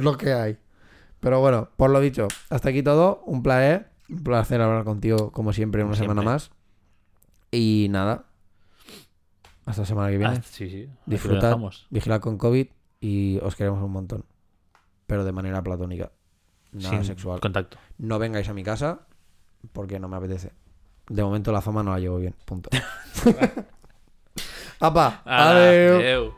lo 0.00 0.16
que 0.16 0.32
hay. 0.32 0.56
Pero 1.18 1.40
bueno, 1.40 1.70
por 1.76 1.90
lo 1.90 2.00
dicho, 2.00 2.28
hasta 2.50 2.68
aquí 2.68 2.82
todo. 2.82 3.22
Un 3.26 3.42
placer. 3.42 3.88
Un 4.08 4.22
placer 4.22 4.60
hablar 4.60 4.84
contigo, 4.84 5.32
como 5.32 5.52
siempre, 5.52 5.82
una 5.84 5.96
semana 5.96 6.22
más. 6.22 6.50
Y 7.50 7.88
nada. 7.90 8.24
Hasta 9.64 9.82
la 9.82 9.86
semana 9.86 10.10
que 10.10 10.18
viene. 10.18 10.34
Ah, 10.36 10.42
sí, 10.42 10.88
Disfrutad. 11.06 11.58
Vigilad 11.90 12.20
con 12.20 12.38
COVID 12.38 12.68
y 13.00 13.38
os 13.42 13.56
queremos 13.56 13.82
un 13.82 13.92
montón. 13.92 14.24
Pero 15.06 15.24
de 15.24 15.32
manera 15.32 15.62
platónica. 15.62 16.12
Nada 16.72 16.90
Sin 16.90 17.04
sexual. 17.04 17.40
contacto. 17.40 17.78
No 17.98 18.18
vengáis 18.18 18.48
a 18.48 18.54
mi 18.54 18.62
casa 18.62 19.00
porque 19.72 19.98
no 19.98 20.08
me 20.08 20.16
apetece. 20.16 20.52
De 21.08 21.22
momento 21.22 21.52
la 21.52 21.60
fama 21.60 21.82
no 21.82 21.92
la 21.92 21.98
llevo 22.00 22.18
bien. 22.18 22.34
Punto. 22.44 22.70
Apa, 24.80 25.22
adeu. 25.24 26.34